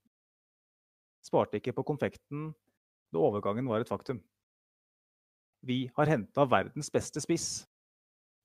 sparte 1.26 1.58
ikke 1.58 1.74
på 1.76 1.84
konfekten 1.90 2.52
da 3.12 3.20
overgangen 3.20 3.68
var 3.68 3.82
et 3.82 3.90
faktum. 3.90 4.20
Vi 5.62 5.84
har 5.96 6.10
henta 6.10 6.46
verdens 6.48 6.90
beste 6.90 7.22
spiss, 7.22 7.66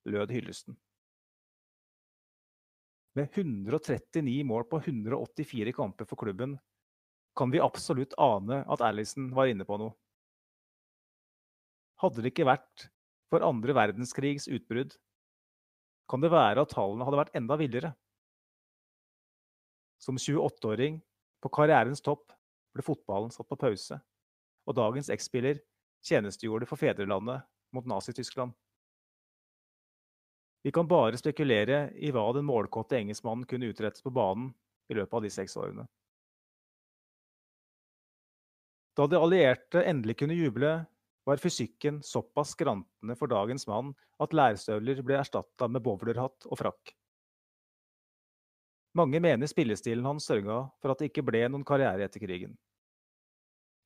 lød 0.06 0.32
hyllesten. 0.36 0.78
Med 3.18 3.34
139 3.34 4.44
mål 4.46 4.68
på 4.70 4.78
184 4.84 5.74
kamper 5.74 6.06
for 6.06 6.20
klubben 6.22 6.60
kan 7.38 7.50
vi 7.54 7.62
absolutt 7.62 8.14
ane 8.22 8.60
at 8.70 8.84
Allison 8.86 9.32
var 9.34 9.50
inne 9.50 9.66
på 9.66 9.78
noe. 9.82 9.96
Hadde 12.02 12.22
det 12.22 12.34
ikke 12.34 12.46
vært 12.46 12.90
for 13.32 13.46
andre 13.46 13.74
verdenskrigs 13.74 14.46
utbrudd, 14.54 14.94
kan 16.08 16.22
det 16.22 16.32
være 16.32 16.64
at 16.64 16.72
tallene 16.72 17.08
hadde 17.08 17.20
vært 17.20 17.34
enda 17.36 17.58
villere. 17.60 17.92
Som 20.02 20.20
28-åring 20.22 21.02
på 21.42 21.52
karrierens 21.58 22.04
topp 22.06 22.30
ble 22.76 22.86
fotballen 22.86 23.34
satt 23.34 23.50
på 23.50 23.58
pause, 23.60 23.98
og 24.68 24.76
dagens 24.76 25.10
X-spiller 25.14 25.62
tjenestegjorde 26.06 26.68
for 26.70 26.80
fedrelandet 26.80 27.46
mot 27.76 27.88
Nazi-Tyskland. 27.88 28.52
Vi 30.64 30.72
kan 30.76 30.88
bare 30.88 31.18
spekulere 31.20 31.88
i 31.96 32.12
hva 32.12 32.26
den 32.36 32.48
målkåte 32.48 32.98
engelskmannen 33.00 33.48
kunne 33.48 33.70
utrettes 33.72 34.04
på 34.04 34.12
banen 34.12 34.52
i 34.92 34.98
løpet 34.98 35.16
av 35.16 35.24
de 35.24 35.32
seks 35.32 35.56
årene. 35.60 35.88
Da 38.98 39.06
de 39.08 39.20
allierte 39.22 39.84
endelig 39.86 40.18
kunne 40.20 40.36
juble, 40.36 40.74
var 41.28 41.42
fysikken 41.44 42.00
såpass 42.04 42.54
skrantende 42.56 43.16
for 43.20 43.28
dagens 43.28 43.68
mann 43.68 43.92
at 44.24 44.34
lærstøvler 44.36 45.02
ble 45.04 45.20
erstatta 45.20 45.68
med 45.68 45.84
bowlerhatt 45.84 46.48
og 46.48 46.60
frakk. 46.62 46.94
Mange 48.96 49.20
mener 49.22 49.52
spillestilen 49.52 50.08
hans 50.08 50.26
sørga 50.26 50.62
for 50.82 50.94
at 50.94 51.02
det 51.02 51.12
ikke 51.12 51.26
ble 51.28 51.44
noen 51.52 51.68
karriere 51.68 52.08
etter 52.08 52.24
krigen. 52.24 52.56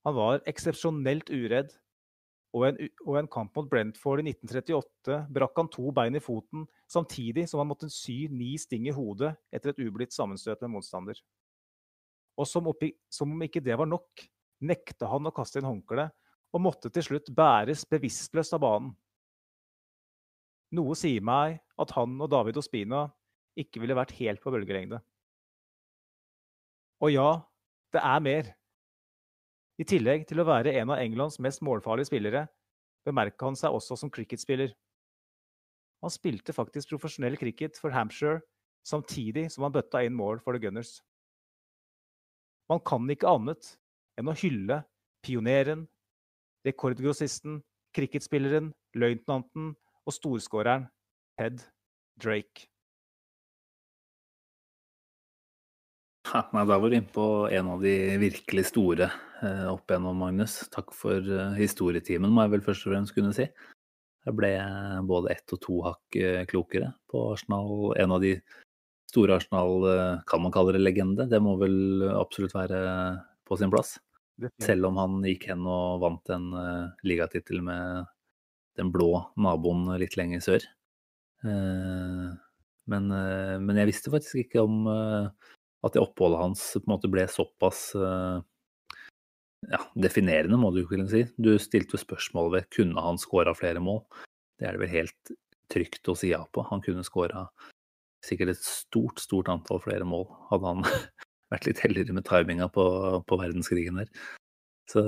Han 0.08 0.18
var 0.18 0.42
eksepsjonelt 0.50 1.30
uredd, 1.30 1.74
og 2.52 2.66
en, 2.68 2.80
og 3.06 3.16
en, 3.16 3.30
kamp 3.32 3.56
mot 3.56 3.68
Brentford 3.72 4.20
i 4.20 4.32
1938 4.34 5.20
brakk 5.32 5.60
han 5.62 5.70
to 5.72 5.92
bein 5.96 6.18
i 6.18 6.24
foten, 6.24 6.66
samtidig 6.92 7.46
som 7.48 7.62
han 7.62 7.70
måtte 7.70 7.88
sy 7.92 8.26
ni 8.34 8.58
sting 8.60 8.90
i 8.90 8.96
hodet 8.96 9.32
etter 9.56 9.72
et 9.72 9.80
ublidt 9.86 10.16
sammenstøt 10.16 10.60
med 10.66 10.74
motstander. 10.74 11.22
Og 12.36 12.48
som, 12.50 12.68
oppi, 12.68 12.92
som 13.12 13.32
om 13.32 13.46
ikke 13.46 13.64
det 13.64 13.78
var 13.80 13.88
nok, 13.88 14.26
nekta 14.68 15.08
han 15.10 15.30
å 15.30 15.34
kaste 15.36 15.62
inn 15.62 15.70
håndkleet 15.70 16.12
og 16.52 16.64
måtte 16.66 16.92
til 16.92 17.06
slutt 17.06 17.32
bæres 17.36 17.86
bevisstløst 17.88 18.58
av 18.58 18.64
banen. 18.66 18.92
Noe 20.76 20.96
sier 21.00 21.24
meg 21.24 21.60
at 21.80 21.94
han 21.96 22.18
og 22.20 22.30
David 22.32 22.60
Ospina 22.60 23.06
ikke 23.60 23.82
ville 23.84 23.96
vært 23.96 24.16
helt 24.20 24.44
på 24.44 24.52
bølgelengde. 24.52 25.00
Og 27.02 27.12
ja, 27.12 27.30
det 27.96 28.04
er 28.04 28.24
mer. 28.24 28.52
I 29.82 29.86
tillegg 29.88 30.28
til 30.30 30.38
å 30.38 30.46
være 30.46 30.76
en 30.78 30.92
av 30.94 31.00
Englands 31.02 31.40
mest 31.42 31.64
målfarlige 31.66 32.12
spillere, 32.12 32.46
bemerka 33.08 33.48
han 33.48 33.58
seg 33.58 33.74
også 33.74 33.96
som 33.98 34.12
cricketspiller. 34.14 34.76
Han 36.06 36.14
spilte 36.14 36.54
faktisk 36.54 36.92
profesjonell 36.92 37.38
cricket 37.40 37.80
for 37.82 37.94
Hampshire 37.94 38.44
samtidig 38.86 39.48
som 39.54 39.66
han 39.66 39.74
bøtta 39.74 40.04
inn 40.06 40.18
mål 40.18 40.42
for 40.42 40.54
The 40.54 40.62
Gunners. 40.62 41.00
Man 42.70 42.82
kan 42.86 43.10
ikke 43.10 43.30
annet 43.30 43.72
enn 44.22 44.30
å 44.30 44.38
hylle 44.38 44.84
pioneren, 45.26 45.88
rekordgrossisten, 46.66 47.60
cricketspilleren, 47.98 48.70
løytnanten 48.98 49.74
og 50.06 50.14
storskåreren 50.14 50.86
Ted 51.42 51.66
Drake. 52.22 52.68
Ja, 56.32 56.46
nei, 56.54 56.64
da 56.70 56.78
var 56.78 56.86
du 56.86 56.96
inne 56.96 57.12
på 57.12 57.28
en 57.50 57.74
av 57.74 57.82
de 57.84 57.98
virkelig 58.22 58.70
store 58.70 59.10
opp 59.42 59.90
igjennom, 59.90 60.20
Magnus. 60.22 60.60
Takk 60.74 60.94
for 60.96 61.18
eh, 61.18 61.54
historietimen, 61.58 62.32
må 62.32 62.46
jeg 62.46 62.56
vel 62.56 62.66
først 62.66 62.88
og 62.88 62.94
fremst 62.94 63.16
kunne 63.16 63.34
si. 63.36 63.48
Jeg 64.22 64.38
ble 64.38 64.52
både 65.10 65.32
ett 65.34 65.56
og 65.56 65.62
to 65.64 65.80
hakk 65.88 66.18
eh, 66.20 66.44
klokere 66.50 66.92
på 67.10 67.24
Arsenal. 67.34 67.96
En 68.02 68.14
av 68.18 68.22
de 68.22 68.36
store 69.10 69.40
Arsenal, 69.40 69.88
eh, 69.90 70.22
kan 70.30 70.44
man 70.44 70.54
kalle 70.54 70.76
det 70.76 70.84
legende? 70.84 71.26
Det 71.30 71.42
må 71.42 71.56
vel 71.62 72.06
absolutt 72.14 72.54
være 72.58 72.82
på 73.50 73.58
sin 73.58 73.74
plass. 73.74 73.98
Selv 74.64 74.90
om 74.90 74.98
han 74.98 75.20
gikk 75.26 75.50
hen 75.52 75.66
og 75.70 76.00
vant 76.02 76.32
en 76.34 76.48
ligatittel 77.06 77.60
med 77.62 78.08
den 78.80 78.90
blå 78.90 79.20
naboen 79.38 79.84
litt 80.02 80.16
lenger 80.18 80.42
sør. 80.42 80.64
Men, 81.44 83.06
men, 83.12 83.78
jeg 83.78 83.90
visste 83.92 84.10
faktisk 84.10 84.40
ikke 84.42 84.64
om 84.64 84.88
at 84.90 85.94
det 85.94 86.02
oppholdet 86.02 86.42
hans 86.42 86.64
på 86.80 86.82
en 86.88 86.94
måte 86.96 87.12
ble 87.12 87.28
såpass 87.30 87.84
ja, 89.72 89.80
definerende, 89.96 90.60
må 90.60 90.72
du 90.76 90.84
kunne 90.90 91.08
si. 91.12 91.24
Du 91.40 91.54
stilte 91.62 91.96
jo 91.96 92.02
spørsmål 92.02 92.52
ved 92.56 92.70
kunne 92.76 93.04
han 93.04 93.20
skåra 93.22 93.54
flere 93.58 93.82
mål. 93.84 94.04
Det 94.60 94.68
er 94.68 94.76
det 94.76 94.84
vel 94.84 94.96
helt 94.96 95.32
trygt 95.72 96.10
å 96.12 96.16
si 96.18 96.34
ja 96.34 96.42
på. 96.52 96.66
Han 96.70 96.84
kunne 96.84 97.06
skåra 97.08 97.46
sikkert 98.26 98.54
et 98.54 98.66
stort, 98.66 99.22
stort 99.22 99.50
antall 99.50 99.82
flere 99.82 100.06
mål, 100.08 100.28
hadde 100.52 100.74
han 100.76 100.86
vært 101.54 101.68
litt 101.70 101.82
heldigere 101.84 102.18
med 102.18 102.28
timinga 102.28 102.68
på, 102.74 102.86
på, 103.28 103.40
verdenskrigen 103.42 104.02
der. 104.02 104.12
Så 104.92 105.02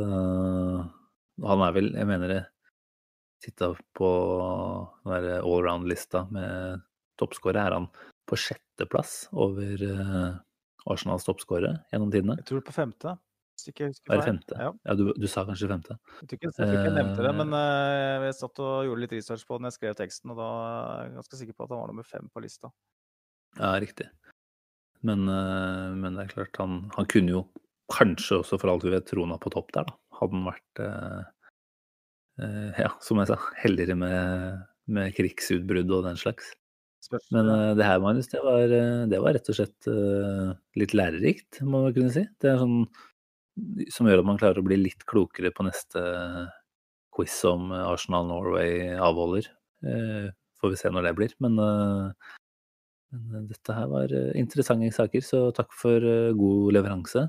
han 1.44 1.66
er 1.66 1.76
vel, 1.76 1.92
jeg 1.98 2.10
mener 2.10 2.32
det, 2.32 2.42
sitta 3.44 3.74
på 3.98 4.10
den 5.04 5.12
derre 5.12 5.38
allround-lista 5.44 6.24
med 6.32 6.84
toppskårere, 7.20 7.68
er 7.68 7.76
han 7.76 7.90
på 8.30 8.40
sjetteplass 8.40 9.28
over 9.36 9.84
uh, 9.84 10.38
Arsenals 10.90 11.28
toppskårere 11.28 11.82
gjennom 11.92 12.14
tidene? 12.14 12.38
Jeg 12.40 12.48
tror 12.50 12.64
på 12.66 12.76
femte. 12.76 13.18
Ikke 13.72 13.90
er 13.90 13.94
det 13.94 14.26
femte? 14.26 14.58
Ja, 14.60 14.72
ja 14.90 14.98
du, 15.00 15.06
du, 15.16 15.28
sa 15.32 15.46
kanskje 15.48 15.70
femte? 15.72 15.96
Jeg 16.22 16.32
tror 16.32 16.40
ikke 16.40 16.52
jeg, 16.52 16.80
jeg 16.88 16.96
nevnte 16.98 17.24
det, 17.28 17.36
men 17.40 17.56
uh, 17.56 18.26
jeg 18.28 18.36
satt 18.40 18.64
og 18.66 18.90
gjorde 18.90 19.06
litt 19.06 19.16
research 19.16 19.46
på 19.48 19.60
den 19.60 19.70
jeg 19.70 19.78
skrev 19.78 19.96
teksten, 20.00 20.34
og 20.34 20.42
da 20.42 20.50
er 20.64 21.08
jeg 21.08 21.16
ganske 21.22 21.42
sikker 21.44 21.58
på 21.58 21.68
at 21.68 21.76
han 21.76 21.84
var 21.84 21.94
nummer 21.94 22.08
fem 22.08 22.28
på 22.34 22.44
lista. 22.44 22.74
Ja, 23.60 23.76
riktig. 23.80 24.10
Men, 25.04 25.28
eh, 25.28 25.92
men, 26.00 26.16
det 26.16 26.26
er 26.26 26.34
klart, 26.34 26.58
han, 26.62 26.80
han, 26.96 27.08
kunne 27.12 27.36
jo 27.36 27.44
kanskje 27.92 28.40
også 28.40 28.60
for 28.62 28.72
alt 28.72 28.86
vi 28.88 28.94
vet 28.94 29.08
trona 29.10 29.38
på 29.42 29.52
topp 29.54 29.74
der, 29.76 29.90
da. 29.90 29.98
Hadde 30.20 30.38
han 30.38 30.46
vært, 30.48 30.82
eh, 30.86 31.24
eh, 32.40 32.84
ja, 32.86 32.92
som 33.04 33.20
jeg 33.20 33.34
sa, 33.34 33.40
heldigere 33.60 33.98
med, 34.00 34.62
med 34.96 35.16
krigsutbrudd 35.18 35.92
og 35.92 36.08
den 36.08 36.20
slags. 36.20 36.54
Men 37.36 37.50
uh, 37.52 37.74
det 37.76 37.84
her, 37.84 38.00
Magnus, 38.00 38.30
det 38.32 38.40
var, 38.40 38.62
det 39.12 39.18
var, 39.20 39.34
rett 39.36 39.50
og 39.52 39.58
slett 39.58 39.88
uh, 39.92 40.54
litt 40.80 40.94
lærerikt, 40.96 41.60
må 41.68 41.82
man 41.84 41.96
kunne 41.98 42.14
si. 42.16 42.24
Det 42.40 42.48
er 42.54 42.62
sånn 42.62 42.86
som 43.94 44.10
gjør 44.10 44.24
at 44.24 44.28
man 44.28 44.40
klarer 44.42 44.62
å 44.62 44.66
bli 44.66 44.80
litt 44.82 45.06
klokere 45.10 45.54
på 45.54 45.66
neste 45.68 46.02
quiz 47.14 47.36
som 47.44 47.72
Arsenal 47.76 48.26
Norway 48.30 48.96
avholder. 48.98 49.50
Uh, 49.86 50.32
får 50.62 50.74
vi 50.74 50.80
se 50.80 50.94
når 50.94 51.10
det 51.10 51.18
blir. 51.18 51.36
Men 51.44 51.60
men 53.14 53.36
eh, 53.36 53.48
dette 53.54 53.78
her 53.78 53.88
var 53.92 54.14
eh, 54.14 54.34
interessante 54.40 54.92
saker, 54.94 55.24
så 55.24 55.46
takk 55.56 55.74
for 55.78 56.04
eh, 56.04 56.34
god 56.38 56.74
leveranse. 56.78 57.28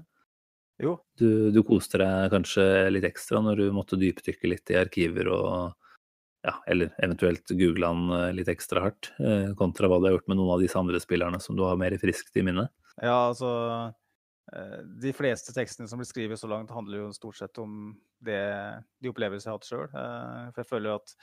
Jo. 0.83 0.97
Du, 1.19 1.53
du 1.55 1.61
koste 1.67 2.01
deg 2.03 2.33
kanskje 2.33 2.65
litt 2.91 3.07
ekstra 3.07 3.43
når 3.45 3.63
du 3.63 3.67
måtte 3.77 3.99
dypdykke 4.01 4.51
litt 4.51 4.73
i 4.73 4.79
arkiver 4.81 5.31
og 5.31 5.77
ja, 6.45 6.57
eller 6.69 6.91
eventuelt 6.99 7.53
google 7.57 7.89
han 7.89 8.33
litt 8.37 8.51
ekstra 8.53 8.83
hardt, 8.85 9.13
kontra 9.57 9.89
hva 9.89 9.97
du 9.97 10.09
har 10.09 10.17
gjort 10.17 10.27
med 10.29 10.37
noen 10.37 10.51
av 10.57 10.61
disse 10.61 10.77
andre 10.77 10.99
spillerne 11.01 11.39
som 11.41 11.57
du 11.57 11.63
har 11.65 11.79
mer 11.81 11.95
friskt 12.03 12.37
i 12.37 12.43
minne? 12.45 12.67
Ja, 12.99 13.31
altså 13.31 13.49
De 15.03 15.11
fleste 15.17 15.55
tekstene 15.57 15.89
som 15.91 15.99
blir 15.99 16.07
skrevet 16.07 16.39
så 16.39 16.47
langt, 16.51 16.71
handler 16.71 17.01
jo 17.01 17.15
stort 17.17 17.39
sett 17.41 17.59
om 17.59 17.95
det, 18.23 18.39
de 19.03 19.11
opplevelser 19.11 19.49
jeg 19.49 19.53
har 19.53 19.59
hatt 19.59 19.69
sjøl. 19.69 19.89
For 20.55 20.63
jeg 20.63 20.71
føler 20.71 20.95
at 20.95 21.15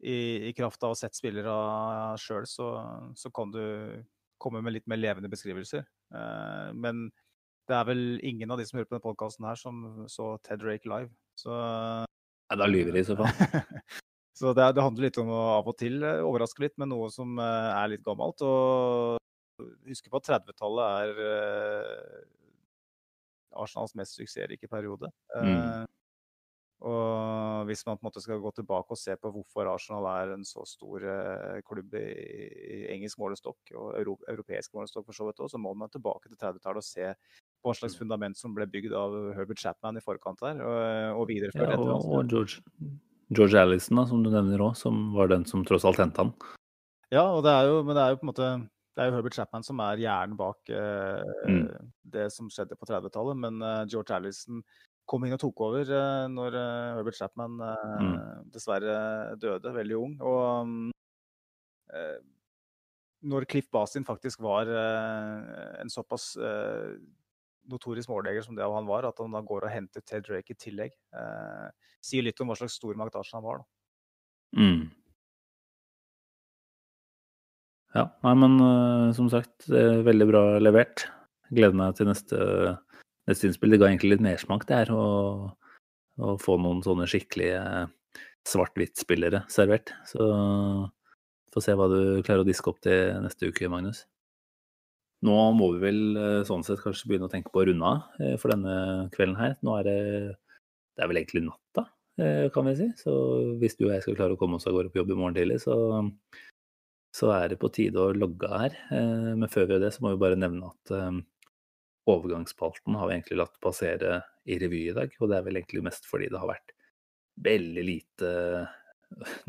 i, 0.00 0.48
i, 0.48 0.52
kraft 0.56 0.82
av 0.82 0.92
å 0.92 0.94
ha 0.94 0.98
sett 0.98 1.16
spillere 1.16 1.54
sjøl, 2.20 2.46
så, 2.48 2.68
så, 3.16 3.30
kan 3.34 3.52
du 3.52 3.62
komme 4.40 4.62
med 4.64 4.78
litt 4.78 4.88
mer 4.88 5.00
levende 5.00 5.30
beskrivelser. 5.32 5.84
Eh, 6.14 6.70
men 6.72 7.08
det 7.68 7.76
er 7.76 7.88
vel 7.88 8.04
ingen 8.26 8.50
av 8.50 8.60
de 8.60 8.66
som 8.66 8.80
hører 8.80 8.88
på 8.88 8.96
denne 8.96 9.04
podkasten 9.04 9.46
her, 9.46 9.60
som 9.60 10.06
så 10.10 10.32
Ted 10.46 10.64
Rake 10.66 10.88
live. 10.90 11.12
Så 11.38 11.52
ja, 11.52 12.56
Da 12.56 12.66
lyver 12.66 12.96
de 12.96 13.04
i 13.04 13.06
så 13.06 13.16
fall. 13.18 13.28
så 14.40 14.54
det, 14.56 14.72
det, 14.76 14.84
handler 14.84 15.08
litt 15.08 15.20
om 15.22 15.30
å 15.36 15.42
av 15.58 15.68
og 15.70 15.76
til 15.80 16.00
eh, 16.00 16.24
overraske 16.24 16.64
litt 16.64 16.78
med 16.80 16.92
noe 16.94 17.10
som 17.12 17.36
eh, 17.38 17.72
er 17.76 17.92
litt 17.94 18.06
gammelt. 18.06 18.40
Og 18.46 19.19
husk 19.88 20.10
på 20.10 20.20
at 20.20 20.28
30-tallet 20.30 21.00
er 21.04 21.22
uh, 21.24 22.20
Arsenals 23.58 23.96
mest 23.98 24.18
suksessrike 24.18 24.68
periode. 24.70 25.10
Mm. 25.34 25.48
Eh, 25.50 25.86
og 26.80 27.66
hvis 27.68 27.82
man 27.84 27.98
på 27.98 28.06
en 28.06 28.08
måte 28.08 28.22
skal 28.24 28.40
gå 28.40 28.50
tilbake 28.56 28.94
og 28.94 28.98
se 28.98 29.12
på 29.20 29.32
hvorfor 29.34 29.68
Arsenal 29.68 30.06
er 30.14 30.32
en 30.32 30.46
så 30.48 30.64
stor 30.68 31.04
eh, 31.04 31.58
klubb 31.66 31.92
i, 31.98 32.06
i, 32.06 32.78
engelsk 32.94 33.20
målestokk, 33.20 33.58
og 33.74 33.90
euro, 33.98 34.16
europeisk 34.32 34.72
målestokk 34.78 35.10
for 35.10 35.18
så 35.18 35.28
vidt 35.28 35.42
også, 35.42 35.58
så 35.58 35.60
må 35.60 35.74
man 35.76 35.92
tilbake 35.92 36.30
til 36.30 36.38
30-tallet 36.38 36.80
og 36.80 36.86
se 36.86 37.10
på 37.60 37.68
hva 37.68 37.76
slags 37.76 37.98
mm. 37.98 38.00
fundament 38.00 38.40
som 38.40 38.56
ble 38.56 38.64
bygd 38.70 38.96
av 38.96 39.18
Herbert 39.36 39.60
Chapman 39.60 40.00
i 40.00 40.04
forkant 40.04 40.40
der, 40.40 40.64
og, 40.64 41.20
og 41.20 41.28
videreført 41.28 41.74
ja, 41.74 41.76
og, 41.76 42.08
og 42.08 42.32
George, 42.32 42.62
George 43.28 43.60
Allison, 43.60 44.00
da, 44.00 44.08
som 44.08 44.24
du 44.24 44.32
nevner 44.32 44.64
òg, 44.64 44.72
som 44.80 45.10
var 45.18 45.28
den 45.34 45.44
som 45.50 45.66
tross 45.68 45.84
alt 45.84 46.00
henta 46.00 46.24
han. 46.24 46.34
Ja, 47.12 47.26
og 47.26 47.44
det 47.44 47.52
er 47.52 47.68
jo, 47.68 47.82
men 47.84 47.98
det 47.98 48.06
er 48.06 48.14
jo 48.14 48.22
på 48.22 48.24
en 48.24 48.32
måte 48.32 48.52
det 48.96 49.02
er 49.02 49.10
jo 49.10 49.16
Herbert 49.16 49.36
Chapman 49.38 49.64
som 49.64 49.80
er 49.84 50.00
hjernen 50.02 50.38
bak 50.38 50.70
uh, 50.74 51.22
mm. 51.46 51.90
det 52.14 52.26
som 52.34 52.50
skjedde 52.50 52.78
på 52.78 52.88
30-tallet. 52.90 53.38
Men 53.38 53.60
uh, 53.62 53.84
George 53.90 54.16
Allison 54.16 54.62
kom 55.08 55.26
inn 55.26 55.34
og 55.34 55.42
tok 55.42 55.62
over 55.66 55.92
uh, 55.94 56.26
når 56.30 56.56
Herbert 56.98 57.18
Chapman 57.18 57.56
mm. 57.60 58.16
dessverre 58.54 58.96
døde 59.40 59.74
veldig 59.74 59.98
ung. 59.98 60.18
Og 60.26 60.42
um, 60.66 60.90
når 63.30 63.46
Cliff 63.50 63.66
Basin 63.74 64.06
faktisk 64.06 64.40
var 64.40 64.68
en 64.70 65.90
såpass 65.90 66.36
notorisk 67.68 68.08
måleger 68.08 68.46
som 68.46 68.54
det 68.56 68.64
han 68.64 68.86
var, 68.86 69.08
at 69.08 69.18
han 69.20 69.34
da 69.34 69.42
går 69.44 69.66
og 69.66 69.74
henter 69.74 70.04
Ted 70.06 70.22
Drake 70.28 70.54
i 70.54 70.56
tillegg, 70.56 70.94
sier 72.00 72.24
litt 72.24 72.40
om 72.40 72.48
hva 72.48 72.56
slags 72.56 72.78
stormakt 72.78 73.18
Arsenal 73.18 73.44
var. 73.44 73.60
da. 73.60 74.62
Mm. 74.62 74.86
Ja, 77.96 78.04
nei, 78.22 78.34
men 78.38 78.60
som 79.16 79.26
sagt, 79.32 79.66
veldig 79.66 80.26
bra 80.28 80.42
levert. 80.62 81.08
Gleder 81.50 81.74
meg 81.74 81.96
til 81.98 82.06
neste 82.06 82.38
neste 83.30 83.48
innspill. 83.48 83.74
Det 83.74 83.80
ga 83.80 83.88
egentlig 83.90 84.14
litt 84.14 84.24
mersmak, 84.24 84.66
det 84.68 84.82
her. 84.82 84.92
Å, 84.94 85.50
å 86.20 86.36
få 86.42 86.56
noen 86.60 86.82
sånne 86.84 87.08
skikkelige 87.10 87.88
svart-hvitt-spillere 88.48 89.44
servert. 89.52 89.92
Så 90.08 90.24
få 91.50 91.62
se 91.64 91.74
hva 91.76 91.88
du 91.90 92.00
klarer 92.26 92.44
å 92.44 92.48
diske 92.48 92.70
opp 92.70 92.80
til 92.84 93.20
neste 93.24 93.50
uke, 93.50 93.70
Magnus. 93.72 94.04
Nå 95.26 95.36
må 95.52 95.74
vi 95.74 95.82
vel 95.82 95.98
eh, 96.16 96.42
sånn 96.48 96.62
sett 96.64 96.80
kanskje 96.80 97.10
begynne 97.10 97.26
å 97.28 97.32
tenke 97.32 97.50
på 97.52 97.60
å 97.60 97.64
runde 97.68 97.84
av 97.84 98.22
eh, 98.22 98.36
for 98.40 98.54
denne 98.54 99.08
kvelden 99.12 99.36
her. 99.36 99.58
Nå 99.66 99.74
er 99.76 99.88
det 99.88 99.96
Det 100.96 101.04
er 101.04 101.10
vel 101.10 101.20
egentlig 101.20 101.42
natta, 101.44 101.84
eh, 102.20 102.46
kan 102.54 102.66
vi 102.70 102.74
si. 102.78 102.86
Så 102.96 103.12
hvis 103.60 103.76
du 103.76 103.86
og 103.86 103.92
jeg 103.94 104.06
skal 104.06 104.16
klare 104.16 104.36
å 104.36 104.40
komme 104.40 104.56
oss 104.56 104.66
av 104.68 104.74
gårde 104.76 104.92
på 104.92 105.02
jobb 105.02 105.12
i 105.12 105.18
morgen 105.18 105.36
tidlig, 105.36 105.60
så, 105.60 105.76
så 107.14 107.30
er 107.34 107.48
det 107.50 107.58
på 107.62 107.68
tide 107.74 107.98
å 107.98 108.14
logge 108.14 108.48
her. 108.50 108.72
Men 108.90 109.48
før 109.50 109.66
vi 109.66 109.72
gjør 109.74 109.84
det, 109.86 109.94
så 109.96 110.02
må 110.04 110.08
vi 110.14 110.22
bare 110.22 110.38
nevne 110.38 110.64
at 110.70 110.86
overgangsspalten 112.10 112.92
har 112.98 113.06
vi 113.06 113.12
egentlig 113.16 113.40
latt 113.40 113.56
passere 113.62 114.10
i 114.46 114.58
revy 114.62 114.82
i 114.88 114.96
dag. 114.96 115.10
Og 115.20 115.26
det 115.30 115.36
er 115.38 115.46
vel 115.46 115.56
egentlig 115.60 115.86
mest 115.86 116.04
fordi 116.10 116.26
det 116.30 116.40
har 116.42 116.52
vært 116.52 116.70
veldig 117.40 117.84
lite 117.86 118.28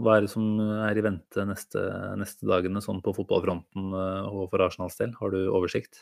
Hva 0.00 0.16
er 0.16 0.24
det 0.24 0.30
som 0.32 0.46
er 0.86 0.96
i 0.96 1.04
vente 1.04 1.44
neste, 1.44 1.82
neste 2.16 2.48
dagene 2.48 2.80
sånn 2.84 3.02
på 3.04 3.12
fotballfronten 3.18 3.92
eh, 3.92 4.30
og 4.30 4.48
for 4.48 4.64
Arsenals 4.64 4.96
del? 5.00 5.12
Har 5.20 5.34
du 5.34 5.42
oversikt? 5.50 6.00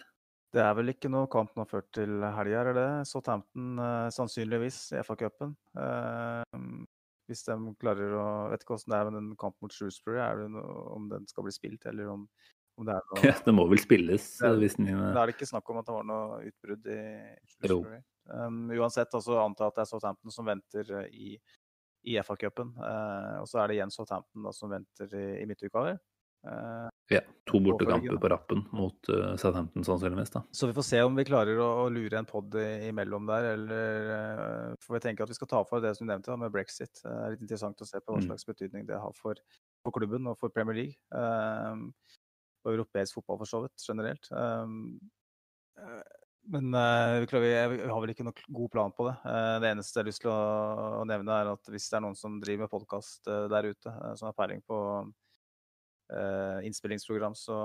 Det 0.54 0.62
er 0.64 0.76
vel 0.78 0.94
ikke 0.94 1.10
noe 1.12 1.26
kamp 1.28 1.58
nå 1.58 1.66
før 1.68 1.82
til 1.92 2.22
helga, 2.22 2.62
er 2.62 2.70
det? 2.76 2.90
Southampton 3.10 3.82
eh, 3.82 4.06
sannsynligvis 4.14 4.78
i 4.94 5.02
FA-cupen. 5.02 5.56
Eh, 5.74 6.62
hvis 7.28 7.44
de 7.46 7.56
klarer 7.80 8.14
å 8.16 8.26
Vet 8.52 8.64
ikke 8.64 8.74
hvordan 8.74 8.94
det 8.94 8.98
er 8.98 9.10
med 9.10 9.18
en 9.20 9.32
kamp 9.40 9.56
mot 9.64 9.74
Shrewsbury, 9.74 10.20
er 10.24 10.42
det 10.42 10.48
noe, 10.54 10.78
om 10.94 11.10
den 11.10 11.26
skal 11.30 11.46
bli 11.46 11.54
spilt, 11.54 11.84
eller 11.90 12.10
om, 12.14 12.24
om 12.80 12.88
det 12.88 12.96
er 12.96 13.06
noe 13.10 13.24
Ja, 13.26 13.34
det 13.44 13.54
må 13.54 13.66
vel 13.70 13.82
spilles? 13.82 14.30
Det 14.40 14.52
hvis 14.62 14.78
den... 14.80 14.90
Da 14.90 15.22
er 15.22 15.30
det 15.30 15.36
ikke 15.36 15.50
snakk 15.50 15.68
om 15.72 15.80
at 15.82 15.88
det 15.88 15.96
var 15.98 16.08
noe 16.08 16.40
utbrudd 16.48 16.90
i 16.94 17.00
Shrewsbury? 17.54 18.02
Um, 18.28 18.66
uansett, 18.76 19.14
altså 19.16 19.38
antar 19.40 19.70
at 19.70 19.78
det 19.78 19.86
er 19.86 19.90
Southampton 19.92 20.32
som 20.34 20.48
venter 20.48 20.90
eh, 20.98 21.14
i, 21.16 21.30
i 22.12 22.18
FA-cupen. 22.20 22.74
Uh, 22.76 23.40
og 23.40 23.48
så 23.48 23.62
er 23.62 23.70
det 23.70 23.78
igjen 23.78 23.92
Southampton 23.92 24.44
da, 24.44 24.52
som 24.56 24.72
venter 24.72 25.14
i, 25.16 25.26
i 25.40 25.46
midtuka. 25.48 25.84
Uh, 25.94 26.07
ja. 27.08 27.20
To 27.48 27.60
bortekamper 27.64 28.18
på 28.20 28.28
rappen 28.30 28.60
mot 28.76 29.08
uh, 29.10 29.32
Southampton 29.40 29.84
sannsynligvis. 29.84 30.30
da. 30.34 30.42
Så 30.52 30.68
vi 30.68 30.76
får 30.76 30.86
se 30.86 31.00
om 31.02 31.16
vi 31.16 31.24
klarer 31.28 31.58
å, 31.64 31.88
lure 31.92 32.20
en 32.20 32.28
pod 32.28 32.54
imellom 32.60 33.26
der, 33.30 33.48
eller 33.54 34.10
uh, 34.12 34.76
får 34.84 34.98
vi 34.98 35.02
tenke 35.06 35.24
at 35.24 35.32
vi 35.32 35.38
skal 35.38 35.50
ta 35.50 35.62
for 35.68 35.84
det 35.84 35.94
som 35.96 36.06
du 36.06 36.12
nevnte 36.12 36.30
da, 36.30 36.38
med 36.40 36.52
brexit. 36.54 37.00
Det 37.00 37.14
er 37.14 37.34
litt 37.34 37.46
interessant 37.46 37.82
å 37.82 37.88
se 37.88 38.02
på 38.02 38.12
hva 38.12 38.20
mm. 38.20 38.28
slags 38.28 38.48
betydning 38.48 38.86
det 38.88 39.00
har 39.00 39.16
for, 39.16 39.40
for 39.82 39.96
klubben 39.96 40.28
og 40.30 40.38
for 40.40 40.52
Premier 40.54 40.82
League. 40.82 40.96
Og 42.66 42.72
europeisk 42.74 43.18
fotball 43.18 43.40
for 43.42 43.50
så 43.50 43.64
vidt, 43.64 43.88
generelt. 43.88 44.28
Men 46.48 46.74
uh, 46.74 47.40
vi, 47.40 47.52
har 47.54 48.00
vel 48.00 48.12
ikke 48.14 48.24
noen 48.24 48.52
god 48.56 48.70
plan 48.72 48.92
på 48.96 49.04
det. 49.08 49.14
Uh, 49.24 49.56
det 49.60 49.72
eneste 49.72 49.98
jeg 49.98 50.04
har 50.04 50.08
lyst 50.08 50.22
til 50.24 50.32
å, 50.32 50.42
å, 51.00 51.06
nevne, 51.08 51.34
er 51.34 51.50
at 51.52 51.72
hvis 51.72 51.88
det 51.90 51.98
er 51.98 52.04
noen 52.06 52.16
som 52.16 52.38
driver 52.40 52.64
med 52.64 52.72
podkast 52.72 53.28
uh, 53.28 53.44
der 53.52 53.68
ute, 53.68 53.92
som 54.16 54.30
har 54.30 54.36
peiling 54.38 54.62
på 54.64 54.78
innspillingsprogram, 56.64 57.34
så 57.36 57.56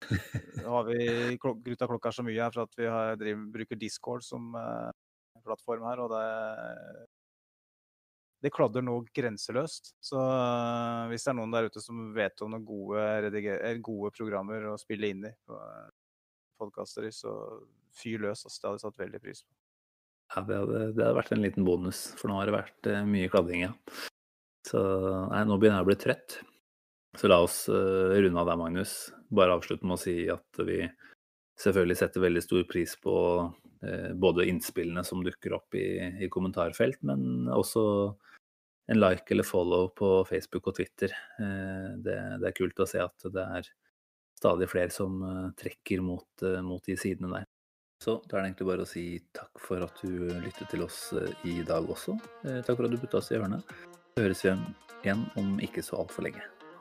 har 0.66 0.88
vi 0.88 1.38
gruta 1.40 1.86
klokka 1.88 2.12
så 2.12 2.24
mye 2.26 2.42
her 2.42 2.54
for 2.54 2.66
at 2.66 2.78
vi 2.78 2.88
har, 2.90 3.14
driver, 3.20 3.44
bruker 3.54 3.78
Discord 3.80 4.24
som 4.26 4.50
plattform 5.44 5.84
her. 5.88 6.02
Og 6.04 6.12
det, 6.12 6.24
det 8.44 8.52
kladder 8.54 8.84
nå 8.84 8.98
grenseløst. 9.16 9.94
Så 10.02 10.20
hvis 11.10 11.26
det 11.26 11.32
er 11.32 11.38
noen 11.38 11.54
der 11.54 11.70
ute 11.70 11.82
som 11.84 12.08
vet 12.16 12.44
om 12.44 12.54
noen 12.54 12.66
gode, 12.68 13.44
gode 13.84 14.14
programmer 14.16 14.72
å 14.72 14.78
spille 14.80 15.12
inn 15.14 15.28
i 15.30 15.34
podkaster 16.60 17.08
i, 17.08 17.12
så 17.14 17.34
fyr 17.94 18.24
løs. 18.24 18.44
Altså, 18.46 18.58
det 18.58 18.68
hadde 18.68 18.78
jeg 18.78 18.86
satt 18.86 19.04
veldig 19.04 19.22
pris 19.22 19.44
på. 19.44 19.52
Ja, 20.34 20.42
det 20.48 20.56
hadde, 20.58 20.80
det 20.96 21.04
hadde, 21.04 21.18
vært 21.18 21.32
en 21.34 21.44
liten 21.44 21.66
bonus, 21.66 22.06
for 22.18 22.30
nå 22.30 22.38
har 22.38 22.48
det 22.48 22.56
vært 22.56 22.88
uh, 22.90 23.02
mye 23.06 23.30
kladding, 23.30 23.66
ja. 23.66 23.72
Så 24.64 24.80
nei, 25.30 25.42
nå 25.46 25.58
begynner 25.60 25.82
jeg 25.82 25.86
å 25.86 25.90
bli 25.90 25.98
trøtt. 26.00 26.38
Så 27.16 27.30
la 27.30 27.40
oss 27.44 27.64
uh, 27.68 28.14
runde 28.14 28.40
av 28.40 28.48
der, 28.50 28.58
Magnus. 28.58 28.94
Bare 29.34 29.54
avslutte 29.54 29.86
med 29.86 29.98
å 29.98 30.02
si 30.02 30.16
at 30.32 30.62
vi 30.66 30.82
selvfølgelig 31.60 31.98
setter 32.00 32.24
veldig 32.24 32.42
stor 32.42 32.64
pris 32.70 32.96
på 33.00 33.16
uh, 33.46 34.10
både 34.18 34.48
innspillene 34.50 35.04
som 35.06 35.22
dukker 35.26 35.54
opp 35.58 35.78
i, 35.78 35.86
i, 36.24 36.30
kommentarfelt, 36.32 37.00
men 37.06 37.48
også 37.54 37.84
en 38.90 39.00
like 39.00 39.30
eller 39.32 39.46
follow 39.46 39.88
på 39.96 40.10
Facebook 40.28 40.68
og 40.68 40.76
Twitter. 40.76 41.14
Det, 41.38 42.16
det, 42.42 42.50
er 42.50 42.56
kult 42.58 42.82
å 42.84 42.88
se 42.90 43.00
at 43.00 43.24
det 43.32 43.46
er 43.56 43.70
stadig 44.36 44.68
flere 44.68 44.92
som 44.92 45.24
trekker 45.56 46.04
mot, 46.04 46.44
mot 46.60 46.84
de 46.84 46.98
sidene 47.00 47.30
der. 47.32 47.46
Så 48.04 48.18
da 48.28 48.36
er 48.36 48.42
det 48.42 48.48
egentlig 48.50 48.68
bare 48.68 48.84
å 48.84 48.88
si 48.88 49.04
takk 49.32 49.60
for 49.64 49.84
at 49.86 50.00
du 50.04 50.28
lyttet 50.44 50.68
til 50.68 50.84
oss 50.84 50.98
eh, 51.16 51.30
i 51.48 51.54
dag 51.64 51.88
også. 51.88 52.18
Eh, 52.44 52.60
takk 52.66 52.76
for 52.76 52.88
at 52.88 52.92
du 52.92 53.00
putta 53.00 53.20
oss 53.22 53.30
i 53.32 53.38
hjørnet. 53.38 53.72
Så 54.14 54.26
høres 54.26 54.44
vi 54.44 54.52
igjen 55.04 55.24
om 55.40 55.56
ikke 55.64 55.84
så 55.86 56.02
altfor 56.02 56.28
lenge. 56.28 56.44